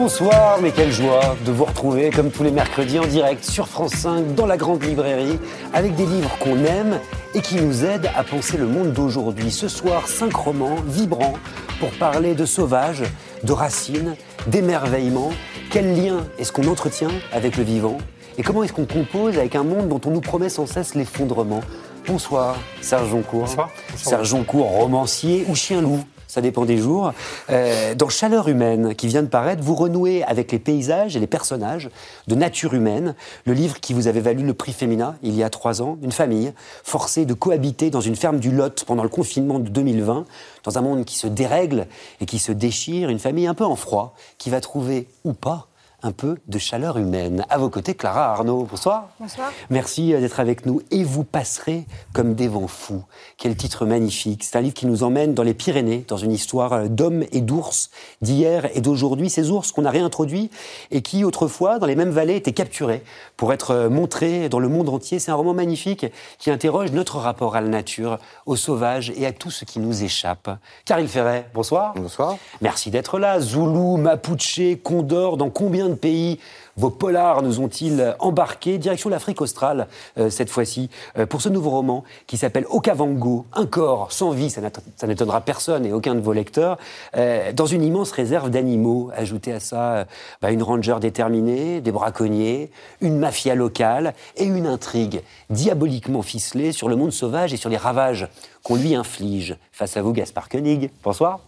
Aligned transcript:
Bonsoir, 0.00 0.60
mais 0.62 0.70
quelle 0.70 0.92
joie 0.92 1.34
de 1.44 1.50
vous 1.50 1.64
retrouver 1.64 2.10
comme 2.10 2.30
tous 2.30 2.44
les 2.44 2.52
mercredis 2.52 3.00
en 3.00 3.06
direct 3.06 3.42
sur 3.42 3.66
France 3.66 3.94
5 3.94 4.36
dans 4.36 4.46
la 4.46 4.56
grande 4.56 4.84
librairie 4.84 5.40
avec 5.74 5.96
des 5.96 6.06
livres 6.06 6.38
qu'on 6.38 6.56
aime 6.64 7.00
et 7.34 7.40
qui 7.40 7.56
nous 7.56 7.84
aident 7.84 8.08
à 8.14 8.22
penser 8.22 8.58
le 8.58 8.68
monde 8.68 8.92
d'aujourd'hui. 8.92 9.50
Ce 9.50 9.66
soir, 9.66 10.06
cinq 10.06 10.36
romans 10.36 10.76
vibrants 10.86 11.34
pour 11.80 11.90
parler 11.90 12.36
de 12.36 12.46
sauvage, 12.46 13.02
de 13.42 13.50
racines, 13.50 14.14
d'émerveillement. 14.46 15.32
Quel 15.68 16.00
lien 16.00 16.24
est-ce 16.38 16.52
qu'on 16.52 16.68
entretient 16.68 17.10
avec 17.32 17.56
le 17.56 17.64
vivant 17.64 17.98
et 18.38 18.44
comment 18.44 18.62
est-ce 18.62 18.72
qu'on 18.72 18.86
compose 18.86 19.36
avec 19.36 19.56
un 19.56 19.64
monde 19.64 19.88
dont 19.88 20.00
on 20.06 20.12
nous 20.12 20.20
promet 20.20 20.48
sans 20.48 20.66
cesse 20.66 20.94
l'effondrement? 20.94 21.60
Bonsoir, 22.06 22.56
Serge 22.80 23.10
Joncourt. 23.10 23.46
Bonsoir. 23.46 23.70
Serge 23.96 24.28
Joncourt, 24.28 24.70
romancier 24.70 25.44
ou 25.48 25.56
chien-loup 25.56 26.04
ça 26.28 26.40
dépend 26.40 26.64
des 26.64 26.76
jours. 26.76 27.12
Euh, 27.50 27.94
dans 27.94 28.08
Chaleur 28.08 28.48
humaine, 28.48 28.94
qui 28.94 29.08
vient 29.08 29.22
de 29.22 29.28
paraître, 29.28 29.62
vous 29.62 29.74
renouez 29.74 30.22
avec 30.22 30.52
les 30.52 30.58
paysages 30.58 31.16
et 31.16 31.20
les 31.20 31.26
personnages 31.26 31.90
de 32.28 32.34
Nature 32.34 32.74
humaine, 32.74 33.14
le 33.46 33.54
livre 33.54 33.80
qui 33.80 33.94
vous 33.94 34.06
avait 34.06 34.20
valu 34.20 34.44
le 34.44 34.54
prix 34.54 34.72
Féminin 34.72 35.16
il 35.22 35.34
y 35.34 35.42
a 35.42 35.50
trois 35.50 35.82
ans, 35.82 35.98
une 36.02 36.12
famille 36.12 36.52
forcée 36.84 37.24
de 37.24 37.34
cohabiter 37.34 37.90
dans 37.90 38.00
une 38.00 38.14
ferme 38.14 38.38
du 38.38 38.52
Lot 38.52 38.84
pendant 38.84 39.02
le 39.02 39.08
confinement 39.08 39.58
de 39.58 39.68
2020, 39.68 40.26
dans 40.64 40.78
un 40.78 40.80
monde 40.82 41.04
qui 41.04 41.16
se 41.16 41.26
dérègle 41.26 41.86
et 42.20 42.26
qui 42.26 42.38
se 42.38 42.52
déchire, 42.52 43.08
une 43.08 43.18
famille 43.18 43.46
un 43.46 43.54
peu 43.54 43.64
en 43.64 43.76
froid, 43.76 44.14
qui 44.36 44.50
va 44.50 44.60
trouver 44.60 45.08
ou 45.24 45.32
pas 45.32 45.68
un 46.02 46.12
peu 46.12 46.36
de 46.46 46.58
chaleur 46.58 46.96
humaine. 46.96 47.44
À 47.50 47.58
vos 47.58 47.70
côtés, 47.70 47.94
Clara 47.94 48.32
Arnaud. 48.32 48.68
Bonsoir. 48.70 49.08
Bonsoir. 49.18 49.52
Merci 49.68 50.14
euh, 50.14 50.20
d'être 50.20 50.38
avec 50.38 50.64
nous. 50.64 50.80
Et 50.92 51.02
vous 51.02 51.24
passerez 51.24 51.86
comme 52.12 52.34
des 52.34 52.46
vents 52.46 52.68
fous. 52.68 53.02
Quel 53.36 53.56
titre 53.56 53.84
magnifique. 53.84 54.44
C'est 54.44 54.56
un 54.56 54.60
livre 54.60 54.74
qui 54.74 54.86
nous 54.86 55.02
emmène 55.02 55.34
dans 55.34 55.42
les 55.42 55.54
Pyrénées, 55.54 56.04
dans 56.06 56.16
une 56.16 56.30
histoire 56.30 56.72
euh, 56.72 56.88
d'hommes 56.88 57.24
et 57.32 57.40
d'ours, 57.40 57.90
d'hier 58.22 58.68
et 58.76 58.80
d'aujourd'hui. 58.80 59.28
Ces 59.28 59.50
ours 59.50 59.72
qu'on 59.72 59.84
a 59.84 59.90
réintroduits 59.90 60.50
et 60.92 61.02
qui, 61.02 61.24
autrefois, 61.24 61.80
dans 61.80 61.86
les 61.86 61.96
mêmes 61.96 62.10
vallées, 62.10 62.36
étaient 62.36 62.52
capturés 62.52 63.02
pour 63.36 63.52
être 63.52 63.72
euh, 63.72 63.90
montrés 63.90 64.48
dans 64.48 64.60
le 64.60 64.68
monde 64.68 64.88
entier. 64.88 65.18
C'est 65.18 65.32
un 65.32 65.36
roman 65.36 65.54
magnifique 65.54 66.06
qui 66.38 66.52
interroge 66.52 66.92
notre 66.92 67.16
rapport 67.18 67.56
à 67.56 67.60
la 67.60 67.68
nature, 67.68 68.18
au 68.46 68.54
sauvage 68.54 69.12
et 69.16 69.26
à 69.26 69.32
tout 69.32 69.50
ce 69.50 69.64
qui 69.64 69.80
nous 69.80 70.04
échappe. 70.04 70.48
Caril 70.84 71.08
Ferret, 71.08 71.50
bonsoir. 71.54 71.94
Bonsoir. 71.94 72.36
Merci 72.60 72.92
d'être 72.92 73.18
là. 73.18 73.40
Zoulou, 73.40 73.96
Mapuche, 73.96 74.60
Condor, 74.84 75.36
dans 75.36 75.50
combien 75.50 75.87
de 75.88 75.94
pays 75.94 76.38
vos 76.78 76.90
polars 76.90 77.42
nous 77.42 77.58
ont-ils 77.58 78.14
embarqués? 78.20 78.78
Direction 78.78 79.10
l'Afrique 79.10 79.40
australe, 79.40 79.88
euh, 80.16 80.30
cette 80.30 80.48
fois-ci, 80.48 80.90
euh, 81.18 81.26
pour 81.26 81.42
ce 81.42 81.48
nouveau 81.48 81.70
roman 81.70 82.04
qui 82.28 82.36
s'appelle 82.36 82.66
Okavango, 82.70 83.46
un 83.52 83.66
corps 83.66 84.12
sans 84.12 84.30
vie, 84.30 84.48
ça 84.48 84.60
n'étonnera 85.08 85.40
personne 85.40 85.84
et 85.84 85.92
aucun 85.92 86.14
de 86.14 86.20
vos 86.20 86.32
lecteurs, 86.32 86.78
euh, 87.16 87.52
dans 87.52 87.66
une 87.66 87.82
immense 87.82 88.12
réserve 88.12 88.50
d'animaux. 88.50 89.10
Ajoutez 89.16 89.52
à 89.52 89.58
ça 89.58 90.06
bah, 90.40 90.52
une 90.52 90.62
ranger 90.62 90.98
déterminée, 91.00 91.80
des 91.80 91.90
braconniers, 91.90 92.70
une 93.00 93.18
mafia 93.18 93.56
locale 93.56 94.14
et 94.36 94.44
une 94.44 94.68
intrigue 94.68 95.22
diaboliquement 95.50 96.22
ficelée 96.22 96.70
sur 96.70 96.88
le 96.88 96.94
monde 96.94 97.10
sauvage 97.10 97.52
et 97.52 97.56
sur 97.56 97.70
les 97.70 97.76
ravages 97.76 98.28
qu'on 98.62 98.76
lui 98.76 98.94
inflige. 98.94 99.56
Face 99.72 99.96
à 99.96 100.02
vous, 100.02 100.12
Gaspard 100.12 100.48
Koenig. 100.48 100.90
Bonsoir. 101.02 101.47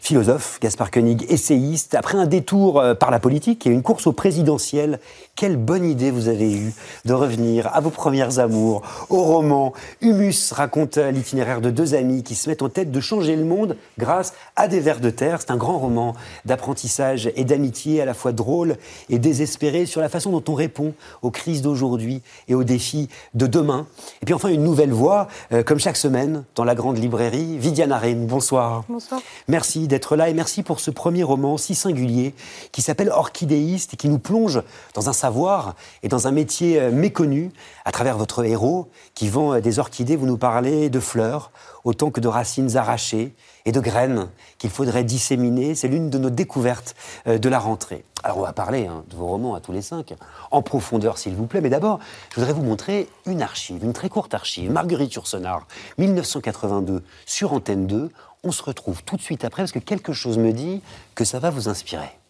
Philosophe, 0.00 0.58
Gaspard 0.60 0.90
Koenig, 0.90 1.24
essayiste, 1.28 1.94
après 1.94 2.18
un 2.18 2.26
détour 2.26 2.80
euh, 2.80 2.94
par 2.94 3.10
la 3.10 3.20
politique 3.20 3.66
et 3.66 3.70
une 3.70 3.82
course 3.82 4.06
au 4.06 4.12
présidentiel, 4.12 4.98
quelle 5.34 5.56
bonne 5.56 5.84
idée 5.84 6.10
vous 6.10 6.28
avez 6.28 6.52
eue 6.52 6.74
de 7.04 7.14
revenir 7.14 7.74
à 7.74 7.80
vos 7.80 7.90
premières 7.90 8.38
amours, 8.38 8.82
au 9.08 9.22
roman. 9.22 9.72
Humus 10.00 10.52
raconte 10.52 10.98
l'itinéraire 10.98 11.60
de 11.60 11.70
deux 11.70 11.94
amis 11.94 12.22
qui 12.22 12.34
se 12.34 12.48
mettent 12.48 12.62
en 12.62 12.68
tête 12.68 12.90
de 12.90 13.00
changer 13.00 13.34
le 13.34 13.44
monde 13.44 13.76
grâce 13.98 14.34
à 14.56 14.68
des 14.68 14.80
vers 14.80 15.00
de 15.00 15.10
terre. 15.10 15.40
C'est 15.40 15.50
un 15.50 15.56
grand 15.56 15.78
roman 15.78 16.14
d'apprentissage 16.44 17.30
et 17.34 17.44
d'amitié 17.44 18.02
à 18.02 18.04
la 18.04 18.14
fois 18.14 18.32
drôle 18.32 18.76
et 19.08 19.18
désespéré 19.18 19.86
sur 19.86 20.00
la 20.00 20.08
façon 20.08 20.30
dont 20.30 20.44
on 20.48 20.54
répond 20.54 20.94
aux 21.22 21.30
crises 21.30 21.62
d'aujourd'hui 21.62 22.22
et 22.48 22.54
aux 22.54 22.64
défis 22.64 23.08
de 23.34 23.46
demain. 23.46 23.86
Et 24.20 24.26
puis 24.26 24.34
enfin 24.34 24.48
une 24.48 24.62
nouvelle 24.62 24.92
voix, 24.92 25.28
euh, 25.52 25.62
comme 25.62 25.80
chaque 25.80 25.96
semaine, 25.96 26.44
dans 26.54 26.64
la 26.64 26.74
grande 26.74 26.98
librairie, 26.98 27.58
Vidiane 27.58 27.92
Arène. 27.92 28.26
Bonsoir. 28.26 28.84
Bonsoir. 28.88 29.20
Merci 29.48 29.88
d'être 29.88 30.14
là 30.14 30.28
et 30.28 30.34
merci 30.34 30.62
pour 30.62 30.78
ce 30.78 30.90
premier 30.90 31.22
roman 31.22 31.56
si 31.56 31.74
singulier 31.74 32.34
qui 32.70 32.82
s'appelle 32.82 33.08
Orchidéiste 33.08 33.94
et 33.94 33.96
qui 33.96 34.08
nous 34.08 34.18
plonge 34.18 34.62
dans 34.94 35.08
un 35.08 35.12
savoir 35.22 35.76
et 36.02 36.08
dans 36.08 36.26
un 36.26 36.32
métier 36.32 36.80
euh, 36.80 36.90
méconnu 36.90 37.52
à 37.84 37.92
travers 37.92 38.18
votre 38.18 38.44
héros 38.44 38.88
qui 39.14 39.28
vend 39.28 39.54
euh, 39.54 39.60
des 39.60 39.78
orchidées. 39.78 40.16
Vous 40.16 40.26
nous 40.26 40.36
parlez 40.36 40.90
de 40.90 40.98
fleurs 40.98 41.52
autant 41.84 42.10
que 42.10 42.20
de 42.20 42.26
racines 42.26 42.76
arrachées 42.76 43.32
et 43.64 43.70
de 43.70 43.78
graines 43.78 44.28
qu'il 44.58 44.70
faudrait 44.70 45.04
disséminer. 45.04 45.76
C'est 45.76 45.86
l'une 45.86 46.10
de 46.10 46.18
nos 46.18 46.30
découvertes 46.30 46.96
euh, 47.28 47.38
de 47.38 47.48
la 47.48 47.60
rentrée. 47.60 48.04
Alors 48.24 48.38
on 48.38 48.42
va 48.42 48.52
parler 48.52 48.88
hein, 48.88 49.04
de 49.10 49.16
vos 49.16 49.28
romans 49.28 49.54
à 49.54 49.60
tous 49.60 49.70
les 49.70 49.82
cinq, 49.82 50.14
en 50.50 50.62
profondeur 50.62 51.18
s'il 51.18 51.36
vous 51.36 51.46
plaît, 51.46 51.60
mais 51.60 51.70
d'abord 51.70 52.00
je 52.30 52.36
voudrais 52.36 52.52
vous 52.52 52.62
montrer 52.62 53.08
une 53.26 53.42
archive, 53.42 53.84
une 53.84 53.92
très 53.92 54.08
courte 54.08 54.34
archive, 54.34 54.70
Marguerite 54.70 55.14
Yourcenar, 55.14 55.66
1982, 55.98 57.02
sur 57.26 57.52
Antenne 57.52 57.86
2, 57.86 58.10
on 58.44 58.52
se 58.52 58.62
retrouve 58.62 59.02
tout 59.04 59.16
de 59.16 59.22
suite 59.22 59.44
après 59.44 59.62
parce 59.62 59.72
que 59.72 59.80
quelque 59.80 60.12
chose 60.12 60.38
me 60.38 60.52
dit 60.52 60.82
que 61.14 61.24
ça 61.24 61.38
va 61.38 61.50
vous 61.50 61.68
inspirer. 61.68 62.21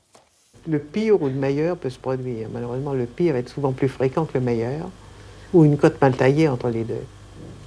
Le 0.69 0.79
pire 0.79 1.21
ou 1.21 1.27
le 1.27 1.33
meilleur 1.33 1.77
peut 1.77 1.91
se 1.91 1.99
produire. 1.99 2.49
Malheureusement, 2.53 2.93
le 2.93 3.07
pire 3.07 3.37
est 3.37 3.49
souvent 3.49 3.73
plus 3.73 3.89
fréquent 3.89 4.25
que 4.25 4.39
le 4.39 4.45
meilleur, 4.45 4.89
ou 5.53 5.65
une 5.65 5.77
cote 5.77 6.01
mal 6.01 6.15
taillée 6.15 6.49
entre 6.49 6.69
les 6.69 6.85
deux. 6.85 7.05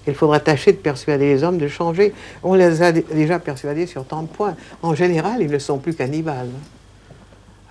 Il 0.07 0.13
faudra 0.13 0.39
tâcher 0.39 0.71
de 0.71 0.77
persuader 0.77 1.25
les 1.25 1.43
hommes 1.43 1.57
de 1.57 1.67
changer. 1.67 2.13
On 2.43 2.53
les 2.53 2.81
a 2.81 2.91
déjà 2.91 3.39
persuadés 3.39 3.87
sur 3.87 4.05
tant 4.05 4.21
de 4.21 4.27
points. 4.27 4.55
En 4.81 4.93
général, 4.93 5.41
ils 5.41 5.49
ne 5.49 5.59
sont 5.59 5.79
plus 5.79 5.95
cannibales. 5.95 6.49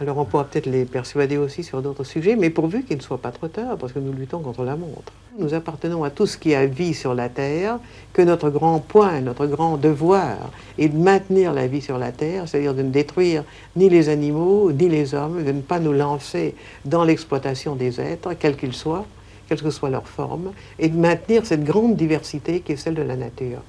Alors 0.00 0.19
on 0.19 0.25
pourra 0.25 0.44
peut-être 0.44 0.66
les 0.66 0.84
persuader 0.84 1.37
aussi 1.37 1.62
sur 1.62 1.81
d'autres 1.81 2.03
sujets, 2.03 2.34
mais 2.34 2.50
pourvu 2.50 2.82
qu'il 2.82 2.97
ne 2.97 3.03
soit 3.03 3.19
pas 3.19 3.31
trop 3.31 3.47
tard, 3.47 3.77
parce 3.78 3.93
que 3.93 4.00
nous 4.00 4.12
luttons 4.12 4.41
contre 4.41 4.65
la 4.65 4.75
montre. 4.75 5.12
Nous 5.38 5.55
appartenons 5.55 6.03
à 6.03 6.10
tout 6.10 6.27
ce 6.27 6.37
qui 6.37 6.53
a 6.53 6.66
vie 6.66 6.94
sur 6.94 7.15
la 7.15 7.28
Terre, 7.28 7.78
que 8.12 8.21
notre 8.21 8.50
grand 8.50 8.81
point, 8.81 9.21
notre 9.21 9.47
grand 9.47 9.77
devoir 9.77 10.50
est 10.78 10.88
de 10.88 10.99
maintenir 10.99 11.53
la 11.53 11.69
vie 11.69 11.81
sur 11.81 11.97
la 11.97 12.10
Terre, 12.10 12.49
c'est-à-dire 12.49 12.75
de 12.75 12.82
ne 12.82 12.91
détruire 12.91 13.44
ni 13.77 13.88
les 13.88 14.09
animaux, 14.09 14.72
ni 14.72 14.88
les 14.88 15.15
hommes, 15.15 15.44
de 15.44 15.53
ne 15.53 15.60
pas 15.60 15.78
nous 15.78 15.93
lancer 15.93 16.56
dans 16.84 17.05
l'exploitation 17.05 17.76
des 17.76 18.00
êtres, 18.00 18.34
quels 18.34 18.56
qu'ils 18.56 18.75
soient, 18.75 19.06
quelle 19.49 19.62
que 19.62 19.71
soit 19.71 19.91
leur 19.91 20.09
forme, 20.09 20.50
et 20.81 20.88
de 20.88 20.97
maintenir 20.97 21.47
cette 21.47 21.62
grande 21.62 21.94
diversité 21.94 22.61
qui 22.61 22.72
est 22.72 22.76
celle 22.76 22.94
de 22.94 23.03
la 23.03 23.16
nature. 23.16 23.61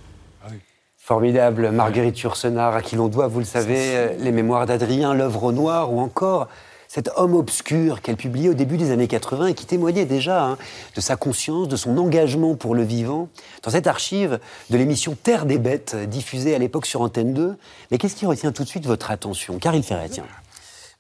Formidable, 1.06 1.70
Marguerite 1.70 2.20
Yourcenar, 2.20 2.74
à 2.74 2.82
qui 2.82 2.96
l'on 2.96 3.10
doit, 3.10 3.28
vous 3.28 3.38
le 3.38 3.46
savez, 3.46 3.96
euh, 3.96 4.10
les 4.18 4.32
mémoires 4.32 4.66
d'Adrien, 4.66 5.14
l'œuvre 5.14 5.44
au 5.44 5.52
noir, 5.52 5.94
ou 5.94 6.00
encore 6.00 6.48
cet 6.88 7.12
homme 7.16 7.36
obscur 7.36 8.02
qu'elle 8.02 8.16
publiait 8.16 8.50
au 8.50 8.56
début 8.56 8.76
des 8.76 8.90
années 8.90 9.08
80 9.08 9.46
et 9.46 9.54
qui 9.54 9.68
témoignait 9.68 10.06
déjà 10.06 10.44
hein, 10.44 10.58
de 10.96 11.02
sa 11.02 11.16
conscience, 11.16 11.68
de 11.68 11.76
son 11.76 12.00
engagement 12.00 12.56
pour 12.56 12.74
le 12.74 12.82
vivant, 12.82 13.30
dans 13.62 13.70
cette 13.70 13.86
archive 13.86 14.40
de 14.72 14.78
l'émission 14.80 15.16
Terre 15.22 15.46
des 15.46 15.60
Bêtes, 15.60 15.96
diffusée 16.10 16.56
à 16.56 16.58
l'époque 16.58 16.88
sur 16.88 17.02
Antenne 17.02 17.36
2. 17.36 17.56
Mais 17.92 18.00
qu'est-ce 18.00 18.16
qui 18.16 18.26
retient 18.26 18.52
tout 18.52 18.64
de 18.64 18.68
suite 18.68 18.88
votre 18.88 19.12
attention 19.12 19.60
Car 19.60 19.76
il 19.76 19.84
ferait, 19.84 20.10
tiens? 20.10 20.26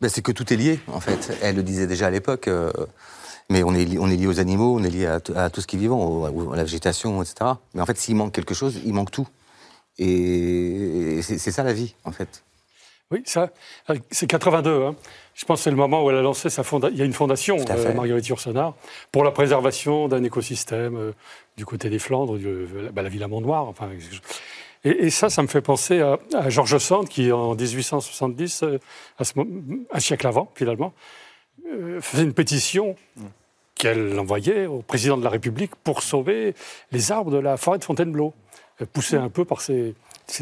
Ben, 0.01 0.07
c'est 0.07 0.21
que 0.21 0.31
tout 0.31 0.53
est 0.53 0.57
lié, 0.57 0.79
en 0.93 0.99
fait. 0.99 1.35
Elle 1.41 1.55
le 1.55 1.63
disait 1.63 1.87
déjà 1.87 2.05
à 2.05 2.11
l'époque. 2.11 2.47
Euh, 2.47 2.71
mais 3.49 3.63
on 3.63 3.73
est, 3.73 3.97
on 3.97 4.07
est 4.07 4.17
lié 4.17 4.27
aux 4.27 4.39
animaux, 4.39 4.77
on 4.79 4.83
est 4.83 4.91
lié 4.91 5.07
à, 5.07 5.49
tout 5.49 5.61
ce 5.61 5.65
qui 5.65 5.77
est 5.77 5.79
vivant, 5.79 6.25
à 6.53 6.55
la 6.55 6.63
végétation, 6.63 7.23
etc. 7.23 7.53
Mais 7.73 7.81
en 7.81 7.87
fait, 7.87 7.97
s'il 7.97 8.15
manque 8.15 8.33
quelque 8.33 8.53
chose, 8.53 8.79
il 8.85 8.93
manque 8.93 9.09
tout. 9.09 9.27
Et 9.97 11.19
c'est 11.21 11.51
ça 11.51 11.63
la 11.63 11.73
vie, 11.73 11.95
en 12.03 12.11
fait. 12.11 12.43
Oui, 13.11 13.21
ça, 13.25 13.51
c'est 14.09 14.25
82. 14.25 14.83
Hein. 14.83 14.95
Je 15.35 15.45
pense 15.45 15.59
que 15.59 15.63
c'est 15.65 15.69
le 15.69 15.75
moment 15.75 16.03
où 16.03 16.09
elle 16.09 16.17
a 16.17 16.21
lancé 16.21 16.49
sa 16.49 16.63
fondation. 16.63 16.95
Il 16.95 16.99
y 16.99 17.01
a 17.03 17.05
une 17.05 17.13
fondation, 17.13 17.57
euh, 17.69 17.93
Marguerite 17.93 18.27
Yourcenar, 18.27 18.73
pour 19.11 19.23
la 19.23 19.31
préservation 19.31 20.07
d'un 20.07 20.23
écosystème 20.23 20.95
euh, 20.97 21.11
du 21.55 21.65
côté 21.65 21.89
des 21.89 21.99
Flandres, 21.99 22.39
bah, 22.93 23.03
la 23.03 23.09
ville 23.09 23.21
à 23.21 23.27
Mont-Noir. 23.27 23.67
Enfin, 23.67 23.89
et, 24.83 25.09
ça, 25.11 25.29
ça 25.29 25.43
me 25.43 25.47
fait 25.47 25.61
penser 25.61 26.01
à, 26.01 26.49
Georges 26.49 26.79
Sand, 26.79 27.07
qui 27.07 27.31
en 27.31 27.53
1870, 27.53 28.63
euh, 28.63 28.79
à 29.19 29.23
ce, 29.23 29.33
un 29.91 29.99
siècle 29.99 30.25
avant, 30.25 30.51
finalement, 30.55 30.93
faisait 31.99 32.23
une 32.23 32.33
pétition 32.33 32.95
qu'elle 33.75 34.17
envoyait 34.19 34.65
au 34.65 34.81
président 34.81 35.17
de 35.17 35.23
la 35.23 35.29
République 35.29 35.75
pour 35.75 36.01
sauver 36.01 36.55
les 36.91 37.11
arbres 37.11 37.31
de 37.31 37.37
la 37.37 37.57
forêt 37.57 37.77
de 37.77 37.83
Fontainebleau 37.83 38.33
poussé 38.83 39.15
un 39.15 39.29
peu 39.29 39.45
par 39.45 39.61
ses, 39.61 39.95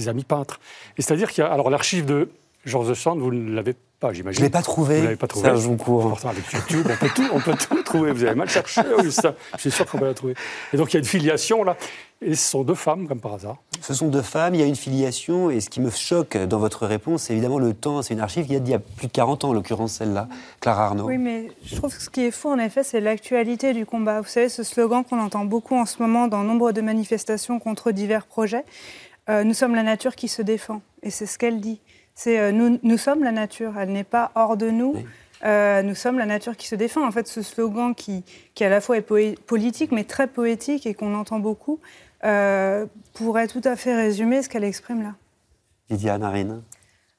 amis 0.07 0.23
peintres. 0.23 0.59
Et 0.97 1.01
c'est-à-dire 1.01 1.31
qu'il 1.31 1.43
y 1.43 1.47
a. 1.47 1.51
Alors, 1.51 1.69
l'archive 1.69 2.05
de 2.05 2.29
Georges 2.65 2.93
Sand, 2.93 3.19
vous 3.19 3.31
ne 3.31 3.53
l'avez 3.53 3.75
pas, 4.03 4.13
j'imagine. 4.13 4.37
Je 4.37 4.41
ne 4.41 4.45
l'ai 4.47 4.51
pas 4.51 4.61
trouvé. 4.61 4.97
Vous 4.97 5.03
l'avez 5.03 5.15
pas 5.15 5.27
trouvé. 5.27 5.45
Serge 5.45 5.61
Joncourt. 5.61 6.09
Pourtant, 6.09 6.29
avec 6.29 6.51
YouTube, 6.51 6.85
on 6.89 6.95
peut 6.97 7.09
tout, 7.15 7.29
on 7.31 7.39
peut 7.39 7.55
tout 7.55 7.83
trouver. 7.83 8.11
Vous 8.11 8.23
avez 8.23 8.35
mal 8.35 8.49
cherché, 8.49 8.81
Augustin. 8.97 9.33
Je 9.55 9.61
suis 9.61 9.71
sûr 9.71 9.85
qu'on 9.85 9.97
va 9.97 10.07
la 10.07 10.13
trouver. 10.13 10.35
Et 10.73 10.77
donc, 10.77 10.91
il 10.91 10.95
y 10.95 10.97
a 10.97 10.99
une 10.99 11.05
filiation, 11.05 11.63
là. 11.63 11.77
Et 12.21 12.35
ce 12.35 12.49
sont 12.51 12.63
deux 12.63 12.75
femmes, 12.75 13.07
comme 13.07 13.19
par 13.19 13.33
hasard. 13.33 13.57
Ce 13.81 13.93
sont 13.93 14.07
deux 14.07 14.21
femmes, 14.21 14.55
il 14.55 14.61
y 14.61 14.63
a 14.63 14.67
une 14.67 14.75
filiation, 14.75 15.49
et 15.49 15.59
ce 15.59 15.69
qui 15.69 15.81
me 15.81 15.89
choque 15.89 16.37
dans 16.37 16.59
votre 16.59 16.85
réponse, 16.85 17.23
c'est 17.23 17.33
évidemment 17.33 17.59
le 17.59 17.73
temps. 17.73 18.01
C'est 18.01 18.13
une 18.13 18.21
archive 18.21 18.45
qui 18.45 18.53
date 18.53 18.63
d'il 18.63 18.71
y 18.71 18.75
a 18.75 18.79
plus 18.79 19.07
de 19.07 19.11
40 19.11 19.45
ans, 19.45 19.49
en 19.49 19.53
l'occurrence 19.53 19.93
celle-là. 19.93 20.27
Clara 20.59 20.85
Arnaud. 20.85 21.05
Oui, 21.05 21.17
mais 21.17 21.47
je 21.65 21.75
trouve 21.75 21.93
que 21.95 22.01
ce 22.01 22.09
qui 22.09 22.21
est 22.21 22.31
faux, 22.31 22.51
en 22.51 22.59
effet, 22.59 22.83
c'est 22.83 23.01
l'actualité 23.01 23.73
du 23.73 23.85
combat. 23.85 24.21
Vous 24.21 24.27
savez, 24.27 24.49
ce 24.49 24.63
slogan 24.63 25.03
qu'on 25.03 25.19
entend 25.19 25.45
beaucoup 25.45 25.75
en 25.75 25.85
ce 25.85 26.01
moment 26.01 26.27
dans 26.27 26.43
nombre 26.43 26.71
de 26.71 26.81
manifestations 26.81 27.59
contre 27.59 27.91
divers 27.91 28.25
projets, 28.25 28.63
euh, 29.29 29.43
nous 29.43 29.53
sommes 29.53 29.75
la 29.75 29.83
nature 29.83 30.15
qui 30.15 30.27
se 30.27 30.41
défend. 30.41 30.81
Et 31.01 31.09
c'est 31.09 31.25
ce 31.25 31.37
qu'elle 31.37 31.59
dit. 31.61 31.79
C'est 32.15 32.39
euh, 32.39 32.51
nous, 32.51 32.79
nous, 32.83 32.97
sommes 32.97 33.23
la 33.23 33.31
nature, 33.31 33.73
elle 33.77 33.91
n'est 33.91 34.03
pas 34.03 34.31
hors 34.35 34.57
de 34.57 34.69
nous. 34.69 34.95
Euh, 35.45 35.81
nous 35.81 35.95
sommes 35.95 36.17
la 36.17 36.25
nature 36.25 36.55
qui 36.55 36.67
se 36.67 36.75
défend. 36.75 37.05
En 37.05 37.11
fait, 37.11 37.27
ce 37.27 37.41
slogan 37.41 37.95
qui, 37.95 38.23
qui 38.55 38.63
à 38.63 38.69
la 38.69 38.79
fois 38.79 38.97
est 38.97 39.37
politique, 39.45 39.91
mais 39.91 40.03
très 40.05 40.27
poétique 40.27 40.85
et 40.85 40.93
qu'on 40.93 41.15
entend 41.15 41.39
beaucoup, 41.39 41.79
euh, 42.23 42.85
pourrait 43.13 43.47
tout 43.47 43.61
à 43.65 43.75
fait 43.75 43.95
résumer 43.95 44.41
ce 44.41 44.49
qu'elle 44.49 44.63
exprime 44.63 45.01
là. 45.03 45.13
Lydia 45.89 46.17
Narine 46.17 46.61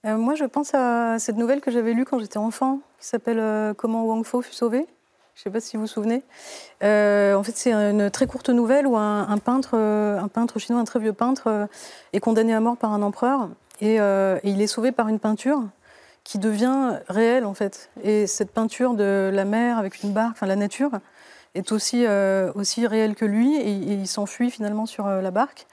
euh, 0.07 0.17
Moi, 0.17 0.35
je 0.35 0.45
pense 0.45 0.75
à 0.75 1.19
cette 1.19 1.37
nouvelle 1.37 1.61
que 1.61 1.71
j'avais 1.71 1.93
lue 1.93 2.07
quand 2.07 2.19
j'étais 2.19 2.39
enfant, 2.39 2.81
qui 2.99 3.07
s'appelle 3.07 3.39
euh, 3.39 3.75
Comment 3.75 4.05
Wang 4.05 4.25
Fo 4.25 4.41
fut 4.41 4.55
sauvé. 4.55 4.87
Je 5.35 5.41
ne 5.41 5.43
sais 5.45 5.51
pas 5.51 5.61
si 5.61 5.77
vous 5.77 5.83
vous 5.83 5.89
souvenez. 5.89 6.23
en 6.81 7.43
fait, 7.43 7.57
c'est 7.57 7.73
une 7.73 8.09
très 8.09 8.27
courte 8.27 8.51
nouvelle 8.51 8.87
où 8.87 8.97
un, 8.97 9.39
peintre, 9.39 9.77
un 9.77 10.29
peintre 10.29 10.61
chinois, 10.61 10.81
un 10.81 10.85
très 10.85 11.01
vieux 11.01 11.13
peintre, 11.13 11.69
est 12.13 12.21
condamné 12.21 12.55
à 12.55 12.61
mort 12.61 12.77
par 12.77 12.93
un 12.93 13.03
empereur 13.03 13.49
et, 13.81 13.97
et, 13.97 14.39
il 14.45 14.61
est 14.63 14.67
sauvé 14.67 14.93
par 14.93 15.09
une 15.09 15.19
peinture 15.19 15.63
qui 16.25 16.39
devient 16.39 16.99
réelle 17.09 17.45
en 17.45 17.55
fait. 17.55 17.91
Et 18.03 18.27
cette 18.27 18.51
peinture 18.51 18.95
de 18.95 19.31
la 19.33 19.45
mer 19.45 19.79
avec 19.79 20.03
une 20.03 20.13
barque, 20.13 20.33
enfin 20.33 20.47
la 20.47 20.57
nature, 20.57 20.91
est 21.55 21.73
aussi, 21.73 22.05
euh, 22.07 22.51
aussi 22.55 22.87
réel 22.87 23.15
que 23.15 23.25
lui 23.25 23.55
et, 23.57 23.71
il 23.71 24.09
s'enfuit 24.09 24.51
finalement 24.51 24.87
sur 24.87 25.07
euh, 25.07 25.21
la 25.21 25.31
barque. 25.31 25.67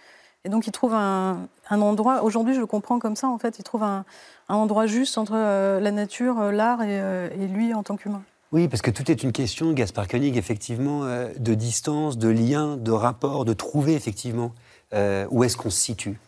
Et 0.44 0.50
donc 0.50 0.68
il 0.68 0.71
trouve 0.71 0.94
un, 0.94 1.48
endroit, 1.69 2.24
aujourd'hui 2.24 2.53
je 2.53 2.59
le 2.59 2.65
comprends 2.65 3.00
comme 3.00 3.15
ça 3.15 3.27
en 3.27 3.38
fait, 3.38 3.59
il 3.59 3.63
trouve 3.63 3.83
un, 3.83 4.06
endroit 4.50 4.88
juste 4.88 5.18
entre 5.18 5.33
euh, 5.36 5.80
la 5.80 5.92
nature, 5.92 6.51
l'art 6.51 6.81
et, 6.81 6.98
et, 7.39 7.48
lui 7.48 7.74
en 7.74 7.83
tant 7.83 7.95
qu'humain. 7.95 8.24
Oui, 8.51 8.68
parce 8.68 8.81
que 8.81 8.92
tout 8.92 9.09
est 9.09 9.24
une 9.24 9.31
question, 9.31 9.71
Gaspard 9.71 10.09
Koenig, 10.09 10.36
effectivement, 10.36 11.06
de 11.06 11.53
distance, 11.53 12.18
de 12.18 12.27
lien, 12.27 12.75
de 12.75 12.92
rapport, 12.92 13.45
de 13.45 13.53
trouver 13.53 13.94
effectivement 13.94 14.51
où 14.94 15.44
est-ce 15.45 15.56
qu'on 15.56 15.69
se 15.69 15.80
situe. 15.80 16.19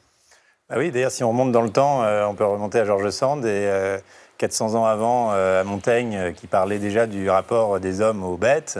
Ah 0.75 0.79
oui, 0.79 0.89
d'ailleurs, 0.89 1.11
si 1.11 1.23
on 1.23 1.29
remonte 1.29 1.51
dans 1.51 1.61
le 1.61 1.69
temps, 1.69 2.01
on 2.01 2.33
peut 2.33 2.45
remonter 2.45 2.79
à 2.79 2.85
Georges 2.85 3.11
Sand 3.11 3.45
et 3.45 3.69
400 4.39 4.73
ans 4.73 4.85
avant 4.85 5.29
à 5.29 5.63
Montaigne, 5.63 6.33
qui 6.35 6.47
parlait 6.47 6.79
déjà 6.79 7.05
du 7.05 7.29
rapport 7.29 7.79
des 7.79 8.01
hommes 8.01 8.23
aux 8.23 8.37
bêtes. 8.37 8.79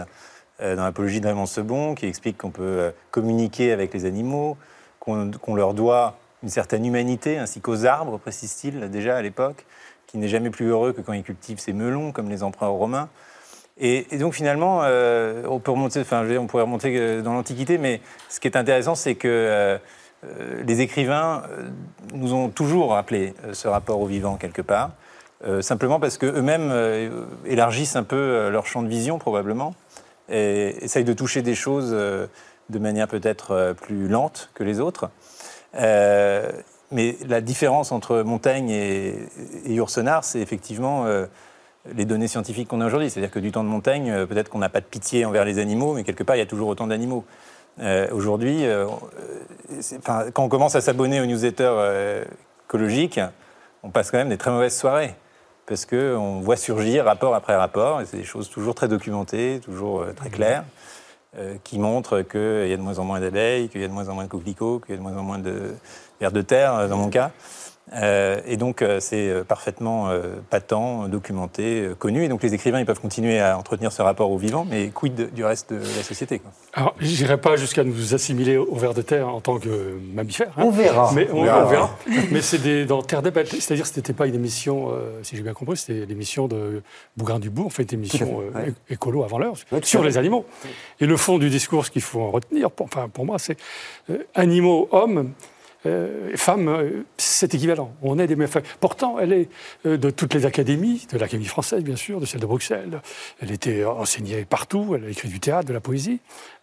Euh, 0.61 0.75
dans 0.75 0.83
l'apologie 0.83 1.19
de 1.19 1.27
Raymond 1.27 1.47
Sebon, 1.47 1.95
qui 1.95 2.05
explique 2.05 2.37
qu'on 2.37 2.51
peut 2.51 2.63
euh, 2.63 2.91
communiquer 3.09 3.71
avec 3.71 3.91
les 3.93 4.05
animaux, 4.05 4.55
qu'on 4.99 5.55
leur 5.55 5.73
doit 5.73 6.15
une 6.43 6.49
certaine 6.49 6.85
humanité, 6.85 7.37
ainsi 7.37 7.59
qu'aux 7.59 7.85
arbres, 7.85 8.17
précise-t-il 8.19 8.89
déjà 8.89 9.17
à 9.17 9.21
l'époque, 9.21 9.65
qui 10.07 10.17
n'est 10.17 10.29
jamais 10.29 10.51
plus 10.51 10.67
heureux 10.67 10.93
que 10.93 11.01
quand 11.01 11.11
il 11.11 11.23
cultive 11.23 11.59
ses 11.59 11.73
melons, 11.73 12.11
comme 12.11 12.29
les 12.29 12.43
empereurs 12.43 12.71
romains. 12.71 13.09
Et, 13.79 14.05
donc 14.19 14.35
finalement, 14.35 14.81
euh, 14.83 15.43
on, 15.49 15.59
peut 15.59 15.71
remonter, 15.71 15.99
enfin, 15.99 16.25
on 16.37 16.47
pourrait 16.47 16.63
remonter 16.63 17.21
dans 17.21 17.33
l'Antiquité, 17.33 17.77
mais 17.77 17.99
ce 18.29 18.39
qui 18.39 18.47
est 18.47 18.55
intéressant, 18.55 18.95
c'est 18.95 19.15
que 19.15 19.79
les 20.65 20.81
écrivains 20.81 21.43
nous 22.13 22.33
ont 22.33 22.49
toujours 22.49 22.91
rappelé 22.91 23.33
ce 23.51 23.67
rapport 23.67 23.99
au 23.99 24.05
vivant 24.05 24.37
quelque 24.37 24.61
part, 24.61 24.91
simplement 25.61 25.99
parce 25.99 26.17
qu'eux-mêmes 26.17 26.71
élargissent 27.45 27.95
un 27.95 28.03
peu 28.03 28.49
leur 28.49 28.65
champ 28.65 28.81
de 28.81 28.87
vision 28.87 29.19
probablement 29.19 29.73
et 30.29 30.83
essaye 30.83 31.03
de 31.03 31.13
toucher 31.13 31.41
des 31.41 31.55
choses 31.55 31.91
euh, 31.91 32.27
de 32.69 32.79
manière 32.79 33.07
peut-être 33.07 33.51
euh, 33.51 33.73
plus 33.73 34.07
lente 34.07 34.49
que 34.53 34.63
les 34.63 34.79
autres. 34.79 35.09
Euh, 35.75 36.51
mais 36.91 37.17
la 37.27 37.41
différence 37.41 37.91
entre 37.91 38.21
Montaigne 38.21 38.69
et, 38.69 39.15
et 39.65 39.79
c'est 40.21 40.39
effectivement 40.39 41.07
les 41.91 42.05
données 42.05 42.27
scientifiques 42.27 42.67
qu'on 42.67 42.81
a 42.81 42.85
aujourd'hui. 42.85 43.09
C'est-à-dire 43.09 43.31
que 43.31 43.39
du 43.39 43.51
temps 43.51 43.63
de 43.63 43.69
Montaigne, 43.69 44.27
peut-être 44.27 44.49
qu'on 44.49 44.59
n'a 44.59 44.69
pas 44.69 44.79
de 44.79 44.85
pitié 44.85 45.25
envers 45.25 45.43
les 45.43 45.57
animaux, 45.57 45.95
mais 45.95 46.03
quelque 46.03 46.21
part, 46.21 46.35
il 46.35 46.39
y 46.39 46.43
a 46.43 46.45
toujours 46.45 46.67
autant 46.67 46.85
d'animaux. 46.85 47.25
Aujourd'hui, 48.11 48.65
quand 50.03 50.43
on 50.43 50.49
commence 50.49 50.75
à 50.75 50.81
s'abonner 50.81 51.21
aux 51.21 51.25
newsletters 51.25 52.23
écologiques, 52.67 53.19
on 53.83 53.89
passe 53.89 54.11
quand 54.11 54.17
même 54.17 54.29
des 54.29 54.37
très 54.37 54.51
mauvaises 54.51 54.77
soirées 54.77 55.15
parce 55.65 55.85
qu'on 55.85 56.41
voit 56.41 56.57
surgir 56.57 57.05
rapport 57.05 57.35
après 57.35 57.55
rapport, 57.55 58.01
et 58.01 58.05
c'est 58.05 58.17
des 58.17 58.23
choses 58.23 58.49
toujours 58.49 58.75
très 58.75 58.87
documentées, 58.87 59.61
toujours 59.63 60.01
euh, 60.01 60.13
très 60.13 60.29
claires, 60.29 60.65
euh, 61.37 61.55
qui 61.63 61.79
montrent 61.79 62.21
qu'il 62.21 62.67
y 62.67 62.73
a 62.73 62.77
de 62.77 62.81
moins 62.81 62.99
en 62.99 63.05
moins 63.05 63.19
d'abeilles, 63.19 63.69
qu'il 63.69 63.81
y 63.81 63.83
a 63.83 63.87
de 63.87 63.93
moins 63.93 64.09
en 64.09 64.13
moins 64.13 64.25
de 64.25 64.29
coquelicots, 64.29 64.79
qu'il 64.79 64.91
y 64.91 64.93
a 64.93 64.97
de 64.97 65.01
moins 65.01 65.17
en 65.17 65.23
moins 65.23 65.39
de 65.39 65.75
vers 66.19 66.31
de 66.31 66.41
terre, 66.41 66.75
euh, 66.75 66.87
dans 66.87 66.97
mon 66.97 67.09
cas. 67.09 67.31
Euh, 67.91 68.39
et 68.45 68.57
donc, 68.57 68.81
euh, 68.81 68.99
c'est 68.99 69.29
euh, 69.29 69.43
parfaitement 69.43 70.09
patent, 70.49 71.07
documenté, 71.09 71.89
connu. 71.99 72.23
Et 72.23 72.27
donc, 72.27 72.43
les 72.43 72.53
écrivains, 72.53 72.79
ils 72.79 72.85
peuvent 72.85 72.99
continuer 72.99 73.39
à 73.39 73.57
entretenir 73.57 73.91
ce 73.91 74.01
rapport 74.01 74.31
au 74.31 74.37
vivant, 74.37 74.65
mais 74.69 74.89
quid 74.89 75.33
du 75.33 75.43
reste 75.43 75.73
de 75.73 75.79
la 75.79 76.03
société 76.03 76.39
quoi? 76.39 76.51
Alors, 76.73 76.95
je 76.99 77.07
n'irai 77.07 77.37
pas 77.37 77.55
jusqu'à 77.55 77.83
nous 77.83 78.13
assimiler 78.13 78.57
au 78.57 78.75
ver 78.75 78.93
de 78.93 79.01
terre 79.01 79.27
en 79.27 79.41
tant 79.41 79.59
que 79.59 79.97
mammifère. 80.13 80.51
Hein. 80.57 80.63
On 80.65 80.71
verra. 80.71 81.11
Mais, 81.13 81.27
on, 81.31 81.43
verra. 81.43 81.97
mais 82.31 82.41
c'est 82.41 82.85
dans 82.85 83.01
Terre 83.01 83.21
des 83.21 83.31
Bêtes. 83.31 83.49
C'est-à-dire 83.49 83.85
que 83.85 83.91
ce 83.91 83.99
n'était 83.99 84.13
pas 84.13 84.27
une 84.27 84.35
émission, 84.35 84.91
si 85.21 85.35
j'ai 85.35 85.43
bien 85.43 85.53
compris, 85.53 85.77
c'était 85.77 86.05
l'émission 86.05 86.47
de 86.47 86.81
Bougrain-Dubourg, 87.17 87.67
en 87.67 87.69
fait, 87.69 87.91
une 87.91 87.99
émission 87.99 88.43
écolo 88.89 89.23
avant 89.23 89.37
l'heure, 89.37 89.55
sur 89.83 90.03
les 90.03 90.17
animaux. 90.17 90.45
Et 90.99 91.05
le 91.05 91.17
fond 91.17 91.37
du 91.37 91.49
discours, 91.49 91.85
ce 91.85 91.91
qu'il 91.91 92.01
faut 92.01 92.21
en 92.21 92.31
retenir, 92.31 92.71
pour, 92.71 92.85
enfin, 92.87 93.09
pour 93.09 93.25
moi, 93.25 93.37
c'est 93.39 93.57
animaux, 94.35 94.87
hommes, 94.91 95.33
euh, 95.85 96.35
femme, 96.35 96.67
euh, 96.67 97.03
c'est 97.17 97.53
équivalent. 97.53 97.93
On 98.01 98.17
est 98.19 98.27
des 98.27 98.35
mêmes 98.35 98.49
Pourtant, 98.79 99.19
elle 99.19 99.33
est 99.33 99.49
euh, 99.85 99.97
de 99.97 100.09
toutes 100.09 100.33
les 100.33 100.45
académies, 100.45 101.05
de 101.11 101.17
l'Académie 101.17 101.45
française, 101.45 101.83
bien 101.83 101.95
sûr, 101.95 102.19
de 102.19 102.25
celle 102.25 102.39
de 102.39 102.45
Bruxelles. 102.45 103.01
Elle 103.41 103.51
était 103.51 103.83
enseignée 103.83 104.45
partout, 104.45 104.93
elle 104.95 105.05
a 105.05 105.09
écrit 105.09 105.27
du 105.27 105.39
théâtre, 105.39 105.67
de 105.67 105.73
la 105.73 105.81
poésie. 105.81 106.19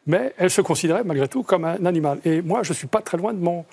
Mais 0.06 0.34
elle 0.38 0.50
se 0.50 0.61
considérait, 0.62 1.05
malgré 1.05 1.28
tout, 1.28 1.43
comme 1.43 1.64
un 1.64 1.84
animal. 1.84 2.20
Et 2.25 2.40
moi, 2.40 2.62
je 2.62 2.70
ne 2.70 2.75
suis 2.75 2.87
pas 2.87 3.02
très 3.02 3.19
loin 3.19 3.34
de 3.34 3.38
mon 3.38 3.64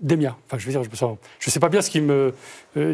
des 0.00 0.16
miens. 0.16 0.36
Enfin, 0.46 0.58
je 0.58 0.66
veux 0.66 0.72
dire, 0.72 0.82
je 0.82 1.06
ne 1.06 1.50
sais 1.50 1.60
pas 1.60 1.68
bien 1.68 1.82
ce 1.82 1.90
qui 1.90 2.00
me 2.00 2.34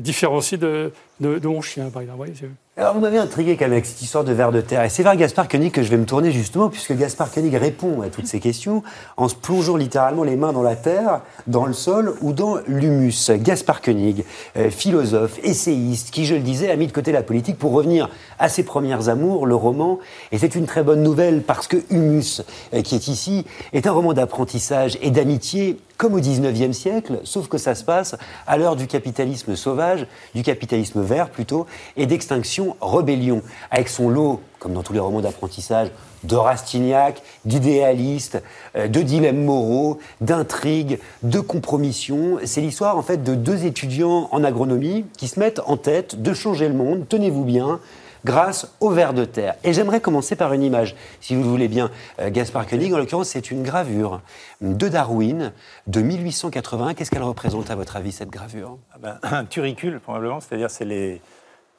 différencie 0.01 0.59
de, 0.59 0.93
mon 1.21 1.63
chien, 1.63 1.91
par 1.91 2.03
exemple. 2.03 2.29
Alors, 2.79 2.95
vous 2.95 3.01
m'avez 3.01 3.19
intrigué 3.19 3.59
quand 3.59 3.67
même 3.67 3.73
avec 3.73 3.85
cette 3.85 4.01
histoire 4.01 4.25
de 4.25 4.33
ver 4.33 4.51
de 4.51 4.63
terre. 4.63 4.83
Et 4.83 4.89
c'est 4.89 5.03
vers 5.03 5.15
Gaspard 5.15 5.47
Koenig 5.47 5.73
que 5.73 5.83
je 5.83 5.91
vais 5.91 5.99
me 5.99 6.07
tourner 6.07 6.33
justement, 6.33 6.71
puisque 6.71 6.97
Gaspard 6.97 7.31
Koenig 7.31 7.55
répond 7.55 8.01
à 8.01 8.09
toutes 8.09 8.27
ces 8.27 8.41
questions 8.41 8.83
en 9.19 9.29
se 9.29 9.35
plongeant 9.35 9.77
littéralement 9.77 10.23
les 10.23 10.37
mains 10.37 10.55
dans 10.55 10.63
la 10.63 10.75
terre, 10.75 11.21
dans 11.47 11.67
le 11.67 11.75
sol 11.75 12.15
ou 12.23 12.33
dans 12.33 12.57
l'humus. 12.67 13.31
Gaspard 13.33 13.83
Koenig, 13.83 14.25
euh, 14.57 14.71
philosophe, 14.71 15.39
essayiste, 15.43 16.13
qui, 16.13 16.25
je 16.25 16.35
le 16.35 16.41
disais, 16.41 16.71
a 16.71 16.77
mis 16.77 16.87
de 16.87 16.93
côté 16.93 17.13
la 17.13 17.23
politique 17.23 17.59
pour 17.59 17.73
revenir 17.73 18.09
à 18.39 18.49
ses 18.49 18.63
premières 18.63 19.11
amours, 19.11 19.45
le 19.45 19.55
roman. 19.55 19.99
Et 20.31 20.39
c'est 20.39 20.55
une 20.55 20.65
très 20.65 20.83
bonne 20.83 21.03
nouvelle 21.03 21.43
parce 21.43 21.67
que 21.67 21.77
Humus, 21.91 22.41
euh, 22.73 22.81
qui 22.81 22.95
est 22.95 23.07
ici, 23.07 23.45
est 23.75 23.87
un 23.87 23.93
roman 23.93 24.15
d'apprentissage 24.15 24.97
et 25.03 25.11
d'amitié 25.11 25.77
comme 26.03 26.15
au 26.15 26.21
19e 26.21 26.73
siècle, 26.73 27.21
sauf 27.23 27.47
que 27.47 27.59
ça 27.59 27.77
se 27.77 27.85
passe 27.85 28.17
à 28.49 28.57
l'heure 28.57 28.75
du 28.75 28.89
capitalisme 28.89 29.55
sauvage, 29.55 30.09
du 30.35 30.43
capitalisme 30.43 31.01
vert 31.01 31.31
plutôt, 31.31 31.65
et 31.97 32.07
d'extinction 32.07 32.77
rébellion, 32.83 33.41
avec 33.71 33.89
son 33.89 34.09
lot, 34.09 34.41
comme 34.59 34.73
dans 34.73 34.83
tous 34.83 34.95
les 34.95 34.99
romans 34.99 35.21
d'apprentissage, 35.21 35.93
de 36.25 36.35
Rastignac, 36.35 37.23
d'idéalistes, 37.45 38.43
euh, 38.75 38.89
de 38.89 39.01
dilemmes 39.01 39.45
moraux, 39.45 40.01
d'intrigues, 40.21 40.99
de 41.23 41.39
compromissions. 41.39 42.39
C'est 42.47 42.63
l'histoire 42.63 42.99
en 42.99 43.03
fait 43.03 43.23
de 43.23 43.37
deux 43.37 43.65
étudiants 43.65 44.29
en 44.33 44.43
agronomie 44.43 45.05
qui 45.17 45.29
se 45.29 45.39
mettent 45.39 45.61
en 45.67 45.77
tête 45.77 46.21
de 46.21 46.35
changer 46.35 46.67
le 46.67 46.75
monde, 46.75 47.07
tenez-vous 47.09 47.45
bien, 47.45 47.79
grâce 48.25 48.73
au 48.81 48.91
ver 48.91 49.15
de 49.15 49.25
terre. 49.25 49.55
Et 49.65 49.73
j'aimerais 49.73 50.01
commencer 50.01 50.37
par 50.37 50.53
une 50.53 50.63
image, 50.63 50.95
si 51.21 51.35
vous 51.35 51.43
le 51.43 51.49
voulez 51.49 51.69
bien, 51.69 51.91
euh, 52.21 52.31
Gaspard 52.31 52.67
Koenig. 52.67 52.93
En 52.93 52.99
l'occurrence, 52.99 53.29
c'est 53.29 53.51
une 53.51 53.63
gravure 53.63 54.21
de 54.61 54.89
Darwin 54.89 55.53
de 55.87 56.03
1880. 56.03 56.95
Qu'est-ce 56.95 57.11
qu'elle 57.11 57.23
représente, 57.23 57.71
à 57.71 57.75
votre 57.75 57.97
avis, 57.97 58.13
cette 58.13 58.31
gravure? 58.31 58.79
Ah 58.93 58.99
ben, 59.01 59.19
Un 59.23 59.45
turicule, 59.45 60.01
probablement. 60.01 60.41
C'est-à-dire, 60.41 60.71
c'est 60.71 60.85
les... 60.85 61.21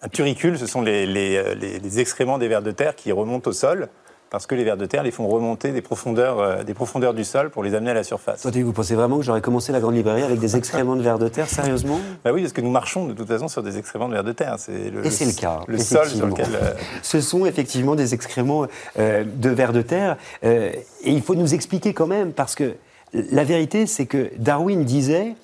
Un 0.02 0.10
turicule, 0.10 0.60
ce 0.60 0.68
sont 0.68 0.82
les, 0.82 1.06
les, 1.06 1.38
euh, 1.38 1.56
les 1.56 2.00
excréments 2.00 2.38
des 2.38 2.50
vers 2.50 2.62
de 2.62 2.72
terre 2.72 2.96
qui 2.96 3.14
remontent 3.14 3.50
au 3.50 3.54
sol 3.54 3.88
parce 4.34 4.48
que 4.48 4.56
les 4.56 4.64
vers 4.64 4.78
de 4.78 4.88
terre 4.88 5.04
les 5.04 5.12
font 5.12 5.28
remonter 5.28 5.72
des 5.72 5.84
profondeurs, 5.84 6.40
euh, 6.40 6.64
des 6.64 6.74
profondeurs 6.74 7.14
du 7.14 7.24
sol 7.24 7.52
pour 7.52 7.64
les 7.64 7.76
amener 7.76 7.92
à 7.92 7.94
la 7.94 8.04
surface. 8.04 8.44
vous 8.44 8.74
pensez 8.74 8.96
vraiment 8.96 9.18
que 9.18 9.24
j'aurais 9.24 9.42
commencé 9.42 9.72
la 9.72 9.80
grande 9.80 9.94
librairie 9.94 10.24
avec 10.24 10.40
des 10.40 10.56
excréments 10.56 10.96
de 10.96 11.04
vers 11.04 11.20
de 11.20 11.28
terre, 11.28 11.48
sérieusement? 11.48 12.00
Bah 12.24 12.32
oui, 12.34 12.42
parce 12.42 12.52
que 12.52 12.62
nous 12.62 12.72
marchons 12.72 13.06
de 13.06 13.14
toute 13.14 13.28
façon 13.28 13.48
sur 13.48 13.62
des 13.62 13.78
excréments 13.78 14.08
de 14.08 14.14
vers 14.14 14.24
de 14.24 14.32
terre. 14.32 14.56
C'est 14.58 14.90
le, 14.90 15.06
Et 15.06 15.12
c'est 15.12 15.26
le 15.26 15.34
cas. 15.34 15.60
Le 15.68 15.78
sol 15.78 16.08
sur 16.08 16.26
lequel. 16.26 16.48
Euh, 16.52 16.74
Ce 17.04 17.22
sont 17.22 17.46
effectivement 17.46 17.94
des 17.94 18.16
excréments 18.16 18.66
euh, 18.98 19.24
de 19.24 19.50
vers 19.52 19.72
de 19.72 19.84
terre. 19.84 20.18
et 20.42 20.84
il 21.06 21.22
faut 21.22 21.36
nous 21.36 21.54
expliquer 21.54 21.94
quand 21.94 22.08
même, 22.08 22.34
parce 22.34 22.56
que 22.56 22.74
la 23.14 23.44
vérité, 23.44 23.86
c'est 23.86 24.08
que 24.08 24.32
Darwin 24.40 24.84
disait, 24.84 25.36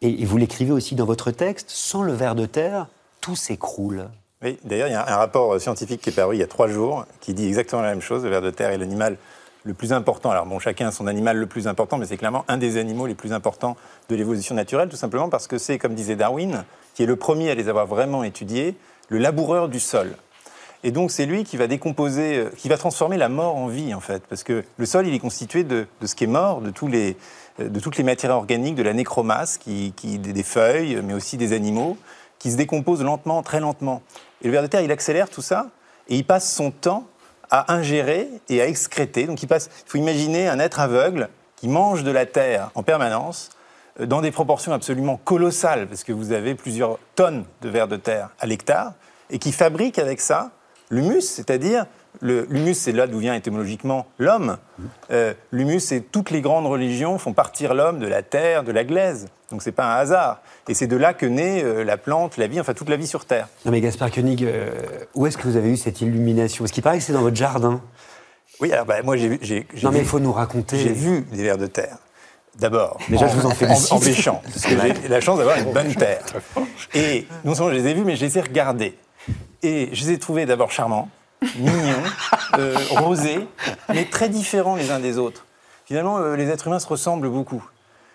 et 0.00 0.24
vous 0.24 0.38
l'écrivez 0.38 0.72
aussi 0.72 0.94
dans 0.94 1.04
votre 1.04 1.32
texte, 1.32 1.68
sans 1.68 2.02
le 2.02 2.14
ver 2.14 2.34
de 2.34 2.46
terre, 2.46 2.86
tout 3.20 3.36
s'écroule. 3.36 4.08
Oui, 4.42 4.58
d'ailleurs, 4.64 4.88
il 4.88 4.92
y 4.92 4.96
a 4.96 5.08
un 5.08 5.16
rapport 5.16 5.60
scientifique 5.60 6.00
qui 6.00 6.10
est 6.10 6.12
paru 6.12 6.34
il 6.34 6.40
y 6.40 6.42
a 6.42 6.48
trois 6.48 6.66
jours 6.66 7.06
qui 7.20 7.32
dit 7.32 7.46
exactement 7.46 7.82
la 7.82 7.90
même 7.90 8.00
chose. 8.00 8.24
Le 8.24 8.30
ver 8.30 8.42
de 8.42 8.50
terre 8.50 8.70
est 8.70 8.78
l'animal 8.78 9.16
le 9.64 9.74
plus 9.74 9.92
important. 9.92 10.30
Alors 10.30 10.46
bon, 10.46 10.58
chacun 10.58 10.88
a 10.88 10.90
son 10.90 11.06
animal 11.06 11.36
le 11.36 11.46
plus 11.46 11.68
important, 11.68 11.96
mais 11.96 12.06
c'est 12.06 12.16
clairement 12.16 12.44
un 12.48 12.56
des 12.56 12.76
animaux 12.76 13.06
les 13.06 13.14
plus 13.14 13.32
importants 13.32 13.76
de 14.08 14.16
l'évolution 14.16 14.54
naturelle, 14.54 14.88
tout 14.88 14.96
simplement 14.96 15.28
parce 15.28 15.46
que 15.46 15.58
c'est, 15.58 15.78
comme 15.78 15.94
disait 15.94 16.16
Darwin, 16.16 16.64
qui 16.94 17.04
est 17.04 17.06
le 17.06 17.16
premier 17.16 17.50
à 17.50 17.54
les 17.54 17.68
avoir 17.68 17.86
vraiment 17.86 18.24
étudiés, 18.24 18.74
le 19.08 19.18
laboureur 19.18 19.68
du 19.68 19.78
sol. 19.78 20.16
Et 20.84 20.90
donc 20.90 21.12
c'est 21.12 21.26
lui 21.26 21.44
qui 21.44 21.56
va 21.56 21.68
décomposer, 21.68 22.38
euh, 22.38 22.50
qui 22.56 22.68
va 22.68 22.76
transformer 22.76 23.16
la 23.16 23.28
mort 23.28 23.54
en 23.56 23.68
vie 23.68 23.94
en 23.94 24.00
fait, 24.00 24.24
parce 24.28 24.42
que 24.42 24.64
le 24.76 24.86
sol 24.86 25.06
il 25.06 25.14
est 25.14 25.20
constitué 25.20 25.62
de, 25.62 25.86
ce 26.04 26.16
qui 26.16 26.24
est 26.24 26.26
mort, 26.26 26.60
euh, 26.60 27.68
de 27.68 27.80
toutes 27.80 27.96
les 27.96 28.04
matières 28.04 28.32
organiques, 28.32 28.74
de 28.74 28.82
la 28.82 28.92
nécromasse, 28.92 29.60
des, 29.64 30.42
feuilles, 30.42 31.00
mais 31.04 31.14
aussi 31.14 31.36
des 31.36 31.52
animaux, 31.52 31.96
qui 32.40 32.50
se 32.50 32.56
décomposent 32.56 33.04
lentement, 33.04 33.44
très 33.44 33.60
lentement. 33.60 34.02
Et 34.42 34.46
le 34.46 34.52
ver 34.52 34.62
de 34.62 34.66
terre 34.66 34.82
il 34.82 34.92
accélère 34.92 35.30
tout 35.30 35.42
ça 35.42 35.68
et 36.08 36.16
il 36.16 36.24
passe 36.24 36.52
son 36.52 36.70
temps 36.70 37.06
à 37.50 37.72
ingérer 37.72 38.28
et 38.48 38.60
à 38.60 38.66
excréter. 38.66 39.26
Donc 39.26 39.42
il 39.42 39.46
passe, 39.46 39.70
il 39.86 39.90
faut 39.90 39.98
imaginer 39.98 40.48
un 40.48 40.58
être 40.58 40.80
aveugle 40.80 41.28
qui 41.56 41.68
mange 41.68 42.02
de 42.02 42.10
la 42.10 42.26
terre 42.26 42.70
en 42.74 42.82
permanence 42.82 43.50
euh, 44.00 44.06
dans 44.06 44.20
des 44.20 44.30
proportions 44.32 44.72
absolument 44.72 45.16
colossales, 45.16 45.86
parce 45.86 46.02
que 46.02 46.12
vous 46.12 46.32
avez 46.32 46.54
plusieurs 46.54 46.98
tonnes 47.14 47.44
de 47.60 47.68
vers 47.68 47.88
de 47.88 47.96
terre 47.96 48.30
à 48.40 48.46
l'hectare, 48.46 48.94
et 49.30 49.38
qui 49.38 49.52
fabrique 49.52 49.98
avec 49.98 50.20
ça 50.20 50.50
l'humus, 50.90 51.22
c'est-à-dire 51.22 51.86
l'humus, 52.20 52.74
c'est 52.74 52.92
là 52.92 53.06
d'où 53.06 53.18
vient 53.18 53.34
étymologiquement 53.34 54.06
l'homme. 54.18 54.58
Euh, 55.10 55.34
l'humus, 55.50 55.80
c'est 55.80 56.00
toutes 56.00 56.30
les 56.30 56.40
grandes 56.40 56.66
religions 56.66 57.16
font 57.18 57.32
partir 57.32 57.74
l'homme 57.74 57.98
de 57.98 58.06
la 58.06 58.22
terre, 58.22 58.64
de 58.64 58.72
la 58.72 58.84
glaise. 58.84 59.28
Donc 59.52 59.62
c'est 59.62 59.70
pas 59.70 59.84
un 59.84 59.98
hasard. 59.98 60.40
Et 60.66 60.74
c'est 60.74 60.86
de 60.86 60.96
là 60.96 61.12
que 61.12 61.26
naît 61.26 61.62
euh, 61.62 61.84
la 61.84 61.98
plante, 61.98 62.38
la 62.38 62.46
vie, 62.46 62.58
enfin 62.58 62.72
toute 62.72 62.88
la 62.88 62.96
vie 62.96 63.06
sur 63.06 63.26
Terre. 63.26 63.48
Non 63.66 63.70
mais 63.70 63.82
Gaspard 63.82 64.10
Koenig, 64.10 64.44
euh, 64.44 64.70
où 65.14 65.26
est-ce 65.26 65.36
que 65.36 65.46
vous 65.46 65.56
avez 65.56 65.70
eu 65.70 65.76
cette 65.76 66.00
illumination? 66.00 66.64
Parce 66.64 66.72
qu'il 66.72 66.82
paraît 66.82 66.98
que 66.98 67.04
c'est 67.04 67.12
dans 67.12 67.20
votre 67.20 67.36
jardin. 67.36 67.82
Oui, 68.60 68.72
alors 68.72 68.86
bah, 68.86 69.02
moi 69.04 69.16
j'ai 69.16 69.28
vu. 69.28 69.66
Non 69.82 69.90
mais 69.92 69.98
il 69.98 70.06
faut 70.06 70.20
nous 70.20 70.32
raconter. 70.32 70.78
J'ai 70.78 70.92
vu 70.92 71.26
des 71.32 71.42
vers 71.42 71.58
de 71.58 71.66
terre. 71.66 71.98
D'abord, 72.58 72.98
déjà 73.08 73.28
je 73.28 73.36
vous 73.36 73.46
en 73.46 73.50
félicite. 73.50 73.92
En, 73.92 73.96
en 73.96 74.00
pêchant, 74.00 74.42
parce 74.44 74.64
que 74.64 74.70
j'ai 74.70 75.08
la 75.08 75.20
chance 75.20 75.38
d'avoir 75.38 75.58
une 75.58 75.72
bonne 75.72 75.94
terre. 75.96 76.24
Et 76.94 77.26
non 77.44 77.54
seulement 77.54 77.72
je 77.72 77.76
les 77.76 77.88
ai 77.88 77.94
vus, 77.94 78.04
mais 78.04 78.16
je 78.16 78.24
les 78.24 78.38
ai 78.38 78.40
regardés. 78.40 78.96
Et 79.62 79.90
je 79.92 80.04
les 80.04 80.12
ai 80.12 80.18
trouvés 80.18 80.46
d'abord 80.46 80.70
charmants, 80.70 81.08
mignons, 81.56 82.02
euh, 82.58 82.74
rosés, 82.90 83.46
mais 83.90 84.06
très 84.06 84.28
différents 84.28 84.76
les 84.76 84.90
uns 84.90 84.98
des 84.98 85.18
autres. 85.18 85.46
Finalement, 85.84 86.18
euh, 86.18 86.36
les 86.36 86.48
êtres 86.48 86.68
humains 86.68 86.78
se 86.78 86.86
ressemblent 86.86 87.28
beaucoup. 87.28 87.62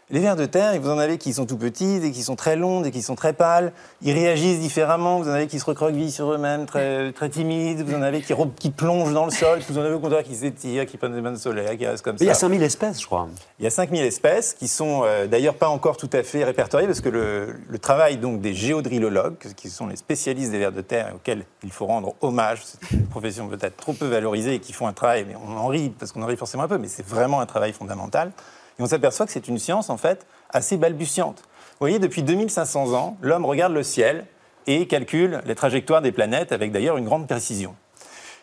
Les 0.09 0.21
vers 0.21 0.37
de 0.37 0.45
terre, 0.45 0.79
vous 0.79 0.89
en 0.89 0.99
avez 0.99 1.17
qui 1.17 1.33
sont 1.33 1.45
tout 1.45 1.57
petits, 1.57 1.99
des 1.99 2.13
qui 2.13 2.23
sont 2.23 2.37
très 2.37 2.55
longs, 2.55 2.79
des 2.79 2.91
qui 2.91 3.01
sont 3.01 3.15
très 3.15 3.33
pâles. 3.33 3.73
Ils 4.01 4.13
réagissent 4.13 4.61
différemment. 4.61 5.19
Vous 5.19 5.27
en 5.27 5.33
avez 5.33 5.47
qui 5.47 5.59
se 5.59 5.65
recroquevillent 5.65 6.13
sur 6.13 6.31
eux-mêmes, 6.31 6.65
très, 6.65 7.11
très 7.11 7.27
timides. 7.27 7.81
Vous 7.81 7.93
en 7.93 8.01
avez 8.01 8.21
qui, 8.21 8.33
qui 8.57 8.69
plongent 8.69 9.11
dans 9.11 9.25
le 9.25 9.31
sol. 9.31 9.59
Vous 9.67 9.77
en 9.77 9.81
avez 9.81 9.95
au 9.95 9.99
contraire 9.99 10.23
qui 10.23 10.35
s'étirent, 10.35 10.85
qui 10.85 10.95
prennent 10.95 11.13
des 11.13 11.19
bains 11.19 11.33
de 11.33 11.37
soleil, 11.37 11.77
qui 11.77 11.85
restent 11.85 12.05
comme 12.05 12.17
ça. 12.17 12.23
Il 12.23 12.27
y 12.27 12.31
a 12.31 12.35
5000 12.35 12.63
espèces, 12.63 13.01
je 13.01 13.05
crois. 13.05 13.27
Il 13.59 13.65
y 13.65 13.67
a 13.67 13.69
5000 13.69 14.01
espèces 14.01 14.53
qui 14.53 14.69
sont 14.69 15.01
euh, 15.03 15.27
d'ailleurs 15.27 15.55
pas 15.55 15.67
encore 15.67 15.97
tout 15.97 16.09
à 16.13 16.23
fait 16.23 16.45
répertoriées 16.45 16.87
parce 16.87 17.01
que 17.01 17.09
le, 17.09 17.57
le, 17.67 17.77
travail 17.77 18.15
donc 18.15 18.39
des 18.39 18.53
géodrillologues, 18.53 19.35
qui 19.57 19.69
sont 19.69 19.87
les 19.87 19.97
spécialistes 19.97 20.51
des 20.51 20.59
vers 20.59 20.71
de 20.71 20.79
terre 20.79 21.11
auxquels 21.15 21.43
il 21.65 21.71
faut 21.73 21.85
rendre 21.85 22.15
hommage, 22.21 22.61
c'est 22.63 22.95
une 22.95 23.07
profession 23.07 23.49
peut-être 23.49 23.75
trop 23.75 23.91
peu 23.91 24.07
valorisée 24.07 24.53
et 24.53 24.59
qui 24.59 24.71
font 24.71 24.87
un 24.87 24.93
travail, 24.93 25.25
mais 25.27 25.35
on 25.35 25.57
en 25.57 25.67
rit 25.67 25.89
parce 25.89 26.13
qu'on 26.13 26.21
en 26.21 26.27
rit 26.27 26.37
forcément 26.37 26.63
un 26.63 26.69
peu, 26.69 26.77
mais 26.77 26.87
c'est 26.87 27.05
vraiment 27.05 27.41
un 27.41 27.45
travail 27.45 27.73
fondamental. 27.73 28.31
Et 28.79 28.83
on 28.83 28.85
s'aperçoit 28.85 29.25
que 29.25 29.31
c'est 29.31 29.47
une 29.47 29.59
science, 29.59 29.89
en 29.89 29.97
fait, 29.97 30.25
assez 30.49 30.77
balbutiante. 30.77 31.37
Vous 31.39 31.81
voyez, 31.81 31.99
depuis 31.99 32.23
2500 32.23 32.93
ans, 32.93 33.17
l'homme 33.21 33.45
regarde 33.45 33.73
le 33.73 33.83
ciel 33.83 34.25
et 34.65 34.87
calcule 34.87 35.41
les 35.45 35.55
trajectoires 35.55 36.01
des 36.01 36.11
planètes 36.11 36.51
avec 36.51 36.71
d'ailleurs 36.71 36.97
une 36.97 37.05
grande 37.05 37.27
précision. 37.27 37.75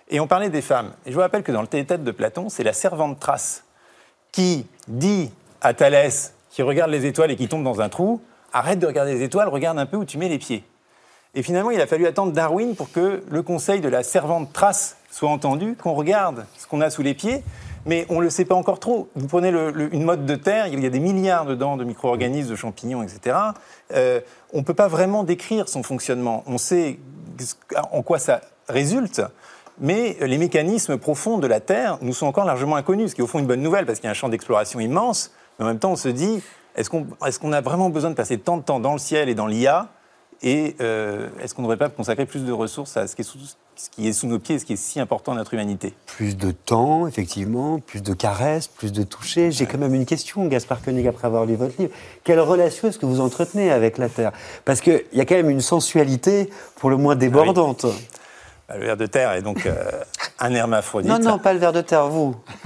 Et 0.08 0.20
on 0.20 0.26
parlait 0.26 0.50
des 0.50 0.62
femmes. 0.62 0.92
Et 1.06 1.10
je 1.10 1.14
vous 1.14 1.20
rappelle 1.20 1.42
que 1.42 1.52
dans 1.52 1.62
le 1.62 1.66
Théétète 1.66 2.04
de 2.04 2.10
Platon, 2.10 2.48
c'est 2.48 2.62
la 2.62 2.72
servante 2.72 3.20
Thrace 3.20 3.64
qui 4.32 4.66
dit 4.88 5.30
à 5.60 5.74
Thalès, 5.74 6.34
qui 6.50 6.62
regarde 6.62 6.90
les 6.90 7.06
étoiles 7.06 7.30
et 7.30 7.36
qui 7.36 7.48
tombe 7.48 7.64
dans 7.64 7.80
un 7.80 7.88
trou, 7.88 8.20
arrête 8.52 8.78
de 8.78 8.86
regarder 8.86 9.14
les 9.14 9.22
étoiles, 9.22 9.48
regarde 9.48 9.78
un 9.78 9.86
peu 9.86 9.96
où 9.96 10.04
tu 10.04 10.18
mets 10.18 10.28
les 10.28 10.38
pieds. 10.38 10.64
Et 11.34 11.42
finalement, 11.42 11.70
il 11.70 11.80
a 11.80 11.86
fallu 11.86 12.06
attendre 12.06 12.32
Darwin 12.32 12.76
pour 12.76 12.92
que 12.92 13.24
le 13.28 13.42
conseil 13.42 13.80
de 13.80 13.88
la 13.88 14.02
servante 14.02 14.52
Thrace 14.52 14.96
soit 15.10 15.30
entendu, 15.30 15.74
qu'on 15.74 15.94
regarde 15.94 16.46
ce 16.58 16.66
qu'on 16.66 16.80
a 16.80 16.90
sous 16.90 17.02
les 17.02 17.14
pieds, 17.14 17.42
mais 17.86 18.06
on 18.08 18.18
ne 18.18 18.22
le 18.22 18.30
sait 18.30 18.44
pas 18.44 18.54
encore 18.54 18.80
trop. 18.80 19.08
Vous 19.14 19.26
prenez 19.26 19.48
une 19.92 20.04
mode 20.04 20.26
de 20.26 20.34
terre, 20.34 20.66
il 20.66 20.82
y 20.82 20.86
a 20.86 20.90
des 20.90 21.00
milliards 21.00 21.46
dedans 21.46 21.76
de 21.76 21.84
micro-organismes, 21.84 22.50
de 22.50 22.56
champignons, 22.56 23.02
etc. 23.02 23.36
Euh, 23.92 24.20
on 24.52 24.58
ne 24.58 24.64
peut 24.64 24.74
pas 24.74 24.88
vraiment 24.88 25.24
décrire 25.24 25.68
son 25.68 25.82
fonctionnement. 25.82 26.44
On 26.46 26.58
sait 26.58 26.98
en 27.92 28.02
quoi 28.02 28.18
ça 28.18 28.40
résulte, 28.68 29.22
mais 29.80 30.16
les 30.20 30.38
mécanismes 30.38 30.98
profonds 30.98 31.38
de 31.38 31.46
la 31.46 31.60
Terre 31.60 31.98
nous 32.00 32.12
sont 32.12 32.26
encore 32.26 32.44
largement 32.44 32.76
inconnus, 32.76 33.10
ce 33.10 33.14
qui 33.14 33.20
est 33.20 33.24
au 33.24 33.26
fond 33.26 33.38
une 33.38 33.46
bonne 33.46 33.62
nouvelle, 33.62 33.86
parce 33.86 33.98
qu'il 33.98 34.06
y 34.06 34.08
a 34.08 34.12
un 34.12 34.14
champ 34.14 34.28
d'exploration 34.28 34.80
immense, 34.80 35.32
mais 35.58 35.64
en 35.64 35.68
même 35.68 35.78
temps 35.78 35.92
on 35.92 35.96
se 35.96 36.08
dit, 36.08 36.42
est-ce 36.76 36.90
qu'on 36.90 37.52
a 37.52 37.60
vraiment 37.60 37.90
besoin 37.90 38.10
de 38.10 38.14
passer 38.14 38.38
tant 38.38 38.56
de 38.56 38.62
temps 38.62 38.80
dans 38.80 38.92
le 38.92 38.98
ciel 38.98 39.28
et 39.28 39.34
dans 39.34 39.46
l'IA 39.46 39.88
et 40.42 40.76
euh, 40.80 41.28
est-ce 41.40 41.54
qu'on 41.54 41.62
ne 41.62 41.66
devrait 41.66 41.78
pas 41.78 41.88
consacrer 41.88 42.26
plus 42.26 42.44
de 42.44 42.52
ressources 42.52 42.96
à 42.96 43.06
ce 43.06 43.16
qui, 43.16 43.22
est 43.22 43.24
sous, 43.24 43.38
ce 43.76 43.90
qui 43.90 44.08
est 44.08 44.12
sous 44.12 44.26
nos 44.26 44.38
pieds 44.38 44.56
et 44.56 44.58
ce 44.58 44.64
qui 44.64 44.74
est 44.74 44.76
si 44.76 45.00
important 45.00 45.32
dans 45.32 45.38
notre 45.38 45.54
humanité 45.54 45.94
Plus 46.06 46.36
de 46.36 46.50
temps, 46.50 47.06
effectivement, 47.06 47.78
plus 47.78 48.02
de 48.02 48.12
caresses, 48.12 48.68
plus 48.68 48.92
de 48.92 49.02
toucher. 49.02 49.50
J'ai 49.50 49.66
quand 49.66 49.78
même 49.78 49.94
une 49.94 50.06
question, 50.06 50.46
Gaspard 50.46 50.82
Koenig, 50.82 51.06
après 51.06 51.26
avoir 51.26 51.46
lu 51.46 51.56
votre 51.56 51.80
livre. 51.80 51.92
Quelle 52.24 52.40
relation 52.40 52.88
est-ce 52.88 52.98
que 52.98 53.06
vous 53.06 53.20
entretenez 53.20 53.70
avec 53.70 53.98
la 53.98 54.08
Terre? 54.08 54.32
Parce 54.64 54.80
qu'il 54.80 55.04
y 55.12 55.20
a 55.20 55.24
quand 55.24 55.36
même 55.36 55.50
une 55.50 55.60
sensualité, 55.60 56.50
pour 56.76 56.90
le 56.90 56.96
moins 56.96 57.16
débordante. 57.16 57.86
Bah, 58.68 58.76
le 58.78 58.86
ver 58.86 58.96
de 58.96 59.06
terre 59.06 59.32
est 59.32 59.42
donc 59.42 59.66
euh, 59.66 59.74
un 60.38 60.54
hermaphrodite. 60.54 61.10
Non, 61.10 61.18
non, 61.18 61.38
pas 61.38 61.52
le 61.52 61.58
ver 61.58 61.72
de 61.72 61.82
terre, 61.82 62.08
vous. 62.08 62.34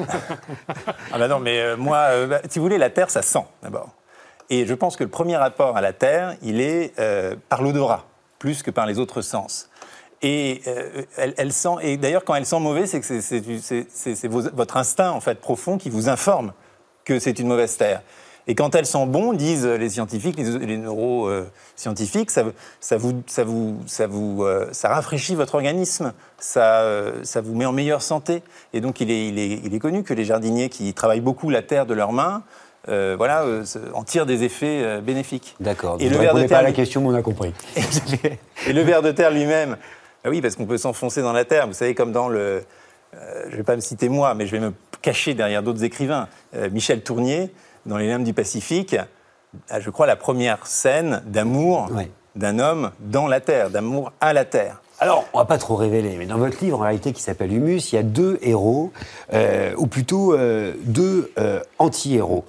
ah 1.13 1.19
bah 1.19 1.27
non, 1.27 1.41
mais 1.41 1.59
euh, 1.59 1.77
moi, 1.77 2.27
bah, 2.27 2.41
si 2.49 2.59
vous 2.59 2.65
voulez, 2.65 2.79
la 2.79 2.91
terre, 2.91 3.11
ça 3.11 3.23
sent 3.23 3.45
d'abord. 3.63 3.91
Et 4.51 4.67
je 4.67 4.75
pense 4.75 4.97
que 4.97 5.05
le 5.05 5.11
premier 5.11 5.37
rapport 5.37 5.77
à 5.77 5.81
la 5.81 5.93
Terre, 5.93 6.37
il 6.43 6.61
est 6.61 6.99
euh, 6.99 7.37
par 7.49 7.63
l'odorat, 7.63 8.07
plus 8.39 8.63
que 8.63 8.71
par 8.71 8.87
les 8.87 8.99
autres 8.99 9.21
sens. 9.21 9.69
Et 10.23 10.63
euh, 10.67 11.03
elle, 11.17 11.53
sent, 11.53 11.77
et 11.83 11.97
d'ailleurs, 11.97 12.25
quand 12.25 12.35
elle 12.35 12.47
sent 12.47 12.59
mauvais, 12.59 12.87
c'est 12.87 13.01
que 13.01 13.21
c'est 13.21 14.29
votre 14.29 14.77
instinct 14.77 15.11
en 15.13 15.21
fait 15.21 15.41
profond 15.41 15.79
qui 15.79 15.91
vous 15.91 16.09
informe 16.09 16.53
que 17.05 17.19
c'est 17.19 17.39
une 17.39 17.47
mauvaise 17.47 17.77
terre. 17.77 18.03
Et 18.49 18.55
quand 18.55 18.75
elle 18.75 18.87
sent 18.87 19.07
bon, 19.07 19.35
disent 19.35 19.67
les 19.67 19.91
scientifiques, 19.91 20.39
les, 20.39 20.79
neuroscientifiques, 20.79 22.31
ça, 22.31 22.45
ça, 22.81 22.97
vous, 22.97 23.23
ça, 23.27 23.45
vous, 23.45 23.79
ça, 23.87 24.07
vous, 24.07 24.43
euh, 24.43 24.69
ça 24.73 24.89
rafraîchit 24.89 25.35
votre 25.35 25.55
organisme, 25.55 26.15
ça, 26.39 26.83
ça 27.23 27.41
vous 27.43 27.55
met 27.55 27.67
en 27.67 27.73
meilleure 27.73 28.03
santé. 28.03 28.43
Et 28.73 28.81
donc, 28.81 29.01
il 29.01 29.11
est, 29.11 29.29
il, 29.29 29.39
est, 29.39 29.61
il 29.65 29.75
est, 29.75 29.79
connu 29.79 30.03
que 30.03 30.15
les 30.15 30.25
jardiniers 30.25 30.71
qui 30.71 30.95
travaillent 30.95 31.21
beaucoup 31.21 31.51
la 31.51 31.63
terre 31.63 31.85
de 31.85 31.95
leurs 31.95 32.13
mains 32.13 32.43
euh, 32.89 33.17
voilà, 33.19 33.43
euh, 33.43 33.65
en 33.93 34.03
tire 34.03 34.25
des 34.25 34.45
effets 34.45 34.83
euh, 34.83 35.01
bénéfiques. 35.01 35.57
D'accord. 35.61 35.99
Et 36.01 36.09
le 36.09 36.17
ver 36.17 36.35
de 36.35 36.41
terre, 36.41 36.49
pas 36.49 36.59
à 36.59 36.63
la 36.63 36.73
question, 36.73 37.03
mais 37.03 37.09
on 37.09 37.15
a 37.15 37.23
compris. 37.23 37.53
et 38.67 38.73
le 38.73 38.81
ver 38.81 39.03
de 39.03 39.11
terre 39.11 39.31
lui-même, 39.31 39.77
bah 40.25 40.31
oui, 40.31 40.41
parce 40.41 40.57
qu'on 40.57 40.67
peut 40.67 40.79
s'enfoncer 40.79 41.23
dans 41.23 41.33
la 41.33 41.45
terre. 41.45 41.67
Vous 41.67 41.73
savez, 41.73 41.95
comme 41.95 42.13
dans 42.13 42.29
le, 42.29 42.65
je 43.13 43.53
ne 43.53 43.57
vais 43.57 43.63
pas 43.63 43.77
me 43.77 43.81
citer 43.81 44.09
moi, 44.09 44.35
mais 44.35 44.47
je 44.47 44.53
vais 44.53 44.61
me 44.61 44.73
cacher 45.01 45.35
derrière 45.35 45.63
d'autres 45.63 45.85
écrivains. 45.85 46.29
Michel 46.73 47.03
Tournier, 47.03 47.53
dans 47.87 47.97
Les 47.97 48.09
Lames 48.09 48.25
du 48.25 48.35
Pacifique, 48.35 48.97
a, 49.71 49.81
je 49.81 49.91
crois, 49.91 50.07
la 50.07 50.17
première 50.17 50.67
scène 50.67 51.23
d'amour 51.27 51.89
d'un 52.37 52.59
homme 52.59 52.91
dans 53.01 53.27
la 53.27 53.41
terre, 53.41 53.71
d'amour 53.71 54.13
à 54.21 54.33
la 54.33 54.45
terre. 54.45 54.83
Alors, 55.01 55.27
on 55.33 55.39
va 55.39 55.45
pas 55.45 55.59
trop 55.59 55.77
révéler, 55.77 56.17
mais 56.19 56.27
dans 56.27 56.39
votre 56.39 56.61
livre, 56.61 56.81
en 56.81 56.83
réalité, 56.83 57.13
qui 57.13 57.23
s'appelle 57.23 57.53
Humus, 57.53 57.93
il 57.93 57.95
y 57.95 57.99
a 57.99 58.03
deux 58.03 58.37
héros, 58.43 58.91
euh, 59.33 59.73
ou 59.77 59.87
plutôt 59.87 60.35
euh, 60.35 60.75
deux 60.83 61.31
euh, 61.39 61.61
anti-héros, 61.79 62.45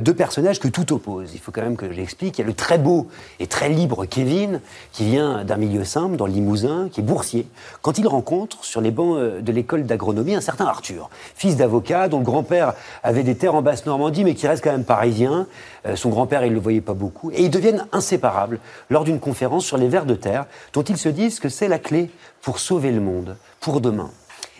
deux 0.00 0.14
personnages 0.14 0.58
que 0.58 0.66
tout 0.66 0.92
oppose. 0.92 1.30
Il 1.34 1.38
faut 1.38 1.52
quand 1.52 1.62
même 1.62 1.76
que 1.76 1.86
je 1.86 1.96
l'explique. 1.96 2.38
Il 2.38 2.40
y 2.40 2.44
a 2.44 2.46
le 2.48 2.52
très 2.52 2.78
beau 2.78 3.06
et 3.38 3.46
très 3.46 3.68
libre 3.68 4.06
Kevin, 4.06 4.60
qui 4.90 5.04
vient 5.04 5.44
d'un 5.44 5.56
milieu 5.56 5.84
simple, 5.84 6.16
dans 6.16 6.26
le 6.26 6.32
Limousin, 6.32 6.88
qui 6.90 7.00
est 7.00 7.04
boursier. 7.04 7.46
Quand 7.80 7.96
il 7.96 8.08
rencontre 8.08 8.64
sur 8.64 8.80
les 8.80 8.90
bancs 8.90 9.16
de 9.40 9.52
l'école 9.52 9.84
d'agronomie 9.84 10.34
un 10.34 10.40
certain 10.40 10.66
Arthur, 10.66 11.10
fils 11.36 11.56
d'avocat, 11.56 12.08
dont 12.08 12.18
le 12.18 12.24
grand-père 12.24 12.74
avait 13.04 13.22
des 13.22 13.36
terres 13.36 13.54
en 13.54 13.62
Basse-Normandie, 13.62 14.24
mais 14.24 14.34
qui 14.34 14.48
reste 14.48 14.64
quand 14.64 14.72
même 14.72 14.84
parisien. 14.84 15.46
Son 15.94 16.08
grand-père, 16.08 16.44
il 16.44 16.50
ne 16.50 16.54
le 16.54 16.60
voyait 16.60 16.80
pas 16.80 16.94
beaucoup. 16.94 17.30
Et 17.30 17.42
ils 17.42 17.50
deviennent 17.50 17.86
inséparables 17.92 18.58
lors 18.90 19.04
d'une 19.04 19.20
conférence 19.20 19.66
sur 19.66 19.76
les 19.76 19.88
vers 19.88 20.06
de 20.06 20.14
terre, 20.14 20.46
dont 20.72 20.82
ils 20.82 20.96
se 20.96 21.08
disent 21.08 21.40
que 21.40 21.48
c'est 21.48 21.68
la 21.68 21.78
clé 21.78 22.10
pour 22.42 22.58
sauver 22.58 22.90
le 22.90 23.00
monde, 23.00 23.36
pour 23.60 23.80
demain. 23.80 24.10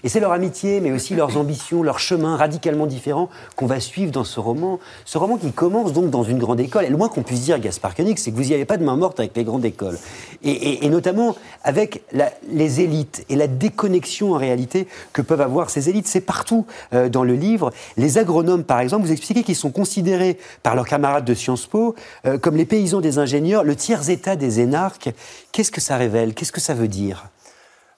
Et 0.04 0.11
c'est 0.11 0.20
leur 0.20 0.32
amitié, 0.32 0.80
mais 0.80 0.92
aussi 0.92 1.14
leurs 1.14 1.37
ambitions, 1.38 1.82
leurs 1.82 1.99
chemins 1.99 2.37
radicalement 2.37 2.87
différents 2.87 3.30
qu'on 3.56 3.66
va 3.66 3.80
suivre 3.80 4.12
dans 4.12 4.23
ce 4.23 4.38
roman. 4.38 4.78
Ce 5.06 5.18
roman 5.18 5.38
qui 5.38 5.50
commence 5.50 5.92
donc 5.92 6.11
dans 6.11 6.23
une 6.23 6.38
grande 6.38 6.61
école. 6.61 6.84
Et 6.84 6.90
le 6.90 6.96
moins 6.96 7.08
qu'on 7.08 7.23
puisse 7.23 7.40
dire, 7.40 7.58
Gaspard 7.58 7.94
Koenig, 7.94 8.18
c'est 8.18 8.30
que 8.30 8.37
vous 8.37 8.42
n'y 8.44 8.54
avez 8.54 8.66
pas 8.66 8.76
de 8.76 8.84
main 8.84 8.96
morte 8.96 9.18
avec 9.18 9.34
les 9.34 9.44
grandes 9.44 9.64
écoles. 9.64 9.99
Et, 10.44 10.88
notamment 10.90 11.34
avec 11.64 12.02
les 12.49 12.80
élites 12.82 13.25
et 13.30 13.37
la 13.37 13.46
déconnexion 13.46 14.34
en 14.34 14.37
réalité 14.37 14.87
que 15.14 15.23
peuvent 15.23 15.40
avoir 15.40 15.70
ces 15.70 15.88
élites. 15.88 16.06
C'est 16.06 16.20
partout 16.20 16.66
euh, 16.92 17.08
dans 17.08 17.25
le 17.25 17.34
livre. 17.34 17.73
Les 17.96 18.18
agronomes, 18.18 18.64
par 18.64 18.80
exemple, 18.80 19.06
vous 19.06 19.12
expliquez 19.12 19.42
qu'ils 19.42 19.56
sont 19.56 19.70
considérés 19.70 20.38
par 20.62 20.76
leurs 20.76 20.87
camarades 20.87 21.25
de 21.25 21.34
Sciences 21.34 21.66
Po 21.66 21.94
euh, 22.26 22.37
comme 22.37 22.56
les 22.56 22.66
paysans 22.66 23.00
des 23.00 23.18
ingénieurs, 23.18 23.64
le 23.64 23.75
tiers-état 23.75 24.37
des 24.37 24.61
énarques. 24.61 25.11
Qu'est-ce 25.52 25.70
que 25.70 25.80
ça 25.80 25.96
révèle? 25.96 26.34
Qu'est-ce 26.34 26.52
que 26.52 26.61
ça 26.61 26.75
veut 26.75 26.88
dire? 26.88 27.25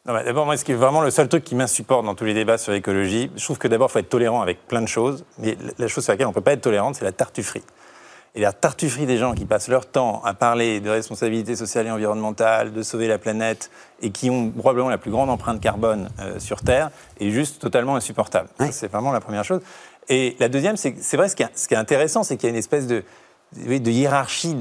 D'abord, 0.06 0.46
moi, 0.46 0.56
ce 0.56 0.64
qui 0.64 0.70
est 0.70 0.76
vraiment 0.76 1.00
le 1.00 1.10
seul 1.10 1.28
truc 1.28 1.42
qui 1.42 1.56
m'insupporte 1.56 2.04
dans 2.04 2.14
tous 2.14 2.24
les 2.24 2.34
débats 2.34 2.58
sur 2.58 2.72
l'écologie, 2.72 3.28
je 3.34 3.42
trouve 3.42 3.58
que 3.58 3.66
d'abord, 3.66 3.88
il 3.90 3.92
faut 3.92 3.98
être 3.98 4.08
tolérant 4.08 4.40
avec 4.40 4.64
plein 4.68 4.80
de 4.80 4.86
choses, 4.86 5.24
mais 5.38 5.58
la 5.78 5.88
chose 5.88 6.04
sur 6.04 6.12
laquelle 6.12 6.26
on 6.26 6.30
ne 6.30 6.34
peut 6.34 6.40
pas 6.40 6.52
être 6.52 6.60
tolérante, 6.60 6.94
c'est 6.94 7.04
la 7.04 7.10
tartufferie. 7.10 7.64
Et 8.36 8.40
la 8.40 8.52
tartufferie 8.52 9.06
des 9.06 9.16
gens 9.18 9.34
qui 9.34 9.46
passent 9.46 9.66
leur 9.66 9.84
temps 9.86 10.22
à 10.24 10.32
parler 10.32 10.78
de 10.78 10.90
responsabilité 10.90 11.56
sociale 11.56 11.88
et 11.88 11.90
environnementale, 11.90 12.72
de 12.72 12.82
sauver 12.82 13.08
la 13.08 13.18
planète, 13.18 13.70
et 14.00 14.10
qui 14.10 14.30
ont 14.30 14.50
probablement 14.50 14.90
la 14.90 14.98
plus 14.98 15.10
grande 15.10 15.28
empreinte 15.28 15.60
carbone 15.60 16.08
euh, 16.20 16.38
sur 16.38 16.62
Terre, 16.62 16.90
est 17.18 17.30
juste 17.30 17.60
totalement 17.60 17.96
insupportable. 17.96 18.48
C'est 18.70 18.92
vraiment 18.92 19.10
la 19.10 19.20
première 19.20 19.44
chose. 19.44 19.60
Et 20.08 20.36
la 20.38 20.48
deuxième, 20.48 20.76
c'est 20.76 20.94
c'est 21.00 21.16
vrai, 21.16 21.28
ce 21.28 21.34
qui 21.34 21.42
est 21.42 21.76
intéressant, 21.76 22.22
c'est 22.22 22.36
qu'il 22.36 22.44
y 22.44 22.50
a 22.50 22.50
une 22.50 22.58
espèce 22.58 22.86
de, 22.86 23.02
de 23.64 23.90
hiérarchie 23.90 24.56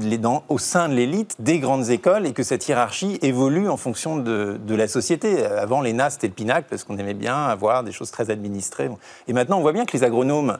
au 0.48 0.58
sein 0.58 0.88
de 0.88 0.94
l'élite 0.94 1.36
des 1.38 1.58
grandes 1.58 1.90
écoles 1.90 2.26
et 2.26 2.32
que 2.32 2.42
cette 2.42 2.66
hiérarchie 2.68 3.18
évolue 3.22 3.68
en 3.68 3.76
fonction 3.76 4.16
de, 4.16 4.58
la 4.68 4.88
société. 4.88 5.44
Avant, 5.44 5.80
l'ENA, 5.80 6.10
c'était 6.10 6.28
le 6.28 6.32
pinacle 6.32 6.66
parce 6.68 6.84
qu'on 6.84 6.98
aimait 6.98 7.14
bien 7.14 7.36
avoir 7.46 7.84
des 7.84 7.92
choses 7.92 8.10
très 8.10 8.30
administrées. 8.30 8.90
Et 9.28 9.32
maintenant, 9.32 9.58
on 9.58 9.62
voit 9.62 9.72
bien 9.72 9.84
que 9.84 9.96
les 9.96 10.04
agronomes 10.04 10.58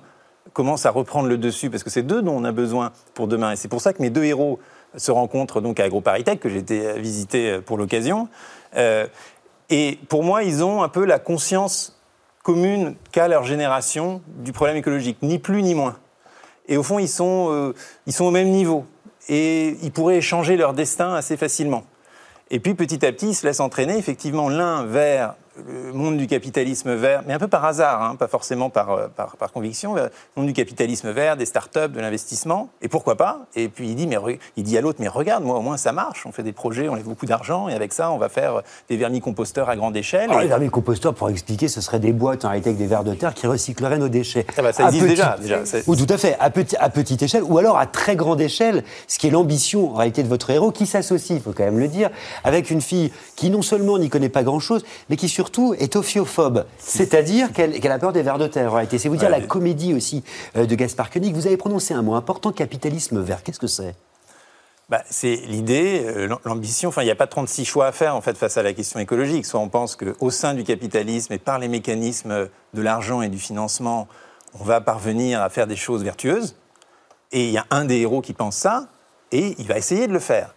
commencent 0.52 0.86
à 0.86 0.90
reprendre 0.90 1.28
le 1.28 1.38
dessus 1.38 1.70
parce 1.70 1.82
que 1.82 1.90
c'est 1.90 2.02
d'eux 2.02 2.22
dont 2.22 2.36
on 2.36 2.44
a 2.44 2.52
besoin 2.52 2.92
pour 3.14 3.26
demain. 3.26 3.52
Et 3.52 3.56
c'est 3.56 3.68
pour 3.68 3.80
ça 3.80 3.92
que 3.92 4.02
mes 4.02 4.10
deux 4.10 4.24
héros 4.24 4.58
se 4.96 5.10
rencontrent 5.10 5.60
donc 5.60 5.80
à 5.80 5.84
AgroParisTech, 5.84 6.40
que 6.40 6.48
j'ai 6.48 6.58
été 6.58 6.98
visiter 6.98 7.60
pour 7.60 7.76
l'occasion. 7.76 8.28
Euh, 8.76 9.06
et 9.68 9.98
pour 10.08 10.22
moi, 10.22 10.42
ils 10.44 10.62
ont 10.62 10.82
un 10.82 10.88
peu 10.88 11.04
la 11.04 11.18
conscience 11.18 12.00
commune 12.42 12.94
qu'a 13.10 13.26
leur 13.26 13.42
génération 13.42 14.22
du 14.28 14.52
problème 14.52 14.76
écologique, 14.76 15.18
ni 15.22 15.38
plus 15.38 15.62
ni 15.62 15.74
moins. 15.74 15.96
Et 16.68 16.76
au 16.76 16.82
fond, 16.82 16.98
ils 16.98 17.08
sont, 17.08 17.48
euh, 17.50 17.74
ils 18.06 18.12
sont 18.12 18.24
au 18.24 18.30
même 18.30 18.48
niveau. 18.48 18.84
Et 19.28 19.76
ils 19.82 19.92
pourraient 19.92 20.20
changer 20.20 20.56
leur 20.56 20.72
destin 20.72 21.14
assez 21.14 21.36
facilement. 21.36 21.84
Et 22.50 22.60
puis 22.60 22.74
petit 22.74 23.04
à 23.04 23.12
petit, 23.12 23.30
ils 23.30 23.34
se 23.34 23.46
laissent 23.46 23.60
entraîner 23.60 23.98
effectivement 23.98 24.48
l'un 24.48 24.84
vers 24.84 25.34
le 25.66 25.92
monde 25.92 26.16
du 26.16 26.26
capitalisme 26.26 26.94
vert, 26.94 27.22
mais 27.26 27.32
un 27.32 27.38
peu 27.38 27.48
par 27.48 27.64
hasard, 27.64 28.02
hein, 28.02 28.16
pas 28.16 28.28
forcément 28.28 28.70
par, 28.70 28.90
euh, 28.90 29.08
par, 29.08 29.36
par, 29.36 29.52
conviction, 29.52 29.94
le 29.94 30.10
monde 30.36 30.46
du 30.46 30.52
capitalisme 30.52 31.10
vert, 31.10 31.36
des 31.36 31.46
start-up, 31.46 31.92
de 31.92 32.00
l'investissement, 32.00 32.68
et 32.82 32.88
pourquoi 32.88 33.16
pas 33.16 33.46
Et 33.54 33.68
puis 33.68 33.88
il 33.88 33.94
dit, 33.94 34.06
mais, 34.06 34.16
il 34.56 34.64
dit 34.64 34.76
à 34.76 34.80
l'autre, 34.80 34.98
mais 35.00 35.08
regarde, 35.08 35.44
moi 35.44 35.56
au 35.56 35.62
moins 35.62 35.76
ça 35.76 35.92
marche, 35.92 36.26
on 36.26 36.32
fait 36.32 36.42
des 36.42 36.52
projets, 36.52 36.88
on 36.88 36.94
lève 36.94 37.04
beaucoup 37.04 37.26
d'argent, 37.26 37.68
et 37.68 37.74
avec 37.74 37.92
ça, 37.92 38.10
on 38.10 38.18
va 38.18 38.28
faire 38.28 38.62
des 38.88 38.96
vermicomposteurs 38.96 39.68
à 39.68 39.76
grande 39.76 39.96
échelle. 39.96 40.30
Les 40.40 40.48
vermicomposteurs, 40.48 41.14
pour 41.14 41.30
expliquer, 41.30 41.68
ce 41.68 41.80
seraient 41.80 42.00
des 42.00 42.12
boîtes 42.12 42.44
en 42.44 42.48
réalité 42.48 42.70
avec 42.70 42.78
des 42.78 42.86
vers 42.86 43.04
de 43.04 43.14
terre 43.14 43.34
qui 43.34 43.46
recycleraient 43.46 43.98
nos 43.98 44.08
déchets. 44.08 44.46
Ah 44.56 44.62
bah, 44.62 44.72
ça 44.72 44.86
existe 44.86 45.06
déjà. 45.06 45.36
déjà 45.40 45.60
ou 45.86 45.96
tout 45.96 46.06
à 46.08 46.18
fait, 46.18 46.36
à, 46.40 46.50
petit, 46.50 46.76
à 46.76 46.90
petite 46.90 47.22
échelle, 47.22 47.42
ou 47.42 47.58
alors 47.58 47.78
à 47.78 47.86
très 47.86 48.16
grande 48.16 48.40
échelle, 48.40 48.84
ce 49.08 49.18
qui 49.18 49.28
est 49.28 49.30
l'ambition 49.30 49.92
en 49.92 49.94
réalité 49.94 50.22
de 50.22 50.28
votre 50.28 50.50
héros, 50.50 50.72
qui 50.72 50.86
s'associe, 50.86 51.38
il 51.38 51.42
faut 51.42 51.52
quand 51.52 51.64
même 51.64 51.78
le 51.78 51.88
dire, 51.88 52.10
avec 52.44 52.70
une 52.70 52.80
fille 52.80 53.12
qui 53.36 53.50
non 53.50 53.62
seulement 53.62 53.98
n'y 53.98 54.08
connaît 54.08 54.28
pas 54.28 54.42
grand-chose, 54.42 54.84
mais 55.08 55.16
qui 55.16 55.28
surtout 55.46 55.74
est 55.74 55.94
ophiophobe, 55.94 56.64
c'est-à-dire 56.76 57.52
qu'elle 57.52 57.92
a 57.92 57.98
peur 58.00 58.12
des 58.12 58.22
vers 58.22 58.36
de 58.36 58.48
terre. 58.48 58.82
C'est 58.90 59.08
vous 59.08 59.16
dire 59.16 59.30
la 59.30 59.40
comédie 59.40 59.94
aussi 59.94 60.24
euh, 60.56 60.66
de 60.66 60.74
Gaspard 60.74 61.08
Koenig. 61.08 61.32
Vous 61.34 61.46
avez 61.46 61.56
prononcé 61.56 61.94
un 61.94 62.02
mot 62.02 62.14
important, 62.14 62.50
capitalisme 62.50 63.20
vert. 63.20 63.44
Qu'est-ce 63.44 63.60
que 63.60 63.68
c'est? 63.68 63.94
Bah, 64.88 65.02
c'est 65.08 65.36
l'idée, 65.46 66.02
euh, 66.04 66.36
l'ambition. 66.44 66.88
Enfin, 66.88 67.02
il 67.02 67.04
n'y 67.04 67.12
a 67.12 67.16
pas 67.16 67.28
36 67.28 67.64
choix 67.64 67.86
à 67.86 67.92
faire 67.92 68.16
en 68.16 68.20
fait 68.20 68.36
face 68.36 68.56
à 68.56 68.64
la 68.64 68.72
question 68.72 68.98
écologique. 68.98 69.46
Soit 69.46 69.60
on 69.60 69.68
pense 69.68 69.94
qu'au 69.94 70.30
sein 70.30 70.52
du 70.52 70.64
capitalisme 70.64 71.32
et 71.32 71.38
par 71.38 71.60
les 71.60 71.68
mécanismes 71.68 72.48
de 72.74 72.82
l'argent 72.82 73.22
et 73.22 73.28
du 73.28 73.38
financement, 73.38 74.08
on 74.58 74.64
va 74.64 74.80
parvenir 74.80 75.42
à 75.42 75.48
faire 75.48 75.68
des 75.68 75.76
choses 75.76 76.02
vertueuses. 76.02 76.56
Et 77.30 77.44
il 77.44 77.52
y 77.52 77.58
a 77.58 77.66
un 77.70 77.84
des 77.84 77.98
héros 77.98 78.20
qui 78.20 78.32
pense 78.32 78.56
ça, 78.56 78.88
et 79.30 79.54
il 79.58 79.68
va 79.68 79.78
essayer 79.78 80.08
de 80.08 80.12
le 80.12 80.18
faire. 80.18 80.55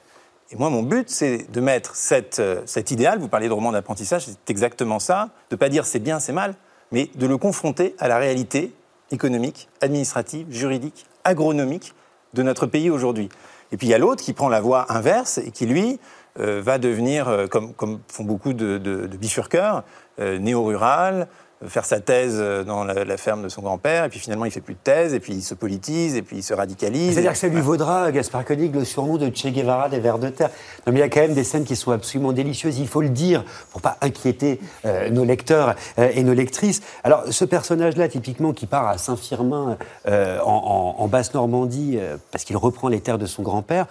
Et 0.51 0.55
moi, 0.55 0.69
mon 0.69 0.81
but, 0.81 1.09
c'est 1.09 1.51
de 1.51 1.61
mettre 1.61 1.93
euh, 2.39 2.61
cet 2.65 2.91
idéal, 2.91 3.19
vous 3.19 3.27
parlez 3.27 3.47
de 3.47 3.53
roman 3.53 3.71
d'apprentissage, 3.71 4.25
c'est 4.25 4.49
exactement 4.49 4.97
ça, 4.97 5.29
de 5.49 5.55
ne 5.55 5.59
pas 5.59 5.69
dire 5.69 5.85
c'est 5.85 5.99
bien, 5.99 6.19
c'est 6.19 6.33
mal, 6.33 6.55
mais 6.91 7.09
de 7.13 7.27
le 7.27 7.37
confronter 7.37 7.95
à 7.99 8.07
la 8.07 8.17
réalité 8.17 8.73
économique, 9.11 9.69
administrative, 9.81 10.47
juridique, 10.49 11.05
agronomique 11.23 11.93
de 12.33 12.41
notre 12.41 12.65
pays 12.65 12.89
aujourd'hui. 12.89 13.29
Et 13.71 13.77
puis 13.77 13.85
il 13.85 13.89
y 13.91 13.93
a 13.93 13.99
l'autre 13.99 14.23
qui 14.23 14.33
prend 14.33 14.49
la 14.49 14.59
voie 14.59 14.91
inverse 14.91 15.37
et 15.37 15.51
qui, 15.51 15.67
lui, 15.67 15.99
euh, 16.39 16.61
va 16.63 16.79
devenir, 16.79 17.27
euh, 17.27 17.45
comme, 17.45 17.99
font 18.07 18.23
beaucoup 18.23 18.53
de, 18.53 18.79
de, 18.79 19.05
de 19.05 19.17
bifurqueurs, 19.17 19.83
néo-rural, 20.17 21.29
faire 21.67 21.85
sa 21.85 21.99
thèse 21.99 22.37
euh, 22.39 22.63
dans 22.63 22.83
la, 22.83 23.17
ferme 23.17 23.43
de 23.43 23.49
son 23.49 23.61
grand-père, 23.61 24.05
et 24.05 24.09
puis 24.09 24.19
finalement 24.19 24.45
il 24.45 24.51
fait 24.51 24.61
plus 24.61 24.75
de 24.75 24.79
thèse, 24.79 25.13
et 25.13 25.19
puis 25.19 25.33
il 25.33 25.41
se 25.41 25.53
politise, 25.53 26.15
et 26.15 26.21
puis 26.21 26.37
il 26.37 26.43
se 26.43 26.53
radicalise. 26.53 27.13
C'est-à-dire 27.13 27.33
que 27.33 27.37
ça 27.37 27.47
lui 27.47 27.59
vaudra, 27.59 28.11
Gaspard 28.11 28.45
Koenig, 28.45 28.73
le 28.73 28.85
surnom 28.85 29.17
de 29.17 29.29
Che 29.33 29.47
Guevara 29.47 29.89
des 29.89 29.99
Vers 29.99 30.19
de 30.19 30.29
Terre. 30.29 30.49
Non, 30.87 30.93
mais 30.93 30.99
il 30.99 31.01
y 31.01 31.05
a 31.05 31.09
quand 31.09 31.19
même 31.19 31.33
des 31.33 31.43
scènes 31.43 31.65
qui 31.65 31.75
sont 31.75 31.91
absolument 31.91 32.31
délicieuses, 32.31 32.79
il 32.79 32.87
faut 32.87 33.01
le 33.01 33.09
dire, 33.09 33.43
pour 33.71 33.81
pas 33.81 33.97
inquiéter 34.01 34.59
euh, 34.85 35.09
nos 35.09 35.25
lecteurs 35.25 35.75
euh, 35.97 36.09
et 36.13 36.23
nos 36.23 36.33
lectrices. 36.33 36.81
Alors 37.03 37.23
ce 37.29 37.45
personnage-là, 37.45 38.07
typiquement, 38.07 38.53
qui 38.53 38.65
part 38.65 38.87
à 38.87 38.97
Saint-Firmin 38.97 39.77
en, 40.07 40.95
en 40.97 41.07
Basse-Normandie, 41.07 41.99
parce 42.31 42.43
qu'il 42.43 42.57
reprend 42.57 42.87
les 42.87 43.01
terres 43.01 43.17
de 43.17 43.25
son 43.25 43.43
grand-père, 43.43 43.85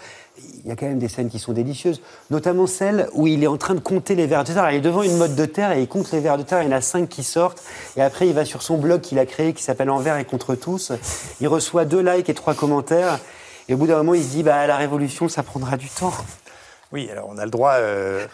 il 0.64 0.68
y 0.68 0.72
a 0.72 0.76
quand 0.76 0.86
même 0.86 0.98
des 0.98 1.08
scènes 1.08 1.30
qui 1.30 1.38
sont 1.38 1.52
délicieuses, 1.52 2.02
notamment 2.30 2.66
celle 2.66 3.08
où 3.14 3.26
il 3.26 3.42
est 3.42 3.46
en 3.46 3.56
train 3.56 3.74
de 3.74 3.80
compter 3.80 4.14
les 4.14 4.26
vers 4.26 4.44
de 4.44 4.52
terre. 4.52 4.70
il 4.70 4.76
est 4.76 4.80
devant 4.80 5.02
une 5.02 5.16
mode 5.16 5.34
de 5.34 5.44
terre 5.44 5.72
et 5.72 5.82
il 5.82 5.88
compte 5.88 6.10
les 6.12 6.20
vers 6.20 6.36
de 6.36 6.42
terre. 6.42 6.62
Il 6.62 6.68
y 6.68 6.72
en 6.72 6.76
a 6.76 6.80
cinq 6.80 7.08
qui 7.08 7.24
sortent. 7.24 7.62
Et 7.96 8.02
après, 8.02 8.28
il 8.28 8.34
va 8.34 8.44
sur 8.44 8.62
son 8.62 8.76
blog 8.76 9.00
qu'il 9.00 9.18
a 9.18 9.26
créé 9.26 9.52
qui 9.52 9.62
s'appelle 9.62 9.90
Envers 9.90 10.18
et 10.18 10.24
contre 10.24 10.54
tous. 10.54 10.92
Il 11.40 11.48
reçoit 11.48 11.84
deux 11.84 12.00
likes 12.00 12.28
et 12.28 12.34
trois 12.34 12.54
commentaires. 12.54 13.18
Et 13.68 13.74
au 13.74 13.76
bout 13.76 13.86
d'un 13.86 13.96
moment, 13.98 14.14
il 14.14 14.22
se 14.22 14.28
dit 14.28 14.42
bah, 14.42 14.66
la 14.66 14.76
révolution, 14.76 15.28
ça 15.28 15.42
prendra 15.42 15.76
du 15.76 15.88
temps. 15.88 16.12
Oui, 16.92 17.08
alors 17.10 17.28
on 17.30 17.38
a 17.38 17.44
le 17.44 17.50
droit, 17.50 17.74
euh, 17.74 18.26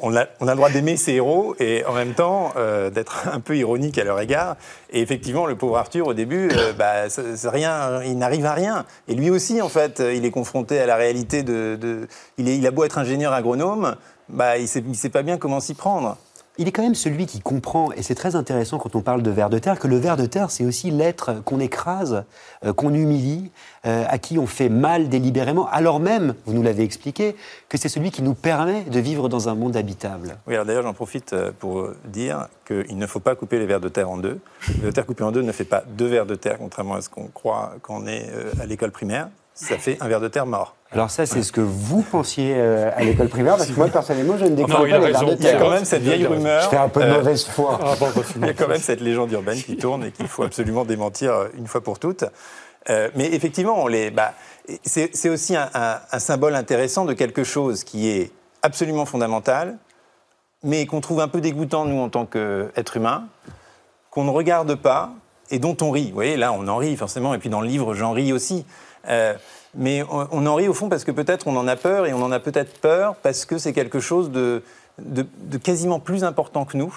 on 0.00 0.14
a, 0.16 0.26
le 0.40 0.54
droit 0.54 0.70
d'aimer 0.70 0.96
ses 0.96 1.14
héros 1.14 1.54
et 1.58 1.84
en 1.84 1.92
même 1.92 2.14
temps 2.14 2.52
euh, 2.56 2.90
d'être 2.90 3.28
un 3.32 3.40
peu 3.40 3.56
ironique 3.56 3.98
à 3.98 4.04
leur 4.04 4.20
égard. 4.20 4.56
Et 4.90 5.00
effectivement, 5.00 5.46
le 5.46 5.56
pauvre 5.56 5.76
Arthur, 5.76 6.06
au 6.06 6.14
début, 6.14 6.50
euh, 6.52 6.72
bah, 6.72 7.04
rien, 7.44 8.02
il 8.04 8.18
n'arrive 8.18 8.46
à 8.46 8.52
rien. 8.52 8.84
Et 9.08 9.14
lui 9.14 9.30
aussi, 9.30 9.60
en 9.62 9.68
fait, 9.68 10.00
il 10.00 10.24
est 10.24 10.30
confronté 10.30 10.78
à 10.78 10.86
la 10.86 10.96
réalité 10.96 11.42
de. 11.42 12.08
il, 12.38 12.66
a 12.66 12.70
beau 12.70 12.84
être 12.84 12.98
ingénieur 12.98 13.32
agronome, 13.32 13.96
bah, 14.28 14.58
il 14.58 14.68
ne 14.88 14.94
sait, 14.94 15.08
pas 15.08 15.22
bien 15.22 15.38
comment 15.38 15.60
s'y 15.60 15.74
prendre 15.74 16.16
il 16.58 16.66
est 16.66 16.72
quand 16.72 16.82
même 16.82 16.96
celui 16.96 17.26
qui 17.26 17.40
comprend, 17.40 17.92
et 17.92 18.02
c'est 18.02 18.16
très 18.16 18.34
intéressant 18.34 18.78
quand 18.78 18.96
on 18.96 19.00
parle 19.00 19.22
de 19.22 19.30
ver 19.30 19.48
de 19.48 19.58
terre, 19.58 19.78
que 19.78 19.86
le 19.86 19.96
ver 19.96 20.16
de 20.16 20.26
terre, 20.26 20.50
c'est 20.50 20.64
aussi 20.64 20.90
l'être 20.90 21.42
qu'on 21.44 21.60
écrase, 21.60 22.24
euh, 22.64 22.72
qu'on 22.72 22.92
humilie, 22.92 23.52
euh, 23.86 24.04
à 24.08 24.18
qui 24.18 24.38
on 24.38 24.46
fait 24.46 24.68
mal 24.68 25.08
délibérément, 25.08 25.68
alors 25.68 26.00
même, 26.00 26.34
vous 26.46 26.52
nous 26.52 26.62
l'avez 26.62 26.82
expliqué, 26.82 27.36
que 27.68 27.78
c'est 27.78 27.88
celui 27.88 28.10
qui 28.10 28.22
nous 28.22 28.34
permet 28.34 28.82
de 28.82 28.98
vivre 28.98 29.28
dans 29.28 29.48
un 29.48 29.54
monde 29.54 29.76
habitable. 29.76 30.36
Oui, 30.48 30.54
alors 30.54 30.66
d'ailleurs, 30.66 30.82
j'en 30.82 30.94
profite 30.94 31.32
euh, 31.32 31.52
pour 31.56 31.90
dire 32.04 32.48
qu'il 32.66 32.98
ne 32.98 33.06
faut 33.06 33.20
pas 33.20 33.36
couper 33.36 33.60
les 33.60 33.66
vers 33.66 33.80
de 33.80 33.88
terre 33.88 34.10
en 34.10 34.18
deux. 34.18 34.40
Le 34.68 34.74
ver 34.74 34.86
de 34.86 34.90
terre 34.90 35.06
coupé 35.06 35.22
en 35.22 35.30
deux 35.30 35.42
ne 35.42 35.52
fait 35.52 35.64
pas 35.64 35.84
deux 35.86 36.08
vers 36.08 36.26
de 36.26 36.34
terre, 36.34 36.58
contrairement 36.58 36.94
à 36.94 37.02
ce 37.02 37.08
qu'on 37.08 37.28
croit 37.28 37.74
quand 37.82 38.02
on 38.02 38.06
est 38.06 38.28
à 38.60 38.66
l'école 38.66 38.90
primaire. 38.90 39.28
Ça 39.54 39.78
fait 39.78 39.96
un 40.00 40.08
ver 40.08 40.20
de 40.20 40.28
terre 40.28 40.46
mort. 40.46 40.74
Alors 40.92 41.10
ça, 41.10 41.26
c'est 41.26 41.42
ce 41.42 41.52
que 41.52 41.60
vous 41.60 42.00
pensiez 42.02 42.54
euh, 42.56 42.90
à 42.96 43.04
l'école 43.04 43.28
primaire, 43.28 43.56
parce 43.56 43.68
que 43.68 43.76
moi, 43.76 43.88
personnellement, 43.88 44.38
je 44.38 44.46
ne 44.46 44.56
découvre 44.56 44.88
pas 44.88 44.98
les 44.98 45.12
de 45.12 45.36
Il 45.38 45.44
y 45.44 45.48
a 45.48 45.58
quand 45.58 45.70
même 45.70 45.84
cette 45.84 46.02
vieille 46.02 46.26
rumeur. 46.26 46.62
Je 46.62 46.68
fais 46.68 46.76
un 46.76 46.88
peu 46.88 47.00
de 47.00 47.06
euh, 47.06 47.16
mauvaise 47.16 47.44
foi. 47.44 47.78
Ah, 47.82 47.94
bah, 48.00 48.06
il 48.36 48.46
y 48.46 48.48
a 48.48 48.54
quand 48.54 48.68
même 48.68 48.80
cette 48.80 49.02
légende 49.02 49.30
urbaine 49.32 49.58
qui 49.58 49.76
tourne 49.76 50.04
et 50.04 50.12
qu'il 50.12 50.28
faut 50.28 50.44
absolument 50.44 50.86
démentir 50.86 51.32
euh, 51.32 51.48
une 51.58 51.66
fois 51.66 51.82
pour 51.82 51.98
toutes. 51.98 52.24
mais 52.88 53.34
effectivement, 53.34 53.86
bah, 54.14 54.32
c'est 54.82 55.28
aussi 55.28 55.54
un, 55.54 55.68
un, 55.74 56.18
symbole 56.18 56.54
intéressant 56.54 57.04
de 57.04 57.12
quelque 57.12 57.44
chose 57.44 57.84
qui 57.84 58.08
est 58.08 58.30
absolument 58.62 59.04
fondamental, 59.04 59.76
mais 60.62 60.86
qu'on 60.86 61.02
trouve 61.02 61.20
un 61.20 61.28
peu 61.28 61.42
dégoûtant, 61.42 61.84
nous, 61.84 62.00
en 62.00 62.08
tant 62.08 62.24
qu'êtres 62.24 62.96
humains, 62.96 63.24
qu'on 64.10 64.24
ne 64.24 64.30
regarde 64.30 64.74
pas 64.74 65.10
et 65.50 65.58
dont 65.58 65.76
on 65.82 65.90
rit. 65.90 66.08
Vous 66.08 66.14
voyez, 66.14 66.38
là, 66.38 66.50
on 66.52 66.66
en 66.66 66.78
rit 66.78 66.96
forcément, 66.96 67.34
et 67.34 67.38
puis 67.38 67.50
dans 67.50 67.60
le 67.60 67.68
livre, 67.68 67.92
j'en 67.92 68.12
ris 68.12 68.32
aussi. 68.32 68.64
Mais 69.78 70.02
on, 70.10 70.44
en 70.46 70.54
rit 70.56 70.68
au 70.68 70.74
fond 70.74 70.88
parce 70.88 71.04
que 71.04 71.12
peut-être 71.12 71.46
on 71.46 71.56
en 71.56 71.68
a 71.68 71.76
peur 71.76 72.06
et 72.06 72.12
on 72.12 72.20
en 72.22 72.32
a 72.32 72.40
peut-être 72.40 72.80
peur 72.80 73.14
parce 73.14 73.44
que 73.44 73.58
c'est 73.58 73.72
quelque 73.72 74.00
chose 74.00 74.32
de, 74.32 74.62
quasiment 75.62 76.00
plus 76.00 76.24
important 76.24 76.64
que 76.64 76.76
nous 76.76 76.92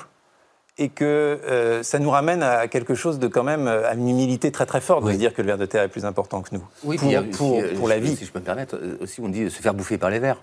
et 0.80 0.90
que 0.90 1.06
euh, 1.06 1.84
ça 1.84 2.00
nous 2.00 2.10
ramène 2.10 2.42
à 2.42 2.68
quelque 2.68 2.96
chose 2.96 3.20
de 3.20 3.28
quand 3.28 3.44
même 3.44 3.68
à 3.68 3.94
une 3.94 4.10
humilité 4.10 4.52
très 4.52 4.66
très 4.66 4.82
forte 4.82 5.06
de 5.06 5.12
dire 5.12 5.36
que 5.36 5.44
le 5.44 5.48
ver 5.48 5.58
de 5.60 5.66
terre 5.68 5.84
est 5.84 5.90
plus 5.90 6.06
important 6.06 6.42
que 6.42 6.56
nous 6.56 6.64
oui, 6.84 6.98
pour, 7.38 7.62
pour, 7.78 7.88
la 7.88 8.00
vie. 8.00 8.16
Si 8.16 8.26
je 8.26 8.32
peux 8.32 8.40
me 8.40 8.46
permettre, 8.46 8.76
euh, 8.76 8.98
aussi 9.00 9.22
on 9.22 9.30
dit 9.30 9.52
se 9.52 9.62
faire 9.62 9.76
bouffer 9.76 10.00
par 10.00 10.10
les 10.10 10.20
vers. 10.20 10.42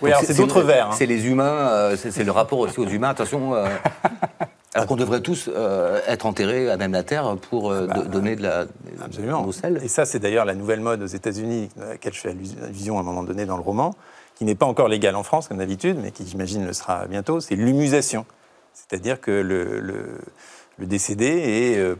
Oui, 0.00 0.12
c'est 0.22 0.36
d'autres 0.36 0.62
vers. 0.62 0.90
Hein. 0.90 0.94
C'est 0.96 1.06
les 1.06 1.26
humains, 1.26 1.70
euh, 1.70 1.96
c'est 1.96 2.24
le 2.24 2.30
rapport 2.30 2.60
aussi 2.60 2.78
aux 2.78 2.86
humains. 2.86 3.10
Attention. 3.10 3.54
Alors 4.72 4.86
qu'on 4.86 4.96
devrait 4.96 5.20
tous 5.20 5.50
euh, 5.52 6.00
être 6.06 6.26
enterrés 6.26 6.70
à 6.70 6.76
même 6.76 6.92
la 6.92 7.02
terre 7.02 7.36
pour 7.36 7.72
euh, 7.72 7.88
bah, 7.88 8.02
donner 8.04 8.36
de 8.36 8.42
la 8.42 8.66
absolument. 9.04 9.48
Et 9.82 9.88
ça, 9.88 10.04
c'est 10.04 10.20
d'ailleurs 10.20 10.44
la 10.44 10.54
nouvelle 10.54 10.78
mode 10.78 11.02
aux 11.02 11.06
États-Unis, 11.06 11.70
à 11.80 11.86
laquelle 11.90 12.12
je 12.14 12.20
fais 12.20 12.28
allusion 12.28 12.96
à 12.96 13.00
un 13.00 13.02
moment 13.02 13.24
donné 13.24 13.46
dans 13.46 13.56
le 13.56 13.62
roman, 13.62 13.96
qui 14.36 14.44
n'est 14.44 14.54
pas 14.54 14.66
encore 14.66 14.86
légale 14.86 15.16
en 15.16 15.24
France, 15.24 15.48
comme 15.48 15.58
d'habitude, 15.58 15.98
mais 16.00 16.12
qui, 16.12 16.24
j'imagine, 16.24 16.64
le 16.64 16.72
sera 16.72 17.06
bientôt, 17.06 17.40
c'est 17.40 17.56
l'humusation. 17.56 18.26
C'est-à-dire 18.72 19.20
que 19.20 19.32
le, 19.32 19.80
le, 19.80 20.86
décédé 20.86 21.26
est 21.26 21.78
euh, 21.78 21.96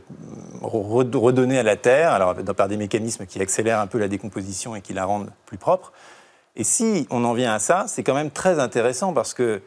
redonné 0.63 1.59
à 1.59 1.65
la 1.65 1.77
terre, 1.77 2.13
alors 2.13 2.37
par 2.37 2.69
des 2.69 2.77
mécanismes 2.77 3.27
qui 3.27 3.43
accélèrent 3.43 3.81
un 3.81 3.89
peu 3.89 3.99
la 3.99 4.09
décomposition 4.09 4.77
et 4.77 4.81
qui 4.81 4.93
la 4.93 5.05
rendent 5.07 5.31
plus 5.45 5.59
propre. 5.59 5.93
Et 6.55 6.65
si 6.65 7.07
on 7.11 7.25
en 7.25 7.35
vient 7.35 7.53
à 7.53 7.59
ça, 7.59 7.87
c'est 7.89 8.05
quand 8.05 8.15
même 8.15 8.31
très 8.31 8.61
intéressant 8.61 9.13
parce 9.13 9.35
que 9.35 9.61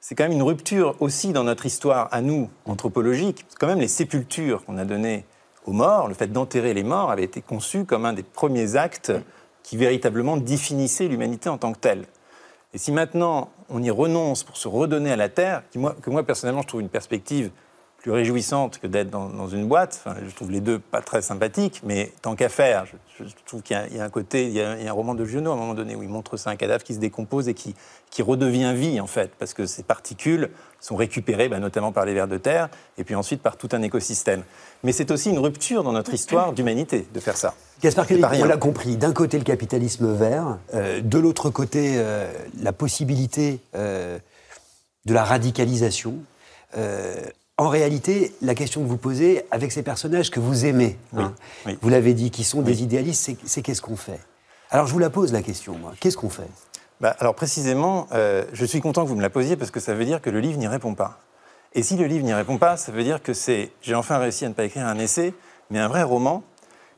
c'est 0.00 0.14
quand 0.14 0.24
même 0.24 0.32
une 0.32 0.42
rupture 0.42 0.96
aussi 1.00 1.32
dans 1.32 1.44
notre 1.44 1.66
histoire 1.66 2.08
à 2.10 2.22
nous, 2.22 2.48
anthropologique. 2.64 3.44
Quand 3.58 3.66
même 3.66 3.80
les 3.80 3.88
sépultures 3.88 4.64
qu'on 4.64 4.78
a 4.78 4.86
données 4.86 5.26
aux 5.66 5.72
morts, 5.72 6.08
le 6.08 6.14
fait 6.14 6.28
d'enterrer 6.28 6.72
les 6.72 6.82
morts 6.82 7.10
avait 7.10 7.24
été 7.24 7.42
conçu 7.42 7.84
comme 7.84 8.06
un 8.06 8.14
des 8.14 8.22
premiers 8.22 8.76
actes 8.76 9.12
qui 9.62 9.76
véritablement 9.76 10.38
définissait 10.38 11.06
l'humanité 11.06 11.50
en 11.50 11.58
tant 11.58 11.72
que 11.72 11.78
telle. 11.78 12.06
Et 12.72 12.78
si 12.78 12.92
maintenant 12.92 13.50
on 13.68 13.82
y 13.82 13.90
renonce 13.90 14.42
pour 14.42 14.56
se 14.56 14.68
redonner 14.68 15.12
à 15.12 15.16
la 15.16 15.28
terre, 15.28 15.62
que 15.70 16.10
moi 16.10 16.22
personnellement 16.22 16.62
je 16.62 16.68
trouve 16.68 16.80
une 16.80 16.88
perspective 16.88 17.50
plus 18.00 18.12
réjouissante 18.12 18.78
que 18.78 18.86
d'être 18.86 19.10
dans, 19.10 19.48
une 19.48 19.68
boîte. 19.68 20.02
je 20.26 20.34
trouve 20.34 20.50
les 20.50 20.60
deux 20.60 20.78
pas 20.78 21.02
très 21.02 21.20
sympathiques, 21.20 21.82
mais 21.84 22.10
tant 22.22 22.34
qu'à 22.34 22.48
faire, 22.48 22.86
je, 22.86 23.24
trouve 23.44 23.62
qu'il 23.62 23.76
y, 23.92 24.00
a 24.00 24.04
un 24.04 24.08
côté, 24.08 24.46
il 24.46 24.52
y 24.52 24.60
a, 24.62 24.70
un 24.70 24.92
roman 24.92 25.14
de 25.14 25.24
Giono 25.26 25.50
à 25.50 25.54
un 25.54 25.56
moment 25.56 25.74
donné 25.74 25.94
où 25.94 26.02
il 26.02 26.08
montre 26.08 26.38
ça, 26.38 26.48
un 26.48 26.56
cadavre 26.56 26.82
qui 26.82 26.94
se 26.94 26.98
décompose 26.98 27.48
et 27.48 27.54
qui, 27.54 27.74
qui 28.10 28.22
redevient 28.22 28.72
vie 28.74 29.00
en 29.00 29.06
fait, 29.06 29.32
parce 29.38 29.52
que 29.52 29.66
ces 29.66 29.82
particules 29.82 30.48
sont 30.80 30.96
récupérées 30.96 31.50
bah, 31.50 31.58
notamment 31.58 31.92
par 31.92 32.06
les 32.06 32.14
vers 32.14 32.26
de 32.26 32.38
terre 32.38 32.70
et 32.96 33.04
puis 33.04 33.14
ensuite 33.14 33.42
par 33.42 33.58
tout 33.58 33.68
un 33.72 33.82
écosystème. 33.82 34.44
Mais 34.82 34.92
c'est 34.92 35.10
aussi 35.10 35.28
une 35.28 35.38
rupture 35.38 35.82
dans 35.82 35.92
notre 35.92 36.14
histoire 36.14 36.54
d'humanité 36.54 37.06
de 37.12 37.20
faire 37.20 37.36
ça. 37.36 37.54
Gaspard 37.82 38.06
on 38.10 38.44
l'a 38.44 38.56
compris, 38.56 38.96
d'un 38.96 39.12
côté 39.12 39.36
le 39.38 39.44
capitalisme 39.44 40.12
vert, 40.12 40.58
euh, 40.74 41.00
de 41.02 41.18
l'autre 41.18 41.50
côté 41.50 41.94
euh, 41.96 42.30
la 42.62 42.72
possibilité 42.72 43.60
euh, 43.74 44.18
de 45.04 45.14
la 45.14 45.24
radicalisation 45.24 46.14
en 47.60 47.68
réalité, 47.68 48.32
la 48.40 48.54
question 48.54 48.82
que 48.82 48.88
vous 48.88 48.96
posez 48.96 49.44
avec 49.50 49.70
ces 49.70 49.82
personnages 49.82 50.30
que 50.30 50.40
vous 50.40 50.64
aimez, 50.64 50.96
hein, 51.14 51.34
vous 51.82 51.90
l'avez 51.90 52.14
dit, 52.14 52.30
qui 52.30 52.42
sont 52.42 52.62
des 52.62 52.82
idéalistes, 52.82 53.32
c'est 53.44 53.60
qu'est-ce 53.60 53.82
qu'on 53.82 53.96
fait? 53.96 54.18
Alors 54.70 54.86
je 54.86 54.94
vous 54.94 54.98
la 54.98 55.10
pose 55.10 55.30
la 55.30 55.42
question, 55.42 55.76
moi. 55.76 55.92
Qu'est-ce 56.00 56.16
qu'on 56.16 56.30
fait? 56.30 56.48
Bah, 57.02 57.14
Alors 57.18 57.34
précisément, 57.34 58.08
euh, 58.12 58.46
je 58.54 58.64
suis 58.64 58.80
content 58.80 59.02
que 59.04 59.10
vous 59.10 59.14
me 59.14 59.20
la 59.20 59.28
posiez 59.28 59.58
parce 59.58 59.70
que 59.70 59.78
ça 59.78 59.92
veut 59.92 60.06
dire 60.06 60.22
que 60.22 60.30
le 60.30 60.40
livre 60.40 60.58
n'y 60.58 60.68
répond 60.68 60.94
pas. 60.94 61.20
Et 61.74 61.82
si 61.82 61.98
le 61.98 62.06
livre 62.06 62.24
n'y 62.24 62.32
répond 62.32 62.56
pas, 62.56 62.78
ça 62.78 62.92
veut 62.92 63.04
dire 63.04 63.22
que 63.22 63.34
c'est, 63.34 63.72
j'ai 63.82 63.94
enfin 63.94 64.16
réussi 64.16 64.46
à 64.46 64.48
ne 64.48 64.54
pas 64.54 64.64
écrire 64.64 64.86
un 64.86 64.98
essai, 64.98 65.34
mais 65.68 65.80
un 65.80 65.88
vrai 65.88 66.02
roman 66.02 66.42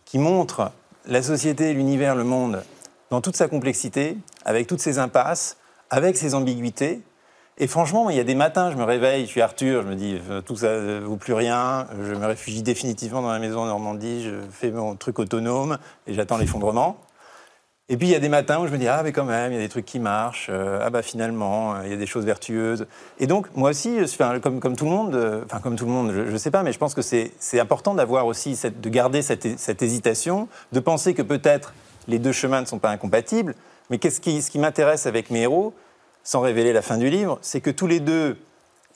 qui 0.04 0.18
montre 0.18 0.70
la 1.06 1.24
société, 1.24 1.74
l'univers, 1.74 2.14
le 2.14 2.22
monde 2.22 2.62
dans 3.10 3.20
toute 3.20 3.34
sa 3.34 3.48
complexité, 3.48 4.16
avec 4.44 4.68
toutes 4.68 4.80
ses 4.80 5.00
impasses, 5.00 5.56
avec 5.90 6.16
ses 6.16 6.36
ambiguïtés, 6.36 7.00
et 7.62 7.68
franchement, 7.68 8.10
il 8.10 8.16
y 8.16 8.20
a 8.20 8.24
des 8.24 8.34
matins, 8.34 8.72
je 8.72 8.76
me 8.76 8.82
réveille, 8.82 9.24
je 9.24 9.30
suis 9.30 9.40
Arthur, 9.40 9.82
je 9.82 9.86
me 9.86 9.94
dis 9.94 10.18
euh, 10.28 10.40
tout 10.40 10.56
ça 10.56 10.80
ne 10.80 10.98
vaut 10.98 11.14
plus 11.14 11.32
rien, 11.32 11.86
je 12.02 12.12
me 12.12 12.26
réfugie 12.26 12.60
définitivement 12.60 13.22
dans 13.22 13.30
la 13.30 13.38
maison 13.38 13.60
en 13.60 13.66
Normandie, 13.66 14.24
je 14.24 14.34
fais 14.50 14.72
mon 14.72 14.96
truc 14.96 15.20
autonome 15.20 15.78
et 16.08 16.14
j'attends 16.14 16.38
l'effondrement. 16.38 16.96
Et 17.88 17.96
puis 17.96 18.08
il 18.08 18.10
y 18.10 18.16
a 18.16 18.18
des 18.18 18.28
matins 18.28 18.58
où 18.58 18.66
je 18.66 18.72
me 18.72 18.78
dis 18.78 18.88
ah 18.88 19.02
mais 19.04 19.12
quand 19.12 19.24
même 19.24 19.52
il 19.52 19.54
y 19.54 19.58
a 19.58 19.62
des 19.62 19.68
trucs 19.68 19.84
qui 19.84 20.00
marchent, 20.00 20.48
euh, 20.50 20.80
ah 20.82 20.90
bah 20.90 21.02
finalement 21.02 21.80
il 21.82 21.90
y 21.90 21.92
a 21.92 21.96
des 21.96 22.06
choses 22.06 22.24
vertueuses. 22.24 22.88
Et 23.20 23.28
donc 23.28 23.46
moi 23.54 23.70
aussi, 23.70 23.96
comme, 24.42 24.58
comme 24.58 24.74
tout 24.74 24.86
le 24.86 24.90
monde, 24.90 25.14
euh, 25.14 25.44
enfin 25.44 25.60
comme 25.60 25.76
tout 25.76 25.86
le 25.86 25.92
monde, 25.92 26.10
je, 26.12 26.32
ne 26.32 26.38
sais 26.38 26.50
pas, 26.50 26.64
mais 26.64 26.72
je 26.72 26.78
pense 26.78 26.94
que 26.94 27.02
c'est 27.02 27.60
important 27.60 27.94
d'avoir 27.94 28.26
aussi 28.26 28.58
de 28.60 28.88
garder 28.88 29.22
cette, 29.22 29.82
hésitation, 29.82 30.48
de 30.72 30.80
penser 30.80 31.14
que 31.14 31.22
peut-être 31.22 31.74
les 32.08 32.18
deux 32.18 32.32
chemins 32.32 32.60
ne 32.60 32.66
sont 32.66 32.80
pas 32.80 32.90
incompatibles. 32.90 33.54
Mais 33.88 33.98
qu'est-ce 33.98 34.20
qui, 34.20 34.42
ce 34.42 34.50
qui 34.50 34.58
m'intéresse 34.58 35.06
avec 35.06 35.30
mes 35.30 35.42
héros, 35.42 35.74
sans 36.24 36.40
révéler 36.40 36.72
la 36.72 36.82
fin 36.82 36.98
du 36.98 37.10
livre, 37.10 37.38
c'est 37.42 37.60
que 37.60 37.70
tous 37.70 37.86
les 37.86 38.00
deux 38.00 38.36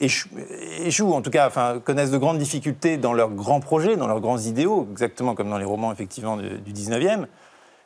échouent, 0.00 1.14
en 1.14 1.22
tout 1.22 1.30
cas, 1.30 1.46
enfin, 1.46 1.80
connaissent 1.82 2.10
de 2.10 2.18
grandes 2.18 2.38
difficultés 2.38 2.98
dans 2.98 3.12
leurs 3.12 3.30
grands 3.30 3.60
projets, 3.60 3.96
dans 3.96 4.06
leurs 4.06 4.20
grands 4.20 4.38
idéaux, 4.38 4.86
exactement 4.90 5.34
comme 5.34 5.48
dans 5.48 5.58
les 5.58 5.64
romans 5.64 5.92
effectivement 5.92 6.36
du 6.36 6.72
19e. 6.72 7.26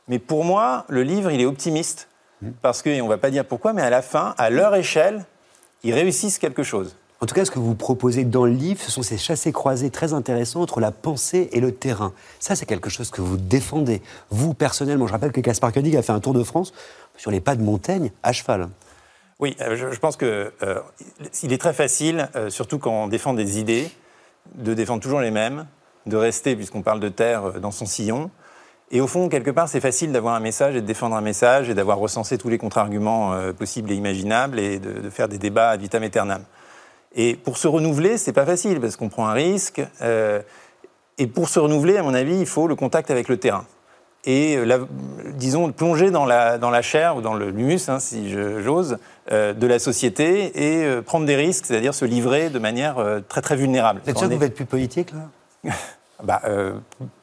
Mais 0.09 0.19
pour 0.19 0.45
moi, 0.45 0.85
le 0.89 1.03
livre, 1.03 1.31
il 1.31 1.41
est 1.41 1.47
optimiste, 1.47 2.09
parce 2.63 2.83
que, 2.83 3.01
on 3.01 3.05
ne 3.05 3.09
va 3.09 3.19
pas 3.19 3.31
dire 3.31 3.45
pourquoi, 3.45 3.73
mais 3.73 3.83
à 3.83 3.91
la 3.91 4.03
fin, 4.03 4.35
à 4.39 4.51
leur 4.51 4.75
échelle, 4.75 5.25
ils 5.85 5.95
réussissent 5.95 6.39
quelque 6.39 6.63
chose. 6.63 6.97
En 7.23 7.27
tout 7.27 7.35
cas, 7.35 7.45
ce 7.45 7.51
que 7.51 7.59
vous 7.59 7.75
proposez 7.75 8.25
dans 8.25 8.47
le 8.47 8.53
livre, 8.53 8.81
ce 8.81 8.91
sont 8.91 9.03
ces 9.03 9.19
chassés-croisés 9.19 9.91
très 9.91 10.15
intéressants 10.15 10.63
entre 10.63 10.81
la 10.81 10.91
pensée 10.91 11.51
et 11.53 11.61
le 11.61 11.71
terrain. 11.71 12.15
Ça, 12.39 12.57
c'est 12.57 12.65
quelque 12.65 12.89
chose 12.89 13.11
que 13.11 13.21
vous 13.21 13.37
défendez. 13.37 14.01
Vous, 14.31 14.55
personnellement, 14.55 15.07
je 15.07 15.13
rappelle 15.13 15.31
que 15.31 15.43
Caspar 15.43 15.71
Koenig 15.71 15.97
a 15.97 16.03
fait 16.03 16.13
un 16.13 16.21
tour 16.21 16.33
de 16.33 16.43
France 16.43 16.73
sur 17.19 17.31
les 17.31 17.41
pas 17.41 17.57
de 17.57 17.63
Montaigne 17.63 18.11
à 18.23 18.33
cheval. 18.33 18.71
Oui, 19.41 19.57
euh, 19.63 19.75
je, 19.75 19.99
pense 19.99 20.19
qu'il 20.19 20.29
euh, 20.29 20.83
est 21.43 21.61
très 21.61 21.73
facile, 21.73 22.29
euh, 22.37 22.51
surtout 22.51 22.79
quand 22.79 23.05
on 23.05 23.09
défend 23.09 23.33
des 23.33 23.59
idées, 23.59 23.91
de 24.55 24.75
défendre 24.75 25.03
toujours 25.03 25.21
les 25.21 25.31
mêmes, 25.31 25.67
de 26.05 26.17
rester, 26.19 26.55
puisqu'on 26.55 26.83
parle 26.83 27.01
de 27.01 27.09
terre, 27.09 27.55
dans 27.55 27.71
son 27.71 27.87
sillon. 27.87 28.31
Et 28.91 29.01
au 29.01 29.07
fond, 29.07 29.31
quelque 29.31 29.51
part, 29.51 29.69
c'est 29.69 29.81
facile 29.81 30.13
d'avoir 30.13 30.35
un 30.35 30.41
message 30.41 30.77
et 30.77 30.83
de 30.83 30.87
défendre 30.87 31.17
un 31.17 31.23
message 31.23 31.71
et 31.71 31.75
d'avoir 31.75 31.99
recensé 31.99 32.37
tous 32.37 32.51
les 32.51 32.59
contre-arguments 32.59 33.53
possibles 33.53 33.93
et 33.93 33.95
imaginables 33.95 34.59
et 34.59 34.81
de, 34.81 35.09
faire 35.11 35.29
des 35.29 35.39
débats 35.39 35.71
ad 35.71 35.81
vitam 35.81 36.03
aeternam. 36.03 36.43
Et 37.15 37.37
pour 37.37 37.57
se 37.57 37.69
renouveler, 37.69 38.19
c'est 38.19 38.33
pas 38.33 38.47
facile 38.47 38.81
parce 38.81 38.97
qu'on 38.97 39.09
prend 39.09 39.29
un 39.29 39.33
risque. 39.33 39.81
et 41.19 41.27
pour 41.29 41.49
se 41.49 41.61
renouveler, 41.61 41.99
à 41.99 42.03
mon 42.03 42.15
avis, 42.15 42.37
il 42.37 42.47
faut 42.47 42.67
le 42.67 42.75
contact 42.75 43.13
avec 43.13 43.29
le 43.29 43.37
terrain 43.37 43.65
et, 44.25 44.57
euh, 44.57 44.87
disons, 45.35 45.73
plonger 45.73 46.11
dans 46.11 46.27
la, 46.27 46.59
la 46.59 46.83
chair 46.83 47.17
ou 47.17 47.21
dans 47.21 47.35
l'humus, 47.35 47.89
hein, 47.89 47.99
si 47.99 48.31
j'ose, 48.31 48.93
euh, 48.93 48.97
de 49.31 49.67
la 49.67 49.79
société 49.79 50.53
et 50.55 50.85
euh, 50.85 51.03
prendre 51.03 51.27
des 51.27 51.37
risques, 51.37 51.67
c'est-à-dire 51.67 51.95
se 51.95 52.05
livrer 52.05 52.51
de 52.51 52.59
manière 52.59 52.97
très 53.29 53.41
très 53.41 53.57
vulnérable. 53.57 54.01
Vous 54.05 54.11
êtes 54.11 54.19
sûr 54.19 54.29
que 54.29 54.35
vous 54.35 54.45
êtes 54.45 54.55
plus 54.55 54.67
politique 54.67 55.13
là? 55.13 55.73
Bah, 56.23 56.43
Je 56.45 56.75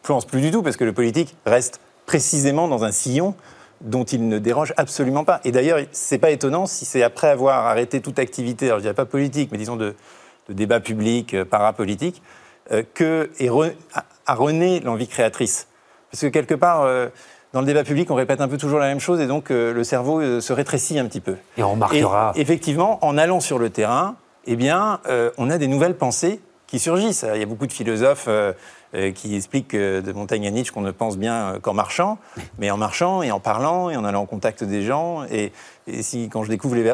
pense 0.07 0.25
plus 0.25 0.41
du 0.41 0.49
tout, 0.49 0.63
parce 0.63 0.75
que 0.75 0.83
le 0.83 0.91
politique 0.91 1.35
reste 1.45 1.79
précisément 2.07 2.67
dans 2.67 2.83
un 2.83 2.91
sillon 2.91 3.35
dont 3.81 4.03
il 4.05 4.27
ne 4.27 4.39
déroge 4.39 4.73
absolument 4.75 5.23
pas. 5.23 5.39
Et 5.43 5.51
d'ailleurs, 5.51 5.77
c'est 5.91 6.17
pas 6.17 6.31
étonnant 6.31 6.65
si 6.65 6.83
c'est 6.83 7.03
après 7.03 7.27
avoir 7.27 7.67
arrêté 7.67 8.01
toute 8.01 8.17
activité, 8.17 8.65
alors 8.65 8.79
je 8.79 8.81
dirais 8.81 8.95
pas 8.95 9.05
politique, 9.05 9.49
mais 9.51 9.59
disons 9.59 9.75
de, 9.75 9.93
de 10.49 10.53
débat 10.53 10.79
public, 10.79 11.43
parapolitique, 11.43 12.23
que 12.95 13.29
a 14.25 14.33
rené 14.33 14.79
l'envie 14.79 15.07
créatrice. 15.07 15.67
Parce 16.11 16.21
que 16.21 16.27
quelque 16.27 16.55
part, 16.55 16.81
euh, 16.81 17.07
dans 17.53 17.61
le 17.61 17.65
débat 17.65 17.83
public, 17.83 18.11
on 18.11 18.15
répète 18.15 18.41
un 18.41 18.47
peu 18.47 18.57
toujours 18.57 18.79
la 18.79 18.87
même 18.87 18.99
chose 18.99 19.19
et 19.19 19.27
donc 19.27 19.51
euh, 19.51 19.73
le 19.73 19.83
cerveau 19.83 20.19
euh, 20.19 20.41
se 20.41 20.53
rétrécit 20.53 20.99
un 20.99 21.05
petit 21.05 21.21
peu. 21.21 21.35
Et 21.57 21.63
on 21.63 21.71
remarquera. 21.71 22.33
effectivement, 22.35 23.03
en 23.05 23.17
allant 23.17 23.39
sur 23.39 23.59
le 23.59 23.69
terrain, 23.69 24.15
eh 24.45 24.55
bien, 24.55 25.01
on 25.37 25.49
a 25.49 25.57
des 25.57 25.67
nouvelles 25.67 25.97
pensées 25.97 26.39
qui 26.67 26.79
surgissent. 26.79 27.25
Il 27.33 27.37
y 27.37 27.43
a 27.43 27.45
beaucoup 27.45 27.67
de 27.67 27.73
philosophes 27.73 28.29
qui 29.13 29.35
expliquent 29.35 29.75
de 29.75 30.11
Montaigne 30.13 30.47
à 30.47 30.51
Nietzsche 30.51 30.71
qu'on 30.71 30.79
ne 30.79 30.91
pense 30.91 31.17
bien 31.17 31.57
qu'en 31.61 31.73
marchant, 31.73 32.17
mais 32.57 32.71
en 32.71 32.77
marchant 32.77 33.21
et 33.23 33.31
en 33.31 33.41
parlant 33.41 33.89
et 33.89 33.97
en 33.97 34.05
allant 34.05 34.21
en 34.21 34.25
contact 34.25 34.63
des 34.63 34.83
gens. 34.83 35.25
Et, 35.29 35.51
si, 35.99 36.29
quand 36.29 36.45
je 36.45 36.49
découvre 36.49 36.75
les 36.75 36.93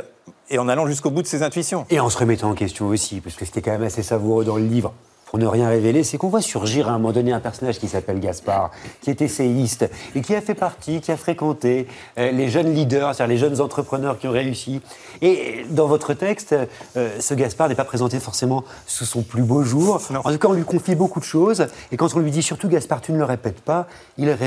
et 0.50 0.58
en 0.58 0.68
allant 0.68 0.88
jusqu'au 0.88 1.12
bout 1.12 1.22
de 1.22 1.28
ses 1.28 1.44
intuitions. 1.44 1.86
Et 1.92 2.00
en 2.00 2.10
se 2.10 2.18
remettant 2.18 2.50
en 2.50 2.56
question 2.56 2.88
aussi, 2.88 3.22
parce 3.22 3.36
que 3.36 3.46
c'était 3.46 3.62
quand 3.62 3.72
même 3.72 3.84
assez 3.84 4.02
savoureux 4.02 4.46
dans 4.46 4.56
le 4.56 4.66
livre 4.66 4.94
pour 5.34 5.40
ne 5.40 5.48
rien 5.48 5.68
révéler, 5.68 6.04
c'est 6.04 6.20
qu'on 6.20 6.30
voit 6.30 6.44
surgir 6.44 6.90
à 6.90 6.92
un 6.92 7.00
moment 7.00 7.12
donné 7.12 7.34
un 7.34 7.40
personnage 7.40 7.80
qui 7.80 7.88
s'appelle 7.88 8.20
Gaspard, 8.20 8.70
qui 9.02 9.10
est 9.10 9.20
essayiste 9.20 9.90
et 10.14 10.22
qui 10.22 10.36
a 10.36 10.42
fait 10.42 10.54
partie, 10.54 11.02
qui 11.02 11.12
a 11.12 11.18
fréquenté 11.18 11.88
euh, 12.20 12.30
les 12.30 12.50
jeunes 12.50 12.72
leaders, 12.72 13.16
c'est-à-dire 13.16 13.34
les 13.34 13.40
jeunes 13.40 13.60
entrepreneurs 13.60 14.20
qui 14.20 14.28
ont 14.28 14.32
réussi. 14.32 14.80
Et 15.24 15.66
dans 15.72 15.88
votre 15.88 16.14
texte, 16.14 16.56
euh, 16.98 17.10
ce 17.20 17.34
Gaspard 17.34 17.68
n'est 17.68 17.74
pas 17.74 17.84
présenté 17.84 18.20
forcément 18.20 18.64
sous 18.86 19.06
son 19.06 19.24
plus 19.24 19.42
beau 19.42 19.64
jour. 19.64 20.00
En 20.24 20.32
tout 20.32 20.38
cas, 20.38 20.50
on 20.50 20.54
lui 20.54 20.66
confie 20.66 20.94
beaucoup 20.94 21.20
de 21.20 21.26
choses. 21.26 21.66
Et 21.92 21.98
quand 21.98 22.16
on 22.16 22.20
lui 22.20 22.30
dit 22.30 22.44
surtout 22.44 22.70
Gaspard, 22.70 23.02
tu 23.02 23.12
ne 23.12 23.18
le 23.18 23.26
répètes 23.26 23.62
pas, 23.62 23.88
il, 24.20 24.38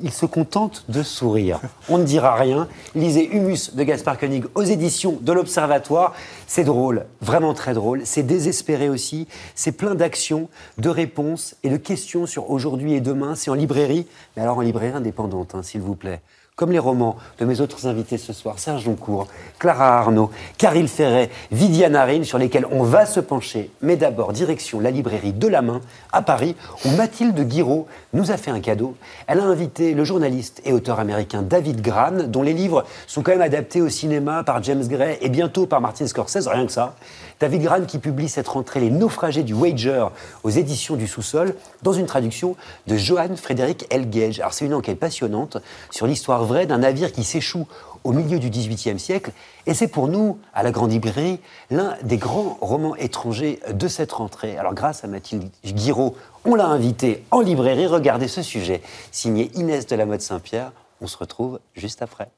il, 0.00 0.12
se 0.12 0.26
contente 0.26 0.84
de 0.88 1.02
sourire. 1.02 1.58
On 1.88 1.98
ne 1.98 2.04
dira 2.04 2.36
rien. 2.36 2.68
Lisez 2.94 3.28
Humus 3.34 3.74
de 3.74 3.82
Gaspard 3.82 4.16
Koenig 4.16 4.44
aux 4.54 4.62
éditions 4.62 5.18
de 5.20 5.32
l'Observatoire. 5.32 6.14
C'est 6.46 6.62
drôle, 6.62 7.06
vraiment 7.20 7.52
très 7.52 7.74
drôle. 7.74 8.02
C'est 8.04 8.22
désespéré 8.22 8.88
aussi. 8.88 9.26
C'est 9.56 9.72
plein 9.72 9.96
d'actions 9.96 10.35
de 10.78 10.88
réponses 10.88 11.56
et 11.62 11.70
de 11.70 11.76
questions 11.76 12.26
sur 12.26 12.50
aujourd'hui 12.50 12.94
et 12.94 13.00
demain. 13.00 13.34
C'est 13.34 13.50
en 13.50 13.54
librairie, 13.54 14.06
mais 14.36 14.42
alors 14.42 14.58
en 14.58 14.62
librairie 14.62 14.96
indépendante, 14.96 15.54
hein, 15.54 15.62
s'il 15.62 15.80
vous 15.80 15.96
plaît. 15.96 16.20
Comme 16.56 16.72
les 16.72 16.78
romans 16.78 17.16
de 17.38 17.44
mes 17.44 17.60
autres 17.60 17.86
invités 17.86 18.16
ce 18.16 18.32
soir, 18.32 18.58
Serge 18.58 18.84
Joncourt, 18.84 19.28
Clara 19.58 19.98
Arnaud, 19.98 20.30
Caril 20.56 20.88
Ferret, 20.88 21.28
Viviane 21.52 21.92
Narine, 21.92 22.24
sur 22.24 22.38
lesquels 22.38 22.66
on 22.70 22.82
va 22.82 23.04
se 23.04 23.20
pencher. 23.20 23.70
Mais 23.82 23.96
d'abord, 23.96 24.32
direction 24.32 24.80
la 24.80 24.90
librairie 24.90 25.34
de 25.34 25.48
la 25.48 25.60
main 25.60 25.82
à 26.12 26.22
Paris, 26.22 26.56
où 26.86 26.90
Mathilde 26.92 27.38
Guiraud 27.46 27.86
nous 28.14 28.30
a 28.30 28.38
fait 28.38 28.50
un 28.50 28.60
cadeau. 28.60 28.96
Elle 29.26 29.40
a 29.40 29.44
invité 29.44 29.92
le 29.92 30.02
journaliste 30.04 30.62
et 30.64 30.72
auteur 30.72 30.98
américain 30.98 31.42
David 31.42 31.82
Gran, 31.82 32.24
dont 32.26 32.42
les 32.42 32.54
livres 32.54 32.86
sont 33.06 33.22
quand 33.22 33.32
même 33.32 33.42
adaptés 33.42 33.82
au 33.82 33.90
cinéma 33.90 34.42
par 34.42 34.62
James 34.62 34.88
Gray 34.88 35.18
et 35.20 35.28
bientôt 35.28 35.66
par 35.66 35.82
Martin 35.82 36.06
Scorsese, 36.06 36.48
rien 36.48 36.64
que 36.64 36.72
ça. 36.72 36.96
David 37.38 37.64
Gran 37.64 37.82
qui 37.82 37.98
publie 37.98 38.30
cette 38.30 38.48
rentrée 38.48 38.80
Les 38.80 38.88
naufragés 38.88 39.42
du 39.42 39.52
Wager 39.52 40.06
aux 40.42 40.48
éditions 40.48 40.96
du 40.96 41.06
sous-sol, 41.06 41.54
dans 41.82 41.92
une 41.92 42.06
traduction 42.06 42.56
de 42.86 42.96
Johann 42.96 43.36
Frédéric 43.36 43.84
Elgage. 43.90 44.40
Alors 44.40 44.54
c'est 44.54 44.64
une 44.64 44.72
enquête 44.72 44.98
passionnante 44.98 45.58
sur 45.90 46.06
l'histoire 46.06 46.45
vraie 46.46 46.66
d'un 46.66 46.78
navire 46.78 47.12
qui 47.12 47.24
s'échoue 47.24 47.66
au 48.04 48.12
milieu 48.12 48.38
du 48.38 48.50
XVIIIe 48.50 48.98
siècle. 48.98 49.32
Et 49.66 49.74
c'est 49.74 49.88
pour 49.88 50.08
nous, 50.08 50.38
à 50.54 50.62
la 50.62 50.70
Grande 50.70 50.92
Librairie, 50.92 51.40
l'un 51.70 51.96
des 52.02 52.16
grands 52.16 52.56
romans 52.60 52.96
étrangers 52.96 53.60
de 53.72 53.88
cette 53.88 54.12
rentrée. 54.12 54.56
Alors 54.56 54.74
grâce 54.74 55.04
à 55.04 55.08
Mathilde 55.08 55.50
Guiraud, 55.64 56.16
on 56.44 56.54
l'a 56.54 56.66
invité 56.66 57.24
en 57.30 57.40
librairie. 57.40 57.86
Regardez 57.86 58.28
ce 58.28 58.42
sujet, 58.42 58.80
signé 59.10 59.50
Inès 59.54 59.86
de 59.86 59.96
la 59.96 60.06
Mode 60.06 60.20
Saint-Pierre. 60.20 60.72
On 61.00 61.06
se 61.06 61.18
retrouve 61.18 61.58
juste 61.74 62.00
après. 62.00 62.28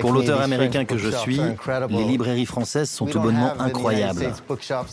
Pour 0.00 0.12
l'auteur 0.12 0.40
américain 0.40 0.84
que 0.84 0.96
je 0.96 1.10
suis, 1.10 1.40
les 1.90 2.04
librairies 2.04 2.46
françaises 2.46 2.90
sont 2.90 3.06
tout 3.06 3.20
bonnement 3.20 3.52
incroyables. 3.58 4.32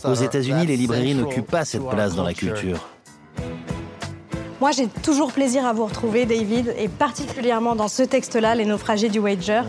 Aux 0.04 0.14
États-Unis, 0.14 0.66
les 0.66 0.76
librairies 0.76 1.14
n'occupent 1.14 1.50
pas 1.50 1.64
cette 1.64 1.88
place 1.88 2.14
dans 2.14 2.24
la 2.24 2.34
culture. 2.34 2.88
Moi, 4.60 4.70
j'ai 4.70 4.86
toujours 4.86 5.32
plaisir 5.32 5.66
à 5.66 5.72
vous 5.72 5.84
retrouver, 5.84 6.24
David, 6.24 6.74
et 6.78 6.88
particulièrement 6.88 7.74
dans 7.74 7.88
ce 7.88 8.02
texte-là, 8.02 8.54
Les 8.54 8.64
naufragés 8.64 9.10
du 9.10 9.18
Wager, 9.18 9.62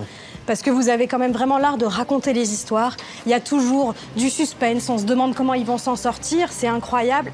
parce 0.46 0.62
que 0.62 0.70
vous 0.70 0.90
avez 0.90 1.08
quand 1.08 1.20
même 1.20 1.34
vraiment 1.34 1.58
l'art 1.58 1.78
de 1.78 1.86
raconter 1.86 2.34
les 2.34 2.54
histoires. 2.54 2.96
Il 3.26 3.32
y 3.32 3.36
a 3.36 3.40
toujours 3.40 3.94
du 4.16 4.30
suspense, 4.30 4.88
on 4.90 4.98
se 4.98 5.04
demande 5.04 5.36
comment 5.36 5.54
ils 5.54 5.66
vont 5.66 5.78
s'en 5.78 5.96
sortir, 5.96 6.50
c'est 6.52 6.68
incroyable. 6.68 7.32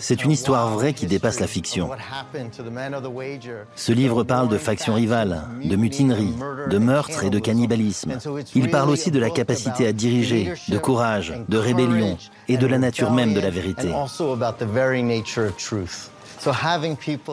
C'est 0.00 0.24
une 0.24 0.30
histoire 0.30 0.70
vraie 0.70 0.92
qui 0.92 1.06
dépasse 1.06 1.40
la 1.40 1.46
fiction. 1.46 1.90
Ce 3.76 3.92
livre 3.92 4.24
parle 4.24 4.48
de 4.48 4.58
factions 4.58 4.94
rivales, 4.94 5.42
de 5.62 5.76
mutineries, 5.76 6.34
de 6.70 6.78
meurtres 6.78 7.24
et 7.24 7.30
de 7.30 7.38
cannibalisme. 7.38 8.18
Il 8.54 8.70
parle 8.70 8.90
aussi 8.90 9.10
de 9.10 9.18
la 9.18 9.30
capacité 9.30 9.86
à 9.86 9.92
diriger, 9.92 10.54
de 10.68 10.78
courage, 10.78 11.34
de 11.48 11.58
rébellion 11.58 12.16
et 12.48 12.56
de 12.56 12.66
la 12.66 12.78
nature 12.78 13.12
même 13.12 13.34
de 13.34 13.40
la 13.40 13.50
vérité. 13.50 13.92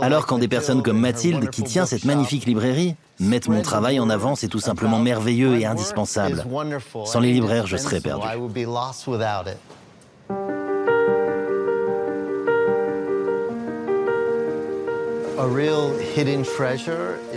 Alors 0.01 0.25
quand 0.25 0.37
des 0.37 0.47
personnes 0.47 0.81
comme 0.81 0.99
Mathilde, 0.99 1.49
qui 1.49 1.63
tient 1.63 1.85
cette 1.85 2.05
magnifique 2.05 2.45
librairie, 2.45 2.95
mettent 3.19 3.47
mon 3.47 3.61
travail 3.61 3.99
en 3.99 4.09
avant, 4.09 4.35
c'est 4.35 4.47
tout 4.47 4.59
simplement 4.59 4.99
merveilleux 4.99 5.59
et 5.59 5.65
indispensable. 5.65 6.43
Sans 7.05 7.19
les 7.19 7.31
libraires, 7.31 7.67
je 7.67 7.77
serais 7.77 8.01
perdu. 8.01 8.27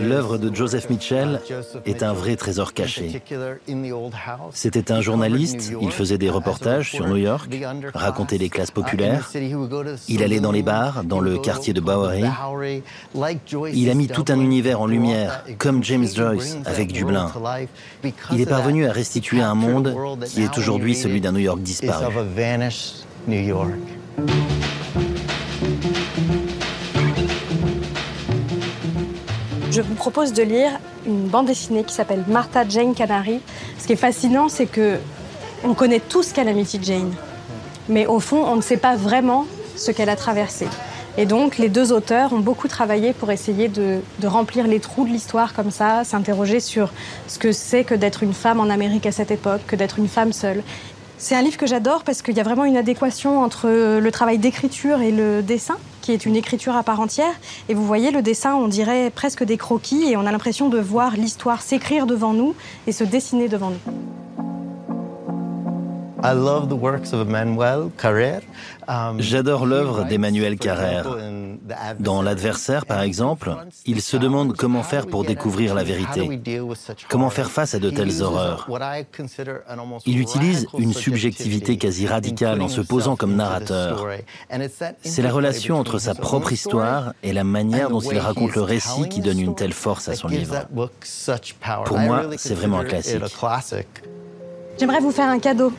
L'œuvre 0.00 0.38
de 0.38 0.54
Joseph 0.54 0.88
Mitchell 0.90 1.40
est 1.84 2.02
un 2.02 2.12
vrai 2.12 2.36
trésor 2.36 2.72
caché. 2.72 3.20
C'était 4.52 4.92
un 4.92 5.00
journaliste, 5.00 5.72
il 5.80 5.90
faisait 5.90 6.18
des 6.18 6.30
reportages 6.30 6.92
sur 6.92 7.06
New 7.08 7.16
York, 7.16 7.50
racontait 7.94 8.38
les 8.38 8.48
classes 8.48 8.70
populaires, 8.70 9.30
il 10.08 10.22
allait 10.22 10.40
dans 10.40 10.52
les 10.52 10.62
bars, 10.62 11.02
dans 11.04 11.20
le 11.20 11.38
quartier 11.38 11.72
de 11.72 11.80
Bowery. 11.80 12.24
Il 13.72 13.90
a 13.90 13.94
mis 13.94 14.06
tout 14.06 14.24
un 14.28 14.40
univers 14.40 14.80
en 14.80 14.86
lumière, 14.86 15.44
comme 15.58 15.82
James 15.84 16.06
Joyce 16.06 16.58
avec 16.64 16.92
Dublin. 16.92 17.32
Il 18.32 18.40
est 18.40 18.46
parvenu 18.46 18.86
à 18.86 18.92
restituer 18.92 19.40
un 19.40 19.54
monde 19.54 19.94
qui 20.26 20.42
est 20.42 20.56
aujourd'hui 20.56 20.94
celui 20.94 21.20
d'un 21.20 21.32
New 21.32 21.38
York 21.38 21.60
disparu. 21.60 22.06
Je 29.78 29.82
vous 29.82 29.94
propose 29.94 30.32
de 30.32 30.42
lire 30.42 30.72
une 31.06 31.28
bande 31.28 31.46
dessinée 31.46 31.84
qui 31.84 31.94
s'appelle 31.94 32.24
Martha 32.26 32.68
Jane 32.68 32.96
Canary. 32.96 33.40
Ce 33.78 33.86
qui 33.86 33.92
est 33.92 33.96
fascinant, 33.96 34.48
c'est 34.48 34.66
que 34.66 34.96
on 35.62 35.72
connaît 35.72 36.00
tous 36.00 36.32
Calamity 36.32 36.80
Jane, 36.82 37.12
mais 37.88 38.04
au 38.04 38.18
fond, 38.18 38.42
on 38.44 38.56
ne 38.56 38.60
sait 38.60 38.76
pas 38.76 38.96
vraiment 38.96 39.46
ce 39.76 39.92
qu'elle 39.92 40.08
a 40.08 40.16
traversé. 40.16 40.66
Et 41.16 41.26
donc, 41.26 41.58
les 41.58 41.68
deux 41.68 41.92
auteurs 41.92 42.32
ont 42.32 42.40
beaucoup 42.40 42.66
travaillé 42.66 43.12
pour 43.12 43.30
essayer 43.30 43.68
de, 43.68 44.00
de 44.18 44.26
remplir 44.26 44.66
les 44.66 44.80
trous 44.80 45.04
de 45.04 45.10
l'histoire 45.10 45.54
comme 45.54 45.70
ça, 45.70 46.02
s'interroger 46.02 46.58
sur 46.58 46.92
ce 47.28 47.38
que 47.38 47.52
c'est 47.52 47.84
que 47.84 47.94
d'être 47.94 48.24
une 48.24 48.34
femme 48.34 48.58
en 48.58 48.70
Amérique 48.70 49.06
à 49.06 49.12
cette 49.12 49.30
époque, 49.30 49.60
que 49.68 49.76
d'être 49.76 50.00
une 50.00 50.08
femme 50.08 50.32
seule. 50.32 50.64
C'est 51.18 51.36
un 51.36 51.42
livre 51.42 51.56
que 51.56 51.66
j'adore 51.66 52.02
parce 52.02 52.22
qu'il 52.22 52.36
y 52.36 52.40
a 52.40 52.44
vraiment 52.44 52.64
une 52.64 52.76
adéquation 52.76 53.40
entre 53.40 53.68
le 54.00 54.10
travail 54.10 54.38
d'écriture 54.38 55.02
et 55.02 55.12
le 55.12 55.40
dessin 55.40 55.76
qui 56.08 56.14
est 56.14 56.24
une 56.24 56.36
écriture 56.36 56.74
à 56.74 56.82
part 56.82 57.00
entière. 57.00 57.34
Et 57.68 57.74
vous 57.74 57.84
voyez, 57.84 58.10
le 58.10 58.22
dessin, 58.22 58.54
on 58.54 58.66
dirait 58.66 59.10
presque 59.10 59.44
des 59.44 59.58
croquis, 59.58 60.10
et 60.10 60.16
on 60.16 60.24
a 60.24 60.32
l'impression 60.32 60.70
de 60.70 60.78
voir 60.78 61.16
l'histoire 61.16 61.60
s'écrire 61.60 62.06
devant 62.06 62.32
nous 62.32 62.54
et 62.86 62.92
se 62.92 63.04
dessiner 63.04 63.46
devant 63.46 63.68
nous. 63.68 63.92
Um, 66.24 66.48
J'adore 69.18 69.66
l'œuvre 69.66 70.04
d'Emmanuel 70.04 70.56
Carrère. 70.56 71.16
Dans 72.00 72.22
L'adversaire, 72.22 72.86
par 72.86 73.02
exemple, 73.02 73.54
il 73.84 74.00
se 74.00 74.16
demande 74.16 74.56
comment 74.56 74.82
faire 74.82 75.06
pour 75.06 75.24
découvrir 75.24 75.74
la 75.74 75.84
vérité, 75.84 76.40
comment 77.08 77.30
faire 77.30 77.50
face 77.50 77.74
à 77.74 77.78
de 77.78 77.90
telles 77.90 78.22
horreurs? 78.22 78.68
Il 80.06 80.18
utilise 80.18 80.66
une 80.78 80.92
subjectivité 80.92 81.76
quasi 81.76 82.06
radicale 82.06 82.62
en 82.62 82.68
se 82.68 82.80
posant 82.80 83.16
comme 83.16 83.34
narrateur. 83.34 84.06
C'est 85.02 85.22
la 85.22 85.32
relation 85.32 85.78
entre 85.78 85.98
sa 85.98 86.14
propre 86.14 86.52
histoire 86.52 87.12
et 87.22 87.32
la 87.32 87.44
manière 87.44 87.90
dont 87.90 88.00
il 88.00 88.18
raconte 88.18 88.54
le 88.54 88.62
récit 88.62 89.08
qui 89.08 89.20
donne 89.20 89.40
une 89.40 89.54
telle 89.54 89.72
force 89.74 90.08
à 90.08 90.14
son 90.14 90.28
livre. 90.28 90.66
Pour 91.84 91.98
moi, 91.98 92.22
c'est 92.36 92.54
vraiment 92.54 92.78
un 92.78 92.84
classique. 92.84 93.22
J'aimerais 94.78 95.00
vous 95.00 95.10
faire 95.10 95.28
un 95.28 95.38
cadeau. 95.40 95.72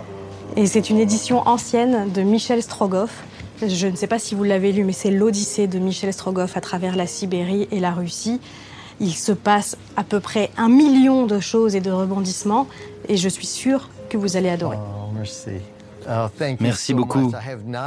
Et 0.55 0.65
c'est 0.65 0.89
une 0.89 0.99
édition 0.99 1.47
ancienne 1.47 2.12
de 2.12 2.21
Michel 2.21 2.62
Strogoff. 2.62 3.23
Je 3.65 3.88
ne 3.88 3.95
sais 3.95 4.07
pas 4.07 4.19
si 4.19 4.35
vous 4.35 4.43
l'avez 4.43 4.71
lu, 4.71 4.83
mais 4.83 4.93
c'est 4.93 5.12
l'Odyssée 5.12 5.67
de 5.67 5.79
Michel 5.79 6.12
Strogoff 6.13 6.57
à 6.57 6.62
travers 6.62 6.95
la 6.95 7.07
Sibérie 7.07 7.67
et 7.71 7.79
la 7.79 7.91
Russie. 7.91 8.39
Il 8.99 9.13
se 9.13 9.31
passe 9.31 9.77
à 9.95 10.03
peu 10.03 10.19
près 10.19 10.49
un 10.57 10.69
million 10.69 11.25
de 11.25 11.39
choses 11.39 11.75
et 11.75 11.81
de 11.81 11.91
rebondissements, 11.91 12.67
et 13.07 13.15
je 13.15 13.29
suis 13.29 13.47
sûre 13.47 13.89
que 14.09 14.17
vous 14.17 14.35
allez 14.35 14.49
adorer. 14.49 14.77
Oh, 14.77 15.12
merci. 15.15 15.51
Oh, 16.09 16.27
merci 16.59 16.93
beaucoup. 16.93 17.31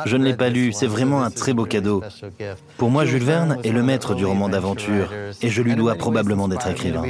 Je 0.07 0.16
ne 0.16 0.25
l'ai 0.25 0.35
pas 0.35 0.48
lu, 0.48 0.72
c'est 0.72 0.87
vraiment 0.87 1.22
un 1.22 1.31
très 1.31 1.53
beau 1.53 1.64
cadeau. 1.64 2.03
Pour 2.79 2.90
moi, 2.90 3.05
Jules 3.05 3.25
Verne 3.25 3.59
est 3.64 3.72
le 3.72 3.83
maître 3.83 4.14
du 4.14 4.25
roman 4.25 4.48
d'aventure, 4.48 5.11
et 5.42 5.48
je 5.48 5.62
lui 5.62 5.75
dois 5.75 5.96
probablement 5.96 6.48
d'être 6.48 6.68
écrivain. 6.68 7.03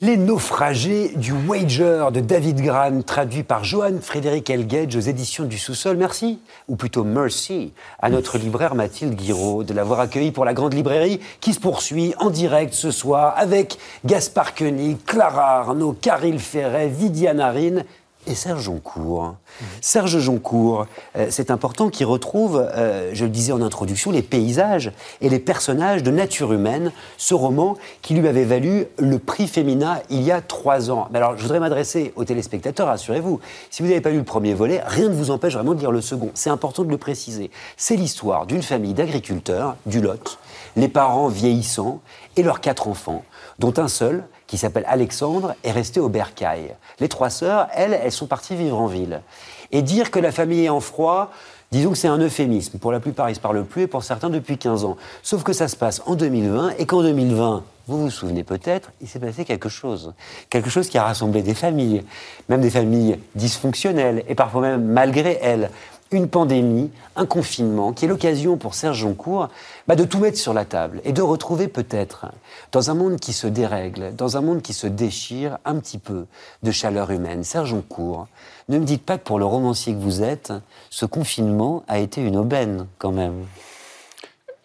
Les 0.00 0.16
naufragés 0.16 1.08
du 1.16 1.32
Wager 1.32 2.10
de 2.12 2.20
David 2.20 2.60
Gran, 2.60 3.02
traduit 3.02 3.42
par 3.42 3.64
Johan 3.64 3.94
Frédéric 4.00 4.48
Elgage 4.48 4.94
aux 4.94 5.00
éditions 5.00 5.42
du 5.42 5.58
Sous-Sol. 5.58 5.96
Merci, 5.96 6.38
ou 6.68 6.76
plutôt 6.76 7.02
merci, 7.02 7.72
à 8.00 8.08
notre 8.08 8.38
libraire 8.38 8.76
Mathilde 8.76 9.16
Guiraud 9.16 9.64
de 9.64 9.74
l'avoir 9.74 9.98
accueilli 9.98 10.30
pour 10.30 10.44
la 10.44 10.54
grande 10.54 10.74
librairie 10.74 11.18
qui 11.40 11.52
se 11.52 11.58
poursuit 11.58 12.14
en 12.18 12.30
direct 12.30 12.74
ce 12.74 12.92
soir 12.92 13.34
avec 13.36 13.76
Gaspard 14.04 14.54
Koenig, 14.54 14.98
Clara 15.04 15.58
Arnaud, 15.62 15.96
Caril 16.00 16.38
Ferret, 16.38 16.86
Vidiane 16.86 17.38
Narine 17.38 17.84
et 18.28 18.34
Serge 18.34 18.62
Joncourt. 18.62 19.34
Serge 19.80 20.18
Joncourt, 20.18 20.86
euh, 21.16 21.28
c'est 21.30 21.50
important 21.50 21.88
qu'il 21.88 22.06
retrouve, 22.06 22.58
euh, 22.74 23.10
je 23.14 23.24
le 23.24 23.30
disais 23.30 23.52
en 23.52 23.62
introduction, 23.62 24.10
les 24.10 24.22
paysages 24.22 24.92
et 25.20 25.28
les 25.28 25.38
personnages 25.38 26.02
de 26.02 26.10
Nature 26.10 26.52
humaine, 26.52 26.92
ce 27.16 27.34
roman 27.34 27.76
qui 28.02 28.14
lui 28.14 28.28
avait 28.28 28.44
valu 28.44 28.86
le 28.98 29.18
prix 29.18 29.48
Femina 29.48 30.02
il 30.10 30.22
y 30.22 30.30
a 30.30 30.40
trois 30.40 30.90
ans. 30.90 31.08
Mais 31.10 31.18
alors, 31.18 31.36
je 31.36 31.42
voudrais 31.42 31.60
m'adresser 31.60 32.12
aux 32.16 32.24
téléspectateurs, 32.24 32.88
assurez-vous, 32.88 33.40
si 33.70 33.82
vous 33.82 33.88
n'avez 33.88 34.00
pas 34.00 34.10
lu 34.10 34.18
le 34.18 34.24
premier 34.24 34.54
volet, 34.54 34.82
rien 34.86 35.08
ne 35.08 35.14
vous 35.14 35.30
empêche 35.30 35.54
vraiment 35.54 35.74
de 35.74 35.80
lire 35.80 35.92
le 35.92 36.02
second. 36.02 36.30
C'est 36.34 36.50
important 36.50 36.84
de 36.84 36.90
le 36.90 36.98
préciser. 36.98 37.50
C'est 37.76 37.96
l'histoire 37.96 38.46
d'une 38.46 38.62
famille 38.62 38.94
d'agriculteurs, 38.94 39.76
du 39.86 40.00
Lot, 40.00 40.38
les 40.76 40.88
parents 40.88 41.28
vieillissants 41.28 42.00
et 42.36 42.42
leurs 42.42 42.60
quatre 42.60 42.88
enfants, 42.88 43.24
dont 43.58 43.74
un 43.78 43.88
seul, 43.88 44.24
qui 44.48 44.58
s'appelle 44.58 44.84
Alexandre, 44.88 45.54
est 45.62 45.70
resté 45.70 46.00
au 46.00 46.08
bercail. 46.08 46.74
Les 46.98 47.08
trois 47.08 47.30
sœurs, 47.30 47.68
elles, 47.72 47.96
elles 48.02 48.10
sont 48.10 48.26
parties 48.26 48.56
vivre 48.56 48.80
en 48.80 48.86
ville. 48.86 49.22
Et 49.70 49.82
dire 49.82 50.10
que 50.10 50.18
la 50.18 50.32
famille 50.32 50.64
est 50.64 50.70
en 50.70 50.80
froid, 50.80 51.30
Disons 51.70 51.90
que 51.90 51.98
c'est 51.98 52.08
un 52.08 52.16
euphémisme. 52.16 52.78
Pour 52.78 52.92
la 52.92 53.00
plupart, 53.00 53.28
ils 53.28 53.32
ne 53.32 53.36
se 53.36 53.40
parlent 53.40 53.62
plus 53.62 53.82
et 53.82 53.86
pour 53.86 54.02
certains 54.02 54.30
depuis 54.30 54.56
15 54.56 54.86
ans. 54.86 54.96
Sauf 55.22 55.42
que 55.42 55.52
ça 55.52 55.68
se 55.68 55.76
passe 55.76 56.00
en 56.06 56.14
2020 56.14 56.76
et 56.78 56.86
qu'en 56.86 57.02
2020, 57.02 57.62
vous 57.88 58.04
vous 58.04 58.10
souvenez 58.10 58.42
peut-être, 58.42 58.90
il 59.02 59.08
s'est 59.08 59.18
passé 59.18 59.44
quelque 59.44 59.68
chose. 59.68 60.14
Quelque 60.48 60.70
chose 60.70 60.88
qui 60.88 60.96
a 60.96 61.04
rassemblé 61.04 61.42
des 61.42 61.52
familles, 61.52 62.04
même 62.48 62.62
des 62.62 62.70
familles 62.70 63.18
dysfonctionnelles 63.34 64.24
et 64.28 64.34
parfois 64.34 64.62
même 64.62 64.84
malgré 64.84 65.38
elles 65.42 65.70
une 66.10 66.28
pandémie, 66.28 66.90
un 67.16 67.26
confinement, 67.26 67.92
qui 67.92 68.04
est 68.04 68.08
l'occasion 68.08 68.56
pour 68.56 68.74
Serge 68.74 68.98
Joncourt 68.98 69.48
bah, 69.86 69.96
de 69.96 70.04
tout 70.04 70.18
mettre 70.18 70.38
sur 70.38 70.54
la 70.54 70.64
table 70.64 71.00
et 71.04 71.12
de 71.12 71.22
retrouver 71.22 71.68
peut-être, 71.68 72.26
dans 72.72 72.90
un 72.90 72.94
monde 72.94 73.18
qui 73.18 73.32
se 73.32 73.46
dérègle, 73.46 74.14
dans 74.14 74.36
un 74.36 74.40
monde 74.40 74.62
qui 74.62 74.72
se 74.72 74.86
déchire, 74.86 75.58
un 75.64 75.76
petit 75.76 75.98
peu 75.98 76.26
de 76.62 76.70
chaleur 76.70 77.10
humaine. 77.10 77.44
Serge 77.44 77.70
Joncourt, 77.70 78.28
ne 78.68 78.78
me 78.78 78.84
dites 78.84 79.04
pas 79.04 79.18
que 79.18 79.24
pour 79.24 79.38
le 79.38 79.44
romancier 79.44 79.92
que 79.94 79.98
vous 79.98 80.22
êtes, 80.22 80.52
ce 80.90 81.06
confinement 81.06 81.84
a 81.88 81.98
été 81.98 82.22
une 82.22 82.36
aubaine 82.36 82.86
quand 82.98 83.12
même. 83.12 83.46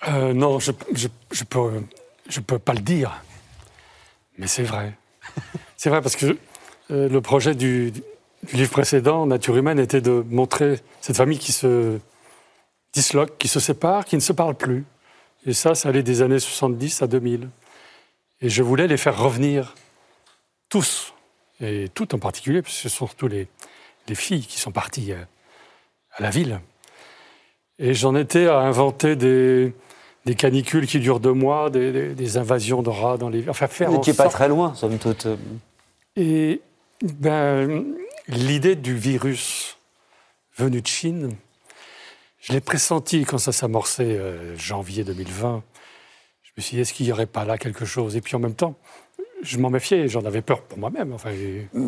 Euh, 0.08 0.34
non, 0.34 0.60
je 0.60 0.72
ne 0.72 1.44
peux, 1.50 1.82
je 2.28 2.40
peux 2.40 2.60
pas 2.60 2.74
le 2.74 2.82
dire, 2.82 3.22
mais 4.38 4.48
c'est 4.48 4.64
vrai. 4.64 4.94
c'est 5.78 5.90
vrai 5.90 6.02
parce 6.02 6.16
que 6.16 6.38
euh, 6.92 7.08
le 7.08 7.22
projet 7.22 7.56
du, 7.56 7.94
le 8.52 8.58
livre 8.58 8.72
précédent, 8.72 9.26
Nature 9.26 9.56
humaine, 9.56 9.80
était 9.80 10.02
de 10.02 10.24
montrer 10.30 10.80
cette 11.02 11.16
famille 11.16 11.40
qui 11.40 11.52
se 11.52 12.00
disloque, 12.94 13.38
qui 13.38 13.48
se 13.48 13.60
sépare, 13.60 14.06
qui 14.06 14.16
ne 14.16 14.22
se 14.22 14.34
parle 14.34 14.56
plus. 14.56 14.86
Et 15.46 15.54
ça, 15.54 15.76
ça 15.76 15.90
allait 15.90 16.04
des 16.04 16.22
années 16.22 16.40
70 16.40 17.02
à 17.02 17.08
2000. 17.08 17.50
Et 18.42 18.50
je 18.50 18.64
voulais 18.64 18.88
les 18.88 18.98
faire 18.98 19.18
revenir 19.18 19.76
tous, 20.70 21.14
et 21.62 21.88
toutes 21.94 22.14
en 22.14 22.20
particulier, 22.20 22.62
parce 22.62 22.76
que 22.76 22.82
ce 22.82 22.90
sont 22.90 23.08
surtout 23.08 23.28
les, 23.28 23.48
les 24.08 24.16
filles 24.16 24.46
qui 24.46 24.60
sont 24.60 24.72
parties 24.72 25.14
euh, 25.14 25.24
à, 26.18 26.24
la 26.24 26.30
ville. 26.30 26.60
Et 27.80 27.94
j'en 27.94 28.16
étais 28.16 28.48
à 28.48 28.58
inventer 28.58 29.16
des, 29.16 29.74
des 30.26 30.36
canicules 30.36 30.88
qui 30.88 31.00
durent 31.00 31.20
deux 31.20 31.34
mois, 31.34 31.70
des, 31.70 32.38
invasions 32.38 32.82
de 32.82 32.90
rats 32.90 33.18
dans 33.18 33.30
les... 33.30 33.48
Enfin, 33.50 33.68
faire 33.68 33.90
qui 34.02 34.12
n'est 34.12 34.16
pas 34.16 34.30
très 34.30 34.48
loin, 34.48 34.74
somme 34.76 34.98
toute. 34.98 35.28
Et 36.16 36.62
ben, 37.02 37.86
l'idée 38.28 38.76
du 38.76 38.96
virus 38.96 39.78
venu 40.58 40.82
de 40.82 40.88
Chine, 40.88 41.36
je 42.40 42.54
l'ai 42.54 42.62
pressenti 42.62 43.24
quand 43.24 43.38
ça 43.38 43.52
s'amorçait 43.52 44.18
euh, 44.18 44.58
janvier 44.58 45.04
2020. 45.04 45.64
Je 46.44 46.52
me 46.58 46.62
suis 46.62 46.76
dit, 46.76 46.82
est-ce 46.82 46.94
qu'il 46.94 47.06
n'y 47.06 47.12
aurait 47.12 47.26
pas 47.26 47.46
là 47.46 47.58
quelque 47.58 47.86
chose? 47.86 48.16
Et 48.16 48.22
puis 48.22 48.36
en 48.36 48.40
même 48.40 48.54
temps, 48.54 48.76
je 49.44 49.58
m'en 49.58 49.70
méfiais, 49.70 50.08
j'en 50.08 50.24
avais 50.24 50.42
peur 50.42 50.62
pour 50.62 50.78
moi-même. 50.78 51.14
Enfin, 51.14 51.32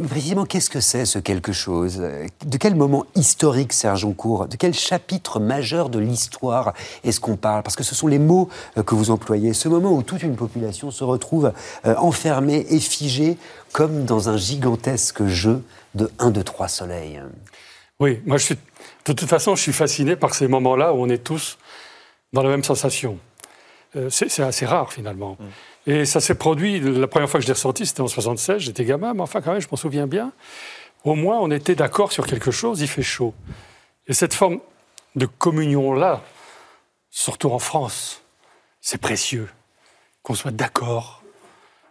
Précisément, 0.10 0.45
qu'est-ce 0.45 0.69
que 0.69 0.82
c'est 0.82 1.06
ce 1.06 1.19
quelque 1.19 1.54
chose? 1.54 1.98
De 2.45 2.58
quel 2.58 2.76
moment 2.76 3.06
historique, 3.15 3.71
Serge 3.74 4.04
Oncourt? 4.04 4.48
De 4.48 4.58
quel 4.58 4.74
chapitre 4.74 5.39
majeur 5.39 5.89
de 5.89 6.00
l'histoire 6.00 6.74
est-ce 7.04 7.19
qu'on 7.19 7.38
parle? 7.38 7.63
Parce 7.63 7.76
que 7.76 7.84
ce 7.84 7.95
sont 7.95 8.08
les 8.08 8.19
mots 8.19 8.50
euh, 8.78 8.84
que 8.84 8.95
vous 8.95 9.10
employez. 9.12 9.54
Ce 9.54 9.69
moment 9.69 9.93
où 9.93 10.04
toute 10.04 10.24
une 10.24 10.36
population 10.36 10.91
se 10.91 11.04
retrouve 11.04 11.54
euh, 11.86 11.95
enfermée 11.95 12.65
et 12.69 12.80
figée 12.80 13.38
comme 13.71 14.06
dans 14.06 14.30
un 14.30 14.38
gigantesque 14.38 15.26
jeu 15.26 15.63
de 15.95 16.12
1, 16.19 16.31
2, 16.31 16.43
3 16.43 16.67
soleils. 16.67 17.21
Oui, 17.99 18.21
moi, 18.25 18.38
je 18.38 18.45
suis, 18.45 18.55
de 18.55 19.13
toute 19.13 19.29
façon, 19.29 19.55
je 19.55 19.62
suis 19.62 19.73
fasciné 19.73 20.15
par 20.15 20.36
ces 20.36 20.47
moments-là 20.47 20.93
où 20.93 20.97
on 20.97 21.10
est 21.10 21.23
tous 21.23 21.58
dans 22.34 22.43
la 22.43 22.49
même 22.49 22.63
sensation. 22.63 23.17
Euh, 23.95 24.10
c'est 24.10 24.39
assez 24.39 24.65
rare, 24.65 24.91
finalement. 24.91 25.38
Mm. 25.39 25.91
Et 25.91 26.05
ça 26.05 26.19
s'est 26.19 26.36
produit, 26.36 26.79
la 26.79 27.08
première 27.08 27.29
fois 27.29 27.39
que 27.39 27.43
je 27.43 27.47
l'ai 27.47 27.53
ressenti, 27.53 27.86
c'était 27.86 28.01
en 28.01 28.08
76, 28.08 28.60
j'étais 28.60 28.86
gamin, 28.86 29.13
mais 29.13 29.21
enfin, 29.21 29.41
quand 29.41 29.51
même, 29.51 29.62
je 29.62 29.67
m'en 29.71 29.77
souviens 29.77 30.08
bien. 30.08 30.34
Au 31.03 31.15
moins, 31.15 31.38
on 31.39 31.51
était 31.51 31.75
d'accord 31.75 32.12
sur 32.12 32.25
quelque 32.25 32.51
chose, 32.51 32.81
il 32.81 32.88
fait 32.88 33.03
chaud. 33.03 33.34
Et 34.08 34.13
cette 34.13 34.34
forme 34.34 34.60
de 35.15 35.27
communion-là, 35.27 36.21
surtout 37.12 37.51
en 37.51 37.60
France, 37.60 38.23
c'est 38.81 38.99
précieux. 38.99 39.47
Qu'on 40.23 40.34
soit 40.34 40.51
d'accord, 40.51 41.21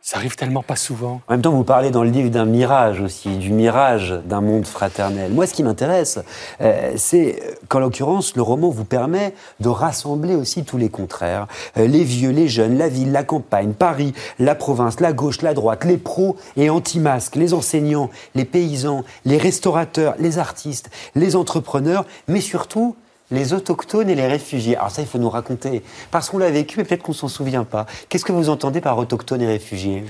ça 0.05 0.19
arrive 0.19 0.37
tellement 0.37 0.63
pas 0.63 0.77
souvent. 0.77 1.23
En 1.29 1.33
même 1.33 1.41
temps, 1.41 1.53
vous 1.53 1.65
parlez 1.65 1.91
dans 1.91 2.05
le 2.05 2.11
livre 2.11 2.29
d'un 2.29 2.45
mirage 2.45 3.01
aussi, 3.01 3.39
du 3.39 3.51
mirage 3.51 4.15
d'un 4.27 4.43
monde 4.43 4.67
fraternel. 4.67 5.33
Moi, 5.33 5.47
ce 5.47 5.55
qui 5.55 5.63
m'intéresse, 5.63 6.19
euh, 6.61 6.93
c'est 6.97 7.43
qu'en 7.69 7.79
l'occurrence, 7.79 8.37
le 8.37 8.43
roman 8.43 8.69
vous 8.69 8.85
permet 8.85 9.33
de 9.61 9.71
rassembler 9.71 10.35
aussi 10.35 10.63
tous 10.63 10.77
les 10.77 10.91
contraires. 10.91 11.47
Euh, 11.79 11.87
les 11.87 12.05
vieux, 12.05 12.33
les 12.33 12.49
jeunes, 12.49 12.77
la 12.77 12.91
ville, 12.91 13.13
la 13.13 13.25
campagne, 13.25 13.73
Paris, 13.73 14.13
la 14.39 14.55
province, 14.55 15.01
la 15.01 15.15
gauche, 15.15 15.41
la 15.41 15.55
droite, 15.55 15.85
les 15.85 15.97
pros 15.97 16.37
et 16.59 16.69
anti-masques, 16.69 17.37
les 17.37 17.55
enseignants, 17.55 18.11
les 18.35 18.45
paysans, 18.45 19.05
les 19.25 19.39
restaurateurs, 19.39 20.17
les 20.19 20.39
artistes, 20.39 20.91
les 21.15 21.35
entrepreneurs, 21.35 22.05
mais 22.29 22.43
surtout 22.43 22.95
les 23.31 23.53
autochtones 23.53 24.09
et 24.11 24.15
les 24.15 24.27
réfugiés. 24.27 24.77
Alors 24.77 24.91
ça, 24.91 25.03
il 25.03 25.09
faut 25.09 25.19
nous 25.19 25.31
raconter, 25.31 25.83
parce 26.11 26.31
qu'on 26.31 26.39
l'a 26.39 26.51
vécu 26.51 26.81
et 26.81 26.85
peut-être 26.85 27.03
qu'on 27.03 27.13
s'en 27.13 27.29
souvient 27.29 27.65
pas. 27.65 27.87
Qu'est-ce 28.09 28.25
que 28.25 28.33
vous 28.33 28.49
entendez 28.49 28.81
par 28.81 28.99
autochtones 28.99 29.43
et 29.43 29.47
réfugiés? 29.47 30.05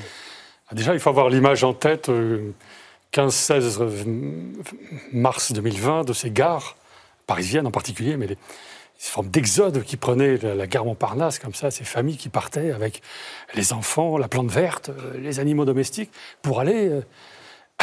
Ah, 0.68 0.74
Déjà, 0.74 0.94
il 0.94 1.00
faut 1.00 1.10
avoir 1.10 1.28
l'image 1.28 1.64
en 1.64 1.74
tête, 1.74 2.10
15-16 3.12 3.80
euh, 3.80 4.04
mars 5.12 5.52
2020, 5.52 6.04
de 6.04 6.12
ces 6.12 6.30
gares, 6.30 6.76
parisiennes 7.26 7.66
en 7.66 7.70
particulier, 7.70 8.16
mais 8.16 8.26
les, 8.26 8.38
formes 8.98 9.28
d'exode 9.28 9.82
qui 9.82 9.98
prenaient 9.98 10.38
la, 10.38 10.66
gare 10.66 10.86
Montparnasse, 10.86 11.38
comme 11.38 11.52
ça, 11.52 11.70
ces 11.70 11.84
familles 11.84 12.16
qui 12.16 12.30
partaient 12.30 12.70
avec 12.70 13.02
les 13.54 13.74
enfants, 13.74 14.16
la 14.16 14.28
plante 14.28 14.50
verte, 14.50 14.88
euh, 14.88 15.18
les 15.18 15.40
animaux 15.40 15.64
domestiques, 15.64 16.10
pour 16.42 16.60
aller... 16.60 17.00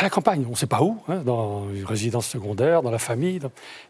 À 0.01 0.05
la 0.05 0.09
campagne, 0.09 0.43
on 0.47 0.53
ne 0.53 0.55
sait 0.55 0.65
pas 0.65 0.81
où, 0.81 0.97
hein, 1.09 1.17
dans 1.17 1.69
une 1.69 1.85
résidence 1.85 2.25
secondaire, 2.25 2.81
dans 2.81 2.89
la 2.89 2.97
famille. 2.97 3.39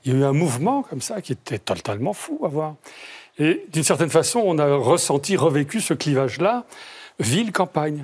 Il 0.04 0.12
y 0.12 0.13
a 0.13 0.19
eu 0.19 0.24
un 0.26 0.34
mouvement 0.34 0.84
comme 0.84 1.00
ça 1.00 1.21
qui 1.21 1.32
était 1.32 1.58
totalement 1.58 2.12
fou 2.12 2.38
à 2.43 2.50
voir. 2.50 2.76
Et 3.39 3.65
d'une 3.71 3.86
certaine 3.86 4.10
façon, 4.10 4.41
on 4.43 4.60
a 4.60 4.76
ressenti, 4.76 5.38
revécu 5.38 5.80
ce 5.80 5.93
clivage-là, 5.93 6.65
ville-campagne. 7.21 8.04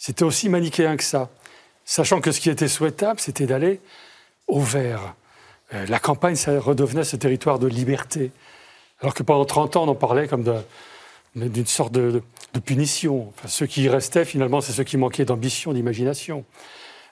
C'était 0.00 0.24
aussi 0.24 0.48
manichéen 0.48 0.96
que 0.96 1.04
ça. 1.04 1.28
Sachant 1.84 2.20
que 2.20 2.32
ce 2.32 2.40
qui 2.40 2.50
était 2.50 2.66
souhaitable, 2.66 3.20
c'était 3.20 3.46
d'aller 3.46 3.80
au 4.48 4.58
vert. 4.58 5.14
Euh, 5.74 5.86
la 5.86 6.00
campagne, 6.00 6.34
ça 6.34 6.58
redevenait 6.58 7.04
ce 7.04 7.14
territoire 7.14 7.60
de 7.60 7.68
liberté. 7.68 8.32
Alors 9.00 9.14
que 9.14 9.22
pendant 9.22 9.44
30 9.44 9.76
ans, 9.76 9.84
on 9.84 9.88
en 9.88 9.94
parlait 9.94 10.26
comme 10.26 10.42
d'une 11.36 11.66
sorte 11.66 11.92
de, 11.92 12.20
punition. 12.64 13.28
Enfin, 13.28 13.46
ceux 13.46 13.66
qui 13.66 13.82
y 13.82 13.88
restaient, 13.88 14.24
finalement, 14.24 14.60
c'est 14.60 14.72
ceux 14.72 14.82
qui 14.82 14.96
manquaient 14.96 15.24
d'ambition, 15.24 15.72
d'imagination. 15.72 16.44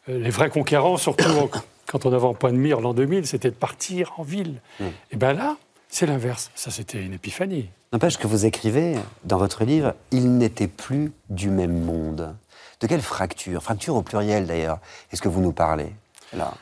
Euh, 0.08 0.18
les 0.18 0.30
vrais 0.30 0.50
conquérants, 0.50 0.96
surtout 0.96 1.50
quand 1.86 2.06
on 2.06 2.12
avait 2.12 2.24
en 2.24 2.34
point 2.34 2.52
de 2.52 2.58
mire 2.58 2.80
l'an 2.80 2.94
2000, 2.94 3.26
c'était 3.26 3.50
de 3.50 3.56
partir 3.56 4.12
en 4.18 4.22
ville. 4.22 4.60
Mm. 4.80 4.84
Et 5.12 5.16
bien 5.16 5.32
là, 5.32 5.56
c'est 5.88 6.06
l'inverse. 6.06 6.50
Ça, 6.54 6.70
c'était 6.70 7.02
une 7.02 7.14
épiphanie. 7.14 7.70
N'empêche 7.92 8.18
que 8.18 8.26
vous 8.26 8.46
écrivez 8.46 8.96
dans 9.24 9.38
votre 9.38 9.64
livre, 9.64 9.94
il 10.10 10.36
n'était 10.36 10.68
plus 10.68 11.12
du 11.30 11.50
même 11.50 11.84
monde. 11.84 12.34
De 12.80 12.86
quelle 12.86 13.00
fracture 13.00 13.62
Fracture 13.62 13.94
au 13.94 14.02
pluriel 14.02 14.46
d'ailleurs. 14.46 14.78
Est-ce 15.12 15.22
que 15.22 15.28
vous 15.28 15.40
nous 15.40 15.52
parlez 15.52 15.92
là? 16.32 16.52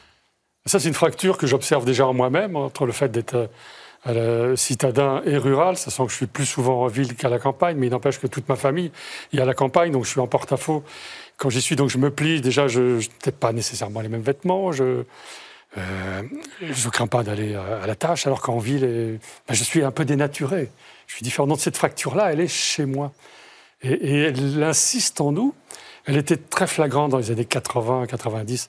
Ça, 0.67 0.79
c'est 0.79 0.89
une 0.89 0.95
fracture 0.95 1.37
que 1.37 1.47
j'observe 1.47 1.85
déjà 1.85 2.07
en 2.07 2.15
moi-même, 2.15 2.57
entre 2.57 2.87
le 2.87 2.93
fait 2.93 3.09
d'être 3.09 3.51
euh, 4.07 4.55
citadin 4.55 5.23
et 5.25 5.39
rural, 5.39 5.77
ça 5.77 5.91
sent 5.91 6.05
que 6.05 6.11
je 6.11 6.17
suis 6.17 6.27
plus 6.27 6.45
souvent 6.45 6.83
en 6.83 6.87
ville 6.89 7.15
qu'à 7.17 7.31
la 7.31 7.39
campagne, 7.39 7.77
mais 7.79 7.87
il 7.87 7.91
n'empêche 7.91 8.19
que 8.19 8.27
toute 8.27 8.49
ma 8.49 8.57
famille 8.57 8.91
est 9.33 9.41
à 9.41 9.47
la 9.47 9.55
campagne, 9.55 9.93
donc 9.93 10.05
je 10.05 10.11
suis 10.11 10.21
en 10.21 10.27
porte-à-faux 10.27 10.85
quand 11.37 11.51
j'y 11.51 11.61
suis, 11.61 11.77
donc 11.77 11.91
je 11.91 11.99
me 11.99 12.11
plie. 12.11 12.41
Déjà, 12.41 12.69
je 12.69 12.99
n'ai 13.27 13.33
pas 13.33 13.53
nécessairement 13.53 14.01
les 14.01 14.09
mêmes 14.09 14.23
vêtements. 14.23 14.73
Je 14.73 14.85
ne 14.85 15.05
euh, 15.79 16.91
crains 16.93 17.07
pas 17.07 17.23
d'aller 17.23 17.55
à, 17.55 17.87
la 17.87 17.95
tâche, 17.95 18.27
alors 18.27 18.41
qu'en 18.41 18.59
ville, 18.59 19.19
ben, 19.49 19.55
je 19.55 19.65
suis 19.65 19.83
un 19.83 19.91
peu 19.91 20.05
dénaturé. 20.05 20.71
Je 21.07 21.15
suis 21.15 21.25
différent. 21.25 21.47
Donc 21.47 21.61
cette 21.61 21.77
fracture-là, 21.77 22.33
elle 22.33 22.41
est 22.41 22.49
chez 22.49 22.87
moi. 22.87 23.13
Et, 23.83 24.23
elle 24.23 24.63
insiste 24.63 25.21
en 25.21 25.33
nous. 25.33 25.55
Elle 26.07 26.17
était 26.17 26.37
très 26.37 26.67
flagrante 26.67 27.11
dans 27.11 27.19
les 27.19 27.31
années 27.31 27.45
80, 27.45 28.07
90, 28.07 28.69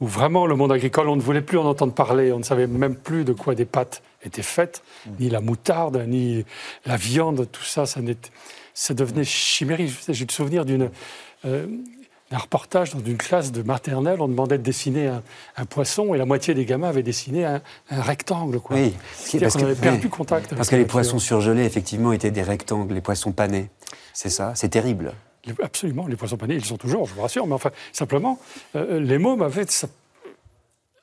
où 0.00 0.06
vraiment 0.06 0.46
le 0.46 0.54
monde 0.54 0.72
agricole, 0.72 1.08
on 1.08 1.16
ne 1.16 1.20
voulait 1.20 1.42
plus 1.42 1.58
en 1.58 1.66
entendre 1.66 1.92
parler. 1.92 2.32
On 2.32 2.38
ne 2.38 2.44
savait 2.44 2.66
même 2.66 2.94
plus 2.94 3.24
de 3.24 3.32
quoi 3.32 3.54
des 3.54 3.64
pâtes 3.64 4.02
étaient 4.24 4.42
faites, 4.42 4.82
ni 5.20 5.28
la 5.28 5.40
moutarde, 5.40 6.04
ni 6.06 6.44
la 6.86 6.96
viande, 6.96 7.48
tout 7.50 7.64
ça, 7.64 7.84
ça, 7.86 8.00
devenait 8.94 9.24
chimérique. 9.24 9.92
J'ai 10.08 10.24
le 10.24 10.32
souvenir 10.32 10.64
d'une... 10.64 10.90
Euh, 11.44 11.66
un 12.30 12.38
reportage 12.38 12.94
dans 12.94 13.00
une 13.04 13.16
classe 13.16 13.52
de 13.52 13.62
maternelle, 13.62 14.20
on 14.20 14.28
demandait 14.28 14.58
de 14.58 14.62
dessiner 14.62 15.08
un, 15.56 15.64
poisson 15.64 16.14
et 16.14 16.18
la 16.18 16.26
moitié 16.26 16.54
des 16.54 16.64
gamins 16.64 16.88
avaient 16.88 17.02
dessiné 17.02 17.44
un, 17.44 17.60
rectangle. 17.90 18.60
Quoi. 18.60 18.76
Oui, 18.76 18.94
parce 19.40 19.56
qu'on 19.56 19.64
avait 19.64 19.74
perdu 19.74 20.08
contact. 20.08 20.54
Parce 20.54 20.68
que 20.68 20.76
les 20.76 20.84
poissons 20.84 21.18
surgelés, 21.18 21.64
effectivement, 21.64 22.12
étaient 22.12 22.30
des 22.30 22.42
rectangles, 22.42 22.94
les 22.94 23.00
poissons 23.00 23.32
panés. 23.32 23.70
C'est 24.12 24.30
ça 24.30 24.52
C'est 24.54 24.68
terrible. 24.68 25.14
Absolument, 25.62 26.06
les 26.06 26.16
poissons 26.16 26.36
panés, 26.36 26.56
ils 26.56 26.64
sont 26.64 26.76
toujours, 26.76 27.06
je 27.06 27.14
vous 27.14 27.22
rassure, 27.22 27.46
mais 27.46 27.54
enfin, 27.54 27.70
simplement, 27.92 28.38
euh, 28.76 29.00
les 29.00 29.16
mots 29.16 29.36
m'avaient 29.36 29.64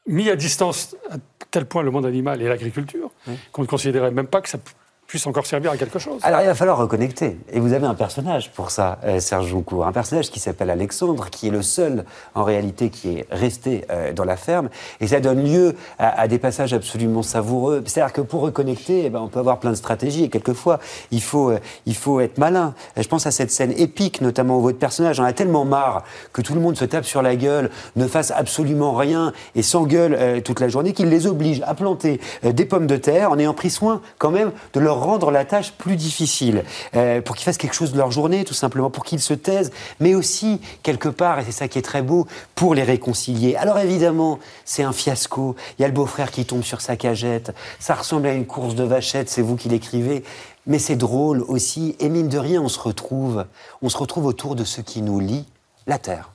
mis 0.06 0.30
à 0.30 0.36
distance 0.36 0.96
à 1.10 1.16
tel 1.50 1.66
point 1.66 1.82
le 1.82 1.90
monde 1.90 2.06
animal 2.06 2.42
et 2.42 2.48
l'agriculture 2.48 3.10
qu'on 3.52 3.64
ne 3.64 3.68
considérait 3.68 4.12
même 4.12 4.28
pas 4.28 4.42
que 4.42 4.50
ça 4.50 4.60
puisse 5.08 5.28
encore 5.28 5.46
servir 5.46 5.72
à 5.72 5.78
quelque 5.78 6.00
chose. 6.00 6.20
Alors 6.24 6.42
il 6.42 6.48
va 6.48 6.56
falloir 6.56 6.78
reconnecter. 6.78 7.38
Et 7.52 7.60
vous 7.60 7.74
avez 7.74 7.86
un 7.86 7.94
personnage 7.94 8.52
pour 8.52 8.72
ça, 8.72 8.98
euh, 9.04 9.20
Serge 9.20 9.48
Joncourt. 9.48 9.86
Un 9.86 9.92
personnage 9.92 10.32
qui 10.32 10.40
s'appelle 10.40 10.72
Alexandre, 10.72 11.30
qui 11.30 11.48
est 11.48 11.52
le 11.52 11.62
seul 11.62 12.06
en 12.34 12.44
réalité 12.44 12.90
qui 12.90 13.20
est 13.20 13.28
resté 13.30 13.86
euh, 13.92 14.14
dans 14.14 14.26
la 14.26 14.36
ferme. 14.36 14.70
Et 15.02 15.08
ça 15.08 15.20
donne 15.20 15.44
lieu 15.44 15.76
à, 16.00 16.28
des 16.28 16.40
passages 16.40 16.74
absolument 16.74 17.22
savoureux. 17.22 17.84
C'est-à-dire 17.86 18.14
que 18.14 18.22
pour 18.22 18.42
reconnecter, 18.42 19.04
eh 19.06 19.10
ben, 19.10 19.20
on 19.20 19.28
peut 19.28 19.40
avoir 19.40 19.60
plein 19.60 19.72
de 19.72 19.76
stratégies. 19.76 20.24
Et 20.24 20.30
quelquefois, 20.30 20.80
il 21.12 21.22
faut, 21.22 21.52
euh, 21.52 21.60
il 21.86 21.96
faut 21.96 22.20
être 22.20 22.40
malin. 22.40 22.74
Je 22.98 23.08
pense 23.08 23.28
à 23.28 23.32
cette 23.32 23.52
scène 23.52 23.74
épique, 23.78 24.22
notamment 24.22 24.58
où 24.58 24.62
votre 24.62 24.80
personnage 24.80 25.20
en 25.20 25.24
a 25.24 25.34
tellement 25.34 25.66
marre 25.66 26.04
que 26.34 26.42
tout 26.42 26.56
le 26.56 26.62
monde 26.62 26.78
se 26.78 26.86
tape 26.86 27.06
sur 27.06 27.22
la 27.22 27.36
gueule, 27.36 27.70
ne 27.96 28.08
fasse 28.08 28.32
absolument 28.32 28.94
rien 28.94 29.34
et 29.54 29.62
s'engueule 29.62 30.42
toute 30.44 30.60
la 30.60 30.68
journée, 30.68 30.94
qu'il 30.94 31.10
les 31.10 31.28
oblige 31.28 31.62
à 31.66 31.76
planter 31.76 32.20
des 32.44 32.66
pommes 32.66 32.88
de 32.88 32.98
terre 32.98 33.32
en 33.32 33.40
ayant 33.40 33.54
pris 33.54 33.70
soin 33.70 34.02
quand 34.18 34.32
même 34.32 34.52
de 34.74 34.80
leur 34.80 34.95
rendre 34.96 35.32
la 35.32 35.46
tâche 35.46 35.72
plus 35.72 35.96
difficile, 35.96 36.64
euh, 36.96 37.22
pour 37.22 37.36
qu'ils 37.36 37.46
fassent 37.46 37.58
quelque 37.58 37.76
chose 37.76 37.92
de 37.92 37.98
leur 37.98 38.12
journée, 38.12 38.44
tout 38.44 38.54
simplement, 38.54 38.90
pour 38.90 39.04
qu'ils 39.04 39.20
se 39.20 39.34
taisent, 39.34 39.72
mais 40.00 40.16
aussi, 40.16 40.62
quelque 40.84 41.10
part, 41.10 41.40
et 41.40 41.44
c'est 41.44 41.52
ça 41.52 41.68
qui 41.68 41.78
est 41.78 41.84
très 41.84 42.02
beau, 42.02 42.28
pour 42.56 42.76
les 42.76 42.84
réconcilier. 42.84 43.56
Alors 43.56 43.80
évidemment, 43.80 44.40
c'est 44.64 44.84
un 44.84 44.94
fiasco. 44.94 45.56
Il 45.78 45.82
y 45.82 45.86
a 45.86 45.88
le 45.88 45.94
beau-frère 45.94 46.32
qui 46.32 46.46
tombe 46.46 46.64
sur 46.64 46.82
sa 46.82 46.96
cagette. 46.96 47.54
Ça 47.80 47.96
ressemble 47.96 48.28
à 48.28 48.34
une 48.34 48.46
course 48.46 48.76
de 48.76 48.84
vachettes, 48.84 49.30
c'est 49.30 49.42
vous 49.42 49.56
qui 49.56 49.70
l'écrivez. 49.70 50.24
Mais 50.68 50.80
c'est 50.80 50.96
drôle 50.96 51.44
aussi, 51.48 51.96
et 52.00 52.10
mine 52.10 52.28
de 52.28 52.38
rien, 52.38 52.62
on 52.62 52.70
se 52.70 52.80
retrouve. 52.80 53.46
On 53.82 53.90
se 53.90 53.98
retrouve 53.98 54.26
autour 54.26 54.56
de 54.56 54.64
ce 54.64 54.82
qui 54.82 55.02
nous 55.02 55.20
lie, 55.20 55.46
la 55.86 56.00
terre. 56.00 56.32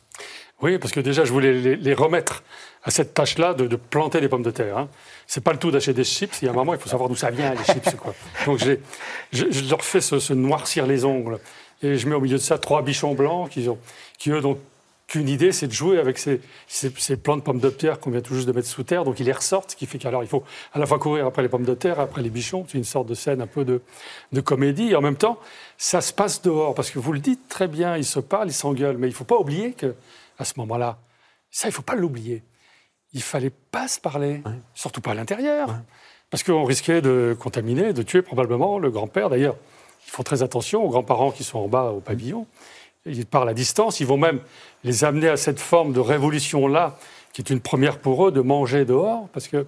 Oui, 0.63 0.79
parce 0.79 0.93
que 0.93 1.01
déjà, 1.01 1.25
je 1.25 1.33
voulais 1.33 1.77
les, 1.77 1.95
remettre 1.95 2.43
à 2.83 2.91
cette 2.91 3.15
tâche-là 3.15 3.55
de, 3.55 3.77
planter 3.77 4.21
des 4.21 4.29
pommes 4.29 4.43
de 4.43 4.51
terre. 4.51 4.79
Hein 4.79 4.89
c'est 5.27 5.43
pas 5.43 5.53
le 5.53 5.59
tout 5.59 5.71
d'acheter 5.71 5.93
des 5.93 6.05
chips. 6.05 6.43
Il 6.43 6.47
y 6.47 6.49
a 6.49 6.51
un 6.51 6.55
moment, 6.55 6.75
il 6.75 6.81
faut 6.81 6.89
savoir 6.89 7.09
d'où 7.09 7.17
ça 7.17 7.31
vient, 7.31 7.55
les 7.55 7.65
chips. 7.65 7.95
Quoi. 7.97 8.15
Donc 8.47 8.59
je, 9.33 9.69
leur 9.69 9.83
fais 9.83 10.01
se, 10.01 10.33
noircir 10.33 10.87
les 10.87 11.05
ongles. 11.05 11.39
Et 11.83 11.97
je 11.97 12.09
mets 12.09 12.15
au 12.15 12.21
milieu 12.21 12.37
de 12.37 12.43
ça 12.43 12.59
trois 12.59 12.83
bichons 12.83 13.15
blancs 13.15 13.51
qui, 13.51 13.69
ont, 13.69 13.79
qui 14.19 14.31
eux, 14.31 14.41
n'ont 14.41 14.59
qu'une 15.07 15.29
idée, 15.29 15.51
c'est 15.51 15.67
de 15.67 15.73
jouer 15.73 15.99
avec 15.99 16.19
ces, 16.19 16.41
ces, 16.69 17.17
pommes 17.17 17.43
de 17.59 17.71
terre 17.71 17.99
qu'on 17.99 18.11
vient 18.11 18.21
tout 18.21 18.35
juste 18.35 18.47
de 18.47 18.53
mettre 18.53 18.69
sous 18.69 18.85
terre. 18.85 19.05
Donc 19.05 19.21
ils 19.21 19.27
les 19.27 19.33
ressortent, 19.33 19.73
ce 19.73 19.77
qui 19.77 19.87
fait 19.87 19.99
qu'alors 19.99 20.23
il 20.23 20.29
faut 20.29 20.45
à 20.73 20.79
la 20.79 20.87
fois 20.87 20.99
courir 20.99 21.27
après 21.27 21.43
les 21.43 21.49
pommes 21.49 21.65
de 21.65 21.75
terre, 21.75 22.01
après 22.01 22.23
les 22.23 22.31
bichons. 22.31 22.65
C'est 22.69 22.79
une 22.79 22.85
sorte 22.85 23.09
de 23.09 23.15
scène 23.15 23.41
un 23.43 23.47
peu 23.47 23.65
de, 23.65 24.41
comédie. 24.41 24.91
Et 24.91 24.97
en 24.97 25.01
même 25.01 25.17
temps, 25.17 25.39
ça 25.79 26.01
se 26.01 26.13
passe 26.13 26.43
dehors. 26.43 26.75
Parce 26.75 26.91
que 26.91 26.99
vous 26.99 27.13
le 27.13 27.19
dites 27.19 27.49
très 27.49 27.69
bien, 27.69 27.97
ils 27.97 28.05
se 28.05 28.21
parlent, 28.21 28.49
ils 28.49 28.53
s'engueulent. 28.53 28.99
Mais 28.99 29.09
il 29.09 29.11
ne 29.11 29.17
faut 29.17 29.25
pas 29.25 29.39
oublier 29.39 29.73
qu'à 29.73 30.45
ce 30.45 30.55
moment-là, 30.59 30.99
ça, 31.51 31.69
il 31.69 31.71
ne 31.71 31.75
faut 31.75 31.83
pas 31.83 31.97
l'oublier 31.97 32.43
il 33.13 33.23
fallait 33.23 33.53
pas 33.71 33.89
se 33.89 34.01
parler, 34.01 34.43
surtout 34.75 35.01
pas 35.01 35.13
à 35.13 35.15
l'intérieur, 35.15 35.75
parce 36.31 36.43
qu'on 36.43 36.65
risquait 36.65 37.03
de 37.03 37.37
contaminer, 37.39 37.93
de 37.93 38.03
tuer 38.03 38.23
probablement 38.23 38.79
le 38.79 38.91
grand-père. 38.91 39.31
D'ailleurs, 39.31 39.57
ils 40.07 40.11
font 40.11 40.23
très 40.23 40.43
attention 40.43 40.85
aux 40.85 40.89
grands-parents 40.89 41.33
qui 41.33 41.45
sont 41.45 41.59
en 41.59 41.69
bas 41.69 41.91
au 41.91 42.01
pavillon. 42.01 42.47
Ils 43.07 43.27
parlent 43.27 43.49
à 43.49 43.55
distance, 43.55 44.01
ils 44.01 44.07
vont 44.07 44.17
même 44.17 44.41
les 44.85 45.05
amener 45.05 45.29
à 45.29 45.37
cette 45.37 45.59
forme 45.59 45.93
de 45.93 46.01
révolution-là, 46.01 46.99
qui 47.33 47.41
est 47.43 47.51
une 47.51 47.61
première 47.61 47.99
pour 47.99 48.29
eux, 48.29 48.33
de 48.33 48.41
manger 48.41 48.85
dehors, 48.85 49.29
parce 49.33 49.49
que 49.49 49.67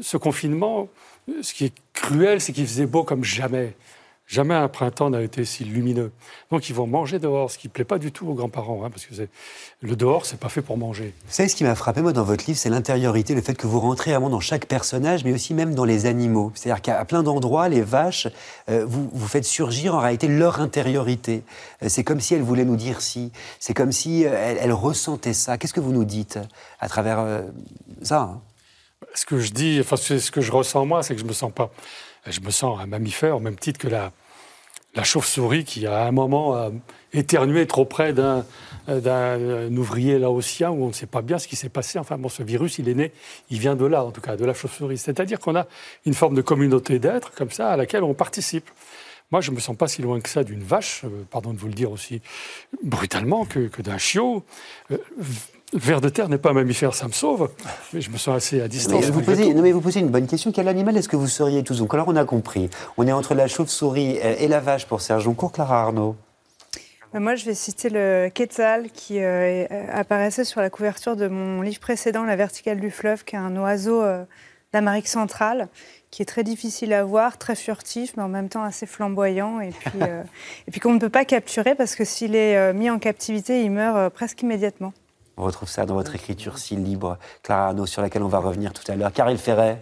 ce 0.00 0.16
confinement, 0.16 0.88
ce 1.42 1.52
qui 1.54 1.64
est 1.66 1.74
cruel, 1.92 2.40
c'est 2.40 2.52
qu'il 2.52 2.66
faisait 2.66 2.86
beau 2.86 3.02
comme 3.02 3.24
jamais. 3.24 3.74
Jamais 4.28 4.54
un 4.54 4.68
printemps 4.68 5.08
n'a 5.08 5.22
été 5.22 5.46
si 5.46 5.64
lumineux. 5.64 6.12
Donc 6.50 6.68
ils 6.68 6.74
vont 6.74 6.86
manger 6.86 7.18
dehors, 7.18 7.50
ce 7.50 7.56
qui 7.56 7.68
ne 7.68 7.72
plaît 7.72 7.86
pas 7.86 7.96
du 7.96 8.12
tout 8.12 8.28
aux 8.28 8.34
grands-parents, 8.34 8.84
hein, 8.84 8.90
parce 8.90 9.06
que 9.06 9.14
le 9.80 9.96
dehors, 9.96 10.26
c'est 10.26 10.38
pas 10.38 10.50
fait 10.50 10.60
pour 10.60 10.76
manger. 10.76 11.14
Vous 11.24 11.32
savez, 11.32 11.48
ce 11.48 11.56
qui 11.56 11.64
m'a 11.64 11.74
frappé, 11.74 12.02
moi, 12.02 12.12
dans 12.12 12.24
votre 12.24 12.44
livre, 12.44 12.58
c'est 12.58 12.68
l'intériorité, 12.68 13.34
le 13.34 13.40
fait 13.40 13.54
que 13.54 13.66
vous 13.66 13.80
rentrez 13.80 14.10
vraiment 14.10 14.28
dans 14.28 14.38
chaque 14.40 14.66
personnage, 14.66 15.24
mais 15.24 15.32
aussi 15.32 15.54
même 15.54 15.74
dans 15.74 15.86
les 15.86 16.04
animaux. 16.04 16.52
C'est-à-dire 16.54 16.82
qu'à 16.82 17.02
plein 17.06 17.22
d'endroits, 17.22 17.70
les 17.70 17.80
vaches, 17.80 18.28
euh, 18.68 18.84
vous, 18.86 19.08
vous 19.10 19.28
faites 19.28 19.46
surgir 19.46 19.94
en 19.94 19.98
réalité 19.98 20.28
leur 20.28 20.60
intériorité. 20.60 21.42
Euh, 21.82 21.88
c'est 21.88 22.04
comme 22.04 22.20
si 22.20 22.34
elles 22.34 22.42
voulaient 22.42 22.66
nous 22.66 22.76
dire 22.76 23.00
si. 23.00 23.32
C'est 23.60 23.72
comme 23.72 23.92
si 23.92 24.26
euh, 24.26 24.56
elles, 24.60 24.74
ressentaient 24.74 25.32
ça. 25.32 25.56
Qu'est-ce 25.56 25.72
que 25.72 25.80
vous 25.80 25.92
nous 25.92 26.04
dites 26.04 26.38
à 26.80 26.88
travers 26.90 27.44
ça 28.02 28.20
hein? 28.20 28.40
Ce 29.14 29.24
que 29.24 29.40
je 29.40 29.52
dis, 29.52 29.78
enfin, 29.80 29.96
ce 29.96 30.30
que 30.30 30.42
je 30.42 30.52
ressens 30.52 30.84
moi, 30.84 31.02
c'est 31.02 31.14
que 31.14 31.20
je 31.20 31.26
me 31.26 31.32
sens 31.32 31.50
pas 31.50 31.70
je 32.30 32.40
me 32.40 32.50
sens 32.50 32.80
un 32.80 32.86
mammifère 32.86 33.36
au 33.36 33.40
même 33.40 33.56
titre 33.56 33.78
que 33.78 33.88
la, 33.88 34.12
la 34.94 35.04
chauve-souris 35.04 35.64
qui, 35.64 35.86
à 35.86 36.06
un 36.06 36.12
moment, 36.12 36.54
a 36.54 36.70
éternué 37.12 37.66
trop 37.66 37.84
près 37.84 38.12
d'un 38.12 38.44
d'un 38.88 39.76
ouvrier 39.76 40.18
laotien 40.18 40.70
où 40.70 40.84
on 40.84 40.88
ne 40.88 40.92
sait 40.92 41.06
pas 41.06 41.20
bien 41.20 41.38
ce 41.38 41.46
qui 41.46 41.56
s'est 41.56 41.68
passé. 41.68 41.98
Enfin, 41.98 42.16
bon, 42.16 42.30
ce 42.30 42.42
virus, 42.42 42.78
il 42.78 42.88
est 42.88 42.94
né, 42.94 43.12
il 43.50 43.58
vient 43.58 43.76
de 43.76 43.84
là, 43.84 44.02
en 44.02 44.10
tout 44.10 44.22
cas, 44.22 44.36
de 44.36 44.44
la 44.46 44.54
chauve-souris. 44.54 44.96
C'est-à-dire 44.96 45.38
qu'on 45.40 45.56
a 45.56 45.66
une 46.06 46.14
forme 46.14 46.34
de 46.34 46.40
communauté 46.40 46.98
d'êtres, 46.98 47.32
comme 47.34 47.50
ça, 47.50 47.70
à 47.70 47.76
laquelle 47.76 48.02
on 48.02 48.14
participe. 48.14 48.70
Moi, 49.30 49.42
je 49.42 49.50
ne 49.50 49.56
me 49.56 49.60
sens 49.60 49.76
pas 49.76 49.88
si 49.88 50.00
loin 50.00 50.20
que 50.20 50.28
ça 50.30 50.42
d'une 50.42 50.62
vache, 50.62 51.02
euh, 51.04 51.24
pardon 51.30 51.52
de 51.52 51.58
vous 51.58 51.66
le 51.66 51.74
dire 51.74 51.92
aussi 51.92 52.22
brutalement, 52.82 53.44
que, 53.44 53.68
que 53.68 53.82
d'un 53.82 53.98
chiot. 53.98 54.42
Euh, 54.90 54.96
Ver 55.74 56.00
de 56.00 56.08
terre 56.08 56.28
n'est 56.28 56.38
pas 56.38 56.50
un 56.50 56.54
mammifère, 56.54 56.94
ça 56.94 57.06
me 57.06 57.12
sauve, 57.12 57.50
mais 57.92 58.00
je 58.00 58.10
me 58.10 58.16
sens 58.16 58.36
assez 58.36 58.62
à 58.62 58.68
distance. 58.68 59.04
Mais 59.04 59.10
vous 59.10 59.20
posez, 59.20 59.52
non 59.52 59.60
mais 59.60 59.72
vous 59.72 59.82
posez 59.82 60.00
une 60.00 60.08
bonne 60.08 60.26
question. 60.26 60.50
Quel 60.50 60.66
animal 60.66 60.96
est-ce 60.96 61.10
que 61.10 61.16
vous 61.16 61.28
seriez 61.28 61.62
tous 61.62 61.78
Donc 61.78 61.92
alors 61.92 62.08
on 62.08 62.16
a 62.16 62.24
compris. 62.24 62.70
On 62.96 63.06
est 63.06 63.12
entre 63.12 63.34
la 63.34 63.48
chauve-souris 63.48 64.16
et 64.16 64.48
la 64.48 64.60
vache 64.60 64.86
pour 64.86 65.02
Serge 65.02 65.24
Joncourt, 65.24 65.52
Clara 65.52 65.82
Arnaud. 65.82 66.16
Moi, 67.14 67.36
je 67.36 67.46
vais 67.46 67.54
citer 67.54 67.88
le 67.88 68.28
quetzal 68.28 68.90
qui 68.90 69.20
euh, 69.20 69.64
apparaissait 69.90 70.44
sur 70.44 70.60
la 70.60 70.68
couverture 70.68 71.16
de 71.16 71.26
mon 71.26 71.62
livre 71.62 71.80
précédent, 71.80 72.24
La 72.24 72.36
verticale 72.36 72.80
du 72.80 72.90
fleuve, 72.90 73.24
qui 73.24 73.34
est 73.34 73.38
un 73.38 73.56
oiseau 73.56 74.02
euh, 74.02 74.24
d'Amérique 74.74 75.08
centrale, 75.08 75.68
qui 76.10 76.20
est 76.20 76.26
très 76.26 76.44
difficile 76.44 76.92
à 76.92 77.04
voir, 77.04 77.38
très 77.38 77.54
furtif, 77.54 78.12
mais 78.18 78.22
en 78.22 78.28
même 78.28 78.50
temps 78.50 78.62
assez 78.62 78.84
flamboyant, 78.84 79.58
et 79.60 79.70
puis, 79.70 80.00
euh, 80.02 80.22
et 80.68 80.70
puis 80.70 80.80
qu'on 80.80 80.92
ne 80.92 80.98
peut 80.98 81.08
pas 81.08 81.24
capturer 81.24 81.74
parce 81.74 81.94
que 81.94 82.04
s'il 82.04 82.36
est 82.36 82.74
mis 82.74 82.90
en 82.90 82.98
captivité, 82.98 83.62
il 83.62 83.70
meurt 83.70 84.12
presque 84.12 84.42
immédiatement. 84.42 84.92
On 85.38 85.44
retrouve 85.44 85.68
ça 85.68 85.86
dans 85.86 85.94
votre 85.94 86.14
écriture 86.14 86.58
si 86.58 86.76
libre, 86.76 87.16
Clara 87.42 87.68
Arnaud, 87.68 87.86
sur 87.86 88.02
laquelle 88.02 88.22
on 88.22 88.28
va 88.28 88.38
revenir 88.38 88.72
tout 88.72 88.82
à 88.90 88.96
l'heure. 88.96 89.12
Caril 89.12 89.38
Ferret 89.38 89.80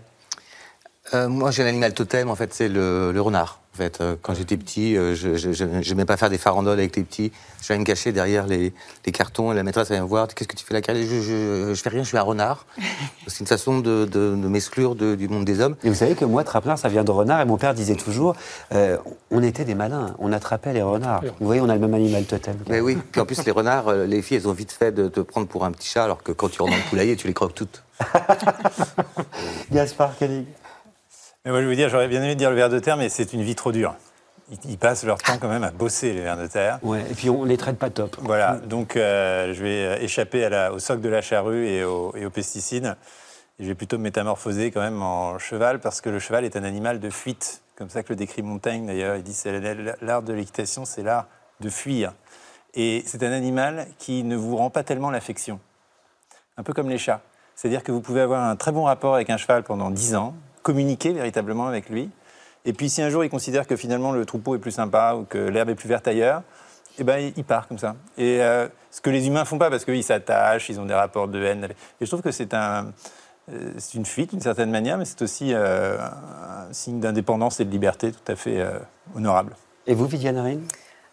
euh, 1.15 1.29
Moi, 1.29 1.51
j'ai 1.51 1.63
un 1.63 1.67
animal 1.67 1.95
totem, 1.95 2.29
en 2.29 2.37
fait, 2.37 2.53
c'est 2.53 2.69
le 2.69 3.19
renard. 3.19 3.61
En 3.77 3.83
fait, 3.83 4.01
euh, 4.01 4.17
quand 4.23 4.33
j'étais 4.33 4.57
petit, 4.57 4.97
euh, 4.97 5.15
je 5.15 5.91
n'aimais 5.91 6.07
pas 6.07 6.17
faire 6.17 6.31
des 6.31 6.39
farandoles 6.39 6.79
avec 6.79 6.97
les 6.97 7.03
petits. 7.03 7.31
J'allais 7.61 7.79
me 7.79 7.85
cacher 7.85 8.11
derrière 8.11 8.47
les, 8.47 8.73
cartons 9.13 9.53
et 9.53 9.55
la 9.55 9.63
maîtresse 9.65 9.91
allait 9.91 10.01
me 10.01 10.07
voir. 10.07 10.29
Qu'est-ce 10.29 10.49
que 10.49 10.57
tu 10.57 10.65
fais 10.65 10.73
là 10.73 10.81
je, 10.89 11.03
je, 11.03 11.75
je, 11.75 11.83
fais 11.83 11.91
rien, 11.91 12.03
je 12.03 12.09
suis 12.09 12.17
un 12.17 12.23
renard. 12.23 12.65
C'est 13.27 13.41
une 13.41 13.47
façon 13.47 13.81
de, 13.81 14.07
de, 14.07 14.35
m'exclure 14.49 14.95
du 14.95 15.29
monde 15.29 15.45
des 15.45 15.61
hommes. 15.61 15.77
Et 15.85 15.91
vous 15.91 15.95
savez 15.95 16.15
que 16.15 16.25
moi, 16.25 16.43
Trappelin, 16.43 16.79
ça 16.79 16.89
vient 16.89 17.05
de 17.05 17.11
renard. 17.11 17.43
Et 17.43 17.45
mon 17.45 17.59
père 17.59 17.75
disait 17.75 17.97
toujours 17.97 18.35
euh, 18.73 18.97
on 19.31 19.43
était 19.43 19.67
des 19.67 19.75
malins, 19.75 20.17
on 20.21 20.33
attrapait 20.33 20.73
les 20.73 20.81
renards. 20.81 21.23
Vous 21.39 21.47
voyez, 21.47 21.61
on 21.61 21.69
a 21.69 21.75
le 21.75 21.81
même 21.81 21.93
animal 21.93 22.25
totem. 22.25 22.57
Mais 22.71 22.81
oui, 22.81 22.97
puis 23.13 23.21
en 23.21 23.27
plus, 23.27 23.45
les 23.45 23.53
renards, 23.53 23.93
les 23.93 24.23
filles, 24.23 24.39
elles 24.39 24.49
ont 24.49 24.55
vite 24.55 24.73
fait 24.73 24.91
de 24.91 25.09
te 25.09 25.21
prendre 25.21 25.49
pour 25.49 25.67
un 25.67 25.73
petit 25.73 25.91
chat, 25.91 26.05
alors 26.05 26.23
que 26.23 26.33
quand 26.33 26.49
tu 26.49 26.63
rentres 26.63 26.73
dans 26.73 26.83
le 26.83 26.89
poulailler, 26.89 27.15
tu 27.17 27.27
les 27.27 27.35
croques 27.35 27.55
toutes. 27.55 27.83
Gaspard 29.71 30.17
Koenig. 30.17 30.47
Mais 31.47 31.53
moi, 31.53 31.63
je 31.63 31.69
veux 31.69 31.77
dire, 31.77 31.89
j'aurais 31.89 32.09
bien 32.09 32.21
aimé 32.25 32.35
dire 32.35 32.51
le 32.51 32.57
ver 32.57 32.69
de 32.69 32.81
terre, 32.81 32.97
mais 32.97 33.09
c'est 33.09 33.33
une 33.33 33.43
vie 33.43 33.55
trop 33.55 33.71
dure. 33.71 33.95
Ils, 34.65 34.79
passent 34.79 35.05
leur 35.05 35.19
temps 35.19 35.39
quand 35.41 35.49
même 35.49 35.63
à 35.63 35.71
bosser, 35.71 36.13
les 36.13 36.21
vers 36.21 36.37
de 36.37 36.49
terre. 36.49 36.81
Ouais, 36.83 37.05
et 37.09 37.15
puis 37.15 37.31
on 37.31 37.45
les 37.45 37.57
traite 37.57 37.79
pas 37.79 37.89
top. 37.89 38.17
Voilà, 38.21 38.57
donc 38.57 38.97
euh, 38.97 39.55
je 39.55 39.63
vais 39.63 40.05
échapper 40.05 40.45
à 40.45 40.49
la, 40.49 40.73
au 40.73 40.81
soc 40.81 41.01
de 41.01 41.09
la 41.09 41.23
charrue 41.23 41.69
et, 41.69 41.85
aux 41.85 42.31
pesticides. 42.33 42.97
Et 43.61 43.63
je 43.63 43.69
vais 43.69 43.77
plutôt 43.77 43.97
me 43.97 44.03
métamorphoser 44.03 44.73
quand 44.73 44.81
même 44.81 45.01
en 45.03 45.39
cheval, 45.39 45.79
parce 45.79 46.01
que 46.01 46.11
le 46.11 46.19
cheval 46.19 46.45
est 46.45 46.57
un 46.57 46.65
animal 46.65 46.99
de 46.99 47.11
fuite. 47.11 47.63
Comme 47.77 47.91
ça 47.91 48.03
que 48.03 48.09
le 48.09 48.17
décrit 48.17 48.43
Montaigne, 48.43 48.85
d'ailleurs. 48.85 49.15
Il 49.15 49.23
dit 49.23 49.35
c'est 49.35 49.61
l'art 50.03 50.23
de 50.23 50.33
l'équitation, 50.33 50.85
c'est 50.85 51.05
l'art 51.05 51.27
de 51.61 51.71
fuir. 51.71 52.13
Et 52.75 53.05
c'est 53.07 53.23
un 53.23 53.33
animal 53.33 53.87
qui 53.99 54.25
ne 54.25 54.35
vous 54.35 54.57
rend 54.57 54.71
pas 54.71 54.83
tellement 54.83 55.11
l'affection. 55.11 55.61
Un 56.57 56.65
peu 56.65 56.73
comme 56.73 56.89
les 56.89 56.99
chats. 56.99 57.21
C'est-à-dire 57.55 57.85
que 57.85 57.93
vous 57.93 58.01
pouvez 58.01 58.21
avoir 58.21 58.43
un 58.43 58.57
très 58.57 58.73
bon 58.73 58.83
rapport 58.83 59.15
avec 59.15 59.31
un 59.31 59.37
cheval 59.37 59.63
pendant 59.63 59.91
10 59.91 60.17
ans, 60.17 60.35
communiquer 60.67 61.13
véritablement 61.13 61.69
avec 61.69 61.89
lui. 61.89 62.11
Et 62.65 62.73
puis 62.73 62.91
si 62.91 63.01
un 63.01 63.09
jour 63.09 63.23
il 63.23 63.31
considère 63.31 63.69
que 63.69 63.77
finalement 63.77 64.11
le 64.11 64.27
troupeau 64.27 64.57
est 64.57 64.59
plus 64.59 64.73
sympa 64.73 65.15
ou 65.15 65.23
que 65.23 65.39
l'herbe 65.39 65.69
est 65.69 65.77
plus 65.77 65.89
verte 65.89 66.09
ailleurs, 66.09 66.43
eh 66.99 67.05
ben, 67.05 67.33
il 67.37 67.45
part 67.45 67.69
comme 67.69 67.79
ça. 67.79 67.95
Et 68.19 68.43
euh, 68.43 68.67
ce 68.91 69.01
que 69.01 69.11
les 69.11 69.29
humains 69.29 69.45
font 69.45 69.59
pas, 69.59 69.71
parce 69.71 69.85
qu'ils 69.85 70.03
s'attachent, 70.03 70.69
ils 70.69 70.81
ont 70.81 70.85
des 70.85 70.95
rapports 70.95 71.29
de 71.29 71.41
haine. 71.41 71.69
Et 72.01 72.05
je 72.05 72.07
trouve 72.07 72.23
que 72.23 72.33
c'est 72.33 72.53
un, 72.53 72.87
euh, 73.53 73.71
c'est 73.79 73.95
une 73.95 74.07
fuite 74.07 74.31
d'une 74.31 74.41
certaine 74.41 74.73
manière, 74.73 74.99
mais 74.99 75.05
c'est 75.05 75.23
aussi 75.23 75.53
euh, 75.55 75.99
un 76.01 76.73
signe 76.73 76.99
d'indépendance 76.99 77.61
et 77.61 77.65
de 77.65 77.71
liberté 77.71 78.11
tout 78.11 78.33
à 78.33 78.35
fait 78.35 78.67
honorable. 79.15 79.55
Et 79.87 79.95
vous, 79.95 80.07
Viviane 80.07 80.39
Rine 80.39 80.67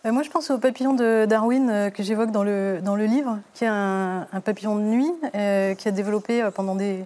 Moi, 0.04 0.24
je 0.24 0.32
pense 0.32 0.50
au 0.50 0.58
papillon 0.58 0.96
de 0.96 1.26
Darwin 1.26 1.92
que 1.94 2.02
j'évoque 2.02 2.32
dans 2.32 2.44
le, 2.44 2.80
dans 2.82 2.96
le 2.96 3.06
livre, 3.06 3.38
qui 3.54 3.66
est 3.66 3.72
un, 3.72 4.26
un 4.32 4.42
papillon 4.42 4.78
de 4.78 4.82
nuit 4.82 5.14
qui 5.32 5.88
a 5.88 5.92
développé 5.92 6.50
pendant 6.56 6.74
des, 6.74 7.06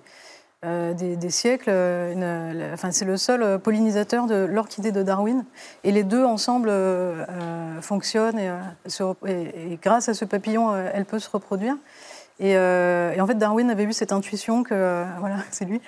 euh, 0.65 0.95
des, 0.95 1.29
siècles. 1.29 1.69
Euh, 1.69 2.73
enfin, 2.73 2.91
c'est 2.91 3.05
le 3.05 3.15
seul 3.15 3.43
euh, 3.43 3.59
pollinisateur 3.59 4.25
de 4.25 4.33
l'orchidée 4.43 4.91
de 4.91 5.03
Darwin. 5.03 5.45
Et 5.83 5.91
les 5.91 6.03
deux 6.03 6.25
ensemble 6.25 6.71
fonctionnent 7.81 8.39
et, 8.39 9.79
grâce 9.83 10.09
à 10.09 10.15
ce 10.15 10.25
papillon, 10.25 10.75
elle 10.75 11.05
peut 11.05 11.19
se 11.19 11.29
reproduire. 11.29 11.75
Et, 12.39 12.57
en 12.57 13.27
fait, 13.27 13.37
Darwin 13.37 13.69
avait 13.69 13.83
eu 13.83 13.93
cette 13.93 14.11
intuition 14.11 14.63
que, 14.63 15.05
voilà, 15.19 15.37
c'est 15.51 15.65
lui, 15.65 15.79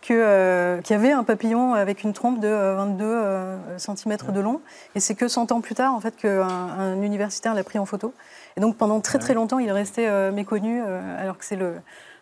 qu'il 0.00 0.16
y 0.16 0.94
avait 0.94 1.12
un 1.12 1.22
papillon 1.22 1.74
avec 1.74 2.02
une 2.02 2.12
trompe 2.12 2.40
de 2.40 2.48
22 2.48 3.58
cm 3.78 4.16
de 4.32 4.40
long. 4.40 4.60
Et 4.96 5.00
c'est 5.00 5.14
que 5.14 5.28
100 5.28 5.52
ans 5.52 5.60
plus 5.60 5.76
tard, 5.76 5.94
en 5.94 6.00
fait, 6.00 6.16
qu'un 6.16 6.48
un 6.48 7.00
universitaire 7.00 7.54
l'a 7.54 7.62
pris 7.62 7.78
en 7.78 7.86
photo. 7.86 8.12
Et 8.56 8.60
donc 8.60 8.76
pendant 8.76 9.00
très 9.00 9.20
très 9.20 9.34
longtemps, 9.34 9.60
il 9.60 9.68
est 9.68 9.72
resté 9.72 10.10
méconnu, 10.32 10.82
alors 10.82 11.38
que 11.38 11.44
c'est 11.44 11.56
le, 11.56 11.74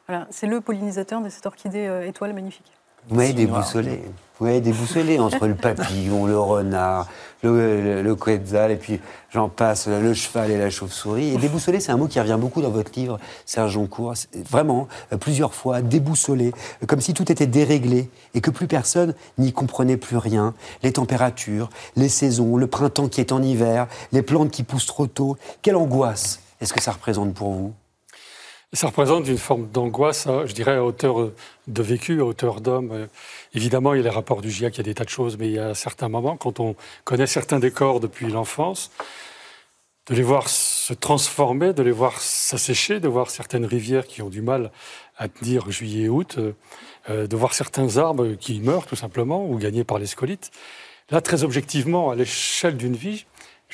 voilà, 0.07 0.29
le 0.43 0.61
pollinisateur 0.61 1.21
de 1.21 1.29
cette 1.29 1.47
orchidée 1.47 2.05
étoile 2.07 2.33
magnifique. 2.33 2.73
Vous 3.09 3.17
m'avez 3.17 3.33
déboussolé. 3.35 4.03
Vous 4.39 4.47
m'avez 4.47 4.61
déboussolé 4.61 5.19
entre 5.19 5.47
le 5.47 5.55
papillon, 5.55 6.27
le 6.27 6.39
renard, 6.39 7.07
le, 7.43 8.03
le, 8.03 8.17
quetzal, 8.17 8.73
et 8.73 8.77
puis 8.77 8.99
j'en 9.31 9.49
passe, 9.49 9.87
le 9.87 10.13
cheval 10.13 10.51
et 10.51 10.59
la 10.59 10.71
chauve-souris. 10.71 11.35
Et 11.35 11.37
déboussolé, 11.37 11.79
c'est 11.79 11.93
un 11.93 11.97
mot 11.97 12.09
qui 12.09 12.19
revient 12.19 12.39
beaucoup 12.41 12.61
dans 12.63 12.71
votre 12.71 12.91
livre, 12.99 13.21
Serge 13.47 13.73
Joncourt. 13.73 14.15
Vraiment, 14.51 14.89
euh, 15.13 15.19
plusieurs 15.19 15.55
fois, 15.55 15.83
déboussolé, 15.83 16.53
comme 16.89 17.01
si 17.01 17.15
tout 17.15 17.31
était 17.31 17.47
déréglé 17.47 18.11
et 18.35 18.41
que 18.41 18.51
plus 18.51 18.67
personne 18.67 19.15
n'y 19.39 19.53
comprenait 19.53 19.99
plus 19.99 20.17
rien. 20.17 20.55
Les 20.83 20.93
températures, 20.93 21.69
les 21.95 22.09
saisons, 22.09 22.57
le 22.57 22.67
printemps 22.67 23.09
qui 23.09 23.21
est 23.21 23.31
en 23.31 23.41
hiver, 23.41 23.87
les 24.11 24.23
plantes 24.23 24.51
qui 24.51 24.65
poussent 24.65 24.87
trop 24.87 25.07
tôt. 25.07 25.37
Quelle 25.63 25.77
angoisse 25.77 26.41
est-ce 26.61 26.73
que 26.73 26.81
ça 26.81 26.93
représente 26.93 27.35
pour 27.35 27.53
vous? 27.53 27.75
Ça 28.75 28.89
représente 28.89 29.29
une 29.29 29.39
forme 29.39 29.68
d'angoisse, 29.68 30.27
hein, 30.27 30.43
je 30.47 30.53
dirais, 30.53 30.75
à 30.75 30.85
hauteur 30.85 31.31
de 31.68 31.83
vécu, 31.83 32.20
à 32.20 32.25
hauteur 32.25 32.61
d'homme. 32.61 32.91
Euh, 32.93 33.07
évidemment, 33.55 33.95
il 33.95 33.99
y 33.99 34.01
a 34.01 34.03
les 34.03 34.11
rapports 34.11 34.43
du 34.43 34.51
GIEC, 34.51 34.75
il 34.75 34.79
y 34.79 34.81
a 34.81 34.85
des 34.85 34.95
tas 34.95 35.05
de 35.05 35.09
choses, 35.09 35.39
mais 35.39 35.47
il 35.47 35.55
y 35.55 35.59
a 35.59 35.75
certains 35.75 36.09
moments, 36.09 36.37
quand 36.37 36.59
on 36.59 36.75
connaît 37.05 37.29
certains 37.29 37.61
décors 37.61 38.01
depuis 38.01 38.27
l'enfance, 38.27 38.91
de 40.09 40.14
les 40.14 40.22
voir 40.22 40.49
se 40.49 40.93
transformer, 40.93 41.72
de 41.72 41.83
les 41.83 41.93
voir 41.93 42.20
s'assécher, 42.20 43.01
de 43.01 43.09
voir 43.09 43.31
certaines 43.31 43.64
rivières 43.64 44.07
qui 44.07 44.22
ont 44.22 44.29
du 44.29 44.43
mal 44.43 44.70
à 45.16 45.29
tenir 45.29 45.70
juillet 45.70 46.05
et 46.05 46.09
août, 46.09 46.37
euh, 46.39 46.53
euh, 47.11 47.27
de 47.29 47.37
voir 47.37 47.55
certains 47.55 47.97
arbres 47.97 48.35
qui 48.35 48.61
meurent 48.61 48.87
tout 48.87 48.97
simplement 48.97 49.47
ou 49.47 49.57
gagnés 49.57 49.85
par 49.85 49.99
les 49.99 50.07
scolites. 50.07 50.51
Là, 51.11 51.20
très 51.20 51.45
objectivement, 51.45 52.11
à 52.11 52.16
l'échelle 52.16 52.77
d'une 52.77 52.97
vie, 52.97 53.25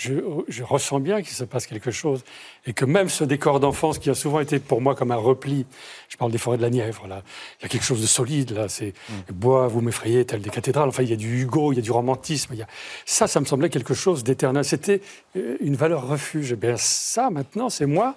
je, 0.00 0.62
ressens 0.62 1.00
bien 1.00 1.20
qu'il 1.20 1.34
se 1.34 1.44
passe 1.44 1.66
quelque 1.66 1.90
chose. 1.90 2.24
Et 2.66 2.72
que 2.72 2.84
même 2.84 3.08
ce 3.08 3.24
décor 3.24 3.60
d'enfance 3.60 3.98
qui 3.98 4.08
a 4.08 4.14
souvent 4.14 4.40
été 4.40 4.58
pour 4.58 4.80
moi 4.80 4.94
comme 4.94 5.10
un 5.10 5.16
repli, 5.16 5.66
je 6.08 6.16
parle 6.16 6.32
des 6.32 6.38
forêts 6.38 6.56
de 6.56 6.62
la 6.62 6.70
Nièvre, 6.70 7.06
là, 7.06 7.22
il 7.58 7.62
y 7.64 7.66
a 7.66 7.68
quelque 7.68 7.84
chose 7.84 8.00
de 8.00 8.06
solide, 8.06 8.52
là, 8.52 8.68
c'est 8.68 8.94
mm. 9.08 9.32
bois, 9.32 9.68
vous 9.68 9.80
m'effrayez, 9.80 10.24
tel 10.24 10.40
des 10.40 10.50
cathédrales, 10.50 10.88
enfin, 10.88 11.02
il 11.02 11.10
y 11.10 11.12
a 11.12 11.16
du 11.16 11.42
Hugo, 11.42 11.72
il 11.72 11.76
y 11.76 11.78
a 11.78 11.82
du 11.82 11.92
romantisme, 11.92 12.54
il 12.54 12.60
y 12.60 12.62
a... 12.62 12.66
ça, 13.04 13.26
ça 13.26 13.40
me 13.40 13.44
semblait 13.44 13.68
quelque 13.68 13.94
chose 13.94 14.24
d'éternel. 14.24 14.64
C'était 14.64 15.02
euh, 15.36 15.56
une 15.60 15.76
valeur 15.76 16.08
refuge. 16.08 16.52
Et 16.52 16.56
bien 16.56 16.76
ça, 16.76 17.30
maintenant, 17.30 17.68
c'est 17.68 17.86
moi 17.86 18.16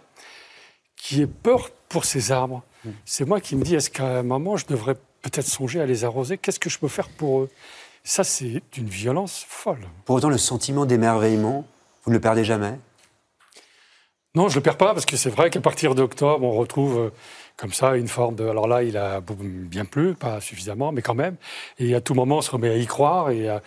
qui 0.95 1.21
ai 1.21 1.27
peur 1.27 1.69
pour 1.89 2.05
ces 2.05 2.31
arbres. 2.31 2.63
Mm. 2.85 2.89
C'est 3.05 3.25
moi 3.25 3.41
qui 3.41 3.55
me 3.55 3.63
dis, 3.63 3.75
est-ce 3.75 3.89
qu'à 3.89 4.19
un 4.19 4.23
moment, 4.23 4.55
je 4.55 4.65
devrais 4.67 4.95
peut-être 5.21 5.47
songer 5.47 5.81
à 5.81 5.85
les 5.85 6.05
arroser? 6.05 6.37
Qu'est-ce 6.37 6.59
que 6.59 6.69
je 6.69 6.79
peux 6.79 6.87
faire 6.87 7.09
pour 7.09 7.41
eux? 7.41 7.49
Ça, 8.05 8.23
c'est 8.23 8.61
d'une 8.73 8.89
violence 8.89 9.45
folle. 9.47 9.87
Pour 10.05 10.17
autant, 10.17 10.29
le 10.29 10.37
sentiment 10.37 10.85
d'émerveillement, 10.85 11.65
vous 12.03 12.11
ne 12.11 12.15
le 12.15 12.21
perdez 12.21 12.43
jamais? 12.43 12.77
Non, 14.35 14.49
je 14.49 14.53
ne 14.53 14.59
le 14.59 14.63
perds 14.63 14.77
pas, 14.77 14.93
parce 14.93 15.05
que 15.05 15.15
c'est 15.15 15.29
vrai 15.29 15.51
qu'à 15.51 15.61
partir 15.61 15.93
d'octobre, 15.93 16.43
on 16.43 16.53
retrouve 16.53 16.97
euh, 16.97 17.09
comme 17.55 17.71
ça 17.71 17.95
une 17.95 18.07
forme 18.07 18.33
de... 18.33 18.47
Alors 18.47 18.67
là, 18.67 18.81
il 18.81 18.97
a 18.97 19.21
bien 19.21 19.85
plu, 19.85 20.15
pas 20.15 20.41
suffisamment, 20.41 20.91
mais 20.91 21.03
quand 21.03 21.13
même. 21.13 21.35
Et 21.77 21.93
à 21.93 22.01
tout 22.01 22.15
moment, 22.15 22.37
on 22.37 22.41
se 22.41 22.49
remet 22.49 22.69
à 22.69 22.77
y 22.77 22.87
croire 22.87 23.29
et 23.29 23.47
à, 23.47 23.61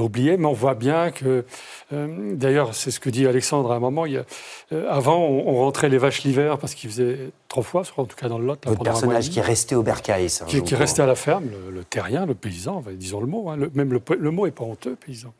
oublier. 0.00 0.36
Mais 0.36 0.46
on 0.46 0.52
voit 0.52 0.74
bien 0.74 1.10
que... 1.10 1.44
Euh, 1.92 2.34
d'ailleurs, 2.36 2.72
c'est 2.76 2.92
ce 2.92 3.00
que 3.00 3.10
dit 3.10 3.26
Alexandre 3.26 3.72
à 3.72 3.74
un 3.74 3.80
moment. 3.80 4.06
Il 4.06 4.24
euh, 4.72 4.88
avant, 4.88 5.18
on, 5.18 5.56
rentrait 5.56 5.88
les 5.88 5.98
vaches 5.98 6.22
l'hiver 6.22 6.56
parce 6.58 6.76
qu'il 6.76 6.88
faisait 6.88 7.30
trop 7.48 7.62
froid, 7.62 7.82
en 7.96 8.04
tout 8.04 8.16
cas 8.16 8.28
dans 8.28 8.38
le 8.38 8.46
Lot. 8.46 8.64
Votre 8.64 8.84
personnage 8.84 9.28
qui 9.28 9.40
est 9.40 9.42
resté 9.42 9.74
au 9.74 9.82
bercail, 9.82 10.30
ça. 10.30 10.44
Qui, 10.44 10.62
qui 10.62 10.74
est 10.74 10.76
resté 10.76 11.02
à 11.02 11.06
la 11.06 11.16
ferme, 11.16 11.46
le, 11.68 11.82
terrien, 11.82 12.26
le 12.26 12.34
paysan, 12.34 12.84
disons 12.92 13.20
le 13.20 13.26
mot. 13.26 13.50
Hein, 13.50 13.56
même 13.74 13.92
le, 13.92 14.00
le 14.16 14.30
mot 14.30 14.46
est 14.46 14.52
pas 14.52 14.64
honteux, 14.64 14.94
paysan. 14.94 15.34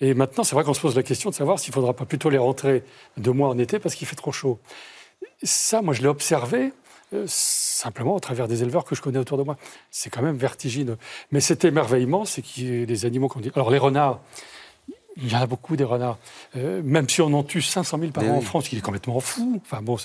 Et 0.00 0.14
maintenant, 0.14 0.44
c'est 0.44 0.54
vrai 0.54 0.64
qu'on 0.64 0.74
se 0.74 0.80
pose 0.80 0.96
la 0.96 1.02
question 1.02 1.30
de 1.30 1.34
savoir 1.34 1.58
s'il 1.58 1.70
ne 1.70 1.74
faudra 1.74 1.94
pas 1.94 2.04
plutôt 2.04 2.30
les 2.30 2.38
rentrer 2.38 2.82
deux 3.16 3.32
mois 3.32 3.48
en 3.48 3.58
été 3.58 3.78
parce 3.78 3.94
qu'il 3.94 4.06
fait 4.06 4.16
trop 4.16 4.32
chaud. 4.32 4.58
Ça, 5.42 5.82
moi, 5.82 5.94
je 5.94 6.02
l'ai 6.02 6.08
observé 6.08 6.72
euh, 7.12 7.24
simplement 7.28 8.14
au 8.14 8.20
travers 8.20 8.48
des 8.48 8.62
éleveurs 8.62 8.84
que 8.84 8.94
je 8.94 9.02
connais 9.02 9.18
autour 9.18 9.38
de 9.38 9.42
moi. 9.44 9.56
C'est 9.90 10.10
quand 10.10 10.22
même 10.22 10.36
vertigineux. 10.36 10.98
Mais 11.30 11.40
cet 11.40 11.64
émerveillement, 11.64 12.24
c'est 12.24 12.42
que 12.42 12.84
les 12.84 13.04
animaux 13.04 13.28
qu'on 13.28 13.40
dit. 13.40 13.52
Alors, 13.54 13.70
les 13.70 13.78
renards, 13.78 14.20
il 15.16 15.30
y 15.30 15.36
en 15.36 15.40
a 15.40 15.46
beaucoup 15.46 15.76
des 15.76 15.84
renards. 15.84 16.18
Euh, 16.56 16.82
même 16.84 17.08
si 17.08 17.20
on 17.20 17.32
en 17.34 17.42
tue 17.42 17.62
500 17.62 17.98
000 17.98 18.10
par 18.12 18.24
an 18.24 18.36
en 18.36 18.40
France, 18.40 18.72
il 18.72 18.78
est 18.78 18.80
complètement 18.80 19.20
fou. 19.20 19.60
Enfin 19.64 19.80
bon, 19.82 19.96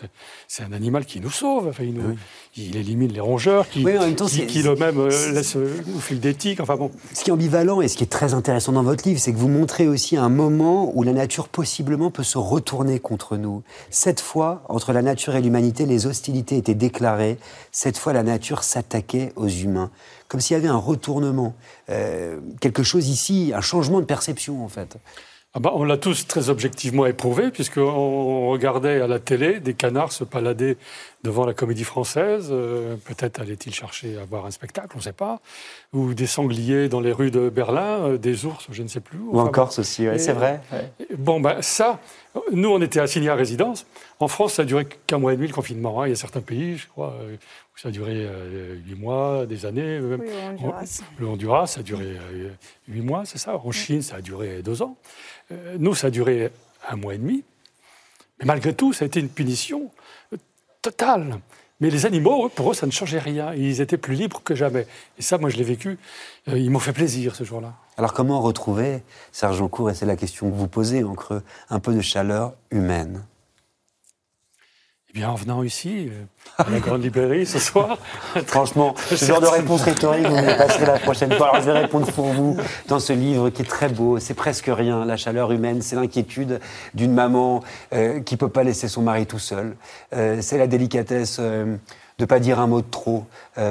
c'est 0.48 0.64
un 0.64 0.72
animal 0.72 1.06
qui 1.06 1.20
nous 1.20 1.32
sauve. 1.32 1.68
Enfin, 1.68 1.84
il, 1.84 1.94
nous, 1.94 2.16
il, 2.56 2.76
élimine 2.76 3.12
les 3.12 3.20
rongeurs, 3.20 3.68
qui, 3.70 3.84
oui, 3.84 4.16
temps, 4.16 4.26
qui, 4.26 4.46
qui 4.46 4.62
le 4.62 4.76
même 4.76 5.00
euh, 5.00 5.32
laisse 5.32 5.56
euh, 5.56 5.82
nous 5.88 6.00
fil 6.00 6.20
d'éthique. 6.20 6.60
Enfin 6.60 6.76
bon. 6.76 6.92
Ce 7.14 7.24
qui 7.24 7.30
est 7.30 7.34
ambivalent 7.34 7.82
et 7.82 7.88
ce 7.88 7.98
qui 7.98 8.04
est 8.04 8.08
très 8.08 8.34
intéressant 8.34 8.72
dans 8.72 8.84
votre 8.84 9.08
livre, 9.08 9.20
c'est 9.20 9.34
que 9.34 9.38
vous 9.38 9.48
montrez 9.48 9.88
aussi 9.88 10.16
un 10.16 10.30
moment 10.30 10.92
où 10.96 11.04
la 11.04 11.14
nature 11.14 11.48
possiblement 11.48 12.12
peut 12.12 12.24
se 12.24 12.38
retourner 12.38 13.00
contre 13.00 13.38
nous. 13.38 13.64
Cette 13.90 14.22
fois, 14.22 14.64
entre 14.70 14.94
la 14.94 15.02
nature 15.02 15.36
et 15.36 15.42
l'humanité, 15.42 15.86
les 15.86 16.06
hostilités 16.06 16.58
étaient 16.58 16.76
déclarées. 16.76 17.38
Cette 17.72 17.98
fois, 17.98 18.14
la 18.14 18.24
nature 18.24 18.64
s'attaquait 18.64 19.34
aux 19.36 19.48
humains 19.48 19.92
comme 20.30 20.40
s'il 20.40 20.56
y 20.56 20.60
avait 20.60 20.70
un 20.70 20.78
retournement, 20.78 21.56
euh, 21.90 22.40
quelque 22.62 22.84
chose 22.84 23.10
ici, 23.10 23.52
un 23.54 23.62
changement 23.62 24.00
de 24.00 24.06
perception 24.06 24.64
en 24.64 24.70
fait. 24.70 24.98
Ah 25.56 25.60
bah, 25.60 25.72
on 25.74 25.84
l'a 25.84 25.98
tous 25.98 26.28
très 26.28 26.50
objectivement 26.50 27.08
éprouvé, 27.08 27.50
puisqu'on 27.50 28.50
regardait 28.50 29.02
à 29.02 29.08
la 29.08 29.18
télé 29.18 29.60
des 29.60 29.74
canards 29.74 30.12
se 30.12 30.24
palader 30.24 30.78
devant 31.24 31.46
la 31.46 31.54
comédie 31.54 31.84
française. 31.84 32.50
Euh, 32.52 32.96
peut-être 33.06 33.42
allait-il 33.42 33.74
chercher 33.74 34.18
à 34.18 34.26
voir 34.26 34.46
un 34.46 34.52
spectacle, 34.52 34.90
on 34.96 35.00
ne 35.00 35.04
sait 35.04 35.14
pas. 35.14 35.40
Ou 35.94 36.14
des 36.14 36.28
sangliers 36.28 36.90
dans 36.90 37.02
les 37.02 37.12
rues 37.12 37.32
de 37.32 37.50
Berlin, 37.50 38.00
euh, 38.06 38.18
des 38.18 38.46
ours, 38.46 38.68
je 38.72 38.84
ne 38.84 38.88
sais 38.88 39.02
plus. 39.02 39.20
Ou 39.20 39.40
en 39.40 39.48
Corse 39.48 39.80
aussi, 39.80 40.08
c'est 40.18 40.34
vrai. 40.34 40.62
Bon, 41.18 41.40
ben 41.40 41.62
ça, 41.62 42.00
nous, 42.52 42.70
on 42.70 42.82
était 42.82 43.00
assignés 43.00 43.30
à 43.30 43.36
résidence. 43.36 43.86
En 44.20 44.28
France, 44.28 44.54
ça 44.54 44.62
a 44.62 44.66
duré 44.66 44.88
qu'un 45.08 45.18
mois 45.18 45.34
et 45.34 45.36
demi 45.36 45.48
le 45.48 45.54
confinement. 45.54 46.02
Hein. 46.02 46.08
Il 46.08 46.10
y 46.12 46.14
a 46.14 46.16
certains 46.16 46.42
pays, 46.42 46.78
je 46.78 46.88
crois, 46.88 47.16
ça 47.82 47.88
a 47.88 47.92
duré 47.92 48.12
euh, 48.28 48.76
huit 48.86 48.96
mois, 48.96 49.46
des 49.46 49.66
années. 49.66 50.02
Oui, 50.02 50.18
Honduras. 50.50 51.02
Le 51.18 51.28
Honduras, 51.28 51.68
ça 51.68 51.80
a 51.80 51.84
duré 51.84 52.08
euh, 52.08 52.50
huit 52.90 53.02
mois, 53.02 53.24
c'est 53.24 53.38
ça. 53.38 53.56
En 53.56 53.72
Chine, 53.72 54.02
ça 54.02 54.18
a 54.18 54.22
duré 54.22 54.62
deux 54.62 54.82
ans. 54.82 54.98
Euh, 55.54 55.78
nous, 55.80 55.96
ça 55.96 56.08
a 56.08 56.10
duré 56.10 56.52
un 56.90 56.98
mois 56.98 57.16
et 57.16 57.18
demi. 57.18 57.46
Mais 58.38 58.46
malgré 58.46 58.74
tout, 58.74 58.92
ça 58.92 59.06
a 59.06 59.08
été 59.08 59.22
une 59.22 59.30
punition 59.30 59.92
totale. 60.82 61.40
Mais 61.82 61.90
les 61.90 62.06
animaux, 62.06 62.50
pour 62.50 62.72
eux, 62.72 62.74
ça 62.74 62.86
ne 62.86 62.92
changeait 62.92 63.20
rien. 63.20 63.54
Ils 63.54 63.80
étaient 63.80 63.98
plus 63.98 64.16
libres 64.16 64.42
que 64.44 64.54
jamais. 64.54 64.86
Et 65.18 65.22
ça, 65.22 65.38
moi, 65.38 65.50
je 65.50 65.56
l'ai 65.56 65.64
vécu. 65.64 65.98
Ils 66.48 66.70
m'ont 66.70 66.80
fait 66.80 66.92
plaisir 66.92 67.36
ce 67.36 67.46
jour-là. 67.46 67.74
Alors, 67.98 68.14
comment 68.14 68.42
retrouver, 68.42 69.02
Serge 69.32 69.66
Cour, 69.70 69.90
et 69.90 69.94
c'est 69.94 70.06
la 70.06 70.18
question 70.18 70.50
que 70.50 70.56
vous 70.56 70.68
posez 70.68 71.04
en 71.04 71.16
creux, 71.16 71.42
un 71.70 71.80
peu 71.80 71.94
de 71.94 72.02
chaleur 72.02 72.54
humaine 72.72 73.24
bien, 75.20 75.32
en 75.32 75.36
venant 75.36 75.64
ici, 75.64 76.10
euh, 76.10 76.64
à 76.64 76.70
la 76.70 76.80
grande 76.80 77.04
librairie 77.04 77.46
ce 77.46 77.60
soir. 77.60 77.98
Franchement, 78.48 78.96
ce 79.10 79.26
genre 79.26 79.42
de 79.42 79.48
réponse 79.48 79.82
rhétorique, 79.82 80.26
vous 80.26 80.34
me 80.34 80.58
passerez 80.58 80.86
la 80.86 80.98
prochaine 80.98 81.34
fois. 81.34 81.50
Alors, 81.50 81.62
je 81.62 81.70
vais 81.70 81.78
répondre 81.78 82.10
pour 82.14 82.28
vous 82.28 82.56
dans 82.88 83.02
ce 83.02 83.12
livre 83.12 83.50
qui 83.50 83.64
est 83.64 83.66
très 83.66 83.90
beau. 83.90 84.18
C'est 84.20 84.34
presque 84.34 84.70
rien. 84.74 85.04
La 85.04 85.18
chaleur 85.18 85.52
humaine, 85.52 85.82
c'est 85.82 85.98
l'inquiétude 85.98 86.62
d'une 86.94 87.12
maman 87.12 87.62
euh, 87.92 88.22
qui 88.22 88.36
ne 88.36 88.40
peut 88.40 88.48
pas 88.48 88.64
laisser 88.64 88.88
son 88.88 89.02
mari 89.02 89.26
tout 89.26 89.40
seul. 89.40 89.76
Euh, 90.14 90.38
c'est 90.42 90.58
la 90.58 90.68
délicatesse 90.68 91.42
de 91.42 91.78
ne 92.18 92.26
pas 92.26 92.40
dire 92.40 92.62
un 92.62 92.68
mot 92.68 92.80
de 92.82 92.90
trop, 92.90 93.26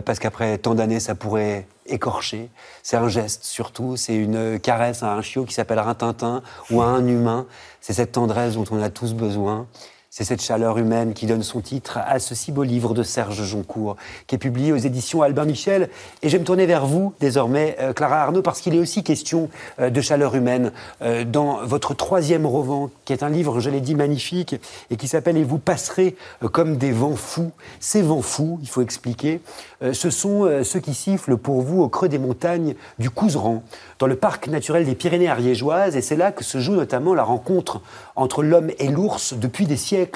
parce 0.04 0.18
qu'après 0.18 0.58
tant 0.58 0.74
d'années, 0.74 1.00
ça 1.00 1.14
pourrait 1.14 1.66
écorcher. 1.86 2.50
C'est 2.82 2.98
un 2.98 3.08
geste 3.08 3.44
surtout. 3.44 3.96
C'est 3.96 4.16
une 4.16 4.60
caresse 4.60 5.02
à 5.02 5.14
un 5.14 5.22
chiot 5.22 5.44
qui 5.44 5.54
s'appelle 5.54 5.78
un 5.78 5.94
Tintin 5.94 6.42
ou 6.70 6.82
à 6.82 6.86
un 6.86 7.06
humain. 7.06 7.46
C'est 7.80 7.94
cette 7.94 8.12
tendresse 8.12 8.54
dont 8.54 8.64
on 8.70 8.82
a 8.82 8.90
tous 8.90 9.14
besoin. 9.14 9.66
C'est 10.18 10.24
cette 10.24 10.42
chaleur 10.42 10.78
humaine 10.78 11.14
qui 11.14 11.26
donne 11.26 11.44
son 11.44 11.60
titre 11.60 12.00
à 12.04 12.18
ce 12.18 12.34
si 12.34 12.50
beau 12.50 12.64
livre 12.64 12.92
de 12.92 13.04
Serge 13.04 13.44
Joncourt, 13.44 13.94
qui 14.26 14.34
est 14.34 14.38
publié 14.38 14.72
aux 14.72 14.76
éditions 14.76 15.22
Albin 15.22 15.44
Michel. 15.44 15.90
Et 16.22 16.28
je 16.28 16.32
vais 16.32 16.40
me 16.40 16.44
tourner 16.44 16.66
vers 16.66 16.86
vous 16.86 17.14
désormais, 17.20 17.76
euh, 17.78 17.92
Clara 17.92 18.22
Arnaud, 18.22 18.42
parce 18.42 18.60
qu'il 18.60 18.74
est 18.74 18.80
aussi 18.80 19.04
question 19.04 19.48
euh, 19.78 19.90
de 19.90 20.00
chaleur 20.00 20.34
humaine 20.34 20.72
euh, 21.02 21.22
dans 21.22 21.64
votre 21.64 21.94
troisième 21.94 22.46
roman, 22.46 22.90
qui 23.04 23.12
est 23.12 23.22
un 23.22 23.28
livre, 23.28 23.60
je 23.60 23.70
l'ai 23.70 23.80
dit, 23.80 23.94
magnifique, 23.94 24.56
et 24.90 24.96
qui 24.96 25.06
s'appelle 25.06 25.36
Et 25.36 25.44
vous 25.44 25.58
passerez 25.58 26.16
comme 26.50 26.78
des 26.78 26.90
vents 26.90 27.14
fous. 27.14 27.52
Ces 27.78 28.02
vents 28.02 28.20
fous, 28.20 28.58
il 28.60 28.68
faut 28.68 28.82
expliquer, 28.82 29.40
ce 29.80 30.10
sont 30.10 30.64
ceux 30.64 30.80
qui 30.80 30.94
sifflent 30.94 31.36
pour 31.36 31.62
vous 31.62 31.80
au 31.80 31.88
creux 31.88 32.08
des 32.08 32.18
montagnes 32.18 32.74
du 32.98 33.08
Couseran, 33.08 33.62
dans 34.00 34.08
le 34.08 34.16
parc 34.16 34.48
naturel 34.48 34.84
des 34.84 34.96
Pyrénées 34.96 35.28
ariégeoises, 35.28 35.96
et 35.96 36.00
c'est 36.00 36.16
là 36.16 36.32
que 36.32 36.42
se 36.42 36.58
joue 36.58 36.74
notamment 36.74 37.14
la 37.14 37.22
rencontre 37.22 37.80
entre 38.16 38.42
l'homme 38.42 38.70
et 38.80 38.88
l'ours 38.88 39.34
depuis 39.34 39.66
des 39.66 39.76
siècles. 39.76 40.07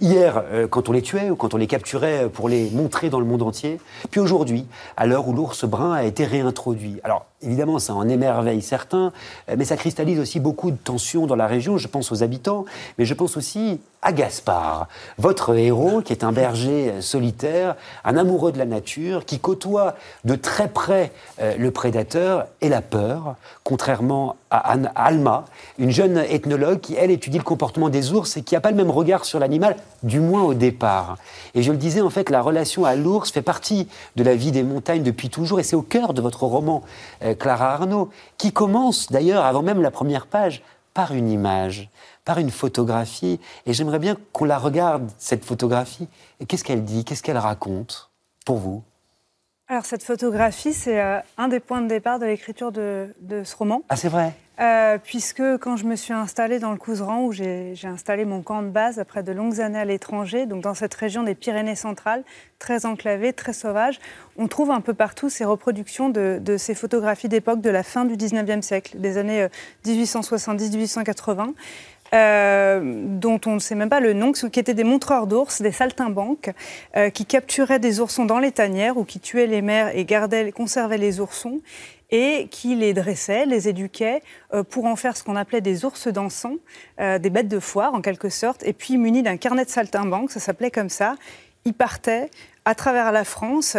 Hier, 0.00 0.42
euh, 0.52 0.66
quand 0.66 0.88
on 0.88 0.92
les 0.92 1.02
tuait 1.02 1.30
ou 1.30 1.36
quand 1.36 1.54
on 1.54 1.56
les 1.56 1.66
capturait 1.66 2.28
pour 2.28 2.48
les 2.48 2.70
montrer 2.70 3.10
dans 3.10 3.20
le 3.20 3.26
monde 3.26 3.42
entier, 3.42 3.78
puis 4.10 4.20
aujourd'hui, 4.20 4.66
à 4.96 5.06
l'heure 5.06 5.28
où 5.28 5.32
l'ours 5.32 5.64
brun 5.64 5.92
a 5.92 6.04
été 6.04 6.24
réintroduit. 6.24 7.00
Alors, 7.04 7.26
évidemment, 7.42 7.78
ça 7.78 7.94
en 7.94 8.08
émerveille 8.08 8.62
certains, 8.62 9.12
mais 9.56 9.64
ça 9.64 9.76
cristallise 9.76 10.18
aussi 10.18 10.40
beaucoup 10.40 10.70
de 10.70 10.76
tensions 10.76 11.26
dans 11.26 11.36
la 11.36 11.46
région. 11.46 11.78
Je 11.78 11.88
pense 11.88 12.10
aux 12.12 12.22
habitants, 12.22 12.64
mais 12.98 13.04
je 13.04 13.14
pense 13.14 13.36
aussi 13.36 13.80
à 14.02 14.12
Gaspard, 14.12 14.86
votre 15.18 15.56
héros, 15.56 16.00
qui 16.00 16.12
est 16.12 16.22
un 16.22 16.30
berger 16.30 17.00
solitaire, 17.00 17.74
un 18.04 18.16
amoureux 18.16 18.52
de 18.52 18.58
la 18.58 18.64
nature, 18.64 19.24
qui 19.24 19.40
côtoie 19.40 19.96
de 20.24 20.36
très 20.36 20.68
près 20.68 21.10
euh, 21.40 21.56
le 21.58 21.72
prédateur 21.72 22.46
et 22.60 22.68
la 22.68 22.82
peur, 22.82 23.34
contrairement 23.64 24.36
à 24.50 24.76
Alma, 24.94 25.44
une 25.78 25.90
jeune 25.90 26.18
ethnologue 26.18 26.80
qui, 26.80 26.94
elle, 26.94 27.10
étudie 27.10 27.38
le 27.38 27.44
comportement 27.44 27.88
des 27.88 28.12
ours 28.12 28.36
et 28.36 28.42
qui 28.42 28.54
n'a 28.54 28.60
pas 28.60 28.70
le 28.70 28.76
même 28.76 28.90
regard 28.90 29.24
sur 29.24 29.40
l'animal, 29.40 29.76
du 30.04 30.20
moins 30.20 30.44
au 30.44 30.54
départ. 30.54 31.18
Et 31.54 31.62
je 31.62 31.72
le 31.72 31.78
disais, 31.78 32.00
en 32.00 32.10
fait, 32.10 32.30
la 32.30 32.42
relation 32.42 32.84
à 32.84 32.94
l'ours 32.94 33.32
fait 33.32 33.42
partie 33.42 33.88
de 34.14 34.22
la 34.22 34.36
vie 34.36 34.52
des 34.52 34.62
montagnes 34.62 35.02
depuis 35.02 35.30
toujours, 35.30 35.58
et 35.58 35.64
c'est 35.64 35.74
au 35.74 35.82
cœur 35.82 36.14
de 36.14 36.22
votre 36.22 36.44
roman, 36.44 36.84
euh, 37.24 37.25
Clara 37.34 37.74
Arnaud, 37.74 38.10
qui 38.38 38.52
commence 38.52 39.10
d'ailleurs, 39.10 39.44
avant 39.44 39.62
même 39.62 39.82
la 39.82 39.90
première 39.90 40.26
page, 40.26 40.62
par 40.94 41.12
une 41.12 41.28
image 41.28 41.90
par 42.26 42.38
une 42.38 42.50
photographie. 42.50 43.40
Et 43.64 43.72
j'aimerais 43.72 43.98
bien 43.98 44.18
qu'on 44.32 44.44
la 44.44 44.58
regarde, 44.58 45.10
cette 45.16 45.46
photographie. 45.46 46.08
Et 46.40 46.44
qu'est-ce 46.44 46.64
qu'elle 46.64 46.84
dit 46.84 47.06
Qu'est-ce 47.06 47.22
qu'elle 47.22 47.38
raconte 47.38 48.10
pour 48.44 48.58
vous? 48.58 48.82
Alors 49.68 49.86
cette 49.86 50.02
photographie, 50.02 50.74
c'est 50.74 51.00
euh, 51.00 51.18
un 51.38 51.48
des 51.48 51.60
points 51.60 51.80
de 51.80 51.88
départ 51.88 52.18
de 52.18 52.26
l'écriture 52.26 52.70
de, 52.70 53.14
ce 53.44 53.56
roman. 53.56 53.82
Ah 53.88 53.96
c'est 53.96 54.08
vrai? 54.08 54.34
Euh, 54.60 54.98
Puisque 55.02 55.42
quand 55.58 55.76
je 55.76 55.84
me 55.84 55.96
suis 55.96 56.12
installée 56.12 56.58
dans 56.58 56.72
le 56.72 56.78
Couseran, 56.78 57.24
où 57.24 57.32
j'ai 57.32 57.74
installé 57.84 58.24
mon 58.24 58.42
camp 58.42 58.62
de 58.62 58.68
base 58.68 58.98
après 58.98 59.22
de 59.22 59.32
longues 59.32 59.60
années 59.60 59.78
à 59.78 59.84
l'étranger, 59.84 60.46
donc 60.46 60.62
dans 60.62 60.74
cette 60.74 60.94
région 60.94 61.22
des 61.22 61.34
Pyrénées 61.34 61.76
centrales, 61.76 62.24
très 62.58 62.86
enclavée, 62.86 63.32
très 63.32 63.52
sauvage, 63.52 63.98
on 64.38 64.48
trouve 64.48 64.70
un 64.70 64.80
peu 64.80 64.94
partout 64.94 65.28
ces 65.28 65.44
reproductions 65.44 66.08
de, 66.08 66.56
ces 66.58 66.74
photographies 66.74 67.28
d'époque 67.28 67.60
de 67.60 67.70
la 67.70 67.82
fin 67.82 68.04
du 68.04 68.16
19e 68.16 68.62
siècle, 68.62 68.98
des 68.98 69.18
années 69.18 69.46
1870-1880. 69.86 71.40
Euh, 71.40 71.52
euh, 72.14 72.80
dont 73.04 73.40
on 73.46 73.54
ne 73.54 73.58
sait 73.58 73.74
même 73.74 73.88
pas 73.88 73.98
le 73.98 74.12
nom, 74.12 74.30
qui 74.30 74.60
étaient 74.60 74.74
des 74.74 74.84
montreurs 74.84 75.26
d'ours, 75.26 75.60
des 75.60 75.72
saltimbanques, 75.72 76.52
qui 77.12 77.26
capturaient 77.26 77.80
des 77.80 77.98
oursons 77.98 78.24
dans 78.24 78.38
les 78.38 78.52
tanières 78.52 78.96
ou 78.96 79.04
qui 79.04 79.18
tuaient 79.18 79.48
les 79.48 79.60
mères 79.60 79.94
et 79.94 80.04
gardaient, 80.04 80.52
conservaient 80.52 80.98
les 80.98 81.18
oursons 81.18 81.60
et 82.10 82.48
qui 82.50 82.74
les 82.74 82.94
dressaient, 82.94 83.46
les 83.46 83.68
éduquaient 83.68 84.22
euh, 84.54 84.62
pour 84.62 84.86
en 84.86 84.96
faire 84.96 85.16
ce 85.16 85.24
qu'on 85.24 85.36
appelait 85.36 85.60
des 85.60 85.84
ours 85.84 86.08
dansants, 86.08 86.56
des 86.98 87.30
bêtes 87.30 87.48
de 87.48 87.60
foire 87.60 87.94
en 87.94 88.00
quelque 88.00 88.28
sorte, 88.28 88.62
et 88.64 88.72
puis 88.72 88.96
munis 88.96 89.22
d'un 89.22 89.36
carnet 89.36 89.64
de 89.64 89.70
saltimbanques, 89.70 90.30
ça 90.30 90.40
s'appelait 90.40 90.70
comme 90.70 90.88
ça, 90.88 91.16
ils 91.64 91.74
partaient 91.74 92.30
à 92.64 92.74
travers 92.74 93.12
la 93.12 93.24
France 93.24 93.76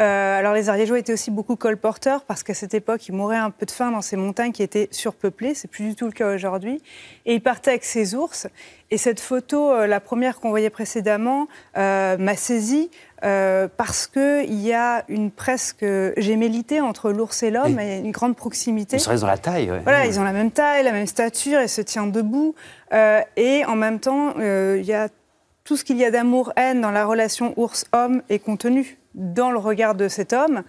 euh, 0.00 0.38
alors 0.38 0.54
les 0.54 0.70
Ariégeois 0.70 0.98
étaient 0.98 1.12
aussi 1.12 1.30
beaucoup 1.30 1.56
colporteurs 1.56 2.24
parce 2.24 2.42
qu'à 2.42 2.54
cette 2.54 2.72
époque, 2.72 3.06
ils 3.08 3.14
mouraient 3.14 3.36
un 3.36 3.50
peu 3.50 3.66
de 3.66 3.70
faim 3.70 3.90
dans 3.90 4.00
ces 4.00 4.16
montagnes 4.16 4.52
qui 4.52 4.62
étaient 4.62 4.88
surpeuplées. 4.92 5.52
C'est 5.54 5.68
plus 5.68 5.84
du 5.84 5.94
tout 5.94 6.06
le 6.06 6.12
cas 6.12 6.34
aujourd'hui. 6.34 6.80
Et 7.26 7.34
ils 7.34 7.42
partaient 7.42 7.72
avec 7.72 7.84
ces 7.84 8.14
ours. 8.14 8.46
Et 8.90 8.96
cette 8.96 9.20
photo, 9.20 9.70
euh, 9.70 9.86
la 9.86 10.00
première 10.00 10.40
qu'on 10.40 10.48
voyait 10.48 10.70
précédemment, 10.70 11.48
euh, 11.76 12.16
m'a 12.16 12.34
saisie 12.34 12.90
parce 13.20 14.06
qu'il 14.06 14.60
y 14.60 14.72
a 14.72 15.04
une 15.08 15.30
presque 15.30 15.84
gémellité 16.16 16.80
entre 16.80 17.10
l'ours 17.10 17.42
et 17.42 17.50
l'homme 17.50 17.78
et 17.78 17.98
une 17.98 18.12
grande 18.12 18.36
proximité. 18.36 18.96
Ils 18.96 19.00
sont 19.00 19.14
dans 19.14 19.26
la 19.26 19.38
taille. 19.38 19.70
Voilà, 19.82 20.06
ils 20.06 20.18
ont 20.18 20.24
la 20.24 20.32
même 20.32 20.50
taille, 20.50 20.84
la 20.84 20.92
même 20.92 21.06
stature, 21.06 21.60
ils 21.60 21.68
se 21.68 21.80
tiennent 21.80 22.12
debout. 22.12 22.54
et 23.36 23.64
en 23.66 23.76
même 23.76 24.00
temps, 24.00 24.34
il 24.38 24.84
y 24.84 24.94
a 24.94 25.08
tout 25.64 25.76
ce 25.76 25.84
qu'il 25.84 25.98
y 25.98 26.04
a 26.04 26.10
d'amour-haine 26.10 26.80
dans 26.80 26.90
la 26.90 27.04
relation 27.04 27.54
ours-homme 27.56 28.22
est 28.28 28.38
contenu 28.38 28.98
dans 29.14 29.50
le 29.50 29.58
regard 29.58 29.94
de 29.94 30.08
cet 30.08 30.32
homme 30.32 30.62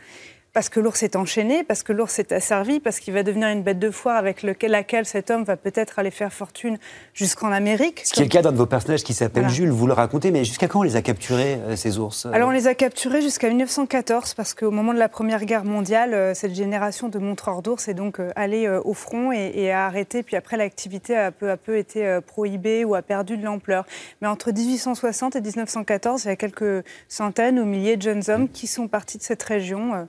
parce 0.53 0.67
que 0.67 0.81
l'ours 0.81 1.01
est 1.03 1.15
enchaîné, 1.15 1.63
parce 1.63 1.81
que 1.81 1.93
l'ours 1.93 2.19
est 2.19 2.33
asservi, 2.33 2.81
parce 2.81 2.99
qu'il 2.99 3.13
va 3.13 3.23
devenir 3.23 3.47
une 3.47 3.63
bête 3.63 3.79
de 3.79 3.89
foire 3.89 4.17
avec 4.17 4.43
laquelle 4.43 5.05
cet 5.05 5.31
homme 5.31 5.43
va 5.43 5.55
peut-être 5.55 5.97
aller 5.97 6.11
faire 6.11 6.33
fortune 6.33 6.77
jusqu'en 7.13 7.51
Amérique. 7.51 8.01
Ce 8.03 8.11
qui 8.11 8.19
est 8.19 8.25
le 8.25 8.29
cas 8.29 8.41
d'un 8.41 8.51
de 8.51 8.57
vos 8.57 8.65
personnages 8.65 9.03
qui 9.03 9.13
s'appelle 9.13 9.47
Jules, 9.47 9.71
vous 9.71 9.87
le 9.87 9.93
racontez, 9.93 10.29
mais 10.31 10.43
jusqu'à 10.43 10.67
quand 10.67 10.79
on 10.79 10.83
les 10.83 10.97
a 10.97 11.01
capturés, 11.01 11.59
euh, 11.67 11.75
ces 11.77 11.99
ours 11.99 12.25
euh 12.25 12.31
Alors 12.33 12.49
on 12.49 12.51
les 12.51 12.67
a 12.67 12.75
capturés 12.75 13.21
jusqu'à 13.21 13.47
1914, 13.47 14.33
parce 14.33 14.53
qu'au 14.53 14.71
moment 14.71 14.93
de 14.93 14.99
la 14.99 15.07
Première 15.07 15.45
Guerre 15.45 15.63
mondiale, 15.63 16.13
euh, 16.13 16.33
cette 16.33 16.53
génération 16.53 17.07
de 17.07 17.17
montreurs 17.17 17.61
d'ours 17.61 17.87
est 17.87 17.93
donc 17.93 18.19
allée 18.35 18.67
au 18.83 18.93
front 18.93 19.31
et, 19.31 19.71
a 19.71 19.85
arrêté, 19.85 20.23
puis 20.23 20.35
après 20.35 20.57
l'activité 20.57 21.15
a 21.15 21.31
peu 21.31 21.49
à 21.49 21.57
peu 21.57 21.77
été 21.77 22.19
prohibée 22.25 22.83
ou 22.83 22.95
a 22.95 23.01
perdu 23.01 23.37
de 23.37 23.45
l'ampleur. 23.45 23.85
Mais 24.21 24.27
entre 24.27 24.51
1860 24.51 25.35
et 25.35 25.41
1914, 25.41 26.25
il 26.25 26.27
y 26.27 26.31
a 26.31 26.35
quelques 26.35 26.83
centaines 27.07 27.59
ou 27.59 27.65
milliers 27.65 27.97
de 27.97 28.01
jeunes 28.01 28.23
hommes 28.27 28.49
qui 28.49 28.67
sont 28.67 28.87
partis 28.87 29.17
de 29.17 29.23
cette 29.23 29.43
région 29.43 30.07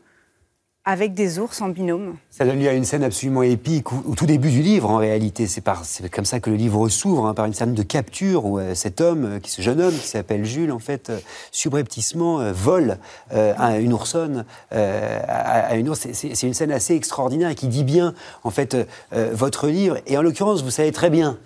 avec 0.84 1.14
des 1.14 1.38
ours 1.38 1.60
en 1.60 1.68
binôme. 1.68 2.16
Ça 2.30 2.44
donne 2.44 2.58
lieu 2.58 2.68
à 2.68 2.72
une 2.72 2.84
scène 2.84 3.04
absolument 3.04 3.44
épique, 3.44 3.92
au, 3.92 4.16
tout 4.16 4.26
début 4.26 4.50
du 4.50 4.62
livre 4.62 4.90
en 4.90 4.96
réalité. 4.96 5.46
C'est 5.46 5.62
comme 6.10 6.24
ça 6.24 6.40
que 6.40 6.50
le 6.50 6.56
livre 6.56 6.88
s'ouvre, 6.88 7.26
hein, 7.26 7.34
par 7.34 7.46
une 7.46 7.54
scène 7.54 7.74
de 7.74 7.82
capture 7.84 8.46
où 8.46 8.58
euh, 8.58 8.74
cet 8.74 9.00
homme, 9.00 9.24
euh, 9.24 9.38
ce 9.46 9.62
jeune 9.62 9.80
homme 9.80 9.94
qui 9.94 10.08
s'appelle 10.08 10.44
Jules, 10.44 10.72
en 10.72 10.80
fait, 10.80 11.10
euh, 11.10 11.18
subrepticement 11.52 12.52
vole 12.52 12.98
à 13.30 13.78
une 13.78 13.92
oursonne, 13.92 14.44
à, 14.70 15.76
une 15.76 15.88
ours. 15.88 16.08
C'est 16.12 16.42
une 16.42 16.54
scène 16.54 16.72
assez 16.72 16.94
extraordinaire 16.94 17.54
qui 17.54 17.68
dit 17.68 17.84
bien, 17.84 18.14
en 18.42 18.50
fait, 18.50 18.76
votre 19.12 19.68
livre. 19.68 19.98
Et 20.06 20.16
en 20.16 20.22
l'occurrence, 20.22 20.62
vous 20.62 20.70
savez 20.70 20.92
très 20.92 21.10
bien, 21.10 21.38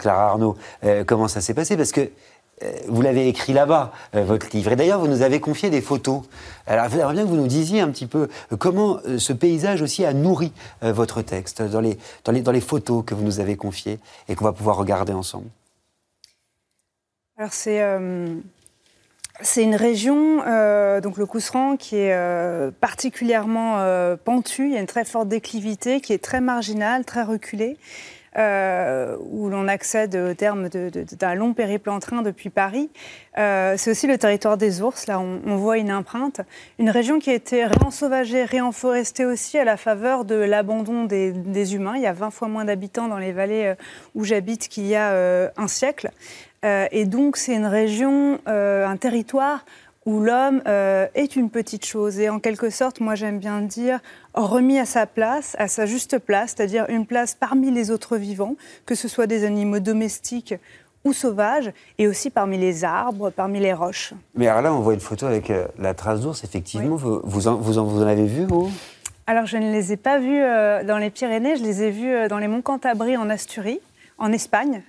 Clara 0.00 0.30
Arnaud, 0.30 0.56
comment 1.06 1.28
ça 1.28 1.40
s'est 1.40 1.54
passé, 1.54 1.76
parce 1.76 1.92
que 1.92 2.10
vous 2.88 3.02
l'avez 3.02 3.28
écrit 3.28 3.52
là-bas, 3.52 3.92
euh, 4.14 4.24
votre 4.24 4.48
livre. 4.52 4.72
Et 4.72 4.76
d'ailleurs, 4.76 5.00
vous 5.00 5.08
nous 5.08 5.22
avez 5.22 5.40
confié 5.40 5.70
des 5.70 5.80
photos. 5.80 6.22
Alors, 6.66 6.88
j'aimerais 6.88 7.14
bien 7.14 7.24
que 7.24 7.28
vous 7.28 7.36
nous 7.36 7.46
disiez 7.46 7.80
un 7.80 7.90
petit 7.90 8.06
peu 8.06 8.28
euh, 8.52 8.56
comment 8.56 9.00
ce 9.18 9.32
paysage 9.32 9.82
aussi 9.82 10.04
a 10.04 10.12
nourri 10.12 10.52
votre 10.82 11.22
texte 11.22 11.62
dans 11.62 11.80
les, 11.80 11.98
dans, 12.24 12.32
les, 12.32 12.42
dans 12.42 12.52
les 12.52 12.60
photos 12.60 13.04
que 13.04 13.14
vous 13.14 13.22
nous 13.22 13.40
avez 13.40 13.56
confiées 13.56 13.98
et 14.28 14.34
qu'on 14.34 14.44
va 14.44 14.52
pouvoir 14.52 14.76
regarder 14.76 15.12
ensemble. 15.12 15.48
Alors, 17.36 17.52
c'est. 17.52 17.82
C'est 19.40 19.62
une 19.62 19.76
région, 19.76 20.38
donc 21.00 21.16
le 21.16 21.24
Cousseran, 21.24 21.76
qui 21.76 21.94
est 21.94 22.72
particulièrement 22.80 23.76
pentue. 24.24 24.66
Il 24.66 24.74
y 24.74 24.76
a 24.76 24.80
une 24.80 24.86
très 24.86 25.04
forte 25.04 25.28
déclivité, 25.28 26.00
qui 26.00 26.12
est 26.12 26.18
très 26.18 26.40
marginale, 26.40 27.04
très 27.04 27.22
reculée. 27.22 27.76
Euh, 28.38 29.16
où 29.32 29.48
l'on 29.48 29.66
accède 29.66 30.14
au 30.14 30.32
terme 30.32 30.68
d'un 30.68 31.34
long 31.34 31.54
périple 31.54 31.90
en 31.90 31.98
train 31.98 32.22
depuis 32.22 32.50
Paris. 32.50 32.88
Euh, 33.36 33.74
c'est 33.76 33.90
aussi 33.90 34.06
le 34.06 34.16
territoire 34.16 34.56
des 34.56 34.80
ours. 34.80 35.08
Là, 35.08 35.18
on, 35.18 35.56
voit 35.56 35.76
une 35.76 35.92
empreinte. 35.92 36.42
Une 36.78 36.88
région 36.88 37.18
qui 37.18 37.30
a 37.30 37.34
été 37.34 37.64
réensauvagée, 37.64 38.44
réenforestée 38.44 39.24
aussi 39.24 39.58
à 39.58 39.64
la 39.64 39.76
faveur 39.76 40.24
de 40.24 40.36
l'abandon 40.36 41.02
des, 41.02 41.74
humains. 41.74 41.94
Il 41.96 42.02
y 42.02 42.06
a 42.06 42.12
20 42.12 42.30
fois 42.30 42.46
moins 42.46 42.64
d'habitants 42.64 43.08
dans 43.08 43.18
les 43.18 43.32
vallées 43.32 43.66
euh, 43.66 43.74
où 44.14 44.22
j'habite 44.22 44.68
qu'il 44.68 44.86
y 44.86 44.94
a 44.94 45.50
un 45.56 45.68
siècle. 45.68 46.10
et 46.62 47.04
donc, 47.06 47.38
c'est 47.38 47.54
une 47.54 47.66
région, 47.66 48.38
un 48.46 48.96
territoire 48.96 49.64
où 50.08 50.20
l'homme 50.20 50.62
euh, 50.66 51.06
est 51.14 51.36
une 51.36 51.50
petite 51.50 51.84
chose. 51.84 52.18
Et 52.18 52.30
en 52.30 52.38
quelque 52.38 52.70
sorte, 52.70 52.98
moi 53.00 53.14
j'aime 53.14 53.38
bien 53.38 53.60
dire, 53.60 54.00
remis 54.32 54.78
à 54.78 54.86
sa 54.86 55.04
place, 55.04 55.54
à 55.58 55.68
sa 55.68 55.84
juste 55.84 56.18
place, 56.18 56.54
c'est-à-dire 56.56 56.86
une 56.88 57.04
place 57.04 57.34
parmi 57.34 57.70
les 57.70 57.90
autres 57.90 58.16
vivants, 58.16 58.56
que 58.86 58.94
ce 58.94 59.06
soit 59.06 59.26
des 59.26 59.44
animaux 59.44 59.80
domestiques 59.80 60.54
ou 61.04 61.12
sauvages, 61.12 61.72
et 61.98 62.08
aussi 62.08 62.30
parmi 62.30 62.56
les 62.56 62.84
arbres, 62.84 63.28
parmi 63.28 63.60
les 63.60 63.74
roches. 63.74 64.14
Mais 64.34 64.48
alors 64.48 64.62
là, 64.62 64.72
on 64.72 64.80
voit 64.80 64.94
une 64.94 65.00
photo 65.00 65.26
avec 65.26 65.50
euh, 65.50 65.66
la 65.78 65.92
trace 65.92 66.22
d'ours, 66.22 66.42
effectivement. 66.42 66.96
Vous, 66.96 67.20
vous, 67.22 67.46
en, 67.46 67.56
vous, 67.56 67.78
en, 67.78 68.00
avez 68.00 68.24
vu, 68.24 68.46
vous? 68.46 68.70
Alors, 69.26 69.44
je 69.44 69.58
ne 69.58 69.70
les 69.70 69.92
ai 69.92 69.98
pas 69.98 70.18
vus 70.18 70.40
euh, 70.42 70.84
dans 70.84 70.96
les 70.96 71.10
Pyrénées, 71.10 71.56
je 71.56 71.62
les 71.62 71.82
ai 71.82 71.90
vus 71.90 72.28
dans 72.28 72.38
les 72.38 72.48
monts 72.48 72.62
Cantabrie 72.62 73.18
en 73.18 73.28
Asturie, 73.28 73.80
en 74.16 74.32
Espagne, 74.32 74.82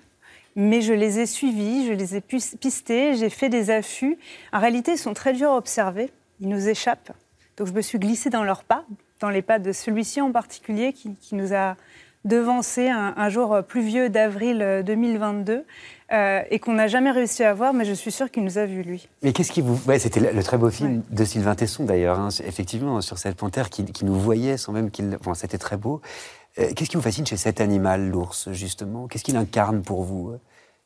mais 0.59 0.81
je 0.81 0.91
les 0.91 1.19
ai 1.19 1.25
suivis, 1.25 1.87
je 1.87 1.93
les 1.93 2.17
ai 2.17 2.21
pistés, 2.21 3.15
j'ai 3.15 3.29
fait 3.29 3.47
des 3.47 3.69
affûts. 3.69 4.17
En 4.51 4.59
réalité, 4.59 4.91
ils 4.91 4.97
sont 4.97 5.13
très 5.13 5.31
durs 5.31 5.51
à 5.51 5.57
observer, 5.57 6.11
ils 6.41 6.49
nous 6.49 6.67
échappent. 6.67 7.13
Donc 7.55 7.67
je 7.67 7.71
me 7.71 7.81
suis 7.81 7.97
glissée 7.97 8.29
dans 8.29 8.43
leurs 8.43 8.65
pas, 8.65 8.83
dans 9.21 9.29
les 9.29 9.41
pas 9.41 9.57
de 9.57 9.71
celui-ci 9.71 10.19
en 10.19 10.33
particulier 10.33 10.91
qui, 10.91 11.15
nous 11.31 11.53
a 11.53 11.77
devancé 12.25 12.89
un, 12.89 13.29
jour 13.29 13.63
pluvieux 13.65 14.09
d'avril 14.09 14.83
2022 14.85 15.63
euh, 16.11 16.41
et 16.49 16.59
qu'on 16.59 16.73
n'a 16.73 16.87
jamais 16.87 17.11
réussi 17.11 17.45
à 17.45 17.53
voir, 17.53 17.73
mais 17.73 17.85
je 17.85 17.93
suis 17.93 18.11
sûre 18.11 18.29
qu'il 18.29 18.43
nous 18.43 18.57
a 18.57 18.65
vus, 18.65 18.83
lui. 18.83 19.07
Mais 19.23 19.31
qu'est-ce 19.31 19.53
qui 19.53 19.61
vous... 19.61 19.79
Ouais, 19.87 19.97
C'était 19.97 20.19
le 20.19 20.43
très 20.43 20.57
beau 20.57 20.69
film 20.69 21.03
de 21.09 21.23
Sylvain 21.23 21.55
Tesson, 21.55 21.85
d'ailleurs, 21.85 22.19
hein, 22.19 22.29
effectivement, 22.45 22.99
sur 22.99 23.17
cette 23.17 23.37
panthère 23.37 23.69
qui, 23.69 23.85
qui, 23.85 24.03
nous 24.03 24.19
voyait 24.19 24.57
sans 24.57 24.73
même 24.73 24.91
qu'il... 24.91 25.17
Bon, 25.23 25.33
c'était 25.33 25.57
très 25.57 25.77
beau. 25.77 26.01
Euh, 26.57 26.73
qu'est-ce 26.75 26.89
qui 26.89 26.97
vous 26.97 27.01
fascine 27.01 27.25
chez 27.25 27.37
cet 27.37 27.61
animal, 27.61 28.09
l'ours, 28.09 28.51
justement? 28.51 29.07
Qu'est-ce 29.07 29.23
qu'il 29.23 29.37
incarne 29.37 29.81
pour 29.81 30.03
vous? 30.03 30.35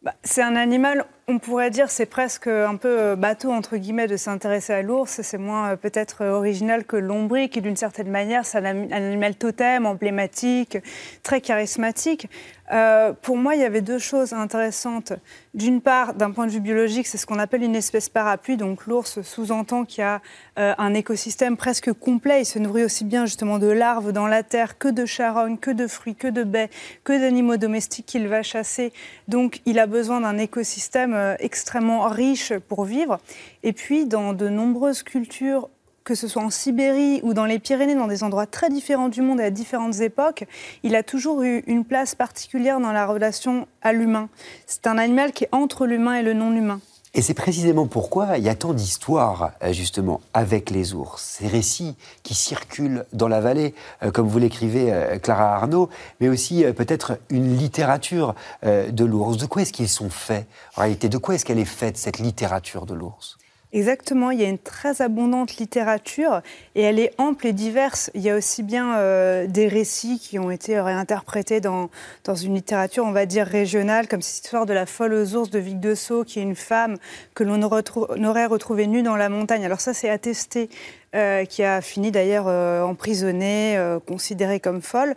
Bah, 0.04 0.14
c'est 0.26 0.42
un 0.42 0.58
animal, 0.58 1.06
on 1.30 1.40
pourrait 1.40 1.70
dire, 1.70 1.90
c'est 1.90 2.06
presque 2.06 2.48
un 2.48 2.76
peu 2.76 3.00
euh, 3.00 3.16
bateau, 3.16 3.54
entre 3.54 3.78
guillemets, 3.78 4.08
de 4.08 4.18
s'intéresser 4.18 4.74
à 4.74 4.82
l'ours. 4.82 5.22
C'est 5.22 5.38
moins 5.38 5.72
euh, 5.72 5.76
peut-être 5.78 6.26
original 6.26 6.84
que 6.84 6.98
l'ombric, 6.98 7.54
qui 7.54 7.62
d'une 7.62 7.78
certaine 7.78 8.10
manière, 8.10 8.46
c'est 8.46 8.58
un 8.58 8.92
animal 8.92 9.36
totem, 9.36 9.86
emblématique, 9.86 10.78
très 11.24 11.40
charismatique. 11.40 12.28
Euh, 12.72 13.12
pour 13.22 13.38
moi, 13.38 13.56
il 13.56 13.62
y 13.62 13.66
avait 13.66 13.82
deux 13.82 14.00
choses 14.00 14.34
intéressantes. 14.34 15.14
D'une 15.54 15.82
part, 15.82 16.14
d'un 16.14 16.32
point 16.32 16.48
de 16.48 16.52
vue 16.52 16.62
biologique, 16.62 17.08
c'est 17.08 17.18
ce 17.18 17.26
qu'on 17.26 17.40
appelle 17.40 17.62
une 17.62 17.76
espèce 17.76 18.10
parapluie. 18.10 18.58
Donc 18.58 18.88
l'ours 18.88 19.22
sous-entend 19.22 19.84
qu'il 19.86 20.02
y 20.02 20.06
a 20.06 20.22
euh, 20.58 20.74
un 20.78 20.94
écosystème 20.94 21.58
presque 21.58 21.92
complet. 21.92 22.42
Il 22.42 22.46
se 22.46 22.60
nourrit 22.60 22.86
aussi 22.86 23.04
bien 23.04 23.26
justement 23.26 23.60
de 23.60 23.68
larves 23.68 24.12
dans 24.14 24.28
la 24.28 24.44
terre 24.44 24.78
que 24.78 24.88
de 24.88 25.06
charognes, 25.06 25.58
que 25.58 25.72
de 25.72 25.88
fruits, 25.88 26.16
que 26.16 26.28
de 26.28 26.44
baies, 26.44 26.70
que 27.04 27.14
d'animaux 27.20 27.58
domestiques 27.58 28.06
qu'il 28.06 28.28
va 28.28 28.44
chasser. 28.44 28.94
Donc 29.28 29.62
il 29.66 29.78
a 29.78 29.86
besoin 29.86 30.22
d'un 30.22 30.38
écosystème 30.38 31.14
euh, 31.14 31.36
extrêmement 31.40 32.08
riche 32.08 32.54
pour 32.70 32.86
vivre. 32.86 33.20
Et 33.64 33.74
puis 33.74 34.06
dans 34.06 34.34
de 34.34 34.48
nombreuses 34.48 35.04
cultures 35.04 35.70
que 36.04 36.16
ce 36.16 36.28
soit 36.28 36.42
en 36.42 36.50
Sibérie 36.50 37.20
ou 37.24 37.34
dans 37.34 37.46
les 37.46 37.60
Pyrénées, 37.60 37.96
dans 37.96 38.08
des 38.08 38.24
endroits 38.24 38.46
très 38.46 38.70
différents 38.70 39.10
du 39.10 39.22
monde 39.22 39.40
et 39.40 39.46
à 39.46 39.52
différentes 39.52 40.00
époques, 40.02 40.46
il 40.84 40.96
a 40.96 41.04
toujours 41.04 41.44
eu 41.44 41.64
une 41.68 41.86
place 41.86 42.16
particulière 42.16 42.80
dans 42.80 42.92
la 42.92 43.06
relation 43.06 43.68
à 43.82 43.94
l'humain. 43.94 44.30
C'est 44.68 44.88
un 44.88 44.98
animal 44.98 45.32
qui 45.32 45.46
est 45.46 45.50
entre 45.52 45.86
l'humain 45.86 46.16
et 46.16 46.24
le 46.24 46.34
non-humain. 46.34 46.80
Et 47.16 47.22
c'est 47.22 47.36
précisément 47.36 47.86
pourquoi 47.86 48.40
il 48.40 48.44
y 48.44 48.50
a 48.50 48.56
tant 48.56 48.74
d'histoires, 48.74 49.52
euh, 49.62 49.72
justement, 49.72 50.20
avec 50.34 50.72
les 50.72 50.96
ours. 50.96 51.22
Ces 51.22 51.48
récits 51.48 51.96
qui 52.24 52.34
circulent 52.34 53.06
dans 53.14 53.28
la 53.28 53.40
vallée, 53.40 53.76
euh, 54.02 54.10
comme 54.10 54.28
vous 54.28 54.40
l'écrivez, 54.40 54.92
euh, 54.92 55.20
Clara 55.20 55.56
Arnaud, 55.56 55.90
mais 56.20 56.28
aussi 56.28 56.64
peut-être 56.76 57.20
une 57.30 57.56
littérature 57.56 58.34
de 58.64 59.06
l'ours. 59.06 59.38
De 59.38 59.46
quoi 59.46 59.62
est-ce 59.62 59.74
qu'ils 59.74 59.90
sont 59.90 60.10
faits 60.10 60.48
En 60.76 60.82
réalité, 60.82 61.08
de 61.08 61.20
quoi 61.20 61.36
est-ce 61.36 61.46
qu'elle 61.46 61.60
est 61.60 61.66
faite, 61.66 61.98
cette 61.98 62.18
littérature 62.18 62.88
de 62.88 62.96
l'ours? 62.96 63.38
Exactement, 63.74 64.30
il 64.30 64.40
y 64.40 64.46
a 64.46 64.50
une 64.50 64.60
très 64.60 65.02
abondante 65.02 65.58
littérature 65.58 66.44
et 66.76 66.84
elle 66.84 67.00
est 67.00 67.12
ample 67.18 67.48
et 67.48 67.54
diverse. 67.54 68.12
Il 68.14 68.22
y 68.22 68.30
a 68.30 68.36
aussi 68.36 68.62
bien 68.62 68.98
euh, 68.98 69.48
des 69.48 69.68
récits 69.68 70.20
qui 70.20 70.38
ont 70.38 70.52
été 70.52 70.80
réinterprétés 70.80 71.60
dans, 71.60 71.90
dans 72.24 72.36
une 72.36 72.54
littérature, 72.54 73.04
on 73.04 73.12
va 73.12 73.26
dire, 73.26 73.48
régionale, 73.48 74.08
comme 74.08 74.22
cette 74.22 74.46
histoire 74.46 74.68
de 74.68 74.74
la 74.74 74.86
folle 74.86 75.14
aux 75.14 75.36
ours 75.36 75.50
de 75.50 75.58
Vic 75.58 75.80
de 75.80 75.96
Sceaux, 75.96 76.24
qui 76.24 76.38
est 76.38 76.44
une 76.44 76.56
femme 76.56 76.98
que 77.34 77.44
l'on 77.44 77.64
aurait 77.64 78.46
retrouvée 78.46 78.86
nue 78.86 79.02
dans 79.02 79.16
la 79.16 79.30
montagne. 79.30 79.66
Alors 79.66 79.82
ça, 79.82 79.96
c'est 79.96 80.10
attesté, 80.10 80.70
euh, 81.16 81.44
qui 81.46 81.64
a 81.64 81.82
fini 81.82 82.12
d'ailleurs 82.12 82.46
euh, 82.48 82.84
emprisonnée, 82.84 83.76
considérée 84.06 84.60
comme 84.60 84.84
folle 84.84 85.16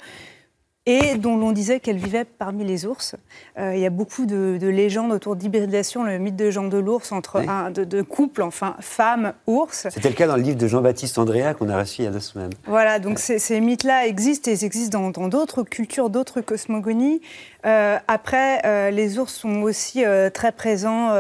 et 0.87 1.17
dont 1.17 1.37
l'on 1.37 1.51
disait 1.51 1.81
qu'elle 1.81 1.97
vivait 1.97 2.25
parmi 2.25 2.65
les 2.65 2.87
ours. 2.87 3.17
Euh, 3.59 3.75
il 3.75 3.81
y 3.81 3.87
a 3.87 3.91
beaucoup 3.91 4.25
de, 4.25 4.59
légendes 4.63 5.13
autour 5.13 5.35
d'hybridation, 5.35 6.05
le 6.05 6.19
mythe 6.19 6.37
de 6.37 6.51
Jean 6.51 6.69
de 6.69 6.79
l'ours 6.79 7.11
entre 7.11 7.37
un 7.49 7.71
de, 7.71 7.85
de, 7.85 8.03
couple, 8.03 8.43
enfin 8.43 8.77
femme 8.81 9.33
ours. 9.47 9.89
C'était 9.91 10.09
le 10.09 10.15
cas 10.15 10.29
dans 10.29 10.37
le 10.37 10.43
livre 10.43 10.59
de 10.59 10.69
Jean-Baptiste 10.69 11.19
Andréa 11.19 11.55
qu'on 11.55 11.69
a 11.69 11.79
reçu 11.79 12.03
il 12.03 12.05
y 12.05 12.09
a 12.09 12.13
deux 12.13 12.21
semaines. 12.21 12.53
Voilà, 12.67 13.01
donc 13.01 13.19
ces, 13.19 13.61
mythes-là 13.61 14.07
existent 14.07 14.51
et 14.51 14.55
ils 14.55 14.65
existent 14.65 15.11
dans 15.11 15.29
d'autres 15.29 15.65
cultures, 15.65 16.09
d'autres 16.09 16.41
cosmogonies. 16.41 17.21
Euh, 17.67 17.99
après, 18.07 18.65
euh, 18.65 18.91
les 18.91 19.19
ours 19.19 19.35
sont 19.35 19.63
aussi 19.63 20.05
très 20.33 20.53
présents 20.53 21.13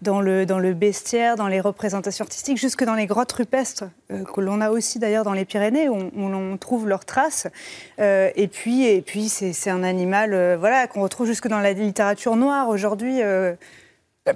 dans 0.00 0.20
le, 0.20 0.46
dans 0.46 0.58
le 0.58 0.74
bestiaire, 0.74 1.36
dans 1.36 1.48
les 1.48 1.60
représentations 1.60 2.24
artistiques, 2.24 2.58
jusque 2.58 2.84
dans 2.84 2.94
les 2.94 3.06
grottes 3.06 3.32
rupestres, 3.32 3.84
que 4.08 4.40
l'on 4.40 4.60
a 4.60 4.70
aussi 4.70 4.98
d'ailleurs 4.98 5.24
dans 5.24 5.32
les 5.32 5.44
Pyrénées, 5.44 5.88
où 5.88 5.96
on, 6.16 6.56
trouve 6.56 6.88
leurs 6.88 7.04
traces. 7.04 7.46
et 7.98 8.48
puis, 8.50 8.86
et 8.86 9.02
puis 9.02 9.28
c'est 9.28 9.70
un 9.70 9.82
animal 9.82 10.56
voilà, 10.56 10.86
qu'on 10.86 11.02
retrouve 11.02 11.26
jusque 11.26 11.48
dans 11.48 11.60
la 11.60 11.72
littérature 11.72 12.36
noire 12.36 12.68
aujourd'hui. 12.68 13.20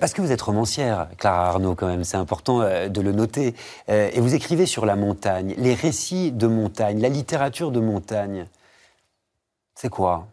Parce 0.00 0.12
que 0.12 0.20
vous 0.20 0.32
êtes 0.32 0.42
romancière, 0.42 1.08
Clara 1.16 1.48
Arnaud, 1.48 1.74
quand 1.74 1.86
même, 1.86 2.04
c'est 2.04 2.16
important 2.16 2.60
de 2.60 3.00
le 3.00 3.12
noter. 3.12 3.54
Et 3.88 4.20
vous 4.20 4.34
écrivez 4.34 4.66
sur 4.66 4.84
la 4.84 4.96
montagne, 4.96 5.54
les 5.56 5.74
récits 5.74 6.32
de 6.32 6.46
montagne, 6.46 7.00
la 7.00 7.08
littérature 7.08 7.70
de 7.70 7.80
montagne. 7.80 8.46
C'est 9.74 9.90
quoi? 9.90 10.26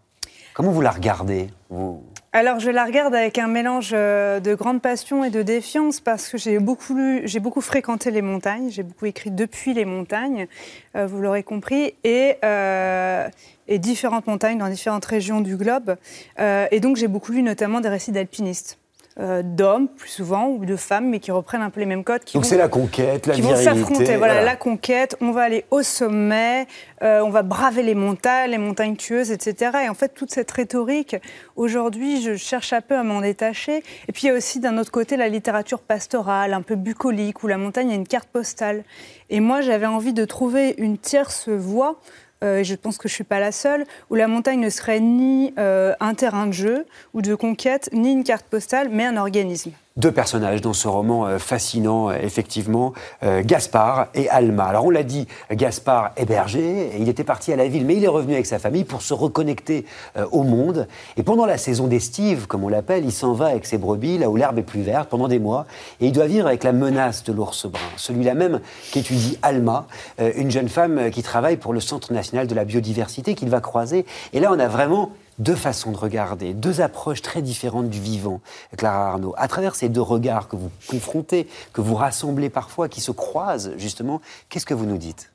Comment 0.53 0.71
vous 0.71 0.81
la 0.81 0.91
regardez 0.91 1.47
vous 1.69 2.01
alors 2.35 2.59
je 2.59 2.71
la 2.71 2.83
regarde 2.83 3.13
avec 3.13 3.37
un 3.37 3.47
mélange 3.47 3.91
euh, 3.93 4.39
de 4.39 4.55
grande 4.55 4.81
passion 4.81 5.23
et 5.23 5.29
de 5.29 5.43
défiance 5.43 5.99
parce 5.99 6.29
que 6.29 6.39
j'ai 6.39 6.57
beaucoup 6.57 6.97
j'ai 7.25 7.39
beaucoup 7.39 7.61
fréquenté 7.61 8.09
les 8.09 8.23
montagnes, 8.23 8.71
j'ai 8.71 8.81
beaucoup 8.81 9.05
écrit 9.05 9.29
depuis 9.29 9.75
les 9.75 9.85
montagnes, 9.85 10.47
euh, 10.95 11.05
vous 11.05 11.21
l'aurez 11.21 11.43
compris, 11.43 11.93
euh, 12.07 13.29
et, 13.67 13.77
différentes 13.77 14.25
montagnes 14.25 14.57
dans 14.57 14.67
différentes 14.67 15.05
régions 15.05 15.41
du 15.41 15.57
globe. 15.57 15.95
et 16.39 16.79
donc 16.79 16.97
j'ai 16.97 17.07
beaucoup 17.07 17.33
lu 17.33 17.43
notamment 17.43 17.81
des 17.81 17.89
récits 17.89 18.11
d'alpinistes. 18.11 18.79
Euh, 19.19 19.43
d'hommes, 19.43 19.89
plus 19.89 20.09
souvent, 20.09 20.47
ou 20.47 20.65
de 20.65 20.75
femmes, 20.75 21.07
mais 21.07 21.19
qui 21.19 21.29
reprennent 21.29 21.61
un 21.61 21.69
peu 21.69 21.79
les 21.79 21.85
mêmes 21.85 22.03
codes. 22.03 22.23
Qui 22.23 22.33
Donc 22.33 22.45
c'est 22.45 22.57
la 22.57 22.67
conquête, 22.67 23.27
la 23.27 23.35
Qui 23.35 23.41
vont 23.41 23.55
s'affronter, 23.55 24.17
voilà, 24.17 24.41
la 24.41 24.55
conquête, 24.55 25.15
on 25.21 25.29
va 25.29 25.43
aller 25.43 25.65
au 25.69 25.83
sommet, 25.83 26.65
euh, 27.03 27.21
on 27.21 27.29
va 27.29 27.43
braver 27.43 27.83
les 27.83 27.93
montagnes, 27.93 28.49
les 28.49 28.57
montagnes 28.57 28.95
tueuses, 28.95 29.29
etc. 29.29 29.69
Et 29.85 29.89
en 29.89 29.93
fait, 29.93 30.15
toute 30.15 30.31
cette 30.31 30.49
rhétorique, 30.49 31.15
aujourd'hui, 31.55 32.23
je 32.23 32.35
cherche 32.35 32.73
un 32.73 32.81
peu 32.81 32.97
à 32.97 33.03
m'en 33.03 33.21
détacher. 33.21 33.83
Et 34.07 34.13
puis 34.13 34.23
il 34.23 34.27
y 34.29 34.29
a 34.31 34.33
aussi 34.33 34.59
d'un 34.59 34.79
autre 34.79 34.91
côté 34.91 35.15
la 35.15 35.29
littérature 35.29 35.81
pastorale, 35.81 36.55
un 36.55 36.63
peu 36.63 36.73
bucolique, 36.75 37.43
où 37.43 37.47
la 37.47 37.59
montagne 37.59 37.91
a 37.91 37.95
une 37.95 38.07
carte 38.07 38.29
postale. 38.29 38.83
Et 39.29 39.41
moi, 39.41 39.61
j'avais 39.61 39.85
envie 39.85 40.13
de 40.13 40.25
trouver 40.25 40.73
une 40.79 40.97
tierce 40.97 41.49
voie 41.49 41.99
euh, 42.43 42.63
je 42.63 42.75
pense 42.75 42.97
que 42.97 43.07
je 43.07 43.13
ne 43.13 43.15
suis 43.15 43.23
pas 43.23 43.39
la 43.39 43.51
seule, 43.51 43.85
où 44.09 44.15
la 44.15 44.27
montagne 44.27 44.59
ne 44.59 44.69
serait 44.69 44.99
ni 44.99 45.53
euh, 45.57 45.93
un 45.99 46.13
terrain 46.13 46.47
de 46.47 46.51
jeu 46.51 46.85
ou 47.13 47.21
de 47.21 47.35
conquête, 47.35 47.89
ni 47.93 48.11
une 48.11 48.23
carte 48.23 48.45
postale, 48.45 48.89
mais 48.89 49.05
un 49.05 49.17
organisme 49.17 49.71
deux 49.95 50.11
personnages 50.11 50.61
dans 50.61 50.73
ce 50.73 50.87
roman 50.87 51.27
euh, 51.27 51.37
fascinant, 51.37 52.09
euh, 52.09 52.15
effectivement, 52.21 52.93
euh, 53.21 53.43
Gaspard 53.45 54.07
et 54.15 54.27
Alma. 54.29 54.65
Alors 54.65 54.85
on 54.85 54.89
l'a 54.89 55.03
dit, 55.03 55.27
Gaspard 55.51 56.11
est 56.15 56.25
berger, 56.25 56.91
il 56.99 57.09
était 57.09 57.23
parti 57.23 57.53
à 57.53 57.55
la 57.55 57.67
ville, 57.67 57.85
mais 57.85 57.95
il 57.95 58.03
est 58.03 58.09
revenu 58.09 58.33
avec 58.33 58.45
sa 58.45 58.57
famille 58.57 58.85
pour 58.85 59.01
se 59.01 59.13
reconnecter 59.13 59.85
au 60.31 60.43
monde. 60.43 60.87
Et 61.17 61.23
pendant 61.23 61.45
la 61.45 61.57
saison 61.57 61.87
d'estive, 61.87 62.47
comme 62.47 62.63
on 62.63 62.69
l'appelle, 62.69 63.05
il 63.05 63.11
s'en 63.11 63.33
va 63.33 63.47
avec 63.47 63.65
ses 63.65 63.77
brebis, 63.77 64.17
là 64.17 64.29
où 64.29 64.35
l'herbe 64.35 64.57
est 64.59 64.63
plus 64.63 64.81
verte, 64.81 65.09
pendant 65.09 65.27
des 65.27 65.39
mois, 65.39 65.65
et 66.01 66.07
il 66.07 66.11
doit 66.11 66.27
vivre 66.27 66.47
avec 66.47 66.63
la 66.63 66.71
menace 66.71 67.23
de 67.23 67.33
l'ours 67.33 67.65
brun, 67.67 67.81
celui-là 67.97 68.33
même 68.33 68.61
qu'étudie 68.91 69.37
Alma, 69.41 69.87
une 70.19 70.51
jeune 70.51 70.69
femme 70.69 71.11
qui 71.11 71.23
travaille 71.23 71.57
pour 71.57 71.73
le 71.73 71.79
Centre 71.79 72.13
national 72.13 72.47
de 72.47 72.55
la 72.55 72.65
biodiversité 72.65 73.35
qu'il 73.35 73.49
va 73.49 73.61
croiser. 73.61 74.05
Et 74.33 74.39
là, 74.39 74.49
on 74.51 74.59
a 74.59 74.67
vraiment 74.67 75.11
deux 75.39 75.55
façons 75.55 75.91
de 75.91 75.97
regarder, 75.97 76.53
deux 76.53 76.81
approches 76.81 77.21
très 77.21 77.41
différentes 77.41 77.89
du 77.89 77.99
vivant, 77.99 78.41
Clara 78.77 79.09
Arnaud. 79.09 79.33
À 79.37 79.47
travers 79.47 79.75
ces 79.75 79.89
deux 79.89 80.01
regards 80.01 80.47
que 80.47 80.55
vous 80.55 80.71
confrontez, 80.87 81.47
que 81.73 81.81
vous 81.81 81.95
rassemblez 81.95 82.49
parfois, 82.49 82.89
qui 82.89 83.01
se 83.01 83.11
croisent 83.11 83.71
justement, 83.77 84.21
qu'est-ce 84.49 84.65
que 84.65 84.73
vous 84.73 84.85
nous 84.85 84.97
dites? 84.97 85.33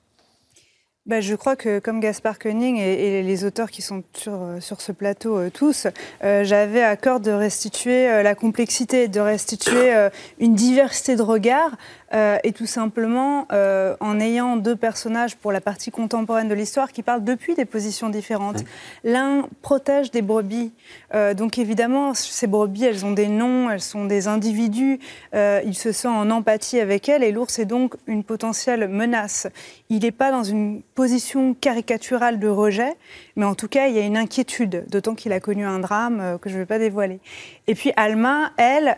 Bah, 1.09 1.22
je 1.22 1.34
crois 1.34 1.57
que 1.57 1.78
comme 1.78 2.01
Gaspard 2.01 2.38
Koenig 2.38 2.78
et, 2.78 3.22
les 3.22 3.44
auteurs 3.46 3.70
qui 3.70 3.80
sont 3.80 4.05
sur, 4.12 4.34
euh, 4.34 4.61
sur 4.61 4.82
ce 4.82 4.92
plateau 4.92 5.38
euh, 5.38 5.51
tous, 5.51 5.86
euh, 6.22 6.44
j'avais 6.44 6.82
à 6.82 6.96
cœur 6.96 7.18
de 7.18 7.30
restituer 7.30 8.22
la 8.22 8.34
complexité, 8.34 9.09
de 9.09 9.18
restituer 9.18 9.90
une 10.38 10.55
diversité 10.55 11.16
de 11.16 11.22
regards 11.22 11.76
euh, 12.14 12.38
et 12.42 12.52
tout 12.52 12.66
simplement 12.66 13.46
euh, 13.52 13.94
en 14.00 14.18
ayant 14.18 14.56
deux 14.56 14.76
personnages 14.76 15.36
pour 15.36 15.52
la 15.52 15.61
partie 15.61 15.90
contemporaine 15.90 16.48
de 16.48 16.54
l'histoire 16.54 16.90
qui 16.90 17.02
parlent 17.02 17.24
depuis 17.24 17.54
des 17.54 17.66
positions 17.66 18.09
différentes. 18.09 18.64
L'un 19.04 19.46
protège 19.61 20.11
des 20.11 20.22
brebis, 20.22 20.72
euh, 21.14 21.34
donc 21.34 21.59
évidemment 21.59 22.14
ces 22.14 22.46
brebis 22.46 22.84
elles 22.84 23.04
ont 23.04 23.12
des 23.12 23.28
noms, 23.28 23.70
elles 23.70 23.82
sont 23.82 24.06
des 24.06 24.26
individus, 24.26 24.98
il 25.34 25.74
se 25.74 25.92
sent 25.92 26.09
en 26.09 26.30
empathie 26.30 26.80
avec 26.80 27.09
elles 27.09 27.22
et 27.22 27.32
l'ours 27.32 27.59
est 27.59 27.66
donc 27.66 27.94
une 28.06 28.24
potentielle 28.24 28.88
menace. 28.88 29.46
Il 29.90 30.00
n'est 30.00 30.11
pas 30.11 30.30
dans 30.30 30.44
une 30.44 30.82
position 30.94 31.54
caricaturale 31.54 32.38
de 32.38 32.48
rejet, 32.48 32.94
mais 33.36 33.44
en 33.44 33.54
tout 33.54 33.68
cas 33.68 33.88
il 33.88 33.94
y 33.94 33.98
a 33.98 34.02
une 34.02 34.16
inquiétude, 34.16 34.86
d'autant 34.88 35.14
qu'il 35.14 35.32
a 35.32 35.40
connu 35.40 35.66
un 35.66 35.78
drame 35.78 36.38
que 36.40 36.48
je 36.48 36.54
ne 36.54 36.61
vais 36.61 36.66
pas 36.66 36.78
dévoiler. 36.78 37.20
Et 37.66 37.74
puis 37.74 37.92
Alma, 37.96 38.52
elle, 38.56 38.96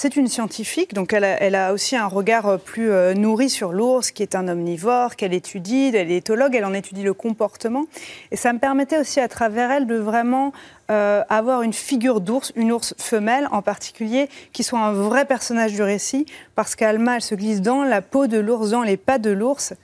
c'est 0.00 0.14
une 0.14 0.28
scientifique, 0.28 0.94
donc 0.94 1.12
elle 1.12 1.24
a, 1.56 1.72
aussi 1.72 1.96
un 1.96 2.06
regard 2.06 2.46
euh, 2.46 2.56
plus 2.56 2.92
euh, 2.92 3.14
nourri 3.14 3.50
sur 3.50 3.72
l'ours, 3.72 4.12
qui 4.12 4.22
est 4.22 4.36
un 4.36 4.46
omnivore, 4.46 5.16
qu'elle 5.16 5.34
étudie, 5.34 5.90
elle 5.92 6.12
est 6.12 6.18
éthologue, 6.18 6.54
elle 6.54 6.66
en 6.66 6.72
étudie 6.72 7.02
le 7.02 7.14
comportement. 7.14 7.84
Et 8.30 8.36
ça 8.36 8.52
me 8.52 8.60
permettait 8.60 9.00
aussi 9.00 9.18
à 9.18 9.26
travers 9.26 9.72
elle 9.72 9.88
de 9.88 9.96
vraiment 9.96 10.52
euh, 10.92 11.24
avoir 11.28 11.62
une 11.62 11.72
figure 11.72 12.20
d'ours, 12.20 12.52
une 12.54 12.70
ours 12.70 12.94
femelle 12.96 13.48
en 13.50 13.60
particulier, 13.60 14.28
qui 14.52 14.62
soit 14.62 14.78
un 14.78 14.92
vrai 14.92 15.24
personnage 15.24 15.72
du 15.72 15.82
récit, 15.82 16.26
parce 16.54 16.76
qu'Alma, 16.76 17.16
elle 17.16 17.22
se 17.22 17.34
glisse 17.34 17.60
dans 17.60 17.82
la 17.82 18.00
peau 18.00 18.28
de 18.28 18.38
l'ours, 18.38 18.70
dans 18.70 18.84
les 18.84 18.96
pas 18.96 19.18
de 19.18 19.30
l'ours, 19.30 19.74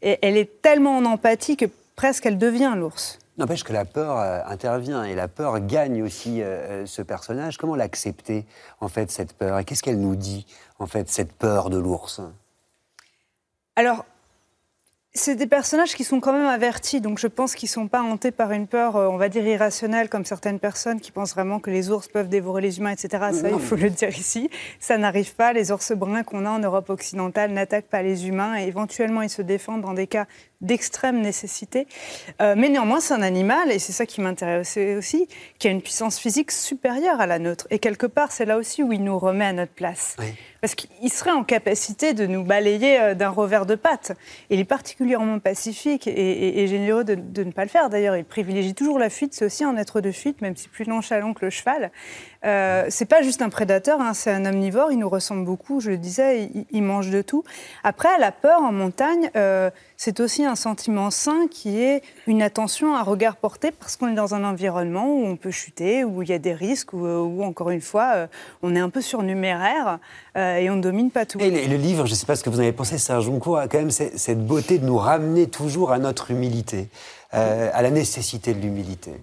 et 0.00 0.18
elle 0.22 0.38
est 0.38 0.62
tellement 0.62 0.96
en 0.96 1.04
empathie 1.04 1.58
que 1.58 1.66
presque 1.94 2.24
elle 2.24 2.38
devient 2.38 2.72
l'ours. 2.74 3.18
N'empêche 3.38 3.62
que 3.62 3.72
la 3.72 3.84
peur 3.84 4.18
euh, 4.18 4.40
intervient 4.46 5.04
et 5.04 5.14
la 5.14 5.28
peur 5.28 5.60
gagne 5.60 6.02
aussi 6.02 6.42
euh, 6.42 6.46
euh, 6.46 6.86
ce 6.86 7.02
personnage. 7.02 7.56
Comment 7.56 7.76
l'accepter, 7.76 8.44
en 8.80 8.88
fait, 8.88 9.12
cette 9.12 9.32
peur? 9.32 9.60
Et 9.60 9.64
qu'est-ce 9.64 9.82
qu'elle 9.84 10.00
nous 10.00 10.16
dit, 10.16 10.44
en 10.80 10.86
fait, 10.86 11.08
cette 11.08 11.32
peur 11.32 11.70
de 11.70 11.78
l'ours? 11.78 12.20
Alors, 13.76 14.04
c'est 15.14 15.36
des 15.36 15.46
personnages 15.46 15.94
qui 15.94 16.02
sont 16.02 16.18
quand 16.18 16.32
même 16.32 16.46
avertis, 16.46 17.00
donc 17.00 17.20
je 17.20 17.28
pense 17.28 17.54
qu'ils 17.54 17.68
ne 17.68 17.72
sont 17.72 17.88
pas 17.88 18.02
hantés 18.02 18.32
par 18.32 18.50
une 18.50 18.66
peur, 18.66 18.96
on 18.96 19.16
va 19.16 19.28
dire, 19.28 19.46
irrationnelle, 19.46 20.08
comme 20.08 20.24
certaines 20.24 20.58
personnes 20.58 21.00
qui 21.00 21.12
pensent 21.12 21.32
vraiment 21.32 21.60
que 21.60 21.70
les 21.70 21.90
ours 21.90 22.08
peuvent 22.08 22.28
dévorer 22.28 22.60
les 22.60 22.78
humains, 22.78 22.90
etc. 22.90 23.28
Ça, 23.32 23.50
il 23.50 23.58
faut 23.58 23.76
le 23.76 23.90
dire 23.90 24.10
ici. 24.10 24.50
Ça 24.80 24.98
n'arrive 24.98 25.34
pas. 25.34 25.52
Les 25.52 25.70
ours 25.72 25.92
bruns 25.92 26.24
qu'on 26.24 26.44
a 26.44 26.50
en 26.50 26.58
Europe 26.58 26.90
occidentale 26.90 27.52
n'attaquent 27.52 27.88
pas 27.88 28.02
les 28.02 28.28
humains 28.28 28.58
et 28.58 28.66
éventuellement 28.66 29.22
ils 29.22 29.30
se 29.30 29.42
défendent 29.42 29.82
dans 29.82 29.94
des 29.94 30.08
cas 30.08 30.26
d'extrême 30.60 31.20
nécessité. 31.20 31.86
Euh, 32.42 32.54
mais 32.56 32.68
néanmoins, 32.68 33.00
c'est 33.00 33.14
un 33.14 33.22
animal, 33.22 33.70
et 33.70 33.78
c'est 33.78 33.92
ça 33.92 34.06
qui 34.06 34.20
m'intéressait 34.20 34.96
aussi, 34.96 35.28
qui 35.58 35.68
a 35.68 35.70
une 35.70 35.82
puissance 35.82 36.18
physique 36.18 36.50
supérieure 36.50 37.20
à 37.20 37.26
la 37.26 37.38
nôtre. 37.38 37.66
Et 37.70 37.78
quelque 37.78 38.06
part, 38.06 38.32
c'est 38.32 38.44
là 38.44 38.56
aussi 38.56 38.82
où 38.82 38.92
il 38.92 39.04
nous 39.04 39.18
remet 39.18 39.44
à 39.44 39.52
notre 39.52 39.72
place. 39.72 40.16
Parce 40.60 40.74
qu'il 40.74 41.12
serait 41.12 41.30
en 41.30 41.44
capacité 41.44 42.14
de 42.14 42.26
nous 42.26 42.42
balayer 42.42 43.00
euh, 43.00 43.14
d'un 43.14 43.28
revers 43.28 43.66
de 43.66 43.76
patte. 43.76 44.12
Il 44.50 44.58
est 44.58 44.64
particulièrement 44.64 45.38
pacifique 45.38 46.08
et, 46.08 46.66
généreux 46.66 47.04
de, 47.04 47.14
ne 47.14 47.52
pas 47.52 47.62
le 47.62 47.70
faire. 47.70 47.88
D'ailleurs, 47.88 48.16
il 48.16 48.24
privilégie 48.24 48.74
toujours 48.74 48.98
la 48.98 49.10
fuite. 49.10 49.34
C'est 49.34 49.44
aussi 49.44 49.62
un 49.62 49.76
être 49.76 50.00
de 50.00 50.10
fuite, 50.10 50.40
même 50.42 50.56
si 50.56 50.68
plus 50.68 50.88
nonchalant 50.88 51.34
que 51.34 51.44
le 51.44 51.50
cheval. 51.50 51.92
Euh, 52.44 52.86
c'est 52.88 53.04
pas 53.04 53.22
juste 53.22 53.42
un 53.42 53.48
prédateur, 53.48 54.00
hein, 54.00 54.14
c'est 54.14 54.30
un 54.30 54.46
omnivore. 54.46 54.92
Il 54.92 54.98
nous 54.98 55.08
ressemble 55.08 55.44
beaucoup. 55.44 55.80
Je 55.80 55.90
le 55.90 55.96
disais, 55.96 56.50
il, 56.70 56.82
mange 56.82 57.10
de 57.10 57.22
tout. 57.22 57.44
Après, 57.84 58.18
la 58.18 58.32
peur 58.32 58.62
en 58.62 58.72
montagne, 58.72 59.30
euh, 59.36 59.70
c'est 60.00 60.20
aussi 60.20 60.44
un 60.44 60.54
sentiment 60.54 61.10
sain 61.10 61.48
qui 61.50 61.80
est 61.80 62.02
une 62.28 62.40
attention, 62.40 62.94
un 62.94 63.02
regard 63.02 63.34
porté 63.34 63.72
parce 63.72 63.96
qu'on 63.96 64.08
est 64.08 64.14
dans 64.14 64.32
un 64.32 64.44
environnement 64.44 65.12
où 65.12 65.26
on 65.26 65.34
peut 65.34 65.50
chuter, 65.50 66.04
où 66.04 66.22
il 66.22 66.28
y 66.28 66.32
a 66.32 66.38
des 66.38 66.54
risques, 66.54 66.92
où, 66.92 67.42
encore 67.42 67.70
une 67.70 67.80
fois, 67.80 68.12
euh, 68.14 68.26
on 68.62 68.76
est 68.76 68.78
un 68.78 68.90
peu 68.90 69.00
surnuméraire 69.00 69.98
euh, 70.36 70.56
et 70.58 70.70
on 70.70 70.76
ne 70.76 70.82
domine 70.82 71.10
pas 71.10 71.26
tout. 71.26 71.40
Et 71.40 71.66
le, 71.66 71.76
livre, 71.76 72.06
je 72.06 72.12
ne 72.12 72.16
sais 72.16 72.26
pas 72.26 72.36
ce 72.36 72.44
que 72.44 72.48
vous 72.48 72.58
en 72.58 72.62
avez 72.62 72.72
pensé, 72.72 72.96
Serge 72.96 73.24
Junco 73.24 73.56
a 73.56 73.66
quand 73.66 73.78
même 73.78 73.90
cette 73.90 74.46
beauté 74.46 74.78
de 74.78 74.86
nous 74.86 74.98
ramener 74.98 75.48
toujours 75.48 75.90
à 75.90 75.98
notre 75.98 76.30
humilité, 76.30 76.88
euh, 77.34 77.68
à 77.74 77.82
la 77.82 77.90
nécessité 77.90 78.54
de 78.54 78.60
l'humilité. 78.60 79.14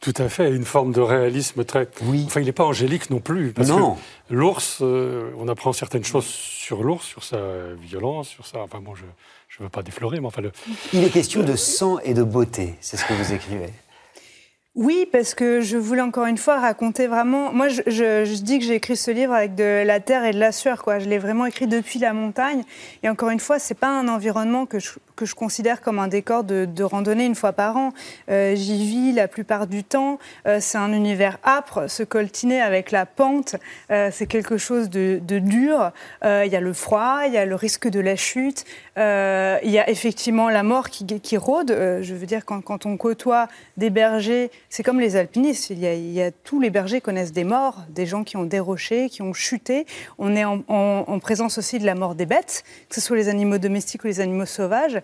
Tout 0.00 0.14
à 0.16 0.28
fait, 0.28 0.50
une 0.50 0.64
forme 0.64 0.92
de 0.92 1.00
réalisme 1.00 1.64
très. 1.64 1.88
Oui. 2.02 2.24
Enfin, 2.26 2.40
il 2.40 2.46
n'est 2.46 2.52
pas 2.52 2.64
angélique 2.64 3.10
non 3.10 3.20
plus. 3.20 3.52
Parce 3.52 3.68
non. 3.68 3.96
que 4.28 4.34
l'ours, 4.34 4.80
on 4.80 5.48
apprend 5.48 5.72
certaines 5.72 6.04
choses 6.04 6.26
sur 6.26 6.82
l'ours, 6.82 7.04
sur 7.04 7.22
sa 7.22 7.38
violence, 7.80 8.28
sur 8.28 8.46
ça. 8.46 8.58
Enfin, 8.60 8.80
bon, 8.80 8.94
je 8.94 9.04
je 9.52 9.62
ne 9.62 9.64
veux 9.64 9.70
pas 9.70 9.82
déflorer, 9.82 10.18
mais 10.18 10.26
enfin... 10.26 10.40
Le... 10.40 10.50
Il 10.94 11.04
est 11.04 11.10
question 11.10 11.42
de 11.42 11.56
sang 11.56 11.98
et 11.98 12.14
de 12.14 12.22
beauté, 12.22 12.74
c'est 12.80 12.96
ce 12.96 13.04
que 13.04 13.12
vous 13.12 13.34
écrivez. 13.34 13.68
Oui, 14.74 15.06
parce 15.12 15.34
que 15.34 15.60
je 15.60 15.76
voulais 15.76 16.00
encore 16.00 16.24
une 16.24 16.38
fois 16.38 16.58
raconter 16.58 17.06
vraiment. 17.06 17.52
Moi, 17.52 17.68
je, 17.68 18.42
dis 18.42 18.58
que 18.58 18.64
j'ai 18.64 18.76
écrit 18.76 18.96
ce 18.96 19.10
livre 19.10 19.34
avec 19.34 19.54
de 19.54 19.84
la 19.84 20.00
terre 20.00 20.24
et 20.24 20.32
de 20.32 20.38
la 20.38 20.50
sueur. 20.52 20.82
Quoi. 20.82 20.98
Je 20.98 21.10
l'ai 21.10 21.18
vraiment 21.18 21.44
écrit 21.44 21.66
depuis 21.66 21.98
la 21.98 22.14
montagne. 22.14 22.62
Et 23.02 23.10
encore 23.10 23.28
une 23.28 23.40
fois, 23.40 23.58
c'est 23.58 23.74
pas 23.74 23.90
un 23.90 24.08
environnement 24.08 24.64
que 24.64 24.78
je, 24.78 24.92
que 25.22 25.26
je 25.26 25.36
considère 25.36 25.80
comme 25.80 26.00
un 26.00 26.08
décor 26.08 26.42
de, 26.42 26.82
randonnée 26.82 27.26
une 27.26 27.36
fois 27.36 27.52
par 27.52 27.76
an. 27.76 27.92
Euh, 28.28 28.56
j'y 28.56 28.84
vis 28.84 29.12
la 29.12 29.28
plupart 29.28 29.68
du 29.68 29.84
temps. 29.84 30.18
Euh, 30.48 30.58
c'est 30.60 30.78
un 30.78 30.92
univers 30.92 31.38
âpre. 31.44 31.88
Se 31.88 32.02
coltiner 32.02 32.60
avec 32.60 32.90
la 32.90 33.06
pente, 33.06 33.54
euh, 33.92 34.10
c'est 34.12 34.26
quelque 34.26 34.56
chose 34.56 34.90
de, 34.90 35.20
dur. 35.22 35.92
Il 36.24 36.50
y 36.52 36.56
a 36.56 36.60
le 36.60 36.72
froid, 36.72 37.20
il 37.26 37.32
y 37.32 37.38
a 37.38 37.46
le 37.46 37.54
risque 37.54 37.88
de 37.88 38.00
la 38.00 38.16
chute. 38.16 38.64
Il 38.96 39.70
y 39.70 39.78
a 39.78 39.88
effectivement 39.88 40.48
la 40.50 40.64
mort 40.64 40.90
qui, 40.90 41.36
rôde. 41.36 41.70
je 41.70 42.14
veux 42.14 42.26
dire, 42.26 42.44
quand, 42.44 42.86
on 42.86 42.96
côtoie 42.96 43.48
des 43.76 43.90
bergers 43.90 44.50
c'est 44.68 44.82
comme 44.82 45.00
les 45.00 45.16
alpinistes. 45.16 45.70
Il 45.70 45.78
y, 45.78 46.22
a, 46.22 46.30
tous 46.30 46.60
les 46.60 46.70
bergers 46.70 47.00
connaissent 47.00 47.32
des 47.32 47.44
morts, 47.44 47.82
des 47.90 48.06
gens 48.06 48.24
qui 48.24 48.36
ont 48.36 48.44
déroché, 48.44 49.08
qui 49.08 49.22
ont 49.22 49.32
chuté. 49.32 49.86
On 50.18 50.34
est 50.34 50.44
en, 50.44 51.18
présence 51.20 51.58
aussi 51.58 51.78
de 51.78 51.86
la 51.86 51.94
mort 51.94 52.14
des 52.14 52.26
bêtes, 52.26 52.64
que 52.88 52.94
ce 52.94 53.00
soit 53.00 53.16
les 53.16 53.28
animaux 53.28 53.58
domestiques 53.58 54.02
ou 54.04 54.06
les 54.06 54.20
animaux 54.20 54.46
sauvages. 54.46 54.98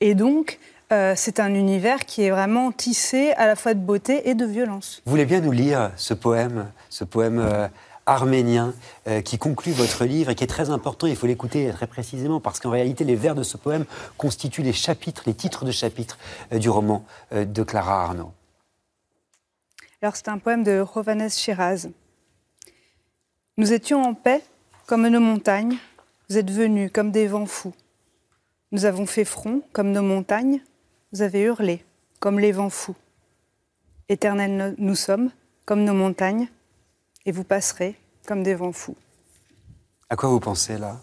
Et 0.00 0.14
donc, 0.14 0.58
euh, 0.92 1.14
c'est 1.16 1.40
un 1.40 1.54
univers 1.54 2.04
qui 2.04 2.22
est 2.22 2.30
vraiment 2.30 2.70
tissé 2.70 3.32
à 3.32 3.46
la 3.46 3.56
fois 3.56 3.74
de 3.74 3.80
beauté 3.80 4.28
et 4.28 4.34
de 4.34 4.44
violence. 4.44 5.02
Vous 5.04 5.10
voulez 5.10 5.24
bien 5.24 5.40
nous 5.40 5.50
lire 5.50 5.90
ce 5.96 6.14
poème, 6.14 6.70
ce 6.90 7.04
poème 7.04 7.38
euh, 7.38 7.68
arménien 8.06 8.74
euh, 9.08 9.22
qui 9.22 9.38
conclut 9.38 9.72
votre 9.72 10.04
livre 10.04 10.30
et 10.30 10.34
qui 10.34 10.44
est 10.44 10.48
très 10.48 10.70
important, 10.70 11.06
il 11.06 11.16
faut 11.16 11.26
l'écouter 11.26 11.70
très 11.72 11.86
précisément 11.86 12.38
parce 12.38 12.60
qu'en 12.60 12.70
réalité 12.70 13.04
les 13.04 13.16
vers 13.16 13.34
de 13.34 13.42
ce 13.42 13.56
poème 13.56 13.86
constituent 14.18 14.62
les 14.62 14.74
chapitres, 14.74 15.22
les 15.26 15.34
titres 15.34 15.64
de 15.64 15.72
chapitres 15.72 16.18
du 16.52 16.68
roman 16.68 17.04
de 17.32 17.62
Clara 17.62 18.04
Arnaud. 18.04 18.32
Alors 20.02 20.16
c'est 20.16 20.28
un 20.28 20.38
poème 20.38 20.64
de 20.64 20.80
Rovanes 20.80 21.30
Shiraz. 21.30 21.88
Nous 23.56 23.72
étions 23.72 24.02
en 24.02 24.12
paix 24.12 24.42
comme 24.86 25.08
nos 25.08 25.20
montagnes, 25.20 25.76
vous 26.28 26.36
êtes 26.36 26.50
venus 26.50 26.90
comme 26.92 27.10
des 27.10 27.26
vents 27.26 27.46
fous. 27.46 27.72
Nous 28.74 28.86
avons 28.86 29.06
fait 29.06 29.24
front 29.24 29.62
comme 29.72 29.92
nos 29.92 30.02
montagnes, 30.02 30.60
vous 31.12 31.22
avez 31.22 31.42
hurlé 31.42 31.84
comme 32.18 32.40
les 32.40 32.50
vents 32.50 32.70
fous. 32.70 32.96
Éternels 34.08 34.74
nous 34.78 34.96
sommes 34.96 35.30
comme 35.64 35.84
nos 35.84 35.94
montagnes, 35.94 36.48
et 37.24 37.30
vous 37.30 37.44
passerez 37.44 37.96
comme 38.26 38.42
des 38.42 38.56
vents 38.56 38.72
fous. 38.72 38.96
À 40.10 40.16
quoi 40.16 40.28
vous 40.28 40.40
pensez 40.40 40.76
là? 40.76 40.98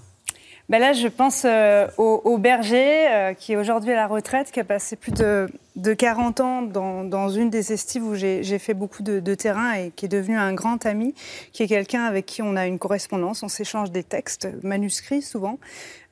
Ben 0.72 0.80
là, 0.80 0.94
je 0.94 1.10
pense 1.10 1.44
euh, 1.44 1.86
au, 1.98 2.38
berger 2.38 3.10
euh, 3.10 3.34
qui 3.34 3.52
est 3.52 3.56
aujourd'hui 3.58 3.92
à 3.92 3.98
la 3.98 4.08
retraite, 4.08 4.54
qui 4.54 4.60
a 4.62 4.64
passé 4.64 4.96
plus 4.96 5.12
de, 5.12 5.50
40 5.76 6.40
ans 6.40 6.62
dans, 6.62 7.28
une 7.28 7.50
des 7.50 7.74
estives 7.74 8.06
où 8.06 8.16
j'ai 8.16 8.58
fait 8.58 8.74
beaucoup 8.74 9.04
de, 9.04 9.36
terrain 9.36 9.74
et 9.74 9.92
qui 9.94 10.06
est 10.06 10.08
devenu 10.08 10.38
un 10.38 10.54
grand 10.54 10.86
ami, 10.86 11.14
qui 11.52 11.64
est 11.64 11.68
quelqu'un 11.68 12.06
avec 12.06 12.26
qui 12.26 12.42
on 12.42 12.56
a 12.56 12.68
une 12.68 12.80
correspondance, 12.80 13.44
on 13.44 13.50
s'échange 13.50 13.92
des 13.92 14.04
textes, 14.04 14.48
manuscrits 14.64 15.22
souvent, 15.22 15.60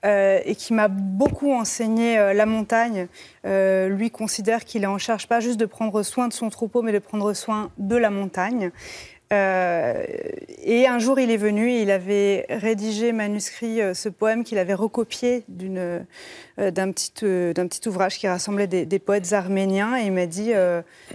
euh, 0.05 0.41
et 0.43 0.55
qui 0.55 0.73
m'a 0.73 0.89
beaucoup 0.89 1.53
enseigné 1.53 2.17
la 2.33 2.45
montagne. 2.45 3.07
lui 3.45 4.11
considère 4.11 4.65
qu'il 4.65 4.83
est 4.83 4.87
en 4.87 4.97
charge 4.97 5.27
pas 5.27 5.39
juste 5.39 5.57
de 5.57 5.67
prendre 5.67 6.03
soin 6.03 6.27
de 6.27 6.33
son 6.33 6.49
troupeau, 6.49 6.81
mais 6.81 6.91
de 6.91 6.99
prendre 6.99 7.31
soin 7.31 7.71
de 7.77 7.95
la 7.95 8.09
montagne. 8.09 8.71
Euh, 9.31 10.03
et 10.63 10.87
un 10.87 10.97
jour, 10.97 11.19
il 11.19 11.29
est 11.29 11.37
venu 11.37 11.69
et 11.69 11.83
il 11.83 11.91
avait 11.91 12.45
rédigé, 12.49 13.11
manuscrit, 13.11 13.81
euh, 13.81 13.93
ce 13.93 14.09
poème 14.09 14.43
qu'il 14.43 14.57
avait 14.57 14.73
recopié 14.73 15.45
euh, 15.61 16.01
d'un 16.57 16.91
petit, 16.91 17.11
petit, 17.11 17.87
ouvrage 17.87 18.17
qui 18.17 18.27
rassemblait 18.27 18.67
des, 18.67 18.99
poètes 18.99 19.33
arméniens. 19.33 19.97
Et 19.97 20.05
il 20.05 20.13
m'a 20.13 20.25
dit 20.25 20.51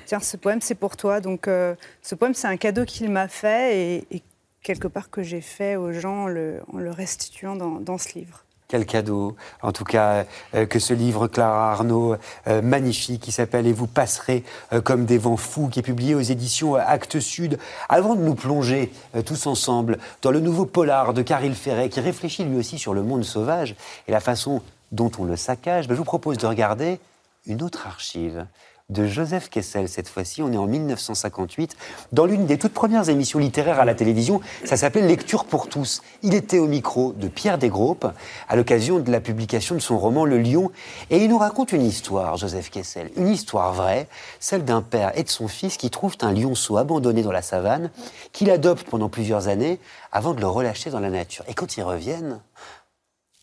Tiens, 0.07 0.21
ce 0.21 0.37
poème, 0.37 0.61
c'est 0.61 0.77
pour 0.77 0.97
toi. 0.97 1.21
Donc, 1.21 1.47
ce 1.47 2.15
poème, 2.15 2.35
c'est 2.35 2.49
un 2.49 2.57
cadeau 2.57 2.85
qu'il 2.85 3.11
m'a 3.11 3.29
fait 3.29 4.05
et, 4.11 4.23
quelque 4.63 4.89
part 4.89 5.11
que 5.11 5.23
j'ai 5.23 5.43
fait 5.43 5.77
aux 5.77 5.93
gens 5.93 6.25
en 6.25 6.27
le, 6.27 6.63
restituant 6.73 7.57
dans 7.57 7.99
ce 7.99 8.19
livre. 8.19 8.44
Quel 8.75 8.87
cadeau. 8.87 9.37
En 9.63 9.71
tout 9.71 9.85
cas, 9.85 10.25
euh, 10.57 10.67
que 10.67 10.81
ce 10.81 10.95
livre, 10.95 11.29
Clara 11.29 11.71
Arnaud, 11.71 12.17
euh, 12.49 12.61
magnifique, 12.61 13.23
qui 13.23 13.31
s'appelle 13.31 13.69
Et 13.69 13.73
vous 13.73 13.87
passerez 13.87 14.43
euh, 14.73 14.81
comme 14.81 15.05
des 15.05 15.17
vents 15.17 15.37
fous, 15.37 15.69
qui 15.69 15.79
est 15.79 15.83
publié 15.83 16.17
aux 16.17 16.21
éditions 16.21 16.75
Actes 16.75 17.21
Sud. 17.21 17.61
Avant 17.89 18.17
de 18.17 18.23
nous 18.23 18.35
plonger 18.35 18.91
tous 19.27 19.47
ensemble 19.47 19.99
dans 20.23 20.33
le 20.33 20.41
nouveau 20.41 20.67
polar 20.67 21.15
de 21.15 21.23
Caril 21.23 21.55
Ferret, 21.55 21.89
qui 21.89 22.01
réfléchit 22.01 22.43
lui 22.43 22.59
aussi 22.59 22.77
sur 22.77 22.95
le 22.95 23.05
monde 23.05 23.23
sauvage 23.23 23.77
et 24.09 24.11
la 24.11 24.19
façon 24.19 24.61
dont 24.91 25.13
on 25.21 25.25
le 25.25 25.37
saccage, 25.37 25.87
ben, 25.87 25.95
je 25.95 25.99
vous 25.99 26.05
propose 26.05 26.37
de 26.39 26.47
regarder 26.49 26.99
une 27.47 27.63
autre 27.63 27.87
archive 27.87 28.45
de 28.91 29.07
Joseph 29.07 29.49
Kessel 29.49 29.89
cette 29.89 30.09
fois-ci. 30.09 30.43
On 30.43 30.53
est 30.53 30.59
en 30.59 30.67
1958, 30.67 31.77
dans 32.13 32.27
l'une 32.27 32.45
des 32.45 32.59
toutes 32.59 32.75
premières 32.75 33.09
émissions 33.09 33.39
littéraires 33.39 33.81
à 33.81 33.85
la 33.85 33.95
télévision. 33.95 34.41
Ça 34.65 34.77
s'appelait 34.77 35.07
Lecture 35.07 35.47
pour 35.47 35.69
tous. 35.69 36.03
Il 36.23 36.35
était 36.35 36.59
au 36.59 36.67
micro 36.67 37.13
de 37.13 37.29
Pierre 37.29 37.57
Desgroupes 37.57 38.07
à 38.49 38.57
l'occasion 38.57 38.99
de 38.99 39.11
la 39.11 39.21
publication 39.21 39.75
de 39.75 39.81
son 39.81 39.99
roman 39.99 40.27
Le 40.27 40.39
Lion. 40.39 40.71
Et 41.11 41.19
il 41.19 41.31
nous 41.31 41.39
raconte 41.39 41.73
une 41.73 41.85
histoire, 41.85 42.37
Joseph 42.37 42.71
Kessel, 42.71 43.11
une 43.17 43.29
histoire 43.29 43.73
vraie, 43.73 44.07
celle 44.39 44.65
d'un 44.65 44.83
père 44.83 45.17
et 45.19 45.23
de 45.23 45.31
son 45.31 45.49
fils 45.49 45.77
qui 45.79 45.89
trouvent 45.91 46.19
un 46.21 46.33
lionceau 46.33 46.77
abandonné 46.77 47.23
dans 47.23 47.33
la 47.33 47.43
savane, 47.43 47.91
qu'il 48.33 48.51
adopte 48.51 48.89
pendant 48.89 49.09
plusieurs 49.09 49.49
années 49.49 49.81
avant 50.13 50.35
de 50.35 50.41
le 50.41 50.47
relâcher 50.47 50.91
dans 50.91 51.01
la 51.01 51.11
nature. 51.11 51.45
Et 51.49 51.55
quand 51.55 51.79
ils 51.79 51.83
reviennent, 51.83 52.41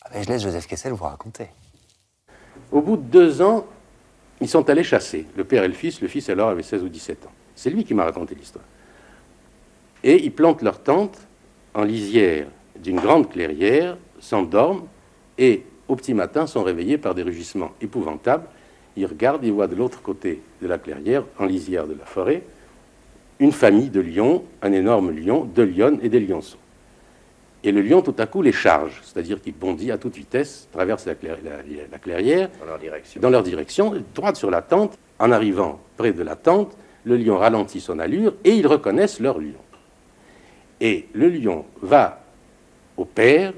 ah 0.04 0.10
ben, 0.12 0.22
je 0.22 0.28
laisse 0.28 0.42
Joseph 0.42 0.68
Kessel 0.68 0.92
vous 0.92 1.04
raconter. 1.04 1.48
Au 2.70 2.80
bout 2.80 2.96
de 2.96 3.02
deux 3.02 3.42
ans, 3.42 3.64
ils 4.42 4.48
sont 4.48 4.68
allés 4.68 4.82
chasser, 4.82 5.24
le 5.36 5.44
père 5.44 5.62
et 5.62 5.68
le 5.68 5.74
fils. 5.74 6.00
Le 6.00 6.08
fils 6.08 6.28
alors 6.28 6.48
avait 6.48 6.64
16 6.64 6.82
ou 6.82 6.88
17 6.88 7.26
ans. 7.26 7.32
C'est 7.54 7.70
lui 7.70 7.84
qui 7.84 7.94
m'a 7.94 8.04
raconté 8.04 8.34
l'histoire. 8.34 8.64
Et 10.02 10.20
ils 10.24 10.32
plantent 10.32 10.62
leur 10.62 10.82
tente 10.82 11.16
en 11.74 11.84
lisière 11.84 12.48
d'une 12.82 12.98
grande 12.98 13.30
clairière, 13.30 13.96
s'endorment 14.18 14.88
et 15.38 15.62
au 15.86 15.94
petit 15.94 16.12
matin 16.12 16.48
sont 16.48 16.64
réveillés 16.64 16.98
par 16.98 17.14
des 17.14 17.22
rugissements 17.22 17.70
épouvantables. 17.80 18.46
Ils 18.96 19.06
regardent, 19.06 19.44
ils 19.44 19.52
voient 19.52 19.68
de 19.68 19.76
l'autre 19.76 20.02
côté 20.02 20.42
de 20.60 20.66
la 20.66 20.78
clairière, 20.78 21.22
en 21.38 21.44
lisière 21.44 21.86
de 21.86 21.94
la 21.94 22.04
forêt, 22.04 22.42
une 23.38 23.52
famille 23.52 23.90
de 23.90 24.00
lions, 24.00 24.42
un 24.60 24.72
énorme 24.72 25.12
lion, 25.12 25.44
deux 25.44 25.64
lionnes 25.64 26.00
et 26.02 26.08
des 26.08 26.18
lionceaux. 26.18 26.58
Et 27.64 27.70
le 27.70 27.80
lion, 27.80 28.02
tout 28.02 28.14
à 28.18 28.26
coup, 28.26 28.42
les 28.42 28.52
charge, 28.52 29.00
c'est-à-dire 29.04 29.40
qu'il 29.40 29.54
bondit 29.54 29.92
à 29.92 29.98
toute 29.98 30.16
vitesse, 30.16 30.68
traverse 30.72 31.06
la, 31.06 31.14
clairière, 31.14 32.50
dans 32.58 32.66
leur 32.66 32.78
direction, 32.78 33.20
dans 33.20 33.30
leur 33.30 33.42
direction 33.42 33.94
droite 34.14 34.36
sur 34.36 34.50
la 34.50 34.62
tente. 34.62 34.98
En 35.18 35.30
arrivant 35.30 35.78
près 35.96 36.12
de 36.12 36.22
la 36.24 36.34
tente, 36.34 36.76
le 37.04 37.16
lion 37.16 37.38
ralentit 37.38 37.80
son 37.80 38.00
allure 38.00 38.34
et 38.44 38.54
ils 38.54 38.66
reconnaissent 38.66 39.20
leur 39.20 39.38
lion. 39.38 39.60
Et 40.80 41.06
le 41.12 41.28
lion 41.28 41.64
va 41.80 42.24
au 42.96 43.04
père, 43.04 43.52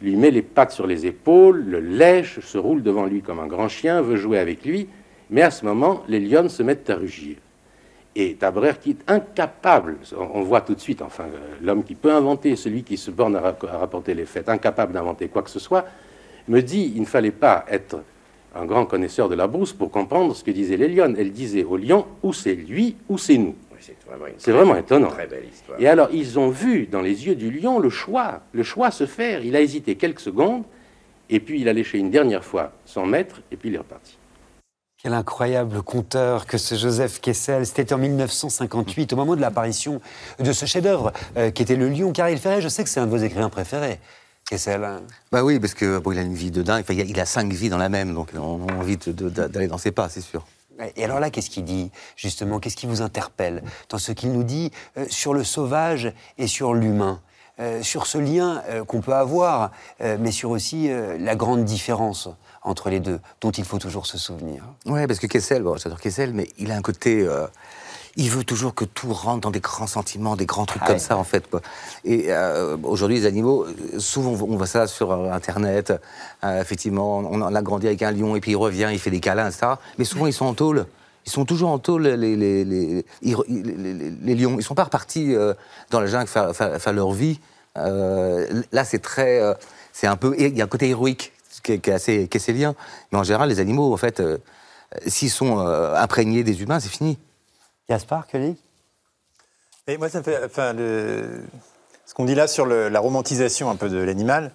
lui 0.00 0.14
met 0.14 0.30
les 0.30 0.42
pattes 0.42 0.70
sur 0.70 0.86
les 0.86 1.06
épaules, 1.06 1.64
le 1.64 1.80
lèche, 1.80 2.38
se 2.38 2.58
roule 2.58 2.84
devant 2.84 3.06
lui 3.06 3.20
comme 3.20 3.40
un 3.40 3.48
grand 3.48 3.68
chien, 3.68 4.00
veut 4.00 4.16
jouer 4.16 4.38
avec 4.38 4.64
lui, 4.64 4.88
mais 5.30 5.42
à 5.42 5.50
ce 5.50 5.64
moment, 5.64 6.04
les 6.06 6.20
lions 6.20 6.48
se 6.48 6.62
mettent 6.62 6.88
à 6.90 6.96
rugir. 6.96 7.36
Et 8.14 8.34
Tabrer 8.34 8.74
qui 8.80 8.90
est 8.90 9.10
incapable, 9.10 9.96
on 10.16 10.42
voit 10.42 10.60
tout 10.60 10.74
de 10.74 10.80
suite, 10.80 11.00
enfin, 11.00 11.24
euh, 11.24 11.54
l'homme 11.62 11.82
qui 11.82 11.94
peut 11.94 12.12
inventer, 12.12 12.56
celui 12.56 12.82
qui 12.82 12.98
se 12.98 13.10
borne 13.10 13.36
à, 13.36 13.40
rapporter 13.40 14.12
les 14.12 14.26
faits, 14.26 14.50
incapable 14.50 14.92
d'inventer 14.92 15.28
quoi 15.28 15.42
que 15.42 15.48
ce 15.48 15.58
soit, 15.58 15.86
me 16.46 16.60
dit 16.60 16.92
il 16.94 17.00
ne 17.00 17.06
fallait 17.06 17.30
pas 17.30 17.64
être 17.70 18.02
un 18.54 18.66
grand 18.66 18.84
connaisseur 18.84 19.30
de 19.30 19.34
la 19.34 19.46
brousse 19.46 19.72
pour 19.72 19.90
comprendre 19.90 20.36
ce 20.36 20.44
que 20.44 20.50
disaient 20.50 20.76
les 20.76 20.88
lionnes. 20.88 21.16
Elle 21.18 21.32
disait 21.32 21.64
au 21.64 21.78
lion, 21.78 22.06
ou 22.22 22.34
c'est 22.34 22.54
lui, 22.54 22.96
ou 23.08 23.16
c'est 23.16 23.38
nous? 23.38 23.54
C'est 24.36 24.52
vraiment, 24.52 24.76
étonnant. 24.76 25.08
Très 25.08 25.26
belle 25.26 25.46
histoire. 25.52 25.80
Et 25.80 25.88
alors, 25.88 26.08
ils 26.12 26.38
ont 26.38 26.50
vu 26.50 26.86
dans 26.86 27.00
les 27.00 27.26
yeux 27.26 27.34
du 27.34 27.50
lion 27.50 27.80
le 27.80 27.90
choix, 27.90 28.42
le 28.52 28.62
choix 28.62 28.92
se 28.92 29.06
faire. 29.06 29.44
Il 29.44 29.56
a 29.56 29.60
hésité 29.60 29.96
quelques 29.96 30.20
secondes, 30.20 30.62
et 31.28 31.40
puis 31.40 31.60
il 31.60 31.68
a 31.68 31.72
léché 31.72 31.98
une 31.98 32.10
dernière 32.10 32.44
fois 32.44 32.72
son 32.84 33.06
maître, 33.06 33.40
et 33.50 33.56
puis 33.56 33.70
il 33.70 33.74
est 33.74 33.78
reparti. 33.78 34.18
Quel 35.02 35.14
incroyable 35.14 35.82
conteur 35.82 36.46
que 36.46 36.56
ce 36.58 36.76
Joseph 36.76 37.20
Kessel. 37.20 37.66
C'était 37.66 37.92
en 37.92 37.98
1958, 37.98 39.12
au 39.12 39.16
moment 39.16 39.34
de 39.34 39.40
l'apparition 39.40 40.00
de 40.38 40.52
ce 40.52 40.64
chef-d'œuvre 40.64 41.12
euh, 41.36 41.50
qui 41.50 41.62
était 41.62 41.74
Le 41.74 41.88
Lion. 41.88 42.12
Car 42.12 42.28
il 42.28 42.38
ferait, 42.38 42.60
je 42.60 42.68
sais 42.68 42.84
que 42.84 42.88
c'est 42.88 43.00
un 43.00 43.06
de 43.06 43.10
vos 43.10 43.16
écrivains 43.16 43.48
préférés. 43.48 43.98
Kessel. 44.48 44.88
Bah 45.32 45.42
oui, 45.42 45.58
parce 45.58 45.74
que 45.74 45.98
bon, 45.98 46.12
il 46.12 46.18
a 46.18 46.22
une 46.22 46.34
vie 46.34 46.52
de 46.52 46.62
dingue. 46.62 46.82
Enfin, 46.82 46.94
il, 46.94 47.18
a, 47.18 47.26
cinq 47.26 47.52
vies 47.52 47.68
dans 47.68 47.78
la 47.78 47.88
même, 47.88 48.14
donc 48.14 48.28
on 48.36 48.64
a 48.68 48.72
envie 48.74 48.96
d'aller 48.96 49.66
dans 49.66 49.76
ses 49.76 49.90
pas, 49.90 50.08
c'est 50.08 50.20
sûr. 50.20 50.46
Et 50.94 51.02
alors 51.02 51.18
là, 51.18 51.30
qu'est-ce 51.30 51.50
qu'il 51.50 51.64
dit, 51.64 51.90
justement? 52.14 52.60
Qu'est-ce 52.60 52.76
qui 52.76 52.86
vous 52.86 53.02
interpelle 53.02 53.64
dans 53.88 53.98
ce 53.98 54.12
qu'il 54.12 54.30
nous 54.30 54.44
dit 54.44 54.70
euh, 54.96 55.06
sur 55.10 55.34
le 55.34 55.42
sauvage 55.42 56.12
et 56.38 56.46
sur 56.46 56.74
l'humain? 56.74 57.20
Euh, 57.58 57.82
sur 57.82 58.06
ce 58.06 58.18
lien 58.18 58.62
qu'on 58.86 59.00
peut 59.00 59.12
avoir, 59.12 59.72
mais 60.00 60.30
sur 60.30 60.50
aussi 60.50 60.88
la 61.18 61.34
grande 61.34 61.64
différence? 61.64 62.28
Entre 62.64 62.90
les 62.90 63.00
deux, 63.00 63.20
dont 63.40 63.50
il 63.50 63.64
faut 63.64 63.78
toujours 63.78 64.06
se 64.06 64.18
souvenir. 64.18 64.62
Oui, 64.86 65.06
parce 65.06 65.18
que 65.18 65.26
Kessel, 65.26 65.62
bon, 65.62 65.76
j'adore 65.76 66.00
Kessel, 66.00 66.32
mais 66.32 66.48
il 66.58 66.70
a 66.70 66.76
un 66.76 66.82
côté. 66.82 67.22
Euh, 67.22 67.46
il 68.16 68.28
veut 68.30 68.44
toujours 68.44 68.74
que 68.74 68.84
tout 68.84 69.12
rentre 69.12 69.40
dans 69.40 69.50
des 69.50 69.60
grands 69.60 69.86
sentiments, 69.86 70.36
des 70.36 70.44
grands 70.44 70.66
trucs 70.66 70.82
ah 70.84 70.88
comme 70.88 70.98
ça, 70.98 71.16
en 71.16 71.24
fait. 71.24 71.48
Quoi. 71.48 71.62
Et 72.04 72.26
euh, 72.28 72.76
aujourd'hui, 72.82 73.18
les 73.18 73.26
animaux, 73.26 73.66
souvent, 73.98 74.32
on 74.32 74.56
voit 74.56 74.66
ça 74.66 74.86
sur 74.86 75.12
euh, 75.12 75.32
Internet. 75.32 75.94
effectivement, 76.42 77.18
on 77.18 77.54
a 77.54 77.62
grandi 77.62 77.86
avec 77.86 78.02
un 78.02 78.12
lion 78.12 78.36
et 78.36 78.40
puis 78.40 78.50
il 78.50 78.56
revient, 78.56 78.90
il 78.92 78.98
fait 78.98 79.10
des 79.10 79.20
câlins, 79.20 79.48
etc. 79.48 79.72
Mais 79.98 80.04
souvent, 80.04 80.26
ils 80.26 80.34
sont 80.34 80.44
en 80.44 80.54
tôle. 80.54 80.86
Ils 81.24 81.32
sont 81.32 81.44
toujours 81.44 81.70
en 81.70 81.78
tôle, 81.78 82.02
les, 82.02 82.36
les, 82.36 82.64
les, 82.64 83.04
les 83.22 84.34
lions. 84.34 84.56
Ils 84.58 84.62
sont 84.62 84.74
pas 84.74 84.84
repartis 84.84 85.34
dans 85.90 86.00
la 86.00 86.06
jungle 86.06 86.26
faire, 86.26 86.52
faire, 86.54 86.92
leur 86.92 87.12
vie. 87.12 87.40
là, 87.76 88.84
c'est 88.84 88.98
très. 88.98 89.40
c'est 89.92 90.08
un 90.08 90.16
peu. 90.16 90.34
Il 90.36 90.56
y 90.56 90.60
a 90.60 90.64
un 90.64 90.68
côté 90.68 90.88
héroïque 90.88 91.32
qui 91.62 91.72
est, 91.72 91.88
assez 91.88 92.28
kesselien. 92.28 92.74
Mais 93.10 93.18
en 93.18 93.24
général, 93.24 93.48
les 93.48 93.60
animaux, 93.60 93.92
en 93.92 93.96
fait, 93.96 94.20
euh, 94.20 94.38
s'ils 95.06 95.30
sont 95.30 95.58
euh, 95.58 95.94
imprégnés 95.94 96.44
des 96.44 96.62
humains, 96.62 96.80
c'est 96.80 96.88
fini. 96.88 97.18
Gaspard, 97.88 98.26
Kelly 98.26 98.56
Et 99.86 99.96
moi, 99.98 100.08
ça 100.08 100.18
me 100.18 100.24
fait. 100.24 100.44
Enfin, 100.44 100.72
le... 100.72 101.42
Ce 102.06 102.14
qu'on 102.14 102.24
dit 102.24 102.34
là 102.34 102.46
sur 102.46 102.66
la 102.66 103.00
romantisation 103.00 103.70
un 103.70 103.76
peu 103.76 103.88
de 103.88 103.96
l'animal 103.96 104.52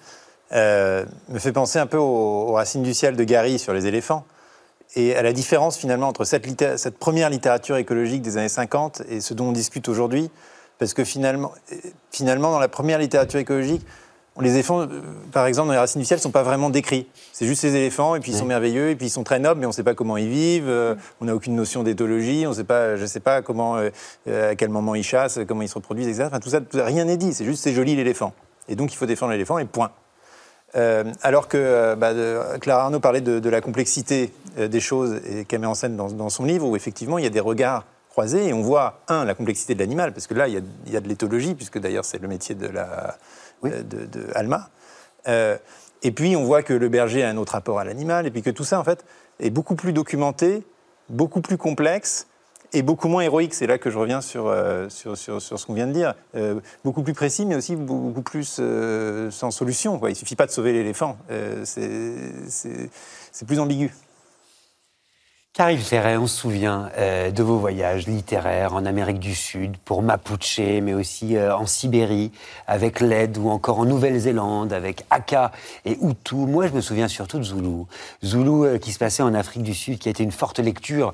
euh, 0.54 1.06
me 1.30 1.40
fait 1.40 1.52
penser 1.52 1.80
un 1.80 1.88
peu 1.88 1.98
aux, 1.98 2.54
Racines 2.54 2.84
du 2.84 2.94
ciel 2.94 3.16
de 3.16 3.24
Gary 3.24 3.60
sur 3.60 3.74
les 3.74 3.86
éléphants 3.86 4.26
et 4.96 5.16
à 5.16 5.22
la 5.22 5.34
différence 5.34 5.78
finalement 5.78 6.08
entre 6.08 6.24
cette, 6.24 6.78
cette, 6.78 6.98
première 6.98 7.30
littérature 7.30 7.76
écologique 7.76 8.22
des 8.22 8.38
années 8.38 8.48
50 8.48 9.02
et 9.10 9.20
ce 9.20 9.34
dont 9.34 9.50
on 9.50 9.52
discute 9.52 9.90
aujourd'hui. 9.90 10.30
Parce 10.80 10.94
que 10.94 11.04
finalement, 11.04 11.52
finalement, 12.12 12.52
dans 12.52 12.60
la 12.60 12.68
première 12.68 13.00
littérature 13.00 13.40
écologique, 13.40 13.86
les 14.42 14.54
éléphants, 14.54 14.82
euh, 14.82 14.88
par 15.32 15.46
exemple, 15.46 15.68
dans 15.68 15.74
les 15.74 15.80
racines 15.80 16.00
du 16.00 16.06
ciel, 16.06 16.18
ne 16.18 16.22
sont 16.22 16.32
pas 16.32 16.44
vraiment 16.44 16.70
décrits. 16.70 17.08
C'est 17.34 17.46
juste 17.46 17.62
ces 17.62 17.76
éléphants, 17.76 18.16
et 18.16 18.20
puis 18.20 18.32
ils 18.32 18.38
sont 18.38 18.46
merveilleux, 18.46 18.90
et 18.90 18.96
puis 18.96 19.08
ils 19.08 19.12
sont 19.12 19.24
très 19.24 19.40
nobles, 19.40 19.60
mais 19.60 19.66
on 19.66 19.70
ne 19.70 19.74
sait 19.74 19.84
pas 19.84 19.96
comment 19.96 20.18
ils 20.18 20.30
vivent, 20.30 20.70
euh, 20.70 20.96
on 21.22 21.26
n'a 21.26 21.36
aucune 21.36 21.56
notion 21.56 21.84
d'éthologie, 21.84 22.46
on 22.48 22.54
sait 22.54 22.64
pas, 22.64 22.96
je 22.96 23.02
ne 23.02 23.08
sais 23.08 23.20
pas 23.20 23.42
comment, 23.42 23.78
euh, 23.78 24.52
à 24.52 24.56
quel 24.56 24.70
moment 24.70 24.96
ils 24.96 25.04
chassent, 25.04 25.40
comment 25.48 25.62
ils 25.62 25.70
se 25.70 25.76
reproduisent, 25.76 26.08
etc. 26.08 26.26
Enfin, 26.28 26.40
tout 26.40 26.50
ça, 26.50 26.60
rien 26.74 27.06
n'est 27.06 27.18
dit, 27.18 27.34
c'est 27.34 27.46
juste 27.46 27.64
c'est 27.64 27.74
joli 27.74 27.96
l'éléphant. 27.96 28.34
Et 28.68 28.76
donc 28.76 28.94
il 28.94 28.96
faut 28.96 29.06
défendre 29.06 29.32
l'éléphant, 29.32 29.58
et 29.58 29.66
point. 29.66 29.92
alors 30.74 31.48
que 31.48 31.96
bah, 31.96 32.12
Clara 32.60 32.84
Arnaud 32.84 33.00
parlait 33.00 33.22
de, 33.22 33.50
la 33.50 33.62
complexité 33.62 34.34
des 34.58 34.80
choses 34.80 35.22
et 35.26 35.46
qu'elle 35.46 35.62
met 35.62 35.68
en 35.68 35.74
scène 35.74 35.96
dans, 35.96 36.30
son 36.30 36.44
livre, 36.44 36.68
où 36.68 36.76
effectivement 36.76 37.18
il 37.18 37.24
y 37.24 37.28
a 37.28 37.32
des 37.32 37.40
regards 37.40 37.86
croisés, 38.18 38.48
et 38.48 38.54
on 38.54 38.64
voit, 38.64 39.02
un, 39.10 39.26
la 39.26 39.36
complexité 39.36 39.76
de 39.76 39.80
l'animal, 39.80 40.12
parce 40.12 40.26
que 40.26 40.34
là, 40.34 40.48
il 40.48 40.56
y 40.56 40.58
a, 40.58 40.62
il 40.88 40.92
y 40.92 40.98
a 40.98 41.02
de 41.02 41.08
l'éthologie, 41.08 41.54
puisque 41.54 41.78
d'ailleurs 41.78 42.04
c'est 42.04 42.20
le 42.20 42.28
métier 42.28 42.56
de 42.56 42.66
la 42.66 43.16
euh, 43.64 43.84
de, 43.84 44.28
Alma. 44.34 44.72
Euh, 45.28 45.56
et 46.02 46.12
puis 46.12 46.36
on 46.36 46.44
voit 46.44 46.64
que 46.64 46.74
le 46.74 46.90
berger 46.90 47.24
a 47.24 47.30
un 47.30 47.38
autre 47.38 47.52
rapport 47.52 47.78
à 47.78 47.84
l'animal, 47.84 48.26
et 48.26 48.32
puis 48.32 48.42
que 48.42 48.50
tout 48.50 48.64
ça 48.64 48.80
en 48.80 48.84
fait 48.84 49.06
est 49.40 49.52
beaucoup 49.52 49.76
plus 49.76 49.94
documenté, 49.94 50.66
beaucoup 51.10 51.42
plus 51.42 51.58
complexe 51.58 52.26
et 52.74 52.82
beaucoup 52.82 53.08
moins 53.08 53.22
héroïque. 53.22 53.54
C'est 53.54 53.68
là 53.68 53.78
que 53.78 53.92
je 53.92 54.00
reviens 54.00 54.22
sur, 54.22 54.48
euh, 54.48 54.90
sur, 54.90 55.16
sur, 55.16 55.40
ce 55.40 55.66
qu'on 55.68 55.76
vient 55.76 55.86
de 55.86 55.94
dire. 55.94 56.16
beaucoup 56.84 57.04
plus 57.04 57.14
précis, 57.14 57.46
mais 57.46 57.54
aussi 57.54 57.76
beaucoup 57.76 58.24
plus 58.24 58.60
sans 59.30 59.52
solution. 59.52 60.00
Quoi. 60.00 60.10
Il 60.10 60.14
ne 60.14 60.18
suffit 60.18 60.36
pas 60.36 60.48
de 60.48 60.52
sauver 60.52 60.74
l'éléphant. 60.74 61.20
c'est 61.64 62.90
plus 63.46 63.60
ambigu. 63.60 63.94
Caril 65.58 65.80
Ferret, 65.80 66.18
on 66.18 66.28
se 66.28 66.38
souvient 66.38 66.92
euh, 67.00 67.32
de 67.32 67.42
vos 67.42 67.58
voyages 67.58 68.06
littéraires 68.06 68.76
en 68.76 68.86
Amérique 68.86 69.18
du 69.18 69.34
Sud, 69.34 69.76
pour 69.78 70.04
Mapuche, 70.04 70.60
mais 70.60 70.94
aussi 70.94 71.36
euh, 71.36 71.58
en 71.58 71.66
Sibérie, 71.66 72.32
avec 72.68 73.00
l'aide, 73.00 73.40
ou 73.40 73.50
encore 73.50 73.80
en 73.80 73.86
Nouvelle-Zélande, 73.86 74.72
avec 74.72 75.06
Aka 75.10 75.52
et 75.84 75.98
Hutu. 76.00 76.36
Moi, 76.36 76.68
je 76.68 76.74
me 76.74 76.82
souviens 76.82 77.08
surtout 77.08 77.40
de 77.40 77.44
Zulu. 77.44 77.86
Zulu 78.24 78.68
euh, 78.68 78.78
qui 78.78 78.92
se 78.92 79.00
passait 79.00 79.24
en 79.24 79.34
Afrique 79.34 79.64
du 79.64 79.74
Sud, 79.74 79.98
qui 79.98 80.10
a 80.10 80.12
été 80.12 80.22
une 80.22 80.32
forte 80.32 80.60
lecture 80.60 81.12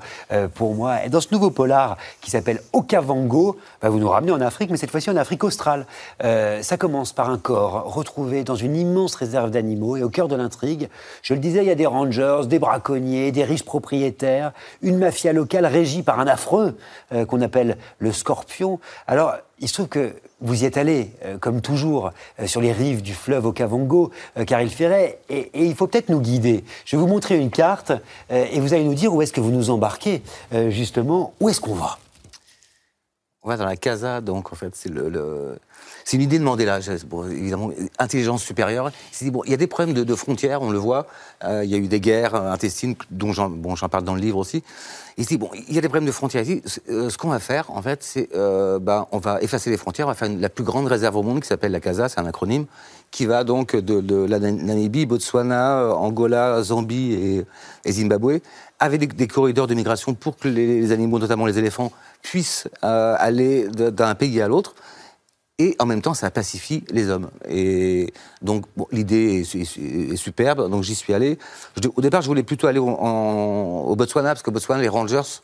pour 0.54 0.74
moi. 0.74 1.06
Et 1.06 1.08
dans 1.08 1.22
ce 1.22 1.28
nouveau 1.32 1.50
polar 1.50 1.96
qui 2.20 2.30
s'appelle 2.30 2.60
Okavango, 2.74 3.56
bah, 3.80 3.88
vous 3.88 3.98
nous 3.98 4.10
ramenez 4.10 4.32
en 4.32 4.42
Afrique, 4.42 4.70
mais 4.70 4.76
cette 4.76 4.90
fois-ci 4.90 5.08
en 5.08 5.16
Afrique 5.16 5.42
australe. 5.42 5.86
ça 6.20 6.76
commence 6.76 7.14
par 7.14 7.30
un 7.30 7.38
corps 7.38 7.94
retrouvé 7.94 8.44
dans 8.44 8.56
une 8.56 8.76
immense 8.76 9.14
réserve 9.14 9.50
d'animaux, 9.50 9.96
et 9.96 10.02
au 10.02 10.10
cœur 10.10 10.28
de 10.28 10.36
l'intrigue, 10.36 10.90
je 11.22 11.32
le 11.32 11.40
disais, 11.40 11.60
il 11.60 11.68
y 11.68 11.70
a 11.70 11.74
des 11.74 11.86
rangers, 11.86 12.42
des 12.46 12.58
braconniers, 12.58 13.32
des 13.32 13.44
riches 13.44 13.64
propriétaires, 13.64 14.33
une 14.82 14.98
mafia 14.98 15.32
locale 15.32 15.66
régie 15.66 16.02
par 16.02 16.20
un 16.20 16.26
affreux 16.26 16.76
euh, 17.12 17.24
qu'on 17.24 17.40
appelle 17.40 17.76
le 17.98 18.12
Scorpion. 18.12 18.80
Alors, 19.06 19.34
il 19.60 19.68
se 19.68 19.74
trouve 19.74 19.88
que 19.88 20.14
vous 20.40 20.62
y 20.62 20.66
êtes 20.66 20.76
allé, 20.76 21.10
euh, 21.24 21.38
comme 21.38 21.60
toujours, 21.60 22.10
euh, 22.40 22.46
sur 22.46 22.60
les 22.60 22.72
rives 22.72 23.02
du 23.02 23.14
fleuve 23.14 23.46
Okavango, 23.46 24.10
car 24.46 24.60
il 24.60 24.70
ferait, 24.70 25.18
et, 25.28 25.50
et, 25.54 25.64
il 25.64 25.74
faut 25.74 25.86
peut-être 25.86 26.08
nous 26.08 26.20
guider. 26.20 26.64
Je 26.84 26.96
vais 26.96 27.00
vous 27.00 27.08
montrer 27.08 27.38
une 27.38 27.50
carte, 27.50 27.92
et 28.30 28.60
vous 28.60 28.74
allez 28.74 28.84
nous 28.84 28.94
dire 28.94 29.14
où 29.14 29.22
est-ce 29.22 29.32
que 29.32 29.40
vous 29.40 29.50
nous 29.50 29.70
embarquez, 29.70 30.22
justement, 30.68 31.34
où 31.40 31.48
est-ce 31.48 31.60
qu'on 31.60 31.74
va? 31.74 31.98
On 33.42 33.48
va 33.48 33.56
dans 33.56 33.66
la 33.66 33.76
Casa, 33.76 34.20
donc 34.20 34.52
en 34.52 34.56
fait, 34.56 34.74
c'est 34.74 34.88
le 34.88 35.58
c'est 36.04 36.18
une 36.18 36.22
idée 36.22 36.38
de 36.38 36.44
Mandela, 36.44 36.80
bon, 37.06 37.26
évidemment, 37.30 37.70
intelligence 37.98 38.42
supérieure. 38.42 38.90
Il 39.22 39.30
bon, 39.30 39.42
il 39.46 39.50
y 39.50 39.54
a 39.54 39.56
des 39.56 39.66
problèmes 39.66 39.94
de, 39.94 40.14
frontières, 40.14 40.60
on 40.60 40.70
le 40.70 40.78
voit. 40.78 41.06
Euh, 41.44 41.64
il 41.64 41.70
y 41.70 41.74
a 41.74 41.78
eu 41.78 41.88
des 41.88 42.00
guerres 42.00 42.34
intestines, 42.34 42.94
dont 43.10 43.32
j'en 43.32 43.88
parle 43.88 44.04
dans 44.04 44.14
le 44.14 44.20
livre 44.20 44.36
aussi. 44.36 44.62
Il 45.16 45.24
dit, 45.24 45.38
bon, 45.38 45.48
il 45.54 45.74
y 45.74 45.78
a 45.78 45.80
des 45.80 45.88
problèmes 45.88 46.06
de 46.06 46.12
frontières. 46.12 46.42
Il 46.46 46.60
dit, 46.60 46.62
euh, 46.90 47.08
ce 47.08 47.16
qu'on 47.16 47.30
va 47.30 47.38
faire, 47.38 47.70
en 47.70 47.80
fait, 47.80 48.02
c'est, 48.02 48.28
euh, 48.34 48.78
ben, 48.78 49.06
on 49.12 49.18
va 49.18 49.40
effacer 49.40 49.70
les 49.70 49.78
frontières, 49.78 50.06
on 50.06 50.10
va 50.10 50.14
faire 50.14 50.28
la 50.28 50.48
plus 50.50 50.64
grande 50.64 50.88
réserve 50.88 51.16
au 51.16 51.22
monde 51.22 51.40
qui 51.40 51.48
s'appelle 51.48 51.72
la 51.72 51.80
CASA, 51.80 52.10
c'est 52.10 52.20
un 52.20 52.26
acronyme, 52.26 52.66
qui 53.10 53.24
va 53.24 53.42
donc 53.42 53.74
de, 53.74 54.26
la 54.26 54.38
Namibie, 54.38 55.06
Botswana, 55.06 55.94
Angola, 55.94 56.62
Zambie 56.62 57.46
et, 57.84 57.92
Zimbabwe, 57.92 58.40
avec 58.78 59.16
des, 59.16 59.26
corridors 59.26 59.68
de 59.68 59.74
migration 59.74 60.12
pour 60.12 60.36
que 60.36 60.48
les, 60.48 60.92
animaux, 60.92 61.18
notamment 61.18 61.46
les 61.46 61.58
éléphants, 61.58 61.92
puissent 62.20 62.68
aller 62.82 63.68
d'un 63.68 64.14
pays 64.14 64.42
à 64.42 64.48
l'autre 64.48 64.74
et 65.58 65.76
en 65.78 65.86
même 65.86 66.02
temps, 66.02 66.14
ça 66.14 66.30
pacifie 66.30 66.82
les 66.90 67.08
hommes. 67.10 67.30
Et 67.48 68.12
donc, 68.42 68.64
l'idée 68.90 69.42
est, 69.42 70.16
superbe, 70.16 70.68
donc 70.68 70.82
j'y 70.82 70.96
suis 70.96 71.14
allé. 71.14 71.38
au 71.94 72.00
départ, 72.00 72.22
je 72.22 72.26
voulais 72.26 72.42
plutôt 72.42 72.66
aller 72.66 72.80
au, 72.80 73.94
Botswana, 73.96 74.30
parce 74.30 74.42
qu'au 74.42 74.50
Botswana, 74.50 74.82
les 74.82 74.88
rangers 74.88 75.40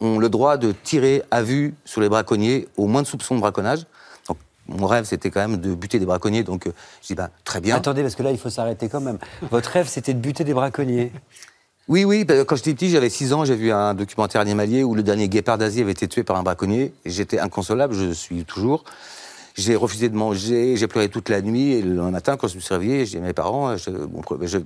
ont 0.00 0.18
le 0.18 0.28
droit 0.28 0.58
de 0.58 0.72
tirer 0.72 1.22
à 1.30 1.42
vue 1.42 1.74
sur 1.86 2.02
les 2.02 2.10
braconniers 2.10 2.68
au 2.76 2.86
moins 2.86 3.00
de 3.00 3.06
soupçons 3.06 3.34
de 3.34 3.40
braconnage. 3.40 3.86
Donc, 4.28 4.36
mon 4.68 4.86
rêve, 4.86 5.04
c'était 5.04 5.30
quand 5.30 5.40
même 5.40 5.56
de 5.56 5.74
buter 5.74 5.98
des 5.98 6.04
braconniers, 6.06 6.42
donc 6.42 6.66
euh, 6.66 6.72
je 7.00 7.06
dis, 7.06 7.14
bah, 7.14 7.30
très 7.44 7.62
bien. 7.62 7.76
Attendez, 7.76 8.02
parce 8.02 8.14
que 8.14 8.22
là, 8.22 8.32
il 8.32 8.38
faut 8.38 8.50
s'arrêter 8.50 8.90
quand 8.90 9.00
même. 9.00 9.18
Votre 9.50 9.70
rêve, 9.70 9.88
c'était 9.88 10.12
de 10.12 10.18
buter 10.18 10.44
des 10.44 10.54
braconniers 10.54 11.12
oui, 11.88 12.04
oui, 12.04 12.26
quand 12.26 12.56
j'étais 12.56 12.74
petit, 12.74 12.90
j'avais 12.90 13.08
6 13.08 13.32
ans, 13.32 13.44
j'ai 13.44 13.54
vu 13.54 13.70
un 13.70 13.94
documentaire 13.94 14.40
animalier 14.40 14.82
où 14.82 14.96
le 14.96 15.04
dernier 15.04 15.28
guépard 15.28 15.56
d'Asie 15.56 15.82
avait 15.82 15.92
été 15.92 16.08
tué 16.08 16.24
par 16.24 16.36
un 16.36 16.42
braconnier. 16.42 16.92
J'étais 17.04 17.38
inconsolable, 17.38 17.94
je 17.94 18.10
suis 18.10 18.44
toujours. 18.44 18.82
J'ai 19.56 19.74
refusé 19.74 20.10
de 20.10 20.16
manger, 20.16 20.76
j'ai 20.76 20.86
pleuré 20.86 21.08
toute 21.08 21.30
la 21.30 21.40
nuit. 21.40 21.72
Et 21.72 21.82
le 21.82 22.02
matin, 22.10 22.36
quand 22.36 22.46
je 22.46 22.56
me 22.56 22.60
suis 22.60 22.74
réveillé, 22.74 23.06
j'ai 23.06 23.18
dit 23.18 23.24
à 23.24 23.26
mes 23.26 23.32
parents, 23.32 23.74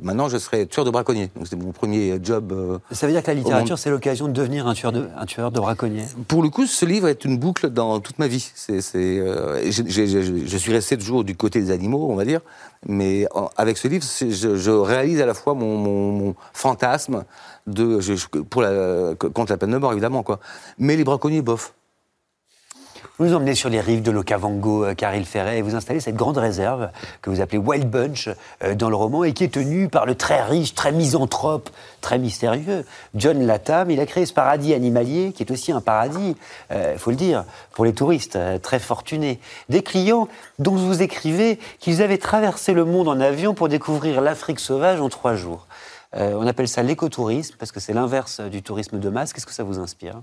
maintenant 0.02 0.28
je 0.28 0.36
serai 0.36 0.66
tueur 0.66 0.84
de 0.84 0.90
braconnier. 0.90 1.30
Donc 1.36 1.46
c'était 1.46 1.62
mon 1.62 1.70
premier 1.70 2.18
job. 2.20 2.52
Euh, 2.52 2.78
ça 2.90 3.06
veut 3.06 3.12
dire 3.12 3.22
que 3.22 3.28
la 3.28 3.34
littérature, 3.34 3.78
c'est 3.78 3.90
l'occasion 3.90 4.26
de 4.26 4.32
devenir 4.32 4.66
un 4.66 4.74
tueur 4.74 4.90
de, 4.90 5.06
un 5.16 5.26
tueur 5.26 5.52
de 5.52 5.60
braconnier 5.60 6.04
Pour 6.26 6.42
le 6.42 6.48
coup, 6.48 6.66
ce 6.66 6.84
livre 6.84 7.06
est 7.06 7.24
une 7.24 7.38
boucle 7.38 7.70
dans 7.70 8.00
toute 8.00 8.18
ma 8.18 8.26
vie. 8.26 8.50
C'est, 8.54 8.80
euh, 8.96 9.70
je 9.70 10.56
suis 10.56 10.72
resté 10.72 10.98
toujours 10.98 11.22
du 11.22 11.36
côté 11.36 11.60
des 11.60 11.70
animaux, 11.70 12.08
on 12.10 12.16
va 12.16 12.24
dire. 12.24 12.40
Mais 12.88 13.26
avec 13.56 13.76
ce 13.76 13.86
livre, 13.86 14.04
je, 14.04 14.70
réalise 14.70 15.20
à 15.20 15.26
la 15.26 15.34
fois 15.34 15.54
mon, 15.54 16.34
fantasme 16.52 17.24
de, 17.66 18.00
pour 18.42 18.62
la, 18.62 19.14
contre 19.14 19.52
la 19.52 19.58
peine 19.58 19.70
de 19.70 19.76
mort, 19.76 19.92
évidemment. 19.92 20.24
Quoi. 20.24 20.40
Mais 20.78 20.96
les 20.96 21.04
braconniers, 21.04 21.42
bof. 21.42 21.74
Vous 23.18 23.26
nous 23.26 23.34
emmenez 23.34 23.54
sur 23.54 23.68
les 23.68 23.80
rives 23.80 24.02
de 24.02 24.10
l'Okavango, 24.10 24.84
euh, 24.84 24.94
Caril 24.94 25.24
Ferret, 25.24 25.58
et 25.58 25.62
vous 25.62 25.74
installez 25.74 26.00
cette 26.00 26.16
grande 26.16 26.38
réserve 26.38 26.90
que 27.22 27.30
vous 27.30 27.40
appelez 27.40 27.58
Wild 27.58 27.88
Bunch 27.88 28.28
euh, 28.62 28.74
dans 28.74 28.88
le 28.88 28.96
roman 28.96 29.24
et 29.24 29.32
qui 29.32 29.44
est 29.44 29.52
tenue 29.52 29.88
par 29.88 30.06
le 30.06 30.14
très 30.14 30.42
riche, 30.42 30.74
très 30.74 30.92
misanthrope, 30.92 31.70
très 32.00 32.18
mystérieux 32.18 32.84
John 33.14 33.44
Latham. 33.44 33.90
Il 33.90 34.00
a 34.00 34.06
créé 34.06 34.26
ce 34.26 34.32
paradis 34.32 34.74
animalier 34.74 35.32
qui 35.32 35.42
est 35.42 35.50
aussi 35.50 35.72
un 35.72 35.80
paradis, 35.80 36.36
il 36.70 36.76
euh, 36.76 36.98
faut 36.98 37.10
le 37.10 37.16
dire, 37.16 37.44
pour 37.72 37.84
les 37.84 37.92
touristes 37.92 38.38
très 38.62 38.78
fortunés. 38.78 39.40
Des 39.68 39.82
clients 39.82 40.28
dont 40.58 40.74
vous 40.76 41.02
écrivez 41.02 41.58
qu'ils 41.78 42.02
avaient 42.02 42.18
traversé 42.18 42.72
le 42.72 42.84
monde 42.84 43.08
en 43.08 43.20
avion 43.20 43.54
pour 43.54 43.68
découvrir 43.68 44.20
l'Afrique 44.20 44.60
sauvage 44.60 45.00
en 45.00 45.08
trois 45.08 45.34
jours. 45.34 45.66
on 46.14 46.46
appelle 46.46 46.68
ça 46.68 46.82
l'écotourisme 46.82 47.56
parce 47.58 47.72
que 47.72 47.80
c'est 47.80 47.92
l'inverse 47.92 48.40
du 48.40 48.62
tourisme 48.62 48.98
de 48.98 49.08
masse. 49.08 49.32
Qu'est-ce 49.32 49.46
que 49.46 49.52
ça 49.52 49.64
vous 49.64 49.78
inspire? 49.78 50.20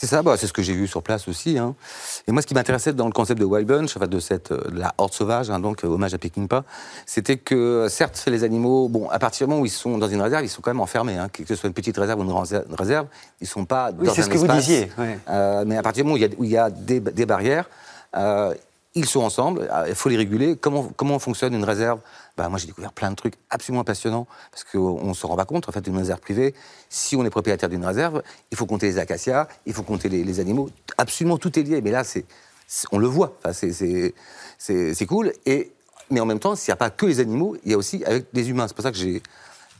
C'est 0.00 0.06
ça, 0.06 0.22
bah, 0.22 0.38
c'est 0.38 0.46
ce 0.46 0.54
que 0.54 0.62
j'ai 0.62 0.72
vu 0.72 0.86
sur 0.86 1.02
place 1.02 1.28
aussi. 1.28 1.58
Hein. 1.58 1.74
Et 2.26 2.32
moi, 2.32 2.40
ce 2.40 2.46
qui 2.46 2.54
m'intéressait 2.54 2.94
dans 2.94 3.04
le 3.04 3.12
concept 3.12 3.38
de 3.38 3.44
Wild 3.44 3.68
Bunch, 3.68 3.94
enfin, 3.98 4.06
de, 4.06 4.18
cette, 4.18 4.50
euh, 4.50 4.58
la 4.72 4.94
horde 4.96 5.12
sauvage, 5.12 5.50
hein, 5.50 5.58
donc 5.58 5.84
euh, 5.84 5.88
hommage 5.88 6.14
à 6.14 6.18
Peckinpah, 6.18 6.64
c'était 7.04 7.36
que, 7.36 7.86
certes, 7.90 8.24
les 8.28 8.42
animaux, 8.42 8.88
bon, 8.88 9.10
à 9.10 9.18
partir 9.18 9.46
du 9.46 9.50
moment 9.50 9.60
où 9.60 9.66
ils 9.66 9.70
sont 9.70 9.98
dans 9.98 10.08
une 10.08 10.22
réserve, 10.22 10.42
ils 10.42 10.48
sont 10.48 10.62
quand 10.62 10.70
même 10.70 10.80
enfermés. 10.80 11.18
Hein, 11.18 11.28
que 11.30 11.44
ce 11.44 11.54
soit 11.54 11.66
une 11.66 11.74
petite 11.74 11.98
réserve 11.98 12.18
ou 12.18 12.24
une 12.24 12.74
réserve, 12.78 13.08
ils 13.42 13.44
ne 13.44 13.48
sont 13.48 13.66
pas 13.66 13.90
oui, 13.98 14.08
c'est 14.14 14.22
ce 14.22 14.30
que 14.30 14.38
vous 14.38 14.48
disiez. 14.48 14.90
Euh, 15.28 15.64
mais 15.66 15.76
à 15.76 15.82
partir 15.82 16.02
du 16.02 16.10
moment 16.10 16.24
où 16.38 16.44
il 16.44 16.50
y 16.50 16.56
a, 16.56 16.70
des, 16.70 17.26
barrières, 17.26 17.68
ils 18.94 19.06
sont 19.06 19.20
ensemble, 19.20 19.68
il 19.86 19.94
faut 19.94 20.08
les 20.08 20.16
réguler. 20.16 20.56
Comment, 20.56 20.90
comment 20.96 21.18
fonctionne 21.18 21.52
une 21.52 21.64
réserve 21.64 22.00
bah, 22.40 22.48
moi 22.48 22.58
j'ai 22.58 22.66
découvert 22.66 22.94
plein 22.94 23.10
de 23.10 23.16
trucs 23.16 23.34
absolument 23.50 23.84
passionnants, 23.84 24.26
parce 24.50 24.64
qu'on 24.64 25.04
ne 25.04 25.12
se 25.12 25.26
rend 25.26 25.36
pas 25.36 25.44
compte, 25.44 25.68
en 25.68 25.72
fait, 25.72 25.82
d'une 25.82 25.98
réserve 25.98 26.20
privée, 26.20 26.54
si 26.88 27.14
on 27.14 27.22
est 27.26 27.28
propriétaire 27.28 27.68
d'une 27.68 27.84
réserve, 27.84 28.22
il 28.50 28.56
faut 28.56 28.64
compter 28.64 28.86
les 28.86 28.96
acacias, 28.96 29.46
il 29.66 29.74
faut 29.74 29.82
compter 29.82 30.08
les, 30.08 30.40
animaux, 30.40 30.70
absolument 30.96 31.36
tout 31.36 31.58
est 31.58 31.62
lié, 31.62 31.82
mais 31.82 31.90
là, 31.90 32.02
c'est, 32.02 32.24
on 32.92 32.98
le 32.98 33.06
voit, 33.06 33.36
enfin, 33.44 33.52
c'est 33.52 35.06
cool, 35.06 35.34
et, 35.44 35.70
mais 36.08 36.20
en 36.20 36.24
même 36.24 36.38
temps, 36.38 36.56
s'il 36.56 36.70
n'y 36.70 36.72
a 36.72 36.76
pas 36.76 36.88
que 36.88 37.04
les 37.04 37.20
animaux, 37.20 37.58
il 37.62 37.72
y 37.72 37.74
a 37.74 37.76
aussi 37.76 38.02
avec 38.06 38.28
des 38.32 38.48
humains, 38.48 38.68
c'est 38.68 38.74
pour 38.74 38.84
ça 38.84 38.90
que 38.90 38.96
j'ai 38.96 39.22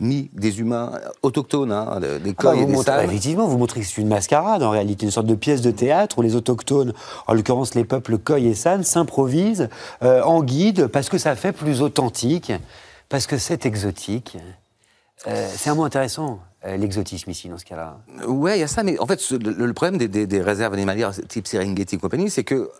mis 0.00 0.30
des 0.32 0.60
humains 0.60 0.92
autochtones, 1.22 1.72
hein, 1.72 2.00
des 2.00 2.34
ah 2.38 2.42
bah, 2.42 2.56
et 2.56 2.64
des 2.64 2.72
montrez, 2.72 3.04
Effectivement, 3.04 3.46
vous 3.46 3.58
montrez 3.58 3.80
que 3.80 3.86
c'est 3.86 4.00
une 4.00 4.08
mascarade 4.08 4.62
en 4.62 4.70
réalité, 4.70 5.04
une 5.04 5.12
sorte 5.12 5.26
de 5.26 5.34
pièce 5.34 5.60
de 5.60 5.70
théâtre 5.70 6.18
où 6.18 6.22
les 6.22 6.36
autochtones, 6.36 6.92
en 7.26 7.34
l'occurrence 7.34 7.74
les 7.74 7.84
peuples 7.84 8.18
Khoi 8.18 8.40
et 8.40 8.54
San, 8.54 8.82
s'improvisent 8.82 9.68
euh, 10.02 10.22
en 10.22 10.42
guide 10.42 10.86
parce 10.86 11.08
que 11.08 11.18
ça 11.18 11.36
fait 11.36 11.52
plus 11.52 11.82
authentique, 11.82 12.52
parce 13.08 13.26
que 13.26 13.38
c'est 13.38 13.66
exotique. 13.66 14.36
Euh, 15.26 15.48
c'est 15.54 15.70
un 15.70 15.74
mot 15.74 15.84
intéressant. 15.84 16.40
Euh, 16.66 16.76
l'exotisme 16.76 17.30
ici, 17.30 17.48
dans 17.48 17.56
ce 17.56 17.64
cas-là. 17.64 17.96
Ouais, 18.26 18.58
il 18.58 18.60
y 18.60 18.62
a 18.62 18.68
ça, 18.68 18.82
mais 18.82 18.98
en 18.98 19.06
fait, 19.06 19.18
le, 19.30 19.72
problème 19.72 19.96
des, 19.96 20.42
réserves 20.42 20.74
animalières 20.74 21.12
type 21.26 21.46
Serengeti 21.46 21.94
et 21.94 21.98
compagnie, 21.98 22.28
c'est 22.28 22.44
que 22.44 22.70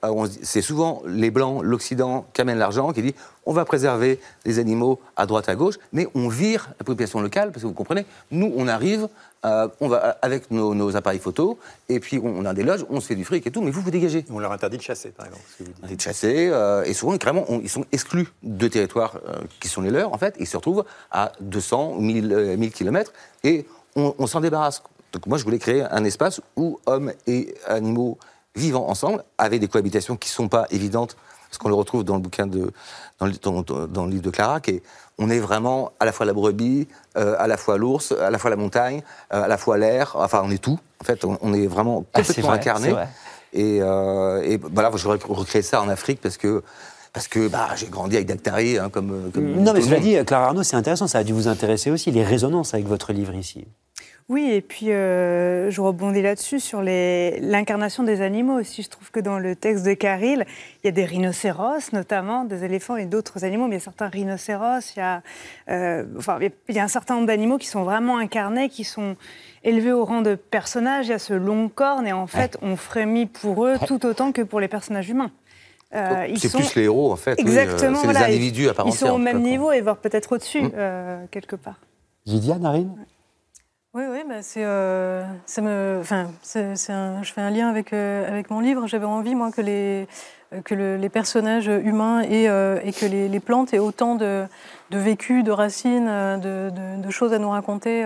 c'est 0.43 0.61
souvent 0.61 1.01
les 1.07 1.31
Blancs, 1.31 1.63
l'Occident 1.63 2.27
qui 2.35 2.43
amènent 2.43 2.59
l'argent, 2.59 2.93
qui 2.93 3.01
dit 3.01 3.15
on 3.47 3.55
va 3.55 3.65
préserver 3.65 4.21
les 4.45 4.59
animaux 4.59 5.01
à 5.17 5.25
droite, 5.25 5.49
à 5.49 5.55
gauche, 5.55 5.77
mais 5.95 6.07
on 6.15 6.29
vire 6.29 6.69
la 6.79 6.85
population 6.85 7.21
locale, 7.23 7.53
parce 7.53 7.63
que 7.63 7.69
vous 7.69 7.73
comprenez, 7.73 8.05
nous, 8.31 8.53
on 8.55 8.69
arrive, 8.69 9.09
euh, 9.45 9.69
on 9.81 9.89
va 9.89 10.19
avec 10.21 10.51
nos, 10.51 10.97
appareils 10.97 11.19
photo, 11.19 11.59
et 11.89 11.99
puis 11.99 12.21
on, 12.23 12.45
a 12.45 12.53
des 12.53 12.63
loges, 12.63 12.85
on 12.91 13.01
se 13.01 13.07
fait 13.07 13.15
du 13.15 13.25
fric 13.25 13.47
et 13.47 13.51
tout, 13.51 13.63
mais 13.63 13.71
vous, 13.71 13.81
vous 13.81 13.91
dégagez. 13.91 14.25
On 14.31 14.39
leur 14.39 14.53
interdit 14.53 14.77
de 14.77 14.83
chasser, 14.83 15.11
par 15.11 15.27
exemple. 15.27 15.45
Ce 15.51 15.65
que 15.65 15.69
vous 15.69 15.95
de 15.95 16.01
chasser, 16.01 16.49
euh, 16.53 16.85
et 16.85 16.93
souvent, 16.93 17.17
carrément, 17.17 17.47
ils 17.63 17.69
sont 17.71 17.85
exclus 17.93 18.29
de 18.43 18.69
territoires 18.69 19.17
euh, 19.27 19.37
qui 19.59 19.69
sont 19.69 19.81
les 19.81 19.91
leurs, 19.91 20.13
en 20.13 20.19
fait, 20.19 20.37
ils 20.39 20.47
se 20.47 20.57
retrouvent 20.57 20.85
à 21.11 21.33
200 21.41 21.95
ou 21.97 22.01
1000, 22.01 22.57
1000 22.59 22.73
km, 22.73 23.13
et 23.45 23.67
on, 23.97 24.15
on 24.19 24.27
s'en 24.27 24.41
débarrasse. 24.41 24.83
Donc 25.13 25.27
moi, 25.27 25.39
je 25.39 25.45
voulais 25.45 25.59
créer 25.59 25.83
un 25.83 26.05
espace 26.05 26.41
où 26.57 26.79
hommes 26.87 27.13
et 27.27 27.55
animaux 27.67 28.19
vivent 28.55 28.77
ensemble, 28.77 29.25
avec 29.39 29.61
des 29.61 29.69
cohabitations 29.69 30.17
qui 30.17 30.29
ne 30.29 30.35
sont 30.35 30.49
pas 30.49 30.67
évidentes 30.71 31.17
parce 31.51 31.59
qu'on 31.59 31.69
le 31.69 31.75
retrouve 31.75 32.05
dans 32.05 32.15
le 32.15 32.21
bouquin 32.21 32.47
de, 32.47 32.71
dans 33.19 33.27
le, 33.27 33.87
dans, 33.89 34.05
le 34.05 34.11
livre 34.11 34.23
de 34.23 34.31
Clara, 34.31 34.61
qui 34.61 34.71
est, 34.71 34.83
on 35.19 35.29
est 35.29 35.41
vraiment 35.41 35.91
à 35.99 36.05
la 36.05 36.13
fois 36.13 36.25
la 36.25 36.33
brebis, 36.33 36.87
euh, 37.17 37.35
à 37.39 37.49
la 37.49 37.57
fois 37.57 37.77
l'ours, 37.77 38.13
à 38.13 38.31
la 38.31 38.39
fois 38.39 38.51
la 38.51 38.57
montagne, 38.57 39.03
euh, 39.33 39.43
à 39.43 39.49
la 39.49 39.59
fois 39.59 39.77
l'air, 39.77 40.13
enfin 40.15 40.43
on 40.45 40.51
est 40.51 40.63
tout. 40.63 40.79
En 41.01 41.05
fait, 41.05 41.25
on, 41.25 41.53
est 41.53 41.67
vraiment 41.67 42.05
ah, 42.15 42.21
complètement 42.21 42.53
incarné. 42.53 42.95
Et, 43.53 43.81
euh, 43.83 44.43
et 44.43 44.59
voilà, 44.59 44.93
je 44.95 45.03
voudrais 45.03 45.19
recréer 45.29 45.63
ça 45.63 45.83
en 45.83 45.89
Afrique 45.89 46.21
parce 46.21 46.37
que 46.37 46.63
parce 47.13 47.27
que 47.27 47.49
bah, 47.49 47.71
j'ai 47.75 47.89
grandi 47.89 48.15
avec 48.15 48.29
Dactari, 48.29 48.79
hein, 48.79 48.89
comme, 48.89 49.33
comme, 49.35 49.55
Non, 49.57 49.73
mais 49.73 49.81
cela 49.81 49.99
dit, 49.99 50.17
Clara 50.25 50.47
Arnaud, 50.47 50.63
c'est 50.63 50.77
intéressant, 50.77 51.09
ça 51.09 51.19
a 51.19 51.25
dû 51.25 51.33
vous 51.33 51.49
intéresser 51.49 51.91
aussi, 51.91 52.13
les 52.13 52.23
résonances 52.23 52.73
avec 52.73 52.87
votre 52.87 53.13
livre 53.13 53.35
ici. 53.35 53.67
Oui, 54.31 54.49
et 54.49 54.61
puis 54.61 54.93
euh, 54.93 55.73
je 55.73 55.81
rebondis 55.81 56.23
là-dessus 56.23 56.61
sur 56.61 56.83
l'incarnation 56.83 58.05
des 58.05 58.21
animaux 58.21 58.61
aussi. 58.61 58.85
Je 58.85 58.89
trouve 58.89 59.11
que 59.11 59.19
dans 59.19 59.41
le 59.41 59.57
texte 59.57 59.85
de 59.85 59.93
Caril, 59.93 60.47
il 60.85 60.87
y 60.87 60.89
a 60.89 60.93
des 60.93 61.05
rhinocéros 61.05 61.93
notamment, 61.93 62.45
des 62.45 62.63
éléphants 62.63 62.95
et 62.95 63.07
d'autres 63.07 63.45
animaux, 63.45 63.67
mais 63.67 63.75
il 63.75 63.79
y 63.79 63.83
a 63.83 63.85
certains 63.85 64.07
rhinocéros, 64.07 64.95
il 64.95 65.01
y 65.01 65.03
a, 65.03 65.23
euh, 65.69 66.05
enfin, 66.17 66.39
il 66.69 66.75
y 66.77 66.79
a 66.79 66.85
un 66.85 66.89
certain 66.89 67.17
nombre 67.17 67.27
d'animaux 67.27 67.59
qui 67.59 67.67
sont 67.67 67.83
vraiment 67.83 68.19
incarnés, 68.19 68.69
qui 68.69 68.85
sont 68.85 69.17
élevés 69.65 69.91
au 69.91 70.05
rang 70.05 70.21
de 70.21 70.37
personnages. 70.37 71.09
Il 71.09 71.11
y 71.11 71.15
a 71.15 71.19
ce 71.19 71.35
long 71.35 71.69
corne 71.69 72.07
et 72.07 72.13
en 72.13 72.29
fait, 72.29 72.57
on 72.63 72.77
frémit 72.77 73.27
pour 73.27 73.67
eux 73.67 73.79
tout 73.85 74.07
autant 74.07 74.31
que 74.31 74.43
pour 74.43 74.61
les 74.61 74.69
personnages 74.69 75.11
humains. 75.11 75.33
Euh, 75.93 76.29
c'est 76.37 76.53
plus 76.53 76.77
les 76.77 76.85
héros 76.85 77.13
en 77.13 77.17
fait. 77.17 77.37
Exactement. 77.41 77.99
c'est 78.01 78.07
les 78.07 78.17
individus 78.17 78.69
à 78.69 78.75
part 78.75 78.87
Ils 78.87 78.93
sont 78.93 79.11
au 79.11 79.19
même 79.19 79.43
niveau 79.43 79.73
et 79.73 79.81
voire 79.81 79.97
peut-être 79.97 80.31
au-dessus 80.37 80.63
mmh. 80.63 81.27
quelque 81.33 81.57
part. 81.57 81.81
Lydia, 82.27 82.57
Narine? 82.59 82.95
Oui, 83.93 84.05
oui, 84.09 84.19
bah 84.29 84.37
c'est, 84.41 84.65
euh, 84.65 85.25
ça 85.47 85.61
me, 85.63 85.99
enfin, 86.01 86.29
c'est, 86.43 86.61
un, 86.91 87.25
je 87.25 87.33
fais 87.33 87.41
un 87.41 87.51
lien 87.51 87.69
avec, 87.69 87.93
euh, 87.93 88.29
avec 88.29 88.49
mon 88.49 88.61
livre. 88.61 88.87
J'avais 88.87 89.05
envie, 89.05 89.35
moi, 89.35 89.51
que 89.51 89.61
les, 89.61 90.07
que 90.65 90.75
les 90.75 91.09
personnages 91.09 91.67
humains 91.67 92.23
et, 92.23 92.49
euh, 92.49 92.79
et 92.85 92.93
que 92.93 93.05
les, 93.05 93.29
les, 93.29 93.41
plantes 93.41 93.75
aient 93.75 93.81
autant 93.81 94.15
de, 94.15 94.45
de 94.93 94.99
vécu, 94.99 95.43
de 95.43 95.51
racines, 95.51 96.07
de, 96.07 96.71
de, 97.03 97.11
choses 97.11 97.33
à 97.33 97.41
nous 97.41 97.51
raconter. 97.51 98.03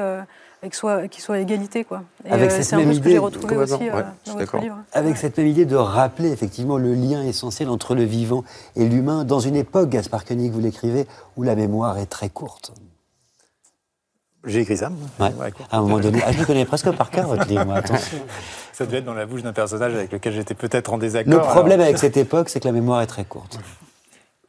et 0.63 0.71
qui 0.71 0.77
soit, 0.77 1.07
qui 1.09 1.21
soit 1.21 1.35
à 1.35 1.39
égalité. 1.41 1.85
Quoi. 1.85 2.03
avec 2.31 2.51
cette 2.51 2.63
c'est 2.65 2.77
même 2.77 2.89
un 2.89 2.93
idée, 2.93 3.03
que 3.03 3.11
j'ai 3.11 3.19
retrouvé 3.19 3.57
aussi 3.59 3.91
dans 4.25 4.39
votre 4.39 4.57
livre. 4.57 4.79
Avec 4.95 5.19
cette 5.19 5.37
même 5.37 5.49
idée 5.49 5.67
de 5.67 5.77
rappeler 5.77 6.31
effectivement 6.31 6.79
le 6.79 6.95
lien 6.95 7.23
essentiel 7.23 7.69
entre 7.69 7.95
le 7.95 8.05
vivant 8.05 8.43
et 8.75 8.89
l'humain 8.89 9.25
dans 9.25 9.41
une 9.41 9.57
époque, 9.57 9.91
Gaspard 9.91 10.25
Koenig, 10.25 10.51
vous 10.51 10.61
l'écrivez, 10.61 11.07
où 11.37 11.43
la 11.43 11.55
mémoire 11.55 11.99
est 11.99 12.07
très 12.07 12.31
courte. 12.31 12.73
J'ai 14.47 14.61
écrit 14.61 14.77
ça. 14.77 14.91
À 15.19 15.79
un 15.79 15.81
moment 15.81 15.99
donné, 15.99 16.21
ah, 16.25 16.33
je 16.33 16.39
le 16.39 16.45
connais 16.45 16.65
presque 16.65 16.91
par 16.93 17.11
cœur, 17.11 17.27
votre 17.27 17.47
livre, 17.47 17.73
attention. 17.75 18.19
Ça 18.73 18.85
devait 18.87 18.99
être 18.99 19.05
dans 19.05 19.15
la 19.15 19.27
bouche 19.27 19.43
d'un 19.43 19.53
personnage 19.53 19.95
avec 19.95 20.13
lequel 20.13 20.33
j'étais 20.33 20.55
peut-être 20.55 20.93
en 20.93 20.99
désaccord. 20.99 21.33
Le 21.33 21.41
problème 21.41 21.81
avec 21.81 21.99
cette 21.99 22.17
époque, 22.17 22.49
c'est 22.49 22.61
que 22.61 22.67
la 22.67 22.73
mémoire 22.73 23.01
est 23.03 23.07
très 23.07 23.25
courte. 23.25 23.59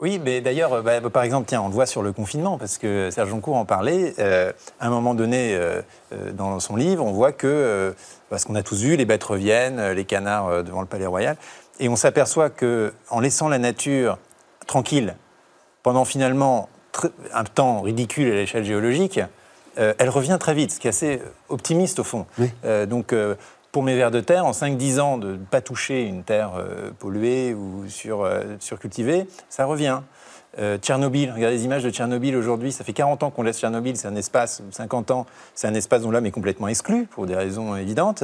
Oui, 0.02 0.20
mais 0.24 0.42
d'ailleurs, 0.42 0.84
bah, 0.84 1.00
par 1.10 1.24
exemple, 1.24 1.48
tiens, 1.48 1.62
on 1.62 1.68
le 1.68 1.74
voit 1.74 1.86
sur 1.86 2.02
le 2.02 2.12
confinement, 2.12 2.58
parce 2.58 2.78
que 2.78 3.10
Serge 3.12 3.30
Joncourt 3.30 3.56
en 3.56 3.66
parlait. 3.66 4.14
Euh, 4.20 4.52
à 4.80 4.88
un 4.88 4.90
moment 4.90 5.16
donné, 5.16 5.56
euh, 5.56 5.82
euh, 6.12 6.32
dans 6.34 6.60
son 6.60 6.76
livre, 6.76 7.06
on 7.06 7.14
voit 7.14 7.32
que, 7.32 7.96
parce 8.30 8.44
qu'on 8.44 8.56
a 8.56 8.64
tous 8.64 8.82
vu, 8.82 8.98
les 8.98 9.06
bêtes 9.06 9.24
reviennent, 9.24 9.92
les 9.92 10.06
canards 10.06 10.64
devant 10.64 10.82
le 10.82 10.88
Palais 10.88 11.06
Royal, 11.06 11.38
et 11.80 11.88
on 11.88 11.96
s'aperçoit 11.96 12.50
que, 12.50 12.94
en 13.10 13.22
laissant 13.22 13.48
la 13.48 13.58
nature 13.58 14.18
tranquille, 14.68 15.16
pendant 15.82 16.04
finalement 16.04 16.68
un 17.34 17.44
temps 17.44 17.82
ridicule 17.82 18.32
à 18.32 18.36
l'échelle 18.36 18.66
géologique, 18.66 19.20
euh, 19.78 19.94
elle 19.98 20.10
revient 20.10 20.38
très 20.40 20.54
vite, 20.54 20.72
ce 20.72 20.80
qui 20.80 20.88
est 20.88 20.90
assez 20.90 21.22
optimiste 21.50 22.00
au 22.00 22.04
fond. 22.04 22.26
Euh, 22.64 22.86
donc, 22.86 23.14
euh, 23.14 23.36
pour 23.72 23.84
mes 23.84 23.96
vers 23.96 24.12
de 24.12 24.22
terre, 24.22 24.46
en 24.46 24.52
5-10 24.52 25.00
ans, 25.00 25.18
de 25.18 25.34
ne 25.34 25.38
pas 25.38 25.62
toucher 25.62 26.04
une 26.04 26.24
terre 26.24 26.54
polluée 26.98 27.54
ou 27.54 27.90
sur, 27.90 28.26
surcultivée, 28.60 29.28
ça 29.50 29.66
revient. 29.66 30.00
Tchernobyl, 30.82 31.30
regardez 31.36 31.58
les 31.58 31.66
images 31.66 31.84
de 31.84 31.90
Tchernobyl 31.90 32.38
aujourd'hui, 32.38 32.72
ça 32.72 32.86
fait 32.86 32.94
40 32.94 33.24
ans 33.24 33.32
qu'on 33.32 33.44
laisse 33.44 33.60
Tchernobyl, 33.60 33.98
c'est 33.98 34.08
un 34.08 34.16
espace, 34.16 34.64
50 34.72 35.12
ans, 35.12 35.26
c'est 35.56 35.68
un 35.68 35.74
espace 35.74 36.04
dont 36.04 36.12
l'homme 36.12 36.26
est 36.26 36.32
complètement 36.32 36.70
exclu, 36.70 37.06
pour 37.06 37.26
des 37.26 37.36
raisons 37.36 37.76
évidentes. 37.76 38.24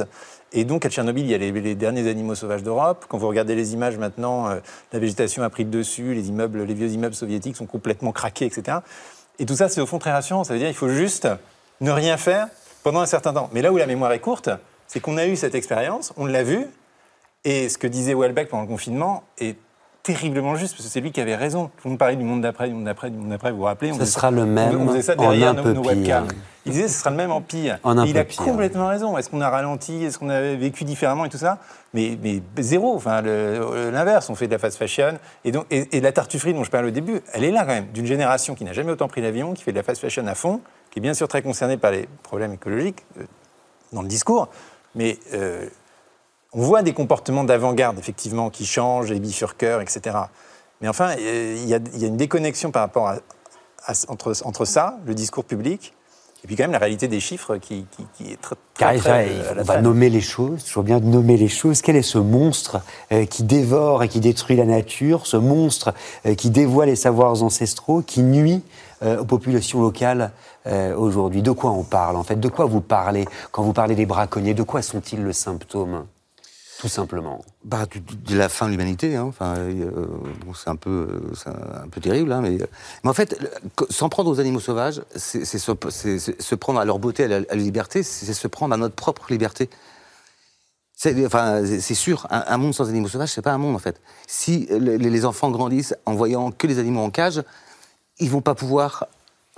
Et 0.54 0.64
donc 0.64 0.86
à 0.86 0.88
Tchernobyl, 0.88 1.26
il 1.26 1.30
y 1.30 1.34
a 1.34 1.36
les, 1.36 1.74
derniers 1.74 2.08
animaux 2.08 2.34
sauvages 2.34 2.62
d'Europe. 2.62 3.04
Quand 3.06 3.18
vous 3.18 3.28
regardez 3.28 3.54
les 3.54 3.74
images 3.74 3.98
maintenant, 3.98 4.48
la 4.94 4.98
végétation 4.98 5.42
a 5.42 5.50
pris 5.50 5.64
le 5.64 5.70
dessus, 5.70 6.14
les 6.14 6.30
immeubles, 6.30 6.62
les 6.62 6.72
vieux 6.72 6.88
immeubles 6.88 7.14
soviétiques 7.14 7.56
sont 7.56 7.66
complètement 7.66 8.12
craqués, 8.12 8.46
etc. 8.46 8.78
Et 9.42 9.44
tout 9.44 9.56
ça, 9.56 9.68
c'est 9.68 9.80
au 9.80 9.86
fond 9.86 9.98
très 9.98 10.12
rassurant. 10.12 10.44
Ça 10.44 10.52
veut 10.52 10.60
dire 10.60 10.68
qu'il 10.68 10.76
faut 10.76 10.88
juste 10.88 11.26
ne 11.80 11.90
rien 11.90 12.16
faire 12.16 12.46
pendant 12.84 13.00
un 13.00 13.06
certain 13.06 13.32
temps. 13.32 13.50
Mais 13.52 13.60
là 13.60 13.72
où 13.72 13.76
la 13.76 13.86
mémoire 13.86 14.12
est 14.12 14.20
courte, 14.20 14.50
c'est 14.86 15.00
qu'on 15.00 15.16
a 15.16 15.26
eu 15.26 15.34
cette 15.34 15.56
expérience, 15.56 16.12
on 16.16 16.26
l'a 16.26 16.44
vu, 16.44 16.64
et 17.42 17.68
ce 17.68 17.76
que 17.76 17.88
disait 17.88 18.14
Welbeck 18.14 18.48
pendant 18.48 18.62
le 18.62 18.68
confinement 18.68 19.24
est 19.38 19.56
terriblement 20.02 20.56
juste, 20.56 20.74
parce 20.74 20.86
que 20.86 20.92
c'est 20.92 21.00
lui 21.00 21.12
qui 21.12 21.20
avait 21.20 21.36
raison. 21.36 21.66
Tout 21.66 21.82
le 21.84 21.90
monde 21.90 21.98
parlait 21.98 22.16
du 22.16 22.24
monde 22.24 22.40
d'après, 22.40 22.68
du 22.68 22.74
monde 22.74 22.84
d'après, 22.84 23.10
du 23.10 23.16
monde 23.16 23.30
d'après, 23.30 23.52
vous 23.52 23.58
vous 23.58 23.64
rappelez 23.64 23.92
Ce 23.92 24.04
sera 24.04 24.30
le 24.30 24.44
même 24.44 24.80
on, 24.80 24.88
faisait 24.88 25.02
ça 25.02 25.14
derrière 25.14 25.54
nos, 25.54 25.82
webcams. 25.82 26.28
Il 26.64 26.72
disait 26.72 26.88
ce 26.88 27.00
sera 27.00 27.10
le 27.10 27.16
même 27.16 27.30
en 27.30 27.40
pire. 27.40 27.78
il 28.06 28.18
a 28.18 28.24
complètement 28.24 28.88
raison. 28.88 29.16
Est-ce 29.16 29.30
qu'on 29.30 29.40
a 29.40 29.50
ralenti? 29.50 30.04
Est-ce 30.04 30.18
qu'on 30.18 30.28
a 30.28 30.40
vécu 30.54 30.84
différemment 30.84 31.24
et 31.24 31.28
tout 31.28 31.38
ça? 31.38 31.58
Mais, 31.94 32.18
mais, 32.22 32.42
zéro. 32.58 32.94
Enfin, 32.94 33.22
l'inverse. 33.22 34.28
On 34.30 34.34
fait 34.34 34.46
de 34.46 34.52
la 34.52 34.58
fast 34.58 34.76
fashion. 34.76 35.18
Et, 35.44 35.52
donc, 35.52 35.66
et, 35.70 36.00
la 36.00 36.12
tartufferie 36.12 36.54
dont 36.54 36.64
je 36.64 36.70
parlais 36.70 36.88
au 36.88 36.92
début, 36.92 37.20
elle 37.32 37.44
est 37.44 37.50
là 37.50 37.60
quand 37.60 37.74
même, 37.74 37.86
d'une 37.92 38.06
génération 38.06 38.54
qui 38.54 38.64
n'a 38.64 38.72
jamais 38.72 38.92
autant 38.92 39.08
pris 39.08 39.20
l'avion, 39.20 39.54
qui 39.54 39.62
fait 39.62 39.72
de 39.72 39.76
la 39.76 39.82
fast 39.82 40.00
fashion 40.00 40.26
à 40.26 40.34
fond, 40.34 40.60
qui 40.90 40.98
est 40.98 41.02
bien 41.02 41.14
sûr 41.14 41.28
très 41.28 41.42
concernée 41.42 41.76
par 41.76 41.90
les 41.90 42.08
problèmes 42.22 42.52
écologiques 42.52 43.04
euh, 43.18 43.24
dans 43.92 44.02
le 44.02 44.08
discours. 44.08 44.48
Mais 44.94 45.18
euh, 45.32 45.66
on 46.52 46.62
voit 46.62 46.82
des 46.82 46.92
comportements 46.92 47.44
d'avant-garde, 47.44 47.98
effectivement, 47.98 48.50
qui 48.50 48.66
changent, 48.66 49.10
les 49.10 49.20
bifurqueurs, 49.20 49.80
etc. 49.80 50.16
Mais 50.80 50.88
enfin, 50.88 51.14
il 51.16 51.66
y, 51.66 51.74
a 51.74 52.06
une 52.06 52.16
déconnexion 52.16 52.70
par 52.70 52.82
rapport 52.82 53.08
à, 53.08 53.18
entre, 54.08 54.34
entre 54.44 54.64
ça, 54.64 54.98
le 55.06 55.14
discours 55.14 55.44
public, 55.44 55.94
et 56.44 56.48
puis 56.48 56.56
quand 56.56 56.64
même 56.64 56.72
la 56.72 56.78
réalité 56.78 57.06
des 57.06 57.20
chiffres 57.20 57.56
qui, 57.56 57.86
est 58.20 58.40
très, 58.40 58.56
très, 58.74 58.98
très 58.98 59.28
euh, 59.28 59.54
On 59.60 59.62
va 59.62 59.80
nommer 59.80 60.10
les 60.10 60.20
choses, 60.20 60.64
toujours 60.64 60.82
bien 60.82 60.98
de 60.98 61.06
nommer 61.06 61.36
les 61.36 61.46
choses. 61.46 61.82
Quel 61.82 61.94
est 61.94 62.02
ce 62.02 62.18
monstre 62.18 62.80
euh, 63.12 63.26
qui 63.26 63.44
dévore 63.44 64.02
et 64.02 64.08
qui 64.08 64.18
détruit 64.18 64.56
la 64.56 64.64
nature, 64.64 65.28
ce 65.28 65.36
monstre 65.36 65.94
euh, 66.26 66.34
qui 66.34 66.50
dévoie 66.50 66.84
les 66.84 66.96
savoirs 66.96 67.44
ancestraux, 67.44 68.02
qui 68.02 68.22
nuit 68.22 68.62
aux 69.18 69.24
populations 69.24 69.82
locales 69.82 70.30
aujourd'hui? 70.96 71.42
De 71.42 71.50
quoi 71.50 71.72
on 71.72 71.82
parle 71.82 72.14
en 72.14 72.22
fait? 72.22 72.38
De 72.38 72.48
quoi 72.48 72.66
vous 72.66 72.80
parlez 72.80 73.24
quand 73.50 73.64
vous 73.64 73.72
parlez 73.72 73.96
des 73.96 74.06
braconniers? 74.06 74.54
De 74.54 74.62
quoi 74.62 74.80
sont-ils 74.80 75.20
le 75.20 75.32
symptôme? 75.32 76.04
Tout 76.82 76.88
simplement 76.88 77.44
bah, 77.62 77.86
de, 78.26 78.36
la 78.36 78.48
fin 78.48 78.66
de 78.66 78.72
l'humanité. 78.72 79.14
Hein. 79.14 79.26
Enfin, 79.28 79.54
euh, 79.56 79.92
c'est 80.52 80.68
un 80.68 80.74
peu, 80.74 81.22
un 81.46 81.86
peu 81.86 82.00
terrible, 82.00 82.32
hein, 82.32 82.40
mais, 82.40 82.58
mais, 83.04 83.08
en 83.10 83.12
fait, 83.12 83.38
s'en 83.88 84.08
prendre 84.08 84.28
aux 84.28 84.40
animaux 84.40 84.58
sauvages, 84.58 85.00
c'est 85.14 85.44
se, 85.44 86.54
prendre 86.56 86.80
à 86.80 86.84
leur 86.84 86.98
beauté, 86.98 87.22
à 87.22 87.28
la, 87.28 87.54
liberté, 87.54 88.02
c'est 88.02 88.34
se 88.34 88.48
prendre 88.48 88.74
à 88.74 88.76
notre 88.76 88.96
propre 88.96 89.26
liberté. 89.30 89.70
C'est 90.96 91.24
enfin, 91.24 91.62
sûr, 91.78 92.26
un, 92.30 92.56
monde 92.56 92.74
sans 92.74 92.88
animaux 92.88 93.06
sauvages, 93.06 93.30
c'est 93.30 93.42
pas 93.42 93.52
un 93.52 93.58
monde 93.58 93.76
en 93.76 93.80
fait. 93.80 94.00
Si 94.26 94.66
les, 94.72 95.24
enfants 95.24 95.52
grandissent 95.52 95.94
en 96.04 96.14
voyant 96.14 96.50
que 96.50 96.66
les 96.66 96.80
animaux 96.80 97.02
en 97.02 97.10
cage, 97.10 97.44
ils 98.18 98.28
vont 98.28 98.40
pas 98.40 98.56
pouvoir 98.56 99.06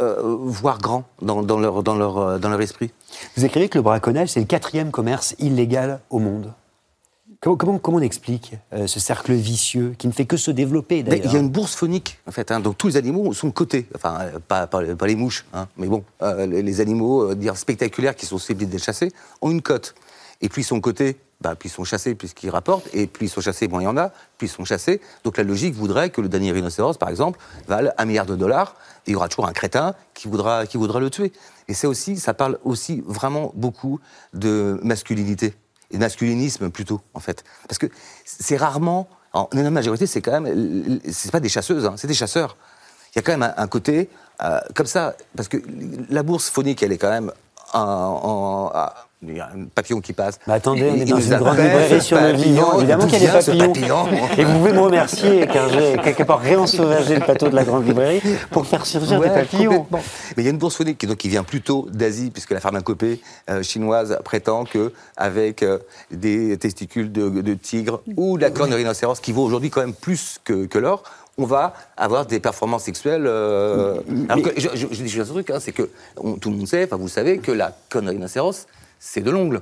euh, 0.02 0.20
voir 0.40 0.76
grand 0.76 1.04
dans, 1.22 1.42
dans, 1.42 1.58
leur, 1.58 1.82
dans, 1.82 1.94
leur, 1.94 2.38
dans 2.38 2.50
leur 2.50 2.60
esprit. 2.60 2.92
Vous 3.38 3.46
écrivez 3.46 3.70
que 3.70 3.78
le 3.78 3.82
braconnage, 3.82 4.28
c'est 4.28 4.40
le 4.40 4.46
quatrième 4.46 4.90
commerce 4.90 5.34
illégal 5.38 6.00
au 6.10 6.18
monde. 6.18 6.52
Comment, 7.40 7.80
on 7.84 8.00
explique 8.00 8.54
euh, 8.72 8.86
ce 8.86 9.00
cercle 9.00 9.32
vicieux 9.32 9.94
qui 9.98 10.06
ne 10.06 10.12
fait 10.12 10.24
que 10.24 10.38
se 10.38 10.50
développer 10.50 11.04
Il 11.06 11.32
y 11.32 11.36
a 11.36 11.38
une 11.38 11.50
bourse 11.50 11.74
phonique, 11.74 12.18
en 12.26 12.32
fait. 12.32 12.50
Hein. 12.50 12.60
donc 12.60 12.78
tous 12.78 12.88
les 12.88 12.96
animaux 12.96 13.32
sont 13.34 13.50
cotés. 13.50 13.86
Enfin, 13.94 14.18
euh, 14.20 14.38
pas, 14.38 14.66
pas, 14.66 14.82
les 14.82 15.14
mouches, 15.14 15.44
hein. 15.52 15.68
mais 15.76 15.86
bon, 15.86 16.04
euh, 16.22 16.46
les, 16.46 16.80
animaux 16.80 17.34
dire 17.34 17.58
spectaculaires 17.58 18.16
qui 18.16 18.24
sont 18.24 18.38
susceptibles 18.38 18.70
d'être 18.70 18.82
chassés 18.82 19.10
ont 19.42 19.50
une 19.50 19.60
cote. 19.60 19.94
Et 20.40 20.48
puis 20.48 20.62
ils 20.62 20.64
sont 20.64 20.80
cotés, 20.80 21.18
bah, 21.40 21.54
puis 21.54 21.68
ils 21.68 21.72
sont 21.72 21.84
chassés 21.84 22.14
puisqu'ils 22.14 22.50
rapportent, 22.50 22.88
et 22.94 23.06
puis 23.06 23.26
ils 23.26 23.30
sont 23.30 23.42
chassés, 23.42 23.68
bon, 23.68 23.80
il 23.80 23.84
y 23.84 23.88
en 23.88 23.96
a, 23.98 24.10
puis 24.38 24.46
ils 24.46 24.50
sont 24.50 24.64
chassés. 24.64 25.02
Donc 25.22 25.36
la 25.36 25.44
logique 25.44 25.74
voudrait 25.74 26.08
que 26.08 26.22
le 26.22 26.28
dernier 26.28 26.52
rhinocéros, 26.52 26.96
par 26.98 27.10
exemple, 27.10 27.38
vale 27.68 27.94
un 27.98 28.04
milliard 28.06 28.26
de 28.26 28.36
dollars, 28.36 28.74
et 29.06 29.10
il 29.10 29.12
y 29.12 29.16
aura 29.16 29.28
toujours 29.28 29.46
un 29.46 29.52
crétin 29.52 29.94
qui 30.14 30.28
voudra, 30.28 30.66
qui 30.66 30.78
voudra 30.78 30.98
le 30.98 31.10
tuer. 31.10 31.32
Et 31.68 31.74
c'est 31.74 31.86
aussi, 31.86 32.16
ça 32.16 32.32
parle 32.32 32.58
aussi 32.64 33.02
vraiment 33.06 33.52
beaucoup 33.54 34.00
de 34.32 34.78
masculinité 34.82 35.54
et 35.94 35.98
masculinisme 35.98 36.70
plutôt, 36.70 37.00
en 37.14 37.20
fait. 37.20 37.44
Parce 37.68 37.78
que 37.78 37.86
c'est 38.24 38.56
rarement, 38.56 39.08
en 39.32 39.48
énorme 39.52 39.74
majorité, 39.74 40.06
c'est 40.06 40.20
quand 40.20 40.40
même, 40.40 41.00
c'est 41.10 41.30
pas 41.30 41.40
des 41.40 41.48
chasseuses, 41.48 41.86
hein, 41.86 41.94
c'est 41.96 42.06
des 42.06 42.14
chasseurs. 42.14 42.56
Il 43.14 43.18
y 43.18 43.20
a 43.20 43.22
quand 43.22 43.36
même 43.36 43.54
un, 43.56 43.66
côté 43.68 44.10
euh, 44.42 44.60
comme 44.74 44.86
ça, 44.86 45.14
parce 45.36 45.48
que 45.48 45.58
la 46.10 46.22
bourse 46.22 46.50
phonique, 46.50 46.82
elle 46.82 46.92
est 46.92 46.98
quand 46.98 47.10
même 47.10 47.32
en, 47.72 48.70
un 49.40 49.64
papillon 49.74 50.00
qui 50.00 50.12
passe. 50.12 50.38
Mais 50.46 50.54
attendez, 50.54 50.90
on 50.90 50.94
est 50.96 51.04
dans 51.04 51.20
une 51.20 51.36
grande 51.36 51.58
librairie 51.58 52.00
sur 52.00 52.20
le 52.20 52.32
vivant. 52.32 52.78
Évidemment 52.78 53.06
qu'il 53.06 53.22
y 53.22 53.26
a 53.26 53.40
des 53.40 53.58
papillons. 53.58 54.06
Et 54.38 54.44
vous 54.44 54.58
pouvez 54.58 54.72
me 54.72 54.80
remercier, 54.80 55.46
car 55.52 55.68
j'ai 55.68 55.96
quelque 56.02 56.22
part 56.22 56.40
réensauvagé 56.40 57.14
le 57.16 57.20
plateau 57.20 57.48
de 57.48 57.54
la 57.54 57.64
grande 57.64 57.86
librairie 57.86 58.20
pour 58.50 58.66
faire 58.66 58.86
surgir 58.86 59.20
des 59.20 59.30
papillons. 59.30 59.86
Mais 59.90 60.42
il 60.42 60.44
y 60.44 60.48
a 60.48 60.50
une 60.50 60.58
bourse 60.58 60.76
phonique 60.76 60.98
qui, 60.98 61.06
donc, 61.06 61.18
qui 61.18 61.28
vient 61.28 61.44
plutôt 61.44 61.88
d'Asie, 61.92 62.30
puisque 62.30 62.50
la 62.50 62.60
pharmacopée 62.60 63.20
euh, 63.50 63.62
chinoise 63.62 64.18
prétend 64.24 64.64
qu'avec 64.64 65.62
euh, 65.62 65.78
des 66.10 66.56
testicules 66.58 67.12
de, 67.12 67.54
tigre 67.54 68.02
ou 68.16 68.36
de 68.36 68.42
la 68.42 68.50
corne 68.50 68.70
de 68.70 68.76
rhinocéros, 68.76 69.20
qui 69.20 69.32
vaut 69.32 69.44
aujourd'hui 69.44 69.70
quand 69.70 69.80
même 69.80 69.94
plus 69.94 70.38
que, 70.44 70.66
que 70.66 70.78
l'or, 70.78 71.02
on 71.38 71.46
va 71.46 71.74
avoir 71.96 72.26
des 72.26 72.40
performances 72.40 72.84
sexuelles. 72.84 73.24
Euh, 73.26 74.00
alors 74.28 74.44
que, 74.44 74.60
je, 74.60 74.68
je, 74.74 74.86
dis 74.86 75.08
juste 75.08 75.30
un 75.30 75.32
truc, 75.32 75.50
hein, 75.50 75.58
c'est 75.60 75.72
que 75.72 75.90
tout 76.40 76.50
le 76.50 76.56
monde 76.56 76.68
sait, 76.68 76.84
enfin 76.84 76.96
vous 76.96 77.08
savez, 77.08 77.38
que 77.38 77.52
la 77.52 77.76
conne 77.90 78.06
de 78.06 78.10
rhinocéros, 78.10 78.66
c'est 79.04 79.20
de 79.20 79.30
l'ongle. 79.30 79.60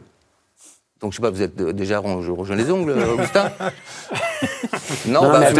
Donc, 1.00 1.10
je 1.10 1.16
sais 1.16 1.22
pas, 1.22 1.30
vous 1.30 1.42
êtes 1.42 1.60
déjà 1.60 1.98
rejoint 1.98 2.54
les 2.54 2.70
ongles, 2.70 2.92
Augustin 2.92 3.50
Non, 5.06 5.22
bah, 5.22 5.50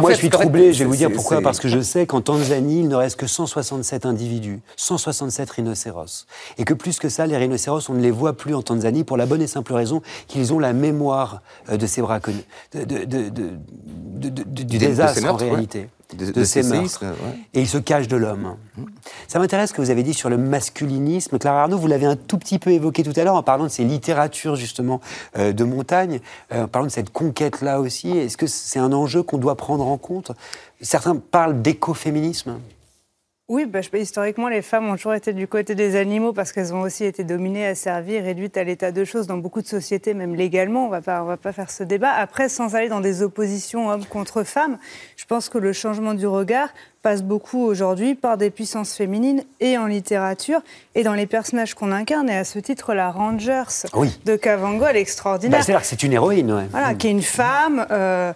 moi, 0.00 0.10
je 0.10 0.16
suis 0.16 0.30
troublé, 0.30 0.72
je 0.72 0.80
vais 0.80 0.84
vous 0.84 0.96
dire 0.96 1.12
pourquoi. 1.12 1.40
Parce 1.40 1.60
que 1.60 1.68
je 1.68 1.80
sais 1.80 2.06
qu'en 2.06 2.20
Tanzanie, 2.20 2.80
il 2.80 2.88
ne 2.88 2.96
reste 2.96 3.14
que 3.14 3.28
167 3.28 4.04
individus, 4.04 4.58
167 4.76 5.48
rhinocéros. 5.48 6.26
Et 6.58 6.64
que 6.64 6.74
plus 6.74 6.98
que 6.98 7.08
ça, 7.08 7.28
les 7.28 7.36
rhinocéros, 7.36 7.88
on 7.88 7.94
ne 7.94 8.02
les 8.02 8.10
voit 8.10 8.32
plus 8.32 8.56
en 8.56 8.62
Tanzanie 8.62 9.04
pour 9.04 9.16
la 9.16 9.26
bonne 9.26 9.42
et 9.42 9.46
simple 9.46 9.72
raison 9.72 10.02
qu'ils 10.26 10.52
ont 10.52 10.58
la 10.58 10.72
mémoire 10.72 11.42
euh, 11.70 11.76
de 11.76 11.86
ces 11.86 12.02
braconniers, 12.02 12.44
du 12.74 14.76
désastre 14.76 15.24
en 15.24 15.36
réalité 15.36 15.88
de, 16.16 16.44
ces 16.44 16.62
meurtres. 16.62 17.04
Et 17.54 17.60
il 17.60 17.68
se 17.68 17.78
cache 17.78 18.08
de 18.08 18.16
l'homme. 18.16 18.56
Ça 19.26 19.38
m'intéresse 19.38 19.70
ce 19.70 19.74
que 19.74 19.82
vous 19.82 19.90
avez 19.90 20.02
dit 20.02 20.14
sur 20.14 20.30
le 20.30 20.38
masculinisme. 20.38 21.38
Clara 21.38 21.62
Arnaud, 21.62 21.78
vous 21.78 21.86
l'avez 21.86 22.06
un 22.06 22.16
tout 22.16 22.38
petit 22.38 22.58
peu 22.58 22.70
évoqué 22.70 23.02
tout 23.02 23.12
à 23.16 23.24
l'heure 23.24 23.34
en 23.34 23.42
parlant 23.42 23.64
de 23.64 23.68
ces 23.68 23.84
littératures 23.84 24.56
justement 24.56 25.00
euh, 25.36 25.52
de 25.52 25.64
montagne, 25.64 26.20
euh, 26.52 26.64
en 26.64 26.68
parlant 26.68 26.86
de 26.86 26.92
cette 26.92 27.10
conquête-là 27.10 27.80
aussi. 27.80 28.16
Est-ce 28.16 28.36
que 28.36 28.46
c'est 28.46 28.78
un 28.78 28.92
enjeu 28.92 29.22
qu'on 29.22 29.38
doit 29.38 29.56
prendre 29.56 29.86
en 29.86 29.98
compte? 29.98 30.32
Certains 30.80 31.16
parlent 31.16 31.60
d'écoféminisme. 31.60 32.58
Oui, 33.50 33.64
bah, 33.64 33.80
historiquement, 33.94 34.48
les 34.48 34.60
femmes 34.60 34.90
ont 34.90 34.96
toujours 34.96 35.14
été 35.14 35.32
du 35.32 35.48
côté 35.48 35.74
des 35.74 35.96
animaux 35.96 36.34
parce 36.34 36.52
qu'elles 36.52 36.74
ont 36.74 36.82
aussi 36.82 37.06
été 37.06 37.24
dominées, 37.24 37.66
asservies, 37.66 38.20
réduites 38.20 38.58
à 38.58 38.64
l'état 38.64 38.92
de 38.92 39.04
choses 39.06 39.26
dans 39.26 39.38
beaucoup 39.38 39.62
de 39.62 39.66
sociétés, 39.66 40.12
même 40.12 40.34
légalement. 40.34 40.90
On 40.90 40.94
ne 40.94 41.00
va 41.00 41.36
pas 41.38 41.52
faire 41.52 41.70
ce 41.70 41.82
débat. 41.82 42.10
Après, 42.10 42.50
sans 42.50 42.74
aller 42.74 42.90
dans 42.90 43.00
des 43.00 43.22
oppositions 43.22 43.88
hommes 43.88 44.04
contre 44.04 44.42
femmes, 44.42 44.76
je 45.16 45.24
pense 45.24 45.48
que 45.48 45.56
le 45.56 45.72
changement 45.72 46.12
du 46.12 46.26
regard 46.26 46.68
passe 47.00 47.22
beaucoup 47.22 47.64
aujourd'hui 47.64 48.14
par 48.14 48.36
des 48.36 48.50
puissances 48.50 48.94
féminines 48.94 49.42
et 49.60 49.78
en 49.78 49.86
littérature 49.86 50.60
et 50.94 51.02
dans 51.02 51.14
les 51.14 51.26
personnages 51.26 51.72
qu'on 51.72 51.90
incarne. 51.90 52.28
Et 52.28 52.36
à 52.36 52.44
ce 52.44 52.58
titre, 52.58 52.92
la 52.92 53.10
Rangers 53.10 53.62
de 54.26 54.36
Cavango, 54.36 54.84
elle 54.90 54.98
est 54.98 55.00
extraordinaire. 55.00 55.60
Bah, 55.60 55.64
c'est-à-dire 55.64 55.80
que 55.80 55.86
c'est 55.86 56.02
une 56.02 56.12
héroïne, 56.12 56.68
Voilà, 56.70 56.92
qui 56.92 57.06
est 57.06 57.12
une 57.12 57.22
femme. 57.22 57.86
Euh, 57.90 58.34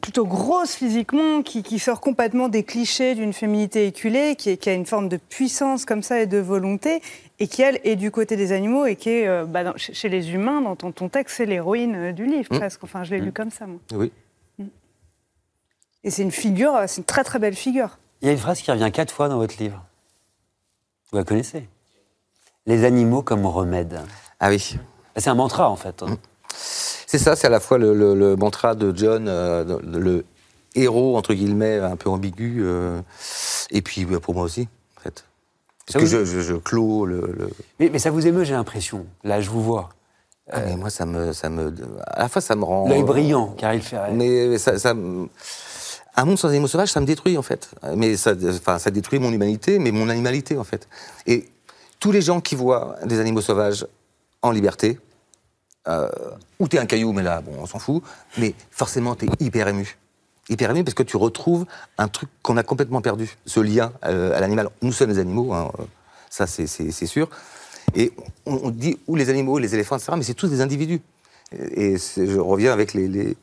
plutôt 0.00 0.24
grosse 0.24 0.74
physiquement, 0.74 1.42
qui, 1.42 1.78
sort 1.78 2.00
complètement 2.00 2.48
des 2.48 2.64
clichés 2.64 3.14
d'une 3.14 3.32
féminité 3.32 3.86
éculée, 3.86 4.34
qui, 4.36 4.58
a 4.68 4.72
une 4.72 4.86
forme 4.86 5.08
de 5.08 5.16
puissance 5.16 5.84
comme 5.84 6.02
ça 6.02 6.20
et 6.20 6.26
de 6.26 6.38
volonté, 6.38 7.02
et 7.38 7.48
qui, 7.48 7.62
elle, 7.62 7.80
est 7.84 7.96
du 7.96 8.10
côté 8.10 8.36
des 8.36 8.52
animaux 8.52 8.86
et 8.86 8.96
qui 8.96 9.10
est, 9.10 9.28
euh, 9.28 9.44
bah, 9.44 9.74
chez 9.76 10.08
les 10.08 10.32
humains, 10.32 10.60
dans 10.60 10.76
ton, 10.76 11.08
texte, 11.08 11.36
c'est 11.36 11.46
l'héroïne 11.46 11.94
euh, 11.94 12.12
du 12.12 12.26
livre, 12.26 12.52
mmh. 12.52 12.58
presque. 12.58 12.84
Enfin, 12.84 13.04
je 13.04 13.14
l'ai 13.14 13.20
lu 13.20 13.28
mmh. 13.28 13.32
comme 13.32 13.50
ça, 13.50 13.66
moi. 13.66 13.80
Oui. 13.92 14.10
Mmh. 14.58 14.64
Et 16.04 16.10
c'est 16.10 16.22
une 16.22 16.32
figure, 16.32 16.74
euh, 16.74 16.84
c'est 16.86 16.98
une 16.98 17.04
très 17.04 17.24
très 17.24 17.38
belle 17.38 17.54
figure. 17.54 17.98
Il 18.22 18.26
y 18.26 18.28
a 18.30 18.32
une 18.32 18.38
phrase 18.38 18.60
qui 18.62 18.70
revient 18.70 18.90
quatre 18.92 19.12
fois 19.12 19.28
dans 19.28 19.36
votre 19.36 19.62
livre. 19.62 19.84
Vous 21.12 21.18
la 21.18 21.24
connaissez? 21.24 21.68
Les 22.66 22.84
animaux 22.84 23.22
comme 23.22 23.46
remède. 23.46 24.00
Ah 24.40 24.48
oui. 24.48 24.76
C'est 25.16 25.30
un 25.30 25.34
mantra, 25.34 25.70
en 25.70 25.76
fait. 25.76 26.02
Hein. 26.02 26.18
C'est 27.08 27.16
ça, 27.16 27.36
c'est 27.36 27.46
à 27.46 27.50
la 27.50 27.58
fois 27.58 27.78
le, 27.78 28.36
mantra 28.36 28.74
de 28.74 28.94
John, 28.94 29.28
euh, 29.28 29.78
le 29.82 30.26
héros, 30.74 31.16
entre 31.16 31.32
guillemets, 31.32 31.78
un 31.78 31.96
peu 31.96 32.10
ambigu, 32.10 32.58
euh, 32.60 33.00
et 33.70 33.80
puis 33.80 34.04
bah, 34.04 34.20
pour 34.20 34.34
moi 34.34 34.44
aussi, 34.44 34.68
en 34.98 35.00
fait. 35.00 35.24
Parce 35.86 36.04
que 36.04 36.06
je, 36.06 36.22
je, 36.26 36.54
clôt 36.54 37.06
le. 37.06 37.48
Mais, 37.80 37.98
ça 37.98 38.10
vous 38.10 38.26
émeut, 38.26 38.44
j'ai 38.44 38.52
l'impression. 38.52 39.06
Là, 39.24 39.40
je 39.40 39.48
vous 39.48 39.62
vois. 39.62 39.88
Ah, 40.50 40.60
mais 40.60 40.76
moi, 40.76 40.90
ça 40.90 41.06
me, 41.06 41.32
ça 41.32 41.48
me. 41.48 41.74
À 42.08 42.24
la 42.24 42.28
fois, 42.28 42.42
ça 42.42 42.54
me 42.56 42.64
rend. 42.64 42.86
L'œil 42.86 43.04
brillant, 43.04 43.54
car 43.56 43.72
il 43.72 43.80
fait. 43.80 43.96
Mais 44.12 44.58
ça, 44.58 44.78
ça 44.78 44.90
Un 44.90 46.24
monde 46.26 46.38
sans 46.38 46.48
animaux 46.48 46.68
sauvages, 46.68 46.90
ça 46.92 47.00
me 47.00 47.06
détruit, 47.06 47.38
en 47.38 47.42
fait. 47.42 47.70
Mais 47.96 48.18
ça, 48.18 48.34
enfin, 48.50 48.78
ça 48.78 48.90
détruit 48.90 49.18
mon 49.18 49.32
humanité, 49.32 49.78
mais 49.78 49.92
mon 49.92 50.10
animalité, 50.10 50.58
en 50.58 50.64
fait. 50.64 50.86
Et 51.26 51.48
tous 52.00 52.12
les 52.12 52.20
gens 52.20 52.42
qui 52.42 52.54
voient 52.54 52.96
des 53.06 53.18
animaux 53.18 53.40
sauvages 53.40 53.86
en 54.42 54.50
liberté, 54.50 54.98
euh, 55.88 56.08
ou 56.58 56.68
t'es 56.68 56.78
un 56.78 56.86
caillou, 56.86 57.12
mais 57.12 57.22
là, 57.22 57.40
bon, 57.40 57.52
on 57.58 57.66
s'en 57.66 57.78
fout, 57.78 58.02
mais 58.36 58.54
forcément, 58.70 59.14
t'es 59.14 59.26
hyper 59.40 59.68
ému. 59.68 59.96
Hyper 60.48 60.70
ému 60.70 60.84
parce 60.84 60.94
que 60.94 61.02
tu 61.02 61.16
retrouves 61.16 61.66
un 61.96 62.08
truc 62.08 62.28
qu'on 62.42 62.56
a 62.56 62.62
complètement 62.62 63.00
perdu, 63.00 63.36
ce 63.46 63.60
lien 63.60 63.92
euh, 64.04 64.36
à 64.36 64.40
l'animal. 64.40 64.68
Nous 64.82 64.92
sommes 64.92 65.12
des 65.12 65.18
animaux, 65.18 65.52
hein, 65.52 65.70
euh, 65.78 65.84
ça 66.30 66.46
c'est 66.46 66.66
sûr. 67.06 67.28
Et 67.94 68.12
on, 68.44 68.68
dit 68.70 68.98
ou 69.06 69.16
les 69.16 69.30
animaux, 69.30 69.58
les 69.58 69.74
éléphants, 69.74 69.96
etc., 69.96 70.12
mais 70.16 70.22
c'est 70.22 70.34
tous 70.34 70.48
des 70.48 70.60
individus. 70.60 71.00
Et, 71.52 71.96
je 71.96 72.38
reviens 72.38 72.72
avec 72.72 72.92
les, 72.92 73.34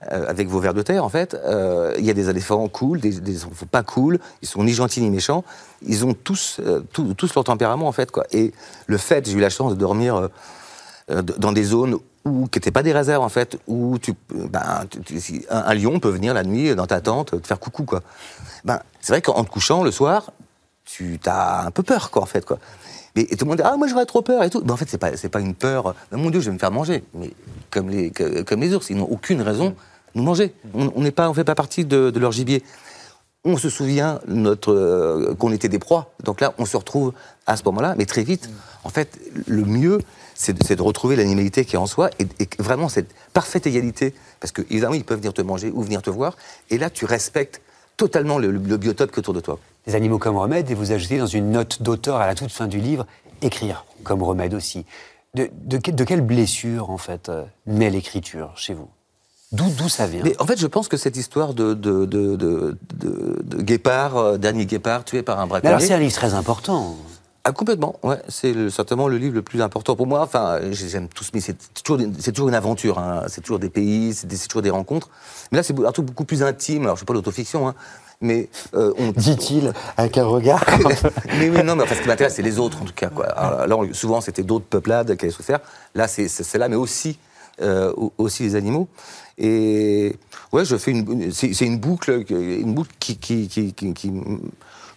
avec 0.00 0.48
vos 0.48 0.58
vers 0.58 0.74
de 0.74 0.82
terre, 0.82 1.04
en 1.04 1.08
fait, 1.08 1.36
il 1.98 2.04
y 2.04 2.10
a 2.10 2.12
des 2.12 2.28
éléphants 2.28 2.66
cool, 2.66 2.98
des, 2.98 3.20
des 3.20 3.30
éléphants 3.30 3.66
pas 3.70 3.84
cool, 3.84 4.18
ils 4.42 4.48
sont 4.48 4.64
ni 4.64 4.72
gentils 4.72 5.00
ni 5.00 5.10
méchants, 5.10 5.44
ils 5.86 6.04
ont 6.04 6.14
tous, 6.14 6.60
tous 6.92 7.34
leur 7.36 7.44
tempérament, 7.44 7.86
en 7.86 7.92
fait. 7.92 8.10
Et 8.32 8.52
le 8.86 8.98
fait, 8.98 9.28
j'ai 9.28 9.36
eu 9.36 9.40
la 9.40 9.50
chance 9.50 9.70
de 9.70 9.78
dormir 9.78 10.16
euh, 10.16 10.28
dans 11.08 11.52
des 11.52 11.64
zones 11.64 11.98
où, 12.24 12.46
qui 12.46 12.58
n'étaient 12.58 12.70
pas 12.70 12.82
des 12.82 12.92
réserves 12.92 13.22
en 13.22 13.28
fait, 13.28 13.58
où 13.66 13.98
ben, 14.30 14.86
un, 15.50 15.74
lion 15.74 15.98
peut 15.98 16.10
venir 16.10 16.34
la 16.34 16.44
nuit 16.44 16.74
dans 16.74 16.86
ta 16.86 17.00
tente 17.00 17.40
te 17.40 17.46
faire 17.46 17.58
coucou 17.58 17.84
quoi. 17.84 18.02
Ben, 18.64 18.80
c'est 19.00 19.12
vrai 19.12 19.22
qu'en 19.22 19.42
te 19.44 19.50
couchant 19.50 19.82
le 19.82 19.90
soir, 19.90 20.30
tu 20.84 21.18
as 21.26 21.66
un 21.66 21.70
peu 21.70 21.82
peur, 21.82 22.10
quoi, 22.10 22.22
en 22.22 22.26
fait, 22.26 22.44
quoi. 22.44 22.58
Mais, 23.14 23.22
et 23.22 23.36
tout 23.36 23.44
le 23.44 23.50
monde 23.50 23.58
dit, 23.58 23.64
ah, 23.64 23.76
moi 23.76 23.88
j'aurais 23.88 24.06
trop 24.06 24.22
peur 24.22 24.42
et 24.42 24.50
tout. 24.50 24.62
Mais 24.64 24.72
en 24.72 24.76
fait, 24.76 24.88
c'est 24.88 24.98
pas, 24.98 25.10
pas 25.10 25.40
une 25.40 25.54
peur, 25.54 25.94
mon 26.12 26.30
Dieu, 26.30 26.40
je 26.40 26.46
vais 26.46 26.54
me 26.54 26.58
faire 26.58 26.70
manger. 26.70 27.04
Mais 27.14 27.30
comme 27.70 27.90
les, 27.90 28.10
comme 28.10 28.60
les 28.60 28.74
ours, 28.74 28.88
ils 28.90 28.96
n'ont 28.96 29.08
aucune 29.10 29.42
raison 29.42 29.70
de 29.70 29.74
nous 30.14 30.22
manger. 30.22 30.54
On 30.74 31.00
ne 31.00 31.10
on 31.16 31.34
fait 31.34 31.44
pas 31.44 31.54
partie 31.54 31.84
de, 31.84 32.12
leur 32.18 32.32
gibier. 32.32 32.62
On 33.44 33.56
se 33.56 33.68
souvient 33.68 34.20
euh, 34.28 35.34
qu'on 35.34 35.52
était 35.52 35.68
des 35.68 35.78
proies. 35.78 36.12
Donc 36.22 36.40
là, 36.40 36.54
on 36.58 36.64
se 36.64 36.76
retrouve 36.76 37.12
à 37.46 37.56
ce 37.56 37.64
moment-là, 37.64 37.94
mais 37.98 38.06
très 38.06 38.22
vite. 38.22 38.48
En 38.84 38.88
fait, 38.88 39.18
le 39.46 39.64
mieux, 39.64 39.98
c'est 40.42 40.52
de, 40.52 40.74
de, 40.74 40.82
retrouver 40.82 41.14
l'animalité 41.14 41.64
qui 41.64 41.76
est 41.76 41.78
en 41.78 41.86
soi 41.86 42.10
et, 42.18 42.26
et, 42.40 42.48
vraiment 42.58 42.88
cette 42.88 43.10
parfaite 43.32 43.66
égalité. 43.66 44.12
Parce 44.40 44.50
que, 44.50 44.62
évidemment, 44.62 44.94
ils 44.94 45.04
peuvent 45.04 45.18
venir 45.18 45.32
te 45.32 45.42
manger 45.42 45.70
ou 45.72 45.82
venir 45.82 46.02
te 46.02 46.10
voir. 46.10 46.36
Et 46.70 46.78
là, 46.78 46.90
tu 46.90 47.04
respectes 47.04 47.60
totalement 47.96 48.38
le, 48.38 48.50
le 48.50 48.76
biotope 48.76 49.12
qui 49.12 49.16
est 49.16 49.20
autour 49.20 49.34
de 49.34 49.40
toi. 49.40 49.58
Des 49.86 49.94
animaux 49.94 50.18
comme 50.18 50.36
remède, 50.36 50.68
et 50.70 50.74
vous 50.74 50.90
ajoutez 50.90 51.18
dans 51.18 51.26
une 51.26 51.52
note 51.52 51.82
d'auteur 51.82 52.16
à 52.16 52.26
la 52.26 52.34
toute 52.34 52.50
fin 52.50 52.66
du 52.66 52.80
livre, 52.80 53.06
écrire 53.40 53.84
comme 54.02 54.22
remède 54.22 54.54
aussi. 54.54 54.84
De, 55.34 55.48
de, 55.52 55.78
de 55.78 56.04
quelle 56.04 56.20
blessure, 56.20 56.90
en 56.90 56.98
fait, 56.98 57.28
euh, 57.28 57.44
naît 57.66 57.90
l'écriture 57.90 58.52
chez 58.56 58.74
vous? 58.74 58.88
D'où 59.52 59.88
ça 59.88 60.06
vient? 60.06 60.22
Mais 60.24 60.34
En 60.40 60.46
fait, 60.46 60.58
je 60.58 60.66
pense 60.66 60.88
que 60.88 60.96
cette 60.96 61.16
histoire 61.16 61.54
de, 61.54 61.74
de, 61.74 62.06
de, 62.06 62.36
de, 62.36 62.78
de 63.44 63.62
guépard, 63.62 64.16
euh, 64.16 64.38
dernier 64.38 64.66
guépard 64.66 65.04
tué 65.04 65.22
par 65.22 65.38
un 65.40 65.46
braconnier... 65.46 65.74
alors, 65.74 65.86
c'est 65.86 65.92
un 65.92 65.98
livre 65.98 66.14
très 66.14 66.34
important. 66.34 66.96
Ah, 67.44 67.50
complètement, 67.50 67.96
ouais. 68.04 68.18
C'est 68.28 68.70
certainement 68.70 69.08
le 69.08 69.18
livre 69.18 69.34
le 69.34 69.42
plus 69.42 69.62
important 69.62 69.96
pour 69.96 70.06
moi. 70.06 70.20
Enfin, 70.22 70.60
j'aime 70.70 71.08
tous, 71.08 71.30
mais 71.34 71.40
c'est 71.40 71.56
toujours, 71.82 72.00
toujours, 72.32 72.48
une 72.48 72.54
aventure. 72.54 73.00
Hein. 73.00 73.24
C'est 73.26 73.40
toujours 73.40 73.58
des 73.58 73.68
pays, 73.68 74.14
c'est 74.14 74.28
toujours 74.46 74.62
des 74.62 74.70
rencontres. 74.70 75.10
Mais 75.50 75.58
là, 75.58 75.64
c'est 75.64 75.76
un 75.84 75.90
truc 75.90 76.06
beaucoup 76.06 76.24
plus 76.24 76.44
intime. 76.44 76.84
Alors, 76.84 76.96
je 76.96 77.02
ne 77.02 77.06
pas 77.06 77.14
l'autofiction, 77.14 77.66
hein, 77.66 77.74
mais 78.20 78.48
euh, 78.74 78.94
on... 78.96 79.10
dit-il 79.10 79.72
avec 79.96 80.18
un 80.18 80.24
regard. 80.24 80.64
mais 81.38 81.50
oui, 81.50 81.64
non, 81.64 81.74
mais 81.74 81.82
enfin, 81.82 81.96
ce 81.96 82.02
qui 82.02 82.06
m'intéresse, 82.06 82.36
c'est 82.36 82.42
les 82.42 82.60
autres 82.60 82.80
en 82.80 82.84
tout 82.84 82.94
cas. 82.94 83.08
Quoi. 83.08 83.26
Alors, 83.26 83.84
souvent, 83.92 84.20
c'était 84.20 84.44
d'autres 84.44 84.66
peuplades 84.66 85.16
qui 85.16 85.24
avaient 85.24 85.34
souffert. 85.34 85.58
Là, 85.96 86.06
c'est 86.06 86.54
là, 86.58 86.68
mais 86.68 86.76
aussi, 86.76 87.18
euh, 87.60 87.92
aussi 88.18 88.44
les 88.44 88.54
animaux. 88.54 88.86
Et 89.36 90.14
ouais, 90.52 90.64
je 90.64 90.76
fais 90.76 90.92
une, 90.92 91.32
c'est 91.32 91.66
une 91.66 91.78
boucle, 91.78 92.24
une 92.30 92.72
boucle 92.72 92.92
qui, 93.00 93.16
qui, 93.16 93.48
qui, 93.48 93.72
qui 93.72 94.12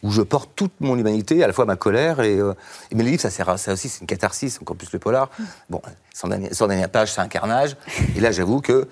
où 0.04 0.12
je 0.12 0.22
porte 0.22 0.52
toute 0.56 0.74
mon 0.80 0.98
humanité, 0.98 1.44
à 1.44 1.48
la 1.48 1.54
fois 1.54 1.66
ma 1.66 1.76
colère 1.76 2.20
et, 2.22 2.38
euh, 2.38 2.54
et 2.92 2.96
mes 2.96 3.04
livres, 3.04 3.22
ça 3.22 3.30
sert 3.30 3.50
à 3.50 3.58
ça 3.58 3.74
aussi, 3.74 3.90
c'est 3.90 4.02
une 4.02 4.08
catharsis, 4.08 4.60
encore 4.62 4.76
plus 4.76 4.92
le 4.92 5.00
polar. 5.00 5.30
Bon, 5.70 5.82
son 6.14 6.28
dernière, 6.28 6.90
page, 6.90 7.14
c'est 7.14 7.22
un 7.22 7.28
carnage, 7.28 7.76
et 8.16 8.20
là, 8.20 8.32
j'avoue 8.32 8.62
que 8.62 8.88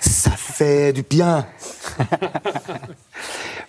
ça 0.00 0.30
fait 0.30 0.92
du 0.92 1.02
bien. 1.02 1.46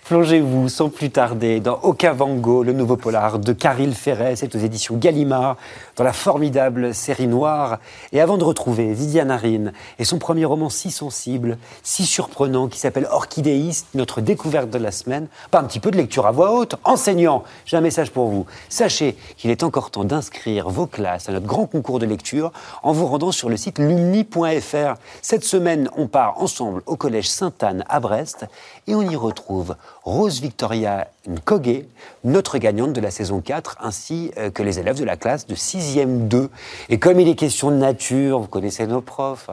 Plongez-vous 0.04 0.68
sans 0.68 0.90
plus 0.90 1.08
tarder 1.08 1.60
dans 1.60 1.78
Okavango, 1.82 2.62
le 2.62 2.74
nouveau 2.74 2.98
polar 2.98 3.38
de 3.38 3.54
Caril 3.54 3.94
Ferret, 3.94 4.36
c'est 4.36 4.54
aux 4.54 4.58
éditions 4.58 4.98
Gallimard, 4.98 5.56
dans 5.96 6.04
la 6.04 6.12
formidable 6.12 6.94
série 6.94 7.26
noire. 7.26 7.78
Et 8.12 8.20
avant 8.20 8.36
de 8.36 8.44
retrouver 8.44 8.92
Viviane 8.92 9.30
Arine 9.30 9.72
et 9.98 10.04
son 10.04 10.18
premier 10.18 10.44
roman 10.44 10.68
si 10.68 10.90
sensible, 10.90 11.56
si 11.82 12.04
surprenant, 12.04 12.68
qui 12.68 12.78
s'appelle 12.78 13.08
Orchidéiste, 13.10 13.86
notre 13.94 14.20
découverte 14.20 14.68
de 14.68 14.76
la 14.76 14.92
semaine, 14.92 15.26
pas 15.50 15.60
un 15.60 15.64
petit 15.64 15.80
peu 15.80 15.90
de 15.90 15.96
lecture 15.96 16.26
à 16.26 16.32
voix 16.32 16.52
haute. 16.52 16.76
Enseignant, 16.84 17.42
j'ai 17.64 17.78
un 17.78 17.80
message 17.80 18.10
pour 18.10 18.28
vous. 18.28 18.44
Sachez 18.68 19.16
qu'il 19.38 19.50
est 19.50 19.62
encore 19.62 19.90
temps 19.90 20.04
d'inscrire 20.04 20.68
vos 20.68 20.86
classes 20.86 21.30
à 21.30 21.32
notre 21.32 21.46
grand 21.46 21.64
concours 21.64 21.98
de 21.98 22.04
lecture 22.04 22.52
en 22.82 22.92
vous 22.92 23.06
rendant 23.06 23.32
sur 23.32 23.48
le 23.48 23.56
site 23.56 23.78
lumni.fr. 23.78 24.96
Cette 25.22 25.44
semaine, 25.44 25.88
on 25.96 26.08
part 26.08 26.42
ensemble 26.42 26.82
au 26.84 26.96
collège 26.96 27.30
Sainte-Anne 27.30 27.84
à 27.88 28.00
Brest 28.00 28.44
et 28.86 28.94
on 28.94 29.02
y 29.02 29.16
retrouve 29.16 29.76
Rose 30.02 30.40
Victoria 30.40 31.08
Nkogé, 31.28 31.88
notre 32.24 32.58
gagnante 32.58 32.92
de 32.92 33.00
la 33.00 33.10
saison 33.10 33.40
4, 33.40 33.78
ainsi 33.80 34.30
euh, 34.36 34.50
que 34.50 34.62
les 34.62 34.78
élèves 34.78 34.98
de 34.98 35.04
la 35.04 35.16
classe 35.16 35.46
de 35.46 35.54
6e 35.54 36.28
2. 36.28 36.50
Et 36.88 36.98
comme 36.98 37.20
il 37.20 37.28
est 37.28 37.34
question 37.34 37.70
de 37.70 37.76
nature, 37.76 38.40
vous 38.40 38.48
connaissez 38.48 38.86
nos 38.86 39.00
profs, 39.00 39.50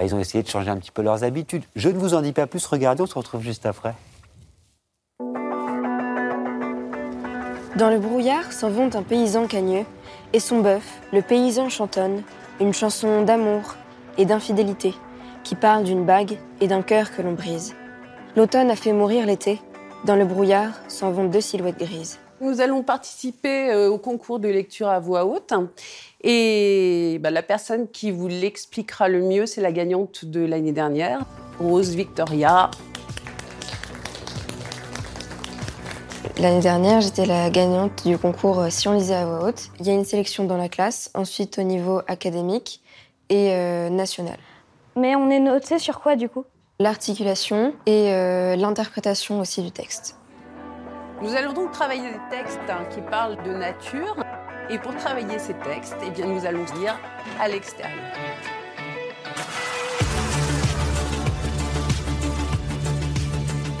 ils 0.00 0.14
ont 0.14 0.18
essayé 0.18 0.42
de 0.42 0.48
changer 0.48 0.70
un 0.70 0.78
petit 0.78 0.90
peu 0.90 1.02
leurs 1.02 1.22
habitudes. 1.24 1.64
Je 1.76 1.90
ne 1.90 1.98
vous 1.98 2.14
en 2.14 2.22
dis 2.22 2.32
pas 2.32 2.46
plus, 2.46 2.64
regardez, 2.66 3.02
on 3.02 3.06
se 3.06 3.14
retrouve 3.14 3.42
juste 3.42 3.66
après. 3.66 3.94
Dans 7.76 7.90
le 7.90 7.98
brouillard 7.98 8.52
s'en 8.52 8.70
vont 8.70 8.90
un 8.94 9.02
paysan 9.02 9.46
cagneux 9.46 9.84
et 10.32 10.40
son 10.40 10.60
bœuf, 10.60 11.00
le 11.12 11.22
paysan 11.22 11.68
chantonne, 11.68 12.22
une 12.60 12.74
chanson 12.74 13.22
d'amour 13.22 13.76
et 14.18 14.24
d'infidélité 14.24 14.94
qui 15.42 15.54
parle 15.54 15.84
d'une 15.84 16.04
bague 16.04 16.38
et 16.60 16.68
d'un 16.68 16.82
cœur 16.82 17.14
que 17.14 17.22
l'on 17.22 17.32
brise. 17.32 17.74
L'automne 18.34 18.70
a 18.70 18.76
fait 18.76 18.94
mourir 18.94 19.26
l'été. 19.26 19.60
Dans 20.06 20.16
le 20.16 20.24
brouillard 20.24 20.72
s'en 20.88 21.10
vont 21.10 21.26
deux 21.26 21.42
silhouettes 21.42 21.78
grises. 21.78 22.18
Nous 22.40 22.62
allons 22.62 22.82
participer 22.82 23.70
euh, 23.70 23.90
au 23.90 23.98
concours 23.98 24.38
de 24.38 24.48
lecture 24.48 24.88
à 24.88 25.00
voix 25.00 25.26
haute. 25.26 25.52
Et 26.24 27.18
bah, 27.20 27.30
la 27.30 27.42
personne 27.42 27.88
qui 27.88 28.10
vous 28.10 28.28
l'expliquera 28.28 29.08
le 29.08 29.20
mieux, 29.20 29.44
c'est 29.44 29.60
la 29.60 29.70
gagnante 29.70 30.24
de 30.24 30.40
l'année 30.40 30.72
dernière, 30.72 31.26
Rose 31.60 31.94
Victoria. 31.94 32.70
L'année 36.38 36.62
dernière, 36.62 37.02
j'étais 37.02 37.26
la 37.26 37.50
gagnante 37.50 38.06
du 38.06 38.16
concours 38.16 38.60
euh, 38.60 38.70
Si 38.70 38.88
on 38.88 38.92
lisait 38.92 39.14
à 39.14 39.26
voix 39.26 39.48
haute. 39.48 39.68
Il 39.78 39.86
y 39.86 39.90
a 39.90 39.92
une 39.92 40.06
sélection 40.06 40.44
dans 40.44 40.56
la 40.56 40.70
classe, 40.70 41.10
ensuite 41.12 41.58
au 41.58 41.62
niveau 41.64 42.00
académique 42.08 42.80
et 43.28 43.52
euh, 43.52 43.90
national. 43.90 44.38
Mais 44.96 45.16
on 45.16 45.28
est 45.28 45.38
noté 45.38 45.78
sur 45.78 46.00
quoi 46.00 46.16
du 46.16 46.30
coup? 46.30 46.46
L'articulation 46.82 47.74
et 47.86 48.12
euh, 48.12 48.56
l'interprétation 48.56 49.40
aussi 49.40 49.62
du 49.62 49.70
texte. 49.70 50.18
Nous 51.22 51.34
allons 51.36 51.52
donc 51.52 51.70
travailler 51.70 52.10
des 52.10 52.36
textes 52.36 52.58
hein, 52.68 52.84
qui 52.90 53.00
parlent 53.00 53.40
de 53.44 53.52
nature. 53.52 54.16
Et 54.68 54.78
pour 54.78 54.94
travailler 54.96 55.38
ces 55.38 55.54
textes, 55.54 55.96
eh 56.04 56.10
bien, 56.10 56.26
nous 56.26 56.44
allons 56.44 56.64
lire 56.80 56.98
à 57.40 57.48
l'extérieur. 57.48 57.98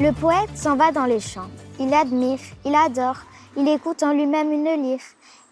Le 0.00 0.12
poète 0.12 0.56
s'en 0.56 0.76
va 0.76 0.92
dans 0.92 1.04
les 1.04 1.20
champs. 1.20 1.50
Il 1.80 1.92
admire, 1.94 2.38
il 2.64 2.74
adore, 2.74 3.18
il 3.56 3.68
écoute 3.68 4.02
en 4.02 4.12
lui-même 4.12 4.52
une 4.52 4.82
lyre. 4.82 5.00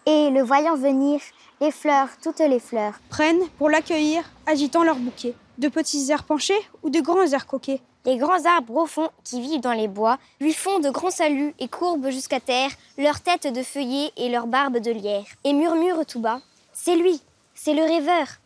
Et 0.05 0.29
le 0.29 0.41
voyant 0.41 0.75
venir, 0.75 1.19
les 1.59 1.71
fleurs, 1.71 2.07
toutes 2.21 2.39
les 2.39 2.59
fleurs, 2.59 2.93
prennent 3.09 3.47
pour 3.57 3.69
l'accueillir, 3.69 4.23
agitant 4.47 4.83
leur 4.83 4.95
bouquet 4.95 5.35
de 5.61 5.67
petits 5.67 6.11
airs 6.11 6.23
penchés 6.23 6.59
ou 6.81 6.89
de 6.89 6.99
grands 7.01 7.31
airs 7.31 7.45
coquets 7.45 7.81
Les 8.05 8.17
grands 8.17 8.45
arbres 8.45 8.77
au 8.77 8.85
fond 8.87 9.09
qui 9.23 9.39
vivent 9.41 9.61
dans 9.61 9.73
les 9.73 9.87
bois 9.87 10.17
lui 10.39 10.53
font 10.53 10.79
de 10.79 10.89
grands 10.89 11.11
saluts 11.11 11.53
et 11.59 11.67
courbent 11.67 12.09
jusqu'à 12.09 12.39
terre 12.39 12.71
leurs 12.97 13.21
têtes 13.21 13.53
de 13.53 13.61
feuillets 13.61 14.11
et 14.17 14.29
leurs 14.29 14.47
barbes 14.47 14.79
de 14.79 14.89
lierre 14.89 15.27
et 15.43 15.53
murmurent 15.53 16.03
tout 16.07 16.19
bas 16.19 16.41
C'est 16.73 16.95
lui, 16.95 17.21
c'est 17.53 17.75
le 17.75 17.83
rêveur. 17.83 18.39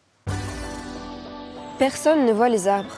Personne 1.79 2.25
ne 2.25 2.33
voit 2.33 2.49
les 2.49 2.67
arbres. 2.67 2.97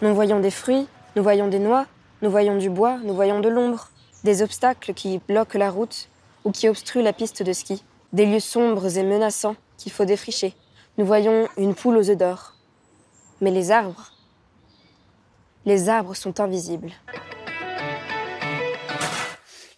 Nous 0.00 0.14
voyons 0.14 0.40
des 0.40 0.50
fruits, 0.50 0.86
nous 1.14 1.22
voyons 1.22 1.48
des 1.48 1.58
noix, 1.58 1.84
nous 2.22 2.30
voyons 2.30 2.56
du 2.56 2.70
bois, 2.70 2.96
nous 3.04 3.14
voyons 3.14 3.40
de 3.40 3.50
l'ombre, 3.50 3.90
des 4.24 4.40
obstacles 4.40 4.94
qui 4.94 5.20
bloquent 5.28 5.58
la 5.58 5.70
route 5.70 6.08
ou 6.44 6.52
qui 6.52 6.70
obstruent 6.70 7.02
la 7.02 7.12
piste 7.12 7.42
de 7.42 7.52
ski, 7.52 7.84
des 8.14 8.24
lieux 8.24 8.40
sombres 8.40 8.96
et 8.96 9.02
menaçants 9.02 9.56
qu'il 9.76 9.92
faut 9.92 10.06
défricher. 10.06 10.54
Nous 10.96 11.04
voyons 11.04 11.48
une 11.58 11.74
poule 11.74 11.98
aux 11.98 12.08
œufs 12.08 12.16
d'or, 12.16 12.51
mais 13.42 13.50
les 13.50 13.70
arbres, 13.72 14.12
les 15.66 15.88
arbres 15.88 16.14
sont 16.14 16.40
invisibles. 16.40 16.92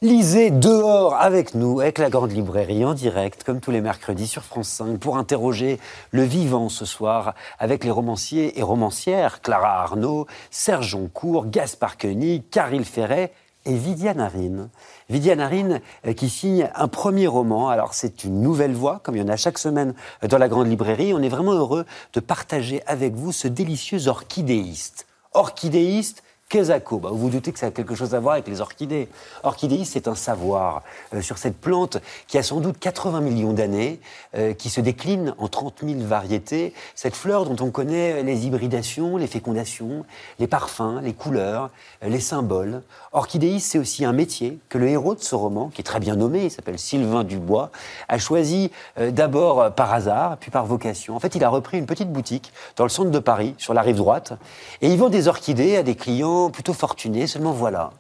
Lisez 0.03 0.51
dehors 0.51 1.15
avec 1.15 1.55
nous, 1.55 1.81
avec 1.81 1.97
la 1.97 2.11
Grande 2.11 2.33
Librairie 2.33 2.85
en 2.85 2.93
direct, 2.93 3.43
comme 3.43 3.61
tous 3.61 3.71
les 3.71 3.81
mercredis 3.81 4.27
sur 4.27 4.43
France 4.43 4.69
5, 4.69 4.99
pour 4.99 5.17
interroger 5.17 5.81
le 6.11 6.25
vivant 6.25 6.69
ce 6.69 6.85
soir 6.85 7.35
avec 7.59 7.85
les 7.85 7.91
romanciers 7.91 8.59
et 8.59 8.63
romancières 8.63 9.41
Clara 9.41 9.83
Arnaud, 9.83 10.27
Serge 10.51 10.89
Joncourt, 10.89 11.47
Gaspard 11.47 11.97
Koenig, 11.97 12.51
Caril 12.51 12.85
Ferret 12.85 13.33
et 13.67 13.75
Viviane 13.75 14.21
Arine. 14.21 14.69
Viviane 15.09 15.41
Arine 15.41 15.81
euh, 16.07 16.13
qui 16.13 16.29
signe 16.29 16.71
un 16.75 16.89
premier 16.89 17.27
roman. 17.27 17.69
Alors 17.69 17.95
c'est 17.95 18.25
une 18.25 18.41
nouvelle 18.41 18.75
voix, 18.75 19.01
comme 19.03 19.17
il 19.17 19.21
y 19.21 19.23
en 19.25 19.29
a 19.29 19.37
chaque 19.37 19.59
semaine 19.59 19.95
euh, 20.23 20.29
dans 20.29 20.39
la 20.39 20.49
grande 20.49 20.69
librairie. 20.69 21.15
On 21.15 21.23
est 21.23 21.29
vraiment 21.29 21.53
heureux 21.53 21.85
de 22.13 22.21
partager 22.21 22.83
avec 22.87 23.15
vous 23.15 23.33
ce 23.33 23.49
délicieux 23.49 24.09
orchidéiste. 24.09 25.07
Orchidéiste 25.33 26.23
Bah, 26.55 26.79
vous 27.11 27.19
vous 27.19 27.31
doutez 27.31 27.51
que 27.51 27.59
ça 27.59 27.67
a 27.67 27.71
quelque 27.73 27.97
chose 27.97 28.15
à 28.15 28.21
voir 28.21 28.35
avec 28.35 28.47
les 28.47 28.61
orchidées. 28.61 29.09
Orchidéis, 29.43 29.85
c'est 29.87 30.07
un 30.07 30.15
savoir 30.15 30.83
euh, 31.13 31.21
sur 31.21 31.37
cette 31.37 31.57
plante 31.57 31.99
qui 32.29 32.39
a 32.39 32.45
sans 32.45 32.61
doute 32.61 32.79
80 32.79 33.21
millions 33.23 33.53
d'années, 33.53 33.99
euh, 34.37 34.55
qui 34.55 34.71
se 34.71 34.81
décline 34.81 35.35
en 35.39 35.49
30 35.49 35.83
000 35.85 36.01
variétés. 36.03 36.73
Cette 36.95 37.17
fleur 37.17 37.45
dont 37.45 37.57
on 37.65 37.73
connaît 37.73 38.23
les 38.23 38.47
hybridations, 38.47 39.17
les 39.17 39.27
fécondations, 39.27 40.05
les 40.39 40.47
parfums, 40.47 41.01
les 41.03 41.13
couleurs, 41.13 41.71
euh, 42.05 42.09
les 42.09 42.21
symboles. 42.21 42.83
Orchidéis, 43.11 43.59
c'est 43.59 43.79
aussi 43.81 44.05
un 44.05 44.13
métier 44.13 44.61
que 44.69 44.79
le 44.79 44.87
héros 44.89 45.17
de 45.17 45.23
ce 45.23 45.35
roman, 45.35 45.71
qui 45.75 45.81
est 45.81 45.85
très 45.85 45.99
bien 45.99 46.15
nommé, 46.15 46.45
il 46.45 46.51
s'appelle 46.53 46.79
Sylvain 46.79 47.25
Dubois, 47.25 47.71
a 48.09 48.19
choisi 48.19 48.71
d'abord 48.97 49.73
par 49.75 49.93
hasard, 49.93 50.37
puis 50.39 50.51
par 50.51 50.67
vocation. 50.67 51.17
En 51.17 51.21
fait, 51.21 51.35
il 51.35 51.45
a 51.45 51.49
repris 51.49 51.79
une 51.79 51.87
petite 51.87 52.13
boutique 52.13 52.53
dans 52.77 52.85
le 52.85 52.91
centre 52.91 53.11
de 53.11 53.19
Paris, 53.19 53.55
sur 53.59 53.73
la 53.73 53.83
rive 53.83 53.97
droite, 53.97 54.35
et 54.83 54.89
il 54.89 54.99
vend 54.99 55.09
des 55.09 55.29
orchidées 55.29 55.77
à 55.77 55.83
des 55.83 55.95
clients 55.95 56.44
plutôt 56.51 56.73
fortuné, 56.73 57.27
seulement 57.27 57.53
voilà. 57.53 57.91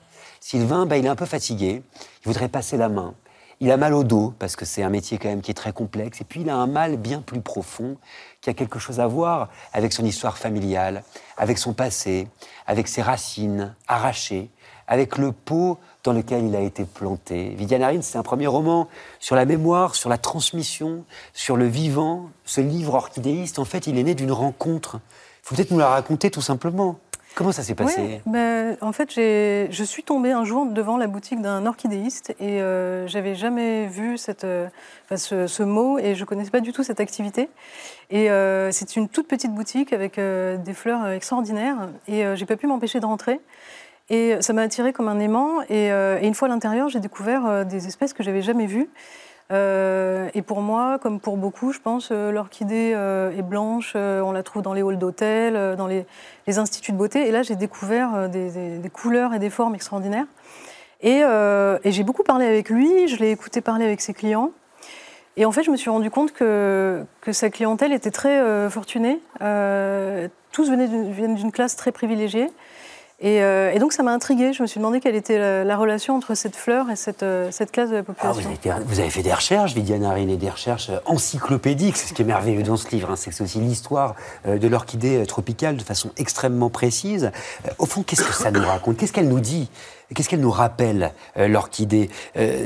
Sylvain, 0.40 0.84
bah, 0.86 0.98
il 0.98 1.06
est 1.06 1.08
un 1.08 1.16
peu 1.16 1.26
fatigué. 1.26 1.82
Il 2.22 2.26
voudrait 2.26 2.48
passer 2.48 2.76
la 2.76 2.88
main. 2.88 3.14
Il 3.60 3.70
a 3.70 3.76
mal 3.76 3.94
au 3.94 4.04
dos, 4.04 4.34
parce 4.38 4.56
que 4.56 4.64
c'est 4.64 4.82
un 4.82 4.90
métier 4.90 5.16
quand 5.16 5.28
même 5.28 5.40
qui 5.40 5.50
est 5.50 5.54
très 5.54 5.72
complexe. 5.72 6.20
Et 6.20 6.24
puis 6.24 6.40
il 6.42 6.50
a 6.50 6.56
un 6.56 6.66
mal 6.66 6.96
bien 6.96 7.22
plus 7.22 7.40
profond, 7.40 7.96
qui 8.40 8.50
a 8.50 8.54
quelque 8.54 8.78
chose 8.78 9.00
à 9.00 9.06
voir 9.06 9.48
avec 9.72 9.92
son 9.92 10.04
histoire 10.04 10.36
familiale, 10.36 11.02
avec 11.38 11.56
son 11.56 11.72
passé, 11.72 12.28
avec 12.66 12.88
ses 12.88 13.00
racines 13.00 13.74
arrachées, 13.88 14.50
avec 14.86 15.16
le 15.16 15.32
pot 15.32 15.78
dans 16.02 16.12
lequel 16.12 16.44
il 16.44 16.54
a 16.56 16.60
été 16.60 16.84
planté. 16.84 17.50
Vidianarine, 17.50 18.02
c'est 18.02 18.18
un 18.18 18.22
premier 18.22 18.46
roman 18.46 18.88
sur 19.20 19.36
la 19.36 19.46
mémoire, 19.46 19.94
sur 19.94 20.10
la 20.10 20.18
transmission, 20.18 21.04
sur 21.32 21.56
le 21.56 21.66
vivant. 21.66 22.28
Ce 22.44 22.60
livre 22.60 22.94
orchidéiste, 22.94 23.58
en 23.58 23.64
fait, 23.64 23.86
il 23.86 23.96
est 23.98 24.02
né 24.02 24.14
d'une 24.14 24.32
rencontre. 24.32 25.00
Il 25.42 25.48
faut 25.48 25.54
peut-être 25.54 25.70
nous 25.70 25.78
la 25.78 25.88
raconter 25.88 26.30
tout 26.30 26.42
simplement. 26.42 26.98
Comment 27.34 27.50
ça 27.50 27.64
s'est 27.64 27.74
passé 27.74 28.20
ben, 28.26 28.76
En 28.80 28.92
fait, 28.92 29.12
je 29.12 29.84
suis 29.84 30.04
tombée 30.04 30.30
un 30.30 30.44
jour 30.44 30.66
devant 30.66 30.96
la 30.96 31.08
boutique 31.08 31.42
d'un 31.42 31.66
orchidéiste 31.66 32.34
et 32.38 32.60
euh, 32.60 33.08
j'avais 33.08 33.34
jamais 33.34 33.86
vu 33.86 34.18
cette, 34.18 34.44
euh, 34.44 34.68
ce, 35.16 35.62
mot 35.62 35.98
et 35.98 36.14
je 36.14 36.20
ne 36.20 36.26
connaissais 36.26 36.50
pas 36.50 36.60
du 36.60 36.72
tout 36.72 36.84
cette 36.84 37.00
activité. 37.00 37.48
Et 38.10 38.30
euh, 38.30 38.70
c'est 38.70 38.94
une 38.94 39.08
toute 39.08 39.26
petite 39.26 39.52
boutique 39.52 39.92
avec 39.92 40.18
euh, 40.18 40.56
des 40.58 40.74
fleurs 40.74 41.08
extraordinaires 41.08 41.88
et 42.06 42.24
j'ai 42.36 42.46
pas 42.46 42.56
pu 42.56 42.68
m'empêcher 42.68 43.00
de 43.00 43.06
rentrer. 43.06 43.40
Et 44.10 44.40
ça 44.40 44.52
m'a 44.52 44.62
attiré 44.62 44.92
comme 44.92 45.08
un 45.08 45.18
aimant. 45.18 45.62
Et, 45.70 45.86
et 45.86 46.26
une 46.26 46.34
fois 46.34 46.46
à 46.46 46.50
l'intérieur, 46.50 46.88
j'ai 46.90 47.00
découvert 47.00 47.64
des 47.64 47.86
espèces 47.86 48.12
que 48.12 48.22
j'avais 48.22 48.42
jamais 48.42 48.66
vues. 48.66 48.90
Euh, 49.52 50.30
et 50.34 50.42
pour 50.42 50.62
moi, 50.62 50.98
comme 50.98 51.20
pour 51.20 51.36
beaucoup, 51.36 51.72
je 51.72 51.78
pense, 51.78 52.08
euh, 52.10 52.32
l'orchidée 52.32 52.92
euh, 52.94 53.36
est 53.36 53.42
blanche, 53.42 53.94
on 53.94 54.32
la 54.32 54.42
trouve 54.42 54.62
dans 54.62 54.72
les 54.72 54.82
halls 54.82 54.98
d'hôtel, 54.98 55.76
dans 55.76 55.86
les, 55.86 56.06
instituts 56.46 56.92
de 56.92 56.96
beauté. 56.96 57.28
Et 57.28 57.30
là, 57.30 57.42
j'ai 57.42 57.56
découvert 57.56 58.28
des, 58.28 58.90
couleurs 58.92 59.34
et 59.34 59.38
des 59.38 59.50
formes 59.50 59.74
extraordinaires. 59.74 60.26
Et, 61.02 61.22
j'ai 61.84 62.02
beaucoup 62.02 62.22
parlé 62.22 62.46
avec 62.46 62.70
lui, 62.70 63.08
je 63.08 63.16
l'ai 63.16 63.30
écouté 63.30 63.60
parler 63.60 63.84
avec 63.84 64.00
ses 64.00 64.14
clients. 64.14 64.50
Et 65.36 65.44
en 65.44 65.52
fait, 65.52 65.64
je 65.64 65.70
me 65.72 65.76
suis 65.76 65.90
rendu 65.90 66.10
compte 66.10 66.32
que, 66.32 67.04
que 67.20 67.32
sa 67.32 67.50
clientèle 67.50 67.92
était 67.92 68.12
très 68.12 68.70
fortunée. 68.70 69.20
tous 69.40 70.70
venaient 70.70 70.88
d'une 70.88 71.52
classe 71.52 71.76
très 71.76 71.92
privilégiée. 71.92 72.50
Euh, 73.24 73.72
et, 73.72 73.78
donc 73.78 73.92
ça 73.92 74.02
m'a 74.02 74.12
intriguée. 74.12 74.52
Je 74.52 74.62
me 74.62 74.66
suis 74.66 74.78
demandé 74.78 75.00
quelle 75.00 75.14
était 75.14 75.64
la, 75.64 75.76
relation 75.76 76.16
entre 76.16 76.34
cette 76.34 76.56
fleur 76.56 76.90
et 76.90 76.96
cette, 76.96 77.22
euh, 77.22 77.48
cette 77.50 77.72
classe 77.72 77.90
de 77.90 77.96
la 77.96 78.02
population. 78.02 78.50
Ah, 78.66 78.78
vous, 78.84 79.00
avez 79.00 79.10
fait 79.10 79.22
des 79.22 79.32
recherches, 79.32 79.74
Vidiane 79.74 80.04
et 80.16 80.36
des 80.36 80.50
recherches 80.50 80.90
euh, 80.90 80.98
encyclopédiques. 81.06 81.96
C'est 81.96 82.08
ce 82.08 82.14
qui 82.14 82.22
est 82.22 82.26
merveilleux 82.26 82.62
dans 82.62 82.76
ce 82.76 82.88
livre. 82.90 83.10
Hein. 83.10 83.16
c'est 83.16 83.40
aussi 83.40 83.58
l'histoire 83.58 84.14
de 84.46 84.68
l'orchidée 84.68 85.24
tropicale 85.26 85.76
de 85.76 85.82
façon 85.82 86.10
extrêmement 86.16 86.70
précise. 86.70 87.30
Au 87.78 87.86
fond, 87.86 88.02
qu'est-ce 88.02 88.24
que 88.24 88.32
ça 88.32 88.50
nous 88.50 88.64
raconte? 88.64 88.96
Qu'est-ce 88.96 89.12
qu'elle 89.12 89.28
nous 89.28 89.40
dit? 89.40 89.70
Qu'est-ce 90.14 90.28
qu'elle 90.28 90.40
nous 90.40 90.50
rappelle, 90.50 91.12
l'orchidée? 91.36 92.10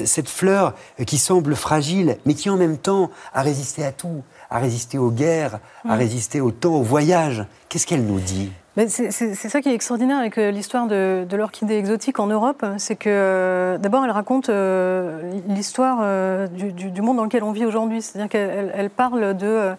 Cette 0.04 0.28
fleur 0.28 0.74
qui 1.06 1.18
semble 1.18 1.56
fragile, 1.56 2.18
mais 2.26 2.34
qui 2.34 2.50
en 2.50 2.56
même 2.56 2.78
temps 2.78 3.10
a 3.32 3.42
résisté 3.42 3.84
à 3.84 3.92
tout, 3.92 4.22
a 4.50 4.58
résisté 4.58 4.98
aux 4.98 5.10
guerres, 5.10 5.60
a 5.84 5.94
mm. 5.94 5.98
résisté 5.98 6.40
au 6.40 6.50
temps, 6.50 6.74
au 6.74 6.82
voyage. 6.82 7.44
Qu'est-ce 7.68 7.86
qu'elle 7.86 8.04
nous 8.04 8.20
dit 8.20 8.50
c'est 8.86 9.34
ça 9.34 9.60
qui 9.60 9.68
est 9.68 9.74
extraordinaire 9.74 10.18
avec 10.18 10.38
euh, 10.38 10.50
l'histoire 10.50 10.86
de, 10.86 11.26
l'orchidée 11.32 11.76
exotique 11.76 12.20
en 12.20 12.28
Europe, 12.28 12.64
c'est 12.76 12.94
que 12.94 13.08
euh, 13.08 13.78
d'abord 13.78 14.04
elle 14.04 14.10
raconte 14.10 14.50
euh, 14.50 15.32
l'histoire 15.48 16.48
du, 16.50 17.02
monde 17.02 17.16
dans 17.16 17.24
lequel 17.24 17.42
on 17.42 17.52
vit 17.52 17.64
aujourd'hui, 17.64 18.02
c'est-à-dire 18.02 18.28
qu'elle 18.28 18.90
parle 18.90 19.36
de, 19.36 19.74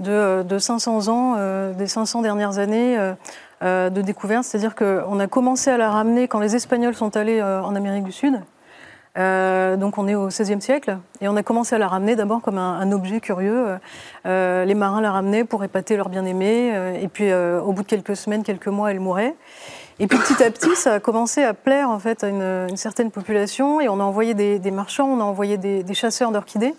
de, 0.00 0.58
500 0.58 1.08
ans, 1.08 1.72
des 1.72 1.86
500 1.86 2.22
dernières 2.22 2.58
années 2.58 2.96
de 3.62 4.00
découverte, 4.00 4.44
c'est-à-dire 4.44 4.74
qu'on 4.74 5.18
a 5.18 5.26
commencé 5.26 5.70
à 5.70 5.76
la 5.76 5.90
ramener 5.90 6.28
quand 6.28 6.38
les 6.38 6.54
Espagnols 6.54 6.94
sont 6.94 7.16
allés 7.16 7.42
en 7.42 7.74
Amérique 7.74 8.04
du 8.04 8.12
Sud, 8.12 8.40
euh, 9.18 9.76
donc 9.76 9.96
on 9.96 10.06
est 10.08 10.14
au 10.14 10.26
XVIe 10.26 10.60
siècle 10.60 10.98
et 11.20 11.28
on 11.28 11.36
a 11.36 11.42
commencé 11.42 11.74
à 11.74 11.78
la 11.78 11.88
ramener 11.88 12.16
d'abord 12.16 12.42
comme 12.42 12.58
un, 12.58 12.92
objet 12.92 13.20
curieux. 13.20 13.78
Euh, 14.26 14.64
les 14.64 14.74
marins 14.74 15.00
la 15.00 15.10
ramenaient 15.10 15.44
pour 15.44 15.64
épater 15.64 15.96
leur 15.96 16.08
bien-aimé 16.08 16.72
euh, 16.74 16.94
et 17.00 17.08
puis 17.08 17.32
au 17.32 17.72
bout 17.72 17.82
de 17.82 17.88
quelques 17.88 18.16
semaines, 18.16 18.42
quelques 18.42 18.68
mois, 18.68 18.90
elle 18.90 19.00
mourait. 19.00 19.34
Et 19.98 20.06
puis 20.06 20.18
petit 20.18 20.42
à 20.42 20.50
petit, 20.50 20.76
ça 20.76 20.94
a 20.94 21.00
commencé 21.00 21.42
à 21.42 21.54
plaire 21.54 21.88
en 21.88 21.98
fait 21.98 22.22
à 22.22 22.28
une, 22.28 22.76
certaine 22.76 23.10
population 23.10 23.80
et 23.80 23.88
on 23.88 23.98
a 23.98 24.02
envoyé 24.02 24.34
des, 24.34 24.70
marchands, 24.70 25.06
on 25.06 25.20
a 25.20 25.24
envoyé 25.24 25.56
des, 25.56 25.94
chasseurs 25.94 26.32
d'orchidées 26.32 26.74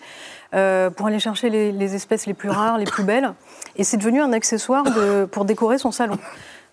pour 0.51 1.07
aller 1.07 1.19
chercher 1.19 1.49
les, 1.49 1.95
espèces 1.95 2.27
les 2.27 2.35
plus 2.35 2.49
rares, 2.49 2.77
les 2.77 2.85
plus 2.85 3.03
belles. 3.03 3.33
Et 3.75 3.83
c'est 3.83 3.97
devenu 3.97 4.21
un 4.21 4.33
accessoire 4.33 4.85
pour 5.31 5.45
décorer 5.45 5.79
son 5.79 5.91
salon. 5.91 6.17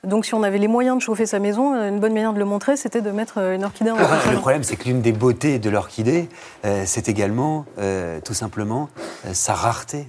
Donc, 0.05 0.27
si 0.27 0.35
on 0.35 0.43
avait 0.43 0.59
les 0.59 0.69
moyens 0.69 0.97
de 0.97 1.03
chauffer 1.03 1.27
sa 1.27 1.39
maison, 1.39 1.75
une 1.75 2.01
bonne 2.01 2.13
manière 2.13 2.33
de 2.33 2.39
le 2.39 2.45
montrer, 2.45 2.77
c'était 2.77 3.01
de 3.01 3.11
mettre 3.11 3.39
euh, 3.39 3.55
une 3.55 3.65
orchidée 3.65 3.91
en 3.91 3.97
Le 3.97 4.39
problème, 4.39 4.63
c'est 4.63 4.77
que 4.77 4.85
l'une 4.85 5.01
des 5.01 5.13
beautés 5.13 5.59
de 5.59 5.71
l'orchidée, 5.71 6.29
euh, 6.65 6.85
c'est 6.87 7.09
également, 7.09 7.65
euh, 7.79 8.21
tout 8.25 8.35
simplement, 8.35 8.89
sa 9.33 9.55
rareté. 9.55 10.07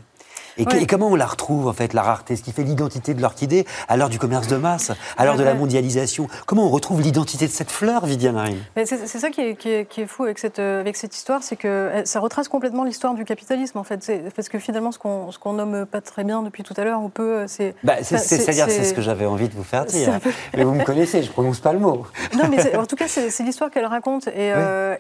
Et, 0.58 0.86
comment 0.86 1.08
on 1.08 1.16
la 1.16 1.26
retrouve, 1.26 1.68
en 1.68 1.74
fait, 1.74 1.94
la 1.94 2.02
rareté? 2.02 2.36
Ce 2.36 2.44
qui 2.44 2.52
fait 2.52 2.64
l'identité 2.64 3.14
de 3.14 3.22
l'orchidée 3.22 3.66
à 3.88 3.98
l'heure 3.98 4.10
du 4.10 4.20
commerce 4.20 4.48
de 4.48 4.56
masse, 4.56 4.92
à 5.18 5.26
l'heure 5.26 5.36
de 5.36 5.44
la 5.44 5.54
mondialisation? 5.54 6.28
Comment 6.46 6.66
on 6.66 6.70
retrouve 6.70 7.02
l'identité 7.02 7.48
de 7.48 7.52
cette 7.52 7.72
fleur, 7.72 8.06
Viviane 8.06 8.36
Marine 8.36 8.60
C'est 8.86 9.08
ça 9.08 9.30
qui 9.30 9.42
est, 9.42 9.56
qui, 9.56 10.02
est, 10.02 10.06
fou 10.06 10.24
avec 10.24 10.40
cette, 10.40 10.60
euh, 10.60 10.80
avec 10.80 10.96
cette 10.96 11.16
histoire, 11.16 11.44
c'est 11.44 11.56
que 11.56 11.68
euh, 11.68 12.06
ça 12.06 12.20
retrace 12.20 12.48
complètement 12.48 12.84
l'histoire 12.84 13.16
du 13.16 13.26
capitalisme, 13.26 13.78
en 13.78 13.84
fait. 13.84 14.12
Parce 14.36 14.50
que 14.50 14.60
finalement, 14.60 14.92
ce 14.92 15.00
qu'on 15.00 15.30
qu 15.30 15.50
nomme 15.50 15.86
pas 15.86 16.02
très 16.02 16.24
bien 16.24 16.42
depuis 16.42 16.64
tout 16.64 16.74
à 16.78 16.84
l'heure, 16.84 17.02
on 17.02 17.10
peut. 17.10 17.24
Euh, 17.24 17.48
c'est 17.48 17.76
bah, 17.84 17.96
C'est-à-dire, 18.02 18.70
c'est 18.70 18.86
ce 18.86 18.94
que 18.94 19.02
j'avais 19.02 19.26
envie 19.26 19.50
de 19.50 19.54
vous 19.54 19.64
faire 19.64 19.86
dire. 19.86 20.20
mais 20.56 20.64
vous 20.64 20.74
me 20.74 20.84
connaissez, 20.84 21.24
je 21.24 21.32
prononce 21.32 21.60
pas 21.60 21.74
le 21.74 21.80
mot. 21.80 22.06
Non, 22.36 22.46
mais 22.50 22.76
en 22.76 22.86
tout 22.86 22.96
cas, 22.96 23.08
c'est 23.08 23.44
l'histoire 23.44 23.72
qu'elle 23.72 23.86
raconte. 23.86 24.28
Et, 24.28 24.52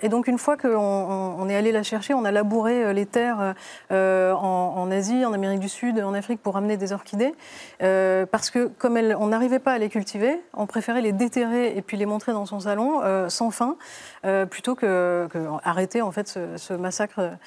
et, 0.01 0.09
donc, 0.09 0.27
une 0.27 0.37
fois 0.37 0.57
qu'on 0.57 0.69
on 0.69 1.49
est 1.49 1.55
allé 1.55 1.71
la 1.71 1.83
chercher, 1.83 2.13
on 2.13 2.25
a 2.25 2.31
labouré 2.31 2.93
les 2.93 3.05
terres 3.05 3.53
en, 3.91 4.73
en 4.77 4.91
Asie, 4.91 5.25
en 5.25 5.33
Amérique 5.33 5.44
Amérique 5.45 5.61
du 5.61 5.69
Sud, 5.69 5.99
en 5.99 6.13
Afrique, 6.13 6.41
pour 6.41 6.57
amener 6.57 6.75
des 6.75 6.91
orchidées, 6.91 7.33
euh, 7.81 8.25
parce 8.25 8.49
que 8.49 8.67
comme 8.67 8.97
on 8.97 9.27
n'arrivait 9.27 9.59
pas 9.59 9.73
à 9.73 9.77
les 9.77 9.89
cultiver, 9.89 10.41
on 10.53 10.65
préférait 10.65 11.01
les 11.01 11.11
déterrer 11.11 11.77
et 11.77 11.81
puis 11.81 11.97
les 11.97 12.05
montrer 12.05 12.31
dans 12.31 12.45
son 12.45 12.61
salon 12.61 13.01
euh, 13.03 13.29
sans 13.29 13.51
fin, 13.51 13.77
euh, 14.25 14.45
plutôt 14.45 14.75
que, 14.75 15.27
arrêter 15.63 16.01
en 16.01 16.11
fait 16.11 16.27
ce, 16.27 16.73
massacre. 16.73 17.37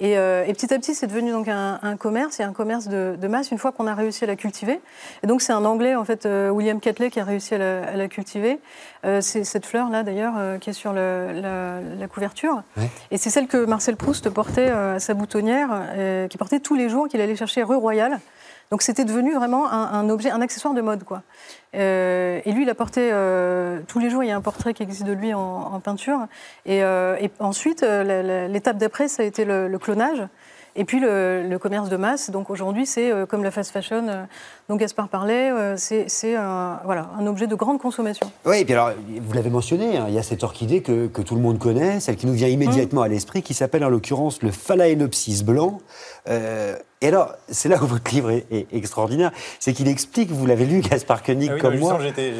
Et, 0.00 0.16
petit 0.52 0.74
à 0.74 0.78
petit, 0.78 0.94
c'est 0.94 1.06
devenu 1.06 1.30
donc 1.30 1.48
un, 1.48 1.96
commerce 1.96 2.40
et 2.40 2.42
un 2.42 2.52
commerce 2.52 2.88
de, 2.88 3.28
masse 3.28 3.50
une 3.50 3.58
fois 3.58 3.72
qu'on 3.72 3.86
a 3.86 3.94
réussi 3.94 4.24
à 4.24 4.26
la 4.26 4.36
cultiver. 4.36 4.80
Et 5.22 5.26
donc 5.26 5.40
c'est 5.40 5.52
un 5.52 5.64
Anglais 5.64 5.94
en 5.94 6.04
fait, 6.04 6.28
William 6.50 6.80
Catley, 6.80 7.10
qui 7.10 7.20
a 7.20 7.24
réussi 7.24 7.54
à 7.54 7.96
la, 7.96 8.08
cultiver. 8.08 8.58
C'est 9.20 9.44
cette 9.44 9.66
fleur 9.66 9.90
là 9.90 10.02
d'ailleurs 10.02 10.58
qui 10.60 10.70
est 10.70 10.74
sur 10.74 10.92
la, 10.92 12.08
couverture. 12.12 12.62
Et 13.10 13.18
c'est 13.18 13.30
celle 13.30 13.46
que 13.46 13.64
Marcel 13.64 13.96
Proust 13.96 14.30
portait 14.30 14.68
à 14.68 14.98
sa 14.98 15.14
boutonnière, 15.14 16.28
qui 16.28 16.38
portait 16.38 16.60
tous 16.60 16.74
les 16.74 16.88
jours 16.88 17.08
qu'il 17.08 17.20
allait 17.20 17.36
chercher 17.36 17.62
rue 17.62 17.76
Royale. 17.76 18.20
Donc 18.70 18.82
c'était 18.82 19.04
devenu 19.04 19.34
vraiment 19.34 19.70
un, 19.70 20.08
objet, 20.08 20.30
un 20.30 20.40
accessoire 20.40 20.74
de 20.74 20.80
mode. 20.80 21.04
Quoi. 21.04 21.22
Euh, 21.74 22.40
et 22.44 22.52
lui, 22.52 22.62
il 22.62 22.70
a 22.70 22.74
porté, 22.74 23.10
euh, 23.12 23.80
tous 23.86 23.98
les 23.98 24.10
jours, 24.10 24.24
il 24.24 24.28
y 24.28 24.30
a 24.32 24.36
un 24.36 24.40
portrait 24.40 24.74
qui 24.74 24.82
existe 24.82 25.04
de 25.04 25.12
lui 25.12 25.34
en, 25.34 25.80
peinture. 25.80 26.26
Et, 26.66 26.82
euh, 26.82 27.16
ensuite, 27.38 27.82
l'étape 27.82 28.78
d'après, 28.78 29.08
ça 29.08 29.22
a 29.22 29.26
été 29.26 29.44
le 29.44 29.78
clonage. 29.78 30.22
Et 30.76 30.84
puis 30.84 30.98
le, 30.98 31.56
commerce 31.60 31.88
de 31.88 31.96
masse, 31.96 32.30
donc 32.30 32.50
aujourd'hui 32.50 32.84
c'est 32.84 33.10
euh, 33.10 33.26
comme 33.26 33.44
la 33.44 33.52
fast 33.52 33.70
fashion 33.70 34.08
euh, 34.08 34.24
dont 34.68 34.74
Gaspard 34.74 35.08
parlait, 35.08 35.52
euh, 35.52 35.76
c'est 35.76 36.34
un, 36.34 36.80
voilà, 36.84 37.10
un 37.18 37.26
objet 37.26 37.46
de 37.46 37.54
grande 37.54 37.80
consommation. 37.80 38.30
Oui, 38.44 38.58
et 38.58 38.64
puis 38.64 38.74
alors 38.74 38.90
vous 39.20 39.32
l'avez 39.34 39.50
mentionné, 39.50 39.96
hein, 39.96 40.06
il 40.08 40.14
y 40.14 40.18
a 40.18 40.22
cette 40.22 40.42
orchidée 40.42 40.82
que, 40.82 41.06
que, 41.06 41.22
tout 41.22 41.36
le 41.36 41.40
monde 41.40 41.58
connaît, 41.58 42.00
celle 42.00 42.16
qui 42.16 42.26
nous 42.26 42.32
vient 42.32 42.48
immédiatement 42.48 43.02
à 43.02 43.08
l'esprit, 43.08 43.42
qui 43.42 43.54
s'appelle 43.54 43.84
en 43.84 43.88
l'occurrence 43.88 44.42
le 44.42 44.50
Phalaenopsis 44.50 45.44
blanc. 45.44 45.80
et 46.28 47.08
alors, 47.08 47.34
c'est 47.48 47.68
là 47.68 47.80
où 47.80 47.86
votre 47.86 48.12
livre 48.12 48.30
est, 48.30 48.66
extraordinaire, 48.72 49.30
c'est 49.60 49.72
qu'il 49.72 49.88
explique, 49.88 50.30
vous 50.30 50.46
l'avez 50.46 50.66
lu, 50.66 50.80
Gaspard 50.80 51.22
Koenig, 51.22 51.52
ah 51.54 51.60
comme 51.60 51.78
moi. 51.78 51.98
J'étais 52.00 52.32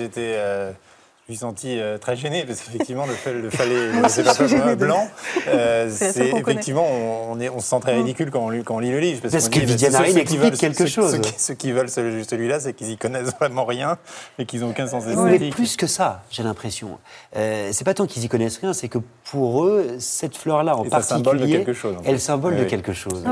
je 1.27 1.33
suis 1.33 1.41
senti 1.41 1.81
euh, 1.81 1.97
très 1.97 2.17
gêné 2.17 2.45
parce 2.45 2.61
qu'effectivement 2.61 3.07
le, 3.07 3.41
le 3.41 3.49
fallait 3.49 3.91
c'est 4.09 4.25
pas 4.25 4.75
blanc. 4.75 5.09
euh, 5.49 5.89
c'est 5.91 6.29
effectivement 6.29 6.87
on, 6.87 7.41
est, 7.41 7.49
on 7.49 7.61
se 7.61 7.69
sent 7.69 7.81
très 7.81 7.95
ridicule 7.95 8.31
quand 8.31 8.41
on, 8.41 8.51
lit, 8.51 8.63
quand 8.63 8.77
on 8.77 8.79
lit 8.79 8.91
le 8.91 9.01
livre 9.01 9.23
parce, 9.23 9.33
parce 9.33 9.49
que 9.49 9.61
Vidianari 9.61 10.19
explique 10.19 10.59
quelque 10.59 10.85
chose. 10.85 11.19
ceux, 11.39 11.55
qui 11.55 11.73
veulent 11.73 11.89
celui-là 11.89 12.61
c'est 12.61 12.75
qu'ils 12.75 12.91
y 12.91 12.99
connaissent 12.99 13.35
vraiment 13.41 13.65
rien 13.65 13.97
et 14.39 14.45
qu'ils 14.45 14.61
n'ont 14.61 14.71
aucun 14.71 14.87
sens 14.87 15.07
esthétique. 15.07 15.41
Mais 15.41 15.49
plus 15.49 15.77
que 15.77 15.87
ça 15.87 16.25
j'ai 16.31 16.43
l'impression. 16.43 16.99
Euh, 17.37 17.71
c'est 17.73 17.85
pas 17.85 17.95
tant 17.95 18.07
qu'ils 18.07 18.25
y 18.25 18.29
connaissent 18.29 18.59
rien 18.59 18.75
c'est 18.75 18.89
que 18.89 18.99
pour 19.25 19.65
eux 19.65 19.97
cette 20.01 20.37
fleur 20.37 20.63
là 20.63 20.77
en 20.77 20.85
particulier 20.85 21.65
elle 22.05 22.21
symbole 22.21 22.57
de 22.57 22.65
quelque 22.65 22.93
chose. 22.93 23.25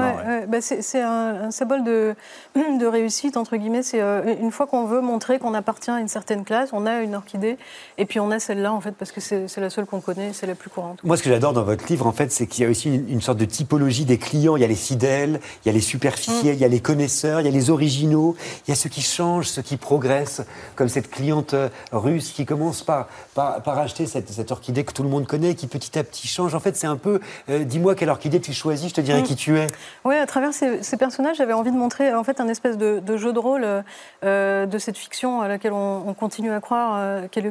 Bah, 0.49 0.61
c'est 0.63 1.03
un, 1.03 1.51
symbole 1.51 1.85
de, 1.85 2.15
de 2.55 2.87
réussite 2.87 3.37
entre 3.37 3.57
guillemets. 3.57 3.83
C'est 3.83 4.01
une 4.01 4.51
fois 4.51 4.67
qu'on 4.67 4.87
veut 4.87 5.03
montrer 5.03 5.39
qu'on 5.39 5.53
appartient 5.53 5.91
à 5.91 6.01
une 6.01 6.09
certaine 6.09 6.45
classe 6.45 6.71
on 6.73 6.87
a 6.87 7.01
une 7.03 7.15
orchidée 7.15 7.59
Et 7.99 8.07
puis 8.07 8.21
on 8.21 8.31
a 8.31 8.39
celle-là, 8.39 8.73
en 8.73 8.81
fait, 8.81 8.93
parce 8.93 9.13
que 9.13 9.21
c'est 9.21 9.57
la 9.59 9.71
seule 9.71 9.87
qu'on 9.87 10.01
connaît, 10.01 10.33
c'est 10.33 10.47
la 10.47 10.55
plus 10.55 10.71
courante. 10.71 10.99
Moi, 11.05 11.17
ce 11.17 11.23
que 11.23 11.31
j'adore 11.31 11.53
dans 11.53 11.65
votre 11.65 11.87
livre, 11.89 12.07
en 12.07 12.13
fait, 12.13 12.33
c'est 12.33 12.47
qu'il 12.47 12.65
y 12.65 12.67
a 12.67 12.71
aussi 12.71 12.89
une, 12.89 13.21
sorte 13.21 13.39
de 13.39 13.45
typologie 13.45 14.05
des 14.05 14.19
clients. 14.19 14.57
Il 14.57 14.63
y 14.63 14.65
a 14.65 14.69
les 14.69 14.75
fidèles, 14.75 15.41
il 15.65 15.69
y 15.69 15.71
a 15.71 15.73
les 15.73 15.81
superficiels, 15.81 16.55
mm. 16.55 16.59
il 16.59 16.61
y 16.61 16.65
a 16.65 16.69
les 16.69 16.81
connaisseurs, 16.81 17.41
il 17.41 17.45
y 17.45 17.49
a 17.49 17.53
les 17.53 17.71
originaux, 17.71 18.37
il 18.67 18.71
y 18.71 18.73
a 18.73 18.75
ceux 18.75 18.89
qui 18.89 19.03
changent, 19.03 19.49
ceux 19.49 19.63
qui 19.63 19.77
progressent, 19.77 20.43
comme 20.75 20.89
cette 20.89 21.11
cliente 21.11 21.55
euh, 21.55 21.69
russe 21.93 22.33
qui 22.33 22.47
commence 22.47 22.83
par, 22.83 23.09
par, 23.35 23.79
acheter 23.79 24.07
cette, 24.07 24.51
orchidée 24.51 24.85
que 24.85 24.93
tout 24.93 25.03
le 25.03 25.09
monde 25.09 25.27
connaît, 25.27 25.55
qui 25.55 25.67
petit 25.67 25.99
à 25.99 26.05
petit 26.05 26.29
change. 26.29 26.55
En 26.55 26.61
fait, 26.61 26.77
c'est 26.77 26.87
un 26.87 26.97
peu, 26.97 27.21
euh, 27.51 27.65
dis-moi 27.65 27.95
quelle 27.95 28.11
orchidée 28.11 28.41
tu 28.41 28.53
choisis, 28.53 28.89
je 28.89 28.95
te 28.95 29.01
dirai 29.01 29.21
mm. 29.21 29.25
qui 29.25 29.37
tu 29.37 29.59
es. 29.59 29.67
Oui, 30.05 30.17
à 30.17 30.27
travers 30.27 30.53
ces, 30.53 30.97
personnages, 30.97 31.37
j'avais 31.37 31.53
envie 31.53 31.73
de 31.73 31.77
montrer 31.77 32.15
en 32.15 32.25
fait 32.25 32.41
un 32.41 32.49
espèce 32.49 32.77
de, 32.77 33.17
jeu 33.17 33.33
de 33.33 33.39
rôle 33.39 33.67
euh, 34.25 34.67
de 34.67 34.79
cette 34.79 34.97
fiction 34.97 35.43
à 35.43 35.49
laquelle 35.49 35.73
on, 35.73 36.15
continue 36.15 36.53
à 36.53 36.61
croire 36.61 37.29
qu'est 37.31 37.41
le 37.41 37.51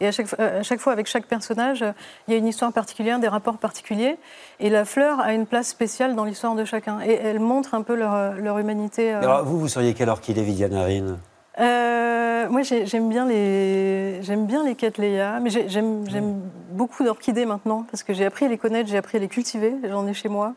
Et 0.00 0.06
à 0.06 0.12
chaque, 0.12 0.80
fois, 0.80 0.92
avec 0.92 1.06
chaque 1.06 1.26
personnage, 1.26 1.84
il 2.26 2.32
y 2.32 2.34
a 2.34 2.38
une 2.38 2.46
histoire 2.46 2.72
particulière, 2.72 3.18
des 3.18 3.28
rapports 3.28 3.58
particuliers. 3.58 4.16
Et 4.60 4.70
la 4.70 4.84
fleur 4.84 5.20
a 5.20 5.32
une 5.32 5.46
place 5.46 5.68
spéciale 5.68 6.14
dans 6.14 6.24
l'histoire 6.24 6.54
de 6.54 6.64
chacun. 6.64 7.00
Et 7.00 7.12
elle 7.12 7.40
montre 7.40 7.74
un 7.74 7.82
peu 7.82 7.94
leur, 7.94 8.58
humanité. 8.58 9.12
Alors, 9.12 9.44
vous, 9.44 9.58
vous 9.58 9.68
seriez 9.68 9.94
quelle 9.94 10.08
orchidée, 10.08 10.42
Viviane 10.42 10.74
Arine? 10.74 11.18
Euh, 11.60 12.48
moi, 12.48 12.62
j'aime 12.62 13.08
bien 13.08 13.26
les, 13.26 14.22
j'aime 14.22 14.46
bien 14.46 14.64
les 14.64 14.74
cattleya, 14.74 15.38
mais 15.40 15.50
j'aime 15.50 16.40
beaucoup 16.70 17.04
d'orchidées 17.04 17.46
maintenant 17.46 17.86
parce 17.90 18.02
que 18.02 18.12
j'ai 18.12 18.24
appris 18.24 18.46
à 18.46 18.48
les 18.48 18.58
connaître, 18.58 18.90
j'ai 18.90 18.96
appris 18.96 19.18
à 19.18 19.20
les 19.20 19.28
cultiver. 19.28 19.74
J'en 19.88 20.06
ai 20.06 20.14
chez 20.14 20.28
moi. 20.28 20.54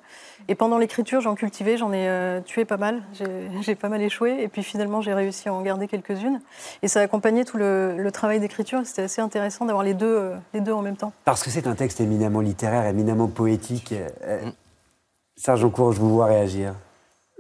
Et 0.48 0.56
pendant 0.56 0.78
l'écriture, 0.78 1.22
j'en 1.22 1.36
cultivais, 1.36 1.78
j'en 1.78 1.92
ai 1.92 2.08
euh, 2.08 2.42
tué 2.42 2.66
pas 2.66 2.78
mal. 2.78 3.04
J'ai 3.62 3.76
pas 3.80 3.90
mal 3.90 4.02
échoué. 4.02 4.42
Et 4.42 4.48
puis 4.48 4.64
finalement, 4.64 5.02
j'ai 5.02 5.14
réussi 5.14 5.50
à 5.50 5.54
en 5.54 5.62
garder 5.62 5.88
quelques-unes. 5.88 6.42
Et 6.82 6.88
ça 6.88 7.02
a 7.02 7.04
accompagné 7.04 7.46
tout 7.46 7.58
le, 7.58 8.10
travail 8.12 8.40
d'écriture. 8.40 8.82
C'était 8.86 9.04
assez 9.04 9.22
intéressant 9.22 9.66
d'avoir 9.66 9.84
les 9.84 9.94
deux, 9.94 10.06
euh, 10.08 10.36
les 10.54 10.62
deux 10.62 10.72
en 10.72 10.82
même 10.82 10.98
temps. 10.98 11.14
Parce 11.26 11.44
que 11.44 11.52
c'est 11.52 11.68
un 11.68 11.76
texte 11.76 12.02
éminemment 12.02 12.42
littéraire, 12.42 12.88
éminemment 12.88 13.28
poétique. 13.28 13.94
Serge 15.36 15.64
Aucourt, 15.64 15.92
je 15.92 16.00
vous 16.00 16.10
vois 16.10 16.26
réagir. 16.26 16.74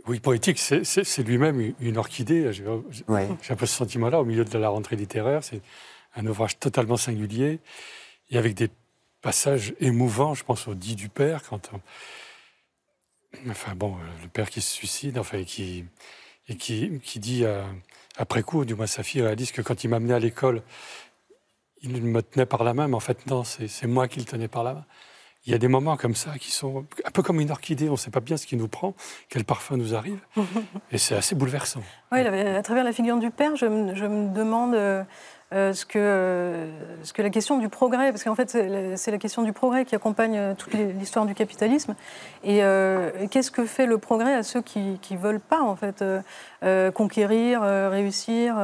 Oui, 0.08 0.22
poétique, 0.22 0.58
c'est 0.58 1.24
lui-même 1.24 1.74
une 1.82 1.98
orchidée. 1.98 2.54
J'ai 2.54 2.64
un 2.66 3.56
peu 3.56 3.66
ce 3.66 3.76
sentiment-là 3.76 4.22
au 4.22 4.26
milieu 4.26 4.46
de 4.46 4.58
la 4.58 4.70
rentrée 4.70 4.96
littéraire. 4.96 5.44
C'est 5.44 5.62
un 6.16 6.26
ouvrage 6.26 6.58
totalement 6.60 6.96
singulier 6.96 7.60
et 8.30 8.38
avec 8.38 8.54
des 8.54 8.70
passages 9.22 9.74
émouvants. 9.82 10.34
Je 10.34 10.46
pense 10.46 10.68
au 10.70 10.76
dit 10.76 10.96
du 10.96 11.10
père, 11.10 11.44
quand 11.44 11.72
enfin 13.50 13.76
bon, 13.76 13.98
le 14.22 14.30
père 14.30 14.50
qui 14.50 14.62
se 14.62 14.72
suicide, 14.72 15.18
enfin, 15.18 15.40
et 15.40 15.46
qui, 15.46 15.84
et 16.48 16.56
qui, 16.56 17.00
qui 17.04 17.20
dit 17.20 17.44
après 18.16 18.44
coup, 18.44 18.64
du 18.64 18.76
moins 18.76 18.88
sa 18.88 19.04
fille 19.04 19.22
réalise 19.22 19.52
que 19.52 19.62
quand 19.62 19.84
il 19.84 19.90
m'a 19.90 19.98
amené 19.98 20.14
à 20.14 20.20
l'école, 20.20 20.64
il 21.82 22.02
me 22.02 22.22
tenait 22.22 22.46
par 22.46 22.64
la 22.64 22.74
main, 22.74 22.88
mais 22.88 22.96
en 22.96 23.02
fait 23.02 23.28
non, 23.28 23.44
c'est 23.44 23.88
moi 23.88 24.08
qui 24.08 24.20
le 24.20 24.26
tenais 24.26 24.48
par 24.48 24.64
la 24.64 24.74
main 24.74 24.86
il 25.48 25.52
y 25.52 25.54
a 25.54 25.58
des 25.58 25.70
moments 25.70 25.96
comme 25.96 26.14
ça 26.14 26.32
qui 26.38 26.52
sont 26.52 26.86
un 27.06 27.12
peu 27.12 27.24
comme 27.24 27.40
une 27.40 27.52
orchidée, 27.52 27.88
on 27.88 27.94
ne 27.94 27.98
sait 27.98 28.12
pas 28.12 28.20
bien 28.20 28.36
ce 28.36 28.46
qui 28.46 28.58
nous 28.58 28.68
prend, 28.68 28.94
quel 29.30 29.46
parfum 29.46 29.78
nous 29.78 29.96
arrive, 29.96 30.20
et 30.92 30.98
c'est 30.98 31.16
assez 31.16 31.36
bouleversant. 31.36 31.82
Oui, 32.12 32.20
à 32.20 32.62
travers 32.62 32.84
la 32.84 32.92
figure 32.92 33.18
du 33.18 33.32
père, 33.32 33.56
je, 33.56 33.66
me 33.66 34.34
demande 34.34 34.76
euh, 34.76 35.04
euh, 35.54 35.72
ce, 35.72 35.86
que, 35.86 36.68
ce 37.02 37.14
que 37.14 37.22
la 37.22 37.30
question 37.30 37.60
du 37.60 37.70
progrès, 37.70 38.12
parce 38.12 38.26
qu'en 38.26 38.36
fait 38.36 38.50
c'est 38.50 39.12
la 39.12 39.18
question 39.18 39.44
du 39.44 39.54
progrès 39.54 39.86
qui 39.86 39.96
accompagne 39.96 40.38
euh, 40.38 40.54
toute 40.54 40.74
l'histoire 40.74 41.26
du 41.26 41.34
capitalisme, 41.34 41.96
et 42.44 42.58
qu'est-ce 43.32 43.50
que 43.50 43.66
fait 43.66 43.86
le 43.86 44.00
progrès 44.00 44.34
à 44.34 44.44
ceux 44.44 44.62
qui 44.62 45.00
ne 45.12 45.18
veulent 45.18 45.40
pas 45.40 45.62
en 45.62 45.78
fait 45.78 46.04
conquérir, 46.94 47.62
réussir, 47.62 48.58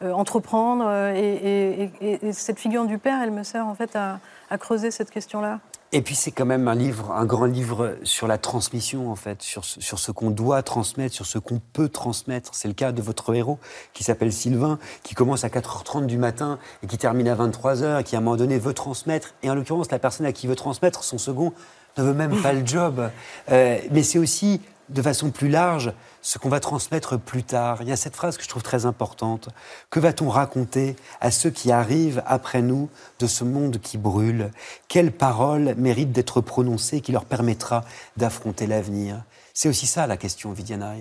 entreprendre, 0.00 0.90
et, 1.14 1.90
cette 2.32 2.58
figure 2.58 2.86
du 2.86 2.96
père, 2.96 3.20
elle 3.22 3.30
me 3.30 3.42
sert 3.42 3.66
en 3.66 3.74
fait 3.74 3.94
à 3.94 4.58
creuser 4.58 4.90
cette 4.90 5.10
question-là. 5.10 5.60
Et 5.96 6.02
puis 6.02 6.16
c'est 6.16 6.32
quand 6.32 6.44
même 6.44 6.66
un 6.66 6.74
livre, 6.74 7.12
un 7.12 7.24
grand 7.24 7.44
livre 7.44 7.94
sur 8.02 8.26
la 8.26 8.36
transmission 8.36 9.12
en 9.12 9.14
fait, 9.14 9.42
sur, 9.42 9.64
sur 9.64 10.00
ce 10.00 10.10
qu'on 10.10 10.32
doit 10.32 10.60
transmettre, 10.64 11.14
sur 11.14 11.24
ce 11.24 11.38
qu'on 11.38 11.60
peut 11.72 11.88
transmettre. 11.88 12.52
C'est 12.52 12.66
le 12.66 12.74
cas 12.74 12.90
de 12.90 13.00
votre 13.00 13.32
héros 13.32 13.60
qui 13.92 14.02
s'appelle 14.02 14.32
Sylvain, 14.32 14.80
qui 15.04 15.14
commence 15.14 15.44
à 15.44 15.48
4h30 15.48 16.06
du 16.06 16.18
matin 16.18 16.58
et 16.82 16.88
qui 16.88 16.98
termine 16.98 17.28
à 17.28 17.36
23h 17.36 18.00
et 18.00 18.02
qui 18.02 18.16
à 18.16 18.18
un 18.18 18.22
moment 18.22 18.34
donné 18.34 18.58
veut 18.58 18.74
transmettre. 18.74 19.34
Et 19.44 19.50
en 19.50 19.54
l'occurrence, 19.54 19.88
la 19.92 20.00
personne 20.00 20.26
à 20.26 20.32
qui 20.32 20.48
veut 20.48 20.56
transmettre, 20.56 21.04
son 21.04 21.16
second, 21.16 21.52
ne 21.96 22.02
veut 22.02 22.12
même 22.12 22.42
pas 22.42 22.52
le 22.52 22.66
job. 22.66 23.08
Euh, 23.52 23.78
mais 23.92 24.02
c'est 24.02 24.18
aussi 24.18 24.60
de 24.88 25.02
façon 25.02 25.30
plus 25.30 25.48
large 25.48 25.92
ce 26.22 26.38
qu'on 26.38 26.48
va 26.48 26.60
transmettre 26.60 27.18
plus 27.18 27.42
tard. 27.42 27.78
Il 27.82 27.88
y 27.88 27.92
a 27.92 27.96
cette 27.96 28.16
phrase 28.16 28.36
que 28.36 28.42
je 28.42 28.48
trouve 28.48 28.62
très 28.62 28.86
importante. 28.86 29.48
Que 29.90 30.00
va-t-on 30.00 30.28
raconter 30.28 30.96
à 31.20 31.30
ceux 31.30 31.50
qui 31.50 31.72
arrivent 31.72 32.22
après 32.26 32.62
nous 32.62 32.88
de 33.18 33.26
ce 33.26 33.44
monde 33.44 33.78
qui 33.78 33.98
brûle? 33.98 34.50
Quelle 34.88 35.12
parole 35.12 35.74
mérite 35.76 36.12
d'être 36.12 36.40
prononcée 36.40 37.00
qui 37.00 37.12
leur 37.12 37.24
permettra 37.24 37.84
d'affronter 38.16 38.66
l'avenir? 38.66 39.22
C'est 39.52 39.68
aussi 39.68 39.86
ça 39.86 40.06
la 40.06 40.16
question, 40.16 40.52
Vidiana 40.52 40.94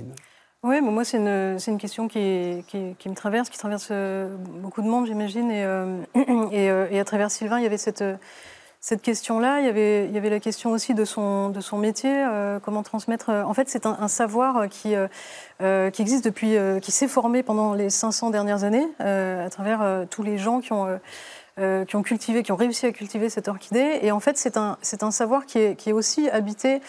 Oui, 0.62 0.80
moi 0.82 1.04
c'est 1.04 1.18
une, 1.18 1.58
une, 1.68 1.78
question 1.80 2.08
qui, 2.08 2.64
qui, 2.68 3.10
me 3.10 3.16
traverse, 3.16 3.50
qui 3.50 3.58
traverse 3.58 3.88
euh, 3.92 4.36
beaucoup 4.38 4.82
de 4.82 4.88
monde, 4.88 5.08
j'imagine. 5.08 5.50
Et, 5.50 5.64
euh, 5.66 5.98
euh, 6.16 6.88
et, 6.92 7.00
à 7.00 7.04
travers 7.04 7.32
Sylvain, 7.32 7.58
il 7.60 7.64
y 7.64 7.66
avait 7.66 7.78
cette 7.78 8.04
cette 8.84 9.02
question-là. 9.02 9.62
Il 9.62 9.66
y, 9.66 9.70
avait, 10.18 10.30
la 10.30 10.42
question 10.42 10.72
aussi 10.72 10.94
de 10.94 11.06
son, 11.06 11.54
métier, 11.78 12.14
euh, 12.14 12.60
comment 12.60 12.84
transmettre. 12.84 13.30
Euh, 13.30 13.44
en 13.44 13.54
fait, 13.54 13.70
c'est 13.70 13.86
un, 13.86 14.10
savoir 14.10 14.68
qui, 14.68 14.94
euh, 15.62 15.90
qui 15.90 16.02
existe 16.02 16.26
depuis, 16.26 16.58
qui 16.82 16.92
s'est 16.92 17.08
formé 17.08 17.44
pendant 17.44 17.74
les 17.76 17.90
500 17.90 18.30
dernières 18.30 18.66
années 18.66 18.86
à 19.00 19.50
travers 19.50 20.06
tous 20.10 20.22
les 20.22 20.38
gens 20.38 20.60
qui 20.60 20.74
ont. 20.74 21.00
cultivé, 22.04 22.44
qui 22.44 22.52
ont 22.52 22.58
réussi 22.58 22.86
à 22.86 22.92
cultiver 22.92 23.30
cette 23.30 23.48
orchidée. 23.48 24.00
Et 24.02 24.12
en 24.12 24.20
fait, 24.20 24.38
c'est 24.38 24.58
un, 24.58 24.78
savoir 25.12 25.46
qui 25.46 25.60
est 25.60 25.94
aussi 25.94 26.30
habité 26.30 26.82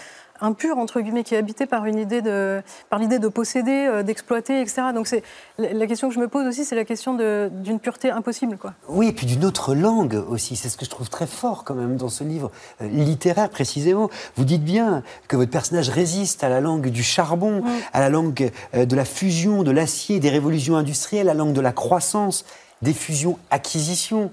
impur 0.44 0.78
entre 0.78 1.00
guillemets 1.00 1.24
qui 1.24 1.34
est 1.34 1.38
habité 1.38 1.66
par 1.66 1.86
une 1.86 1.98
idée 1.98 2.22
de 2.22 2.62
par 2.90 2.98
l'idée 2.98 3.18
de 3.18 3.28
posséder, 3.28 3.86
euh, 3.86 4.02
d'exploiter, 4.02 4.60
etc. 4.60 4.82
Donc 4.94 5.06
c'est 5.06 5.22
la 5.58 5.86
question 5.86 6.08
que 6.08 6.14
je 6.14 6.20
me 6.20 6.28
pose 6.28 6.46
aussi, 6.46 6.64
c'est 6.64 6.76
la 6.76 6.84
question 6.84 7.14
d'une 7.14 7.80
pureté 7.80 8.10
impossible, 8.10 8.56
quoi. 8.56 8.74
Oui, 8.88 9.08
et 9.08 9.12
puis 9.12 9.26
d'une 9.26 9.44
autre 9.44 9.74
langue 9.74 10.22
aussi. 10.28 10.56
C'est 10.56 10.68
ce 10.68 10.76
que 10.76 10.84
je 10.84 10.90
trouve 10.90 11.08
très 11.08 11.26
fort 11.26 11.64
quand 11.64 11.74
même 11.74 11.96
dans 11.96 12.08
ce 12.08 12.24
livre 12.24 12.50
euh, 12.82 12.88
littéraire 12.88 13.48
précisément. 13.48 14.10
Vous 14.36 14.44
dites 14.44 14.64
bien 14.64 15.02
que 15.28 15.36
votre 15.36 15.50
personnage 15.50 15.88
résiste 15.88 16.44
à 16.44 16.48
la 16.48 16.60
langue 16.60 16.88
du 16.88 17.02
charbon, 17.02 17.62
à 17.92 18.00
la 18.00 18.08
langue 18.08 18.50
euh, 18.74 18.84
de 18.84 18.96
la 18.96 19.04
fusion, 19.04 19.62
de 19.62 19.70
l'acier, 19.70 20.20
des 20.20 20.30
révolutions 20.30 20.76
industrielles, 20.76 21.28
à 21.28 21.34
la 21.34 21.38
langue 21.38 21.54
de 21.54 21.60
la 21.60 21.72
croissance, 21.72 22.44
des 22.82 22.92
fusions-acquisitions 22.92 24.30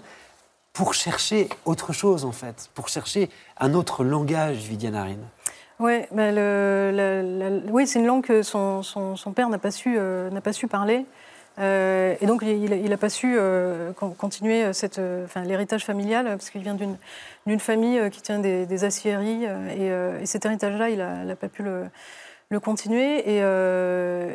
pour 0.73 0.93
chercher 0.93 1.49
autre 1.65 1.93
chose 1.93 2.25
en 2.25 2.31
fait, 2.31 2.69
pour 2.73 2.87
chercher 2.87 3.29
un 3.59 3.73
autre 3.73 4.03
langage, 4.03 4.57
Vidianarine. 4.57 5.25
Ouais, 5.81 6.07
bah, 6.11 6.31
le, 6.31 7.63
oui, 7.71 7.87
c'est 7.87 7.97
une 7.97 8.05
langue 8.05 8.23
que 8.23 8.43
son, 8.43 8.83
son, 8.83 9.15
son 9.15 9.33
père 9.33 9.49
n'a 9.49 9.57
pas, 9.57 9.71
su, 9.71 9.95
euh, 9.97 10.29
n'a 10.29 10.39
pas 10.39 10.53
su 10.53 10.67
parler. 10.67 11.07
Euh, 11.57 12.13
et 12.21 12.27
donc, 12.27 12.43
il 12.43 12.87
n'a 12.87 12.97
pas 12.97 13.09
su 13.09 13.35
euh, 13.35 13.91
continuer 13.93 14.73
cette, 14.73 15.01
enfin, 15.25 15.41
l'héritage 15.41 15.83
familial, 15.83 16.25
parce 16.25 16.51
qu'il 16.51 16.61
vient 16.61 16.75
d'une, 16.75 16.97
d'une 17.47 17.59
famille 17.59 17.99
qui 18.11 18.21
tient 18.21 18.37
des, 18.37 18.67
des 18.67 18.83
aciéries. 18.83 19.45
Et, 19.75 19.87
et, 19.87 20.25
cet 20.27 20.45
héritage-là, 20.45 20.91
il 20.91 20.99
n'a 20.99 21.35
pas 21.35 21.49
pu 21.49 21.63
le, 21.63 21.85
le 22.49 22.59
continuer. 22.59 23.27
Et, 23.27 23.37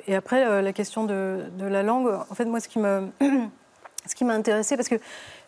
et 0.08 0.16
après, 0.16 0.62
la 0.62 0.72
question 0.72 1.04
de, 1.04 1.44
de, 1.56 1.66
la 1.66 1.84
langue, 1.84 2.08
en 2.28 2.34
fait, 2.34 2.46
moi, 2.46 2.58
ce 2.58 2.66
qui, 2.66 2.80
me, 2.80 3.08
ce 4.06 4.14
qui 4.14 4.24
m'a 4.24 4.34
intéressé, 4.34 4.76
parce 4.76 4.88
que 4.88 4.96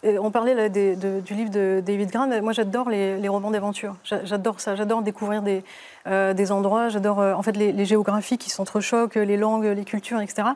on 0.05 0.30
parlait 0.30 0.68
du 0.70 1.35
livre 1.35 1.51
de 1.51 1.82
David. 1.85 2.16
Moi, 2.43 2.52
j'adore 2.52 2.89
les, 2.89 3.28
romans 3.28 3.51
d'aventure. 3.51 3.97
J'adore 4.05 4.60
ça. 4.60 4.76
J'adore 4.76 5.02
découvrir 5.02 5.43
des, 5.43 5.64
euh, 6.06 6.51
endroits. 6.51 6.89
J'adore 6.89 7.20
euh, 7.20 7.35
en 7.35 7.43
fait 7.43 7.56
les, 7.56 7.85
géographies 7.85 8.39
qui 8.39 8.51
s'entrechoquent, 8.51 9.16
les 9.16 9.36
langues, 9.36 9.64
les 9.64 9.85
cultures, 9.85 10.20
etc. 10.20 10.48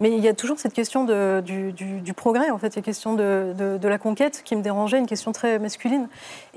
Mais 0.00 0.10
il 0.10 0.20
y 0.20 0.28
a 0.28 0.34
toujours 0.34 0.58
cette 0.58 0.74
question 0.74 1.04
du, 1.04 2.14
progrès. 2.14 2.50
En 2.50 2.58
fait, 2.58 2.76
la 2.76 2.82
question 2.82 3.14
de, 3.14 3.78
la 3.82 3.98
conquête 3.98 4.42
qui 4.44 4.54
me 4.54 4.62
dérangeait, 4.62 4.98
une 4.98 5.06
question 5.06 5.32
très 5.32 5.58
masculine. 5.58 6.08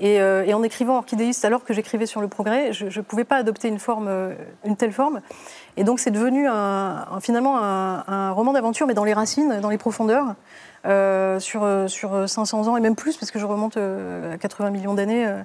Euh, 0.02 0.44
et, 0.44 0.52
en 0.52 0.62
écrivant 0.62 0.98
Orchidéiste, 0.98 1.44
alors 1.46 1.64
que 1.64 1.72
j'écrivais 1.72 2.06
sur 2.06 2.20
le 2.20 2.28
progrès, 2.28 2.72
je 2.72 2.84
ne 2.84 3.04
pouvais 3.04 3.24
pas 3.24 3.36
adopter 3.36 3.68
une 3.68 4.76
telle 4.76 4.92
forme. 4.92 5.20
Et 5.76 5.84
donc, 5.84 5.98
c'est 5.98 6.10
devenu 6.10 6.46
finalement 7.22 7.58
un 7.58 8.30
roman 8.32 8.52
d'aventure, 8.52 8.86
mais 8.86 8.94
dans 8.94 9.04
les 9.04 9.14
racines, 9.14 9.60
dans 9.60 9.70
les 9.70 9.78
profondeurs. 9.78 10.34
Euh, 10.86 11.40
sur, 11.40 11.66
sur 11.88 12.28
500 12.28 12.68
ans 12.68 12.76
et 12.76 12.80
même 12.80 12.94
plus, 12.94 13.16
parce 13.16 13.30
que 13.30 13.38
je 13.38 13.46
remonte 13.46 13.78
euh, 13.78 14.34
à 14.34 14.36
80 14.36 14.68
millions 14.68 14.92
d'années, 14.92 15.26
euh, 15.26 15.42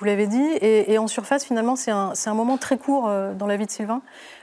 vous 0.00 0.04
l'avez 0.04 0.26
dit. 0.26 0.48
Et, 0.60 0.98
en 0.98 1.06
surface, 1.06 1.44
finalement, 1.44 1.76
c'est 1.76 1.92
un, 1.92 2.12
un, 2.26 2.34
moment 2.34 2.56
très 2.56 2.76
court 2.76 3.08
dans 3.38 3.46
la 3.46 3.56
vie 3.56 3.66
de 3.66 3.70
Sylvain. 3.70 4.00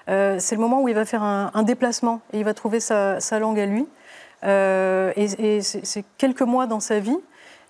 c'est 0.08 0.52
le 0.52 0.60
moment 0.60 0.82
où 0.84 0.88
il 0.88 0.94
va 0.94 1.04
faire 1.04 1.24
un, 1.24 1.64
déplacement 1.64 2.22
et 2.32 2.38
il 2.38 2.46
va 2.46 2.54
trouver 2.54 2.80
sa, 2.80 3.20
sa 3.20 3.40
langue 3.40 3.60
à 3.60 3.66
lui. 3.66 3.88
et, 4.44 5.60
c'est 5.62 6.06
quelques 6.20 6.44
mois 6.44 6.68
dans 6.68 6.80
sa 6.80 7.00
vie. 7.00 7.18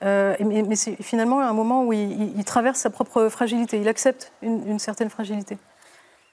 mais, 0.02 0.76
c'est 0.76 1.02
finalement 1.02 1.40
un 1.40 1.54
moment 1.54 1.86
où 1.86 1.94
il, 1.94 2.44
traverse 2.44 2.80
sa 2.80 2.90
propre 2.90 3.30
fragilité, 3.30 3.80
il 3.80 3.88
accepte 3.88 4.34
une, 4.42 4.68
une 4.68 4.80
certaine 4.80 5.10
fragilité. 5.10 5.58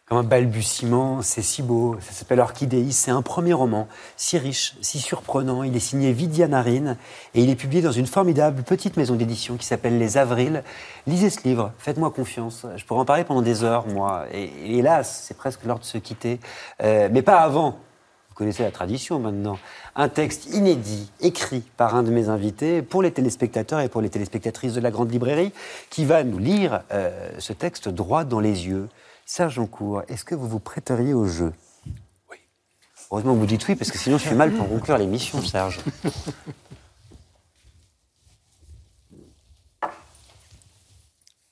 Comme 0.06 0.18
un 0.18 0.22
balbutiement, 0.22 1.22
c'est 1.22 1.40
si 1.40 1.62
beau. 1.62 1.97
Ça 2.01 2.12
s'appelle 2.12 2.40
Orchidéis, 2.40 2.93
c'est 2.93 3.10
un 3.10 3.22
premier 3.22 3.55
roman, 3.55 3.89
si 4.18 4.36
riche, 4.36 4.74
si 4.82 4.98
surprenant. 4.98 5.62
Il 5.62 5.74
est 5.74 5.81
signé 5.81 6.12
Vidya 6.12 6.47
Narine 6.47 6.98
et 7.35 7.43
il 7.43 7.48
est 7.48 7.56
publié 7.56 7.81
dans 7.81 7.93
une 7.93 8.06
formidable 8.06 8.64
petite 8.64 8.98
maison 8.98 9.14
d'édition 9.14 9.56
qui 9.56 9.64
s'appelle 9.64 9.98
Les 9.98 10.18
Avrils. 10.18 10.62
Lisez 11.06 11.31
ce 11.31 11.48
livre, 11.48 11.72
faites-moi 11.78 12.10
confiance. 12.10 12.66
Je 12.76 12.85
pourrais 12.85 13.01
en 13.01 13.06
parler 13.06 13.24
pendant 13.24 13.40
des 13.40 13.64
heures, 13.64 13.86
moi. 13.86 14.26
Et, 14.31 14.78
hélas, 14.78 15.24
c'est 15.26 15.36
presque 15.39 15.64
l'heure 15.64 15.78
de 15.78 15.85
se 15.85 15.97
quitter. 15.97 16.39
Euh, 16.82 17.09
mais 17.10 17.22
pas 17.22 17.39
avant. 17.39 17.78
Vous 18.28 18.35
connaissez 18.35 18.62
la 18.62 18.72
tradition 18.72 19.18
maintenant. 19.20 19.59
Un 19.97 20.10
texte 20.10 20.52
inédit, 20.52 21.10
écrit 21.20 21.62
par 21.78 21.94
un 21.94 22.02
de 22.02 22.10
mes 22.10 22.28
invités 22.28 22.82
pour 22.82 23.01
les 23.01 23.12
téléspectateurs 23.12 23.81
et 23.81 23.89
pour 23.89 24.02
les 24.02 24.10
téléspectatrices 24.10 24.74
de 24.74 24.81
la 24.81 24.90
Grande 24.90 25.10
Librairie, 25.10 25.52
qui 25.89 26.05
va 26.05 26.24
nous 26.24 26.39
lire 26.39 26.82
euh, 26.93 27.31
ce 27.39 27.55
texte 27.55 27.89
droit 27.89 28.24
dans 28.24 28.40
les 28.40 28.66
yeux. 28.66 28.89
Serge 29.26 29.55
Joncourt, 29.55 30.02
est-ce 30.09 30.24
que 30.24 30.34
vous 30.34 30.48
vous 30.48 30.60
prêteriez 30.60 31.14
au 31.14 31.26
jeu? 31.26 31.52
Oui. 32.30 32.36
Heureusement 33.10 33.34
que 33.34 33.38
vous 33.38 33.46
dites 33.46 33.66
oui, 33.68 33.74
parce 33.74 33.90
que 33.90 33.98
sinon 33.98 34.18
je 34.18 34.26
suis 34.26 34.34
mal 34.34 34.52
pour 34.52 34.68
conclure 34.68 34.98
l'émission, 34.98 35.42
Serge. 35.42 35.80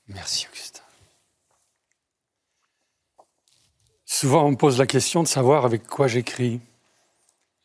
Merci, 0.07 0.47
Augustin. 0.51 0.83
Souvent, 4.05 4.45
on 4.45 4.51
me 4.51 4.55
pose 4.57 4.77
la 4.77 4.85
question 4.85 5.23
de 5.23 5.27
savoir 5.27 5.65
avec 5.65 5.87
quoi 5.87 6.07
j'écris. 6.07 6.61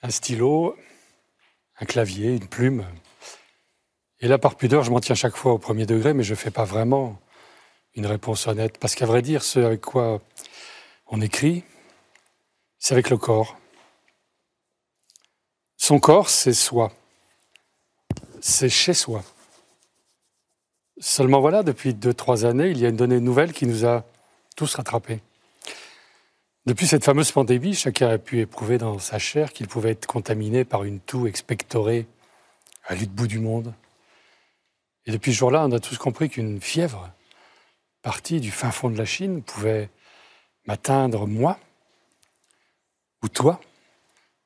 Un 0.02 0.10
stylo, 0.10 0.74
un 1.78 1.85
clavier, 1.85 2.35
une 2.36 2.48
plume. 2.48 2.86
Et 4.20 4.28
là, 4.28 4.39
par 4.39 4.56
pudeur, 4.56 4.82
je 4.82 4.90
m'en 4.90 5.01
tiens 5.01 5.14
chaque 5.14 5.36
fois 5.36 5.52
au 5.52 5.59
premier 5.59 5.85
degré, 5.85 6.14
mais 6.14 6.24
je 6.24 6.32
ne 6.32 6.36
fais 6.36 6.51
pas 6.51 6.64
vraiment 6.64 7.20
une 7.94 8.06
réponse 8.06 8.47
honnête. 8.47 8.78
Parce 8.78 8.94
qu'à 8.94 9.06
vrai 9.06 9.23
dire, 9.23 9.43
ce 9.43 9.60
avec 9.60 9.81
quoi 9.81 10.20
on 11.06 11.20
écrit, 11.20 11.65
c'est 12.78 12.94
avec 12.94 13.10
le 13.10 13.16
corps. 13.16 13.56
Son 15.77 15.98
corps, 16.01 16.28
c'est 16.28 16.52
soi. 16.52 16.93
C'est 18.40 18.69
chez 18.69 18.94
soi. 18.94 19.24
Seulement 21.01 21.40
voilà, 21.40 21.62
depuis 21.62 21.94
deux, 21.94 22.15
trois 22.15 22.44
années, 22.44 22.70
il 22.70 22.78
y 22.78 22.86
a 22.86 22.89
une 22.89 22.97
donnée 22.97 23.20
nouvelle 23.20 23.52
qui 23.52 23.66
nous 23.66 23.86
a 23.86 24.05
tous 24.56 24.74
rattrapés. 24.74 25.20
Depuis 26.66 26.86
cette 26.86 27.05
fameuse 27.05 27.32
pandémie, 27.32 27.74
chacun 27.74 28.09
a 28.09 28.19
pu 28.19 28.40
éprouver 28.40 28.77
dans 28.77 28.98
sa 28.98 29.19
chair 29.19 29.52
qu'il 29.52 29.69
pouvait 29.69 29.93
être 29.93 30.06
contaminé 30.06 30.65
par 30.65 30.85
une 30.85 31.01
toux 31.01 31.27
expectorée 31.27 32.06
à 32.85 32.94
l'autre 32.94 33.12
bout 33.12 33.27
du 33.27 33.39
monde. 33.39 33.73
Et 35.06 35.12
depuis 35.12 35.32
ce 35.32 35.39
jour-là, 35.39 35.65
on 35.65 35.73
a 35.73 35.81
tous 35.81 35.97
compris 35.97 36.28
qu'une 36.28 36.60
fièvre, 36.60 37.10
partie 38.02 38.40
du 38.40 38.50
fin 38.50 38.70
fond 38.70 38.90
de 38.90 38.98
la 38.98 39.04
Chine 39.04 39.42
pouvait 39.42 39.90
m'atteindre 40.66 41.26
moi 41.26 41.58
ou 43.22 43.28
toi, 43.28 43.60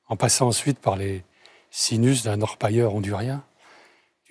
en 0.09 0.17
passant 0.17 0.49
ensuite 0.49 0.79
par 0.79 0.97
les 0.97 1.25
sinus 1.71 2.23
d'un 2.23 2.41
orpailleur 2.41 2.95
hondurien, 2.95 3.45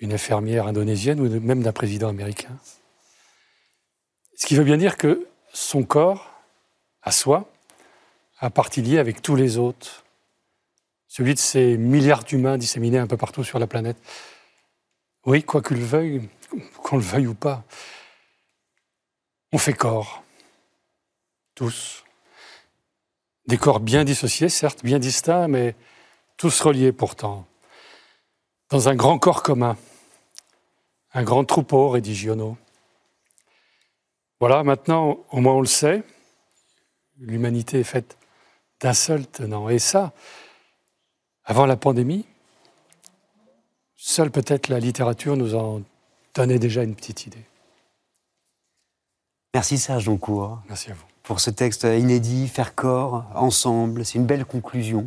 d'une 0.00 0.12
infirmière 0.12 0.66
indonésienne 0.66 1.20
ou 1.20 1.28
même 1.40 1.62
d'un 1.62 1.72
président 1.72 2.08
américain. 2.08 2.56
Ce 4.36 4.46
qui 4.46 4.56
veut 4.56 4.64
bien 4.64 4.76
dire 4.76 4.96
que 4.96 5.28
son 5.52 5.84
corps, 5.84 6.32
à 7.02 7.12
soi, 7.12 7.48
a 8.38 8.50
partie 8.50 8.82
liée 8.82 8.98
avec 8.98 9.22
tous 9.22 9.36
les 9.36 9.58
autres, 9.58 10.04
celui 11.06 11.34
de 11.34 11.38
ces 11.38 11.76
milliards 11.76 12.24
d'humains 12.24 12.58
disséminés 12.58 12.98
un 12.98 13.06
peu 13.06 13.16
partout 13.16 13.44
sur 13.44 13.58
la 13.58 13.66
planète. 13.66 13.98
Oui, 15.26 15.44
quoi 15.44 15.60
que 15.60 15.74
le 15.74 15.84
veuille, 15.84 16.28
qu'on 16.82 16.96
le 16.96 17.02
veuille 17.02 17.28
ou 17.28 17.34
pas, 17.34 17.62
on 19.52 19.58
fait 19.58 19.74
corps. 19.74 20.22
Tous. 21.54 22.04
Des 23.46 23.58
corps 23.58 23.80
bien 23.80 24.04
dissociés, 24.04 24.48
certes, 24.48 24.82
bien 24.82 24.98
distincts, 24.98 25.48
mais 25.48 25.76
tous 26.36 26.60
reliés 26.60 26.92
pourtant. 26.92 27.46
Dans 28.70 28.88
un 28.88 28.94
grand 28.94 29.18
corps 29.18 29.42
commun. 29.42 29.76
Un 31.12 31.22
grand 31.22 31.44
troupeau 31.44 31.90
rédigionaux. 31.90 32.56
Voilà, 34.40 34.64
maintenant, 34.64 35.18
au 35.30 35.40
moins 35.40 35.54
on 35.54 35.60
le 35.60 35.66
sait, 35.66 36.02
l'humanité 37.18 37.80
est 37.80 37.84
faite 37.84 38.16
d'un 38.80 38.94
seul 38.94 39.26
tenant. 39.26 39.68
Et 39.68 39.78
ça, 39.78 40.12
avant 41.44 41.66
la 41.66 41.76
pandémie, 41.76 42.26
seule 43.94 44.30
peut-être 44.30 44.68
la 44.68 44.80
littérature 44.80 45.36
nous 45.36 45.54
en 45.54 45.82
donnait 46.34 46.58
déjà 46.58 46.82
une 46.82 46.96
petite 46.96 47.26
idée. 47.26 47.44
Merci 49.54 49.76
Serge 49.78 50.06
Doncourt. 50.06 50.60
Merci 50.68 50.90
à 50.90 50.94
vous. 50.94 51.04
Pour 51.22 51.40
ce 51.40 51.50
texte 51.50 51.84
inédit, 51.84 52.48
faire 52.48 52.74
corps, 52.74 53.26
ensemble, 53.34 54.04
c'est 54.04 54.18
une 54.18 54.26
belle 54.26 54.44
conclusion 54.44 55.06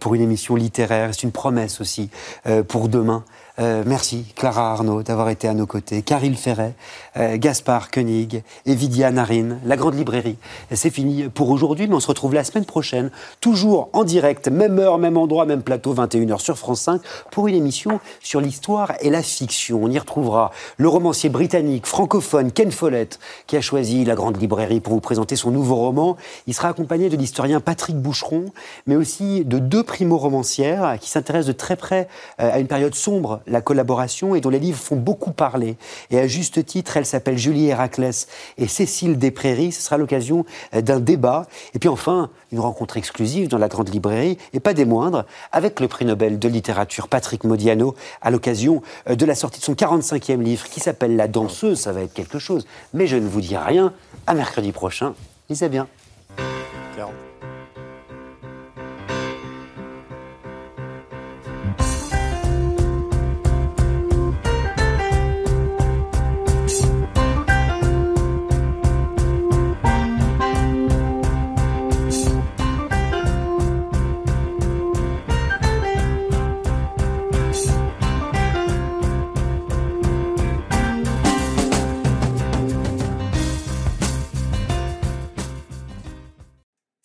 pour 0.00 0.14
une 0.14 0.22
émission 0.22 0.56
littéraire, 0.56 1.10
c'est 1.12 1.22
une 1.22 1.32
promesse 1.32 1.80
aussi 1.80 2.10
euh, 2.46 2.62
pour 2.62 2.88
demain. 2.88 3.24
Euh, 3.58 3.82
merci 3.86 4.24
Clara 4.34 4.72
Arnaud 4.72 5.02
d'avoir 5.02 5.28
été 5.28 5.46
à 5.46 5.52
nos 5.52 5.66
côtés, 5.66 6.00
Caril 6.00 6.36
Ferret, 6.36 6.74
euh, 7.18 7.36
Gaspard 7.36 7.90
Koenig 7.90 8.42
et 8.64 8.74
Vidia 8.74 9.10
Narine, 9.10 9.60
la 9.66 9.76
grande 9.76 9.94
librairie. 9.94 10.38
C'est 10.72 10.88
fini 10.88 11.24
pour 11.24 11.50
aujourd'hui, 11.50 11.86
mais 11.86 11.94
on 11.94 12.00
se 12.00 12.06
retrouve 12.06 12.32
la 12.32 12.44
semaine 12.44 12.64
prochaine, 12.64 13.10
toujours 13.40 13.90
en 13.92 14.04
direct, 14.04 14.48
même 14.48 14.78
heure, 14.78 14.96
même 14.96 15.18
endroit, 15.18 15.44
même 15.44 15.62
plateau, 15.62 15.94
21h 15.94 16.38
sur 16.40 16.56
France 16.56 16.80
5, 16.80 17.02
pour 17.30 17.46
une 17.46 17.54
émission 17.54 18.00
sur 18.20 18.40
l'histoire 18.40 18.92
et 19.00 19.10
la 19.10 19.22
fiction. 19.22 19.80
On 19.82 19.90
y 19.90 19.98
retrouvera 19.98 20.50
le 20.78 20.88
romancier 20.88 21.28
britannique 21.28 21.86
francophone 21.86 22.52
Ken 22.52 22.72
Follett, 22.72 23.18
qui 23.46 23.58
a 23.58 23.60
choisi 23.60 24.06
la 24.06 24.14
grande 24.14 24.40
librairie 24.40 24.80
pour 24.80 24.94
vous 24.94 25.00
présenter 25.00 25.36
son 25.36 25.50
nouveau 25.50 25.76
roman. 25.76 26.16
Il 26.46 26.54
sera 26.54 26.68
accompagné 26.68 27.10
de 27.10 27.16
l'historien 27.18 27.60
Patrick 27.60 27.96
Boucheron, 27.96 28.46
mais 28.86 28.96
aussi 28.96 29.44
de 29.44 29.58
primo-romancières 29.80 30.98
qui 31.00 31.08
s'intéressent 31.08 31.48
de 31.48 31.52
très 31.52 31.76
près 31.76 32.08
euh, 32.40 32.52
à 32.52 32.58
une 32.58 32.66
période 32.66 32.94
sombre 32.94 33.40
la 33.46 33.60
collaboration 33.60 34.34
et 34.34 34.40
dont 34.40 34.50
les 34.50 34.58
livres 34.58 34.78
font 34.78 34.96
beaucoup 34.96 35.32
parler. 35.32 35.76
Et 36.10 36.18
à 36.18 36.26
juste 36.26 36.64
titre, 36.64 36.96
elle 36.96 37.06
s'appelle 37.06 37.38
Julie 37.38 37.68
Héraclès 37.68 38.28
et 38.58 38.66
Cécile 38.66 39.18
Desprairies. 39.18 39.72
Ce 39.72 39.82
sera 39.82 39.96
l'occasion 39.96 40.44
euh, 40.74 40.82
d'un 40.82 41.00
débat. 41.00 41.46
Et 41.74 41.78
puis 41.78 41.88
enfin, 41.88 42.30
une 42.52 42.60
rencontre 42.60 42.96
exclusive 42.96 43.48
dans 43.48 43.58
la 43.58 43.68
grande 43.68 43.88
librairie, 43.88 44.38
et 44.52 44.60
pas 44.60 44.74
des 44.74 44.84
moindres, 44.84 45.24
avec 45.52 45.80
le 45.80 45.88
prix 45.88 46.04
Nobel 46.04 46.38
de 46.38 46.48
littérature 46.48 47.08
Patrick 47.08 47.44
Modiano, 47.44 47.94
à 48.20 48.30
l'occasion 48.30 48.82
euh, 49.08 49.14
de 49.14 49.24
la 49.24 49.34
sortie 49.34 49.60
de 49.60 49.64
son 49.64 49.74
45e 49.74 50.42
livre 50.42 50.68
qui 50.68 50.80
s'appelle 50.80 51.16
La 51.16 51.28
danseuse. 51.28 51.80
Ça 51.80 51.92
va 51.92 52.02
être 52.02 52.12
quelque 52.12 52.38
chose. 52.38 52.66
Mais 52.92 53.06
je 53.06 53.16
ne 53.16 53.26
vous 53.28 53.40
dis 53.40 53.56
rien. 53.56 53.92
À 54.26 54.34
mercredi 54.34 54.72
prochain. 54.72 55.14
Lisez 55.48 55.68
bien. 55.68 55.88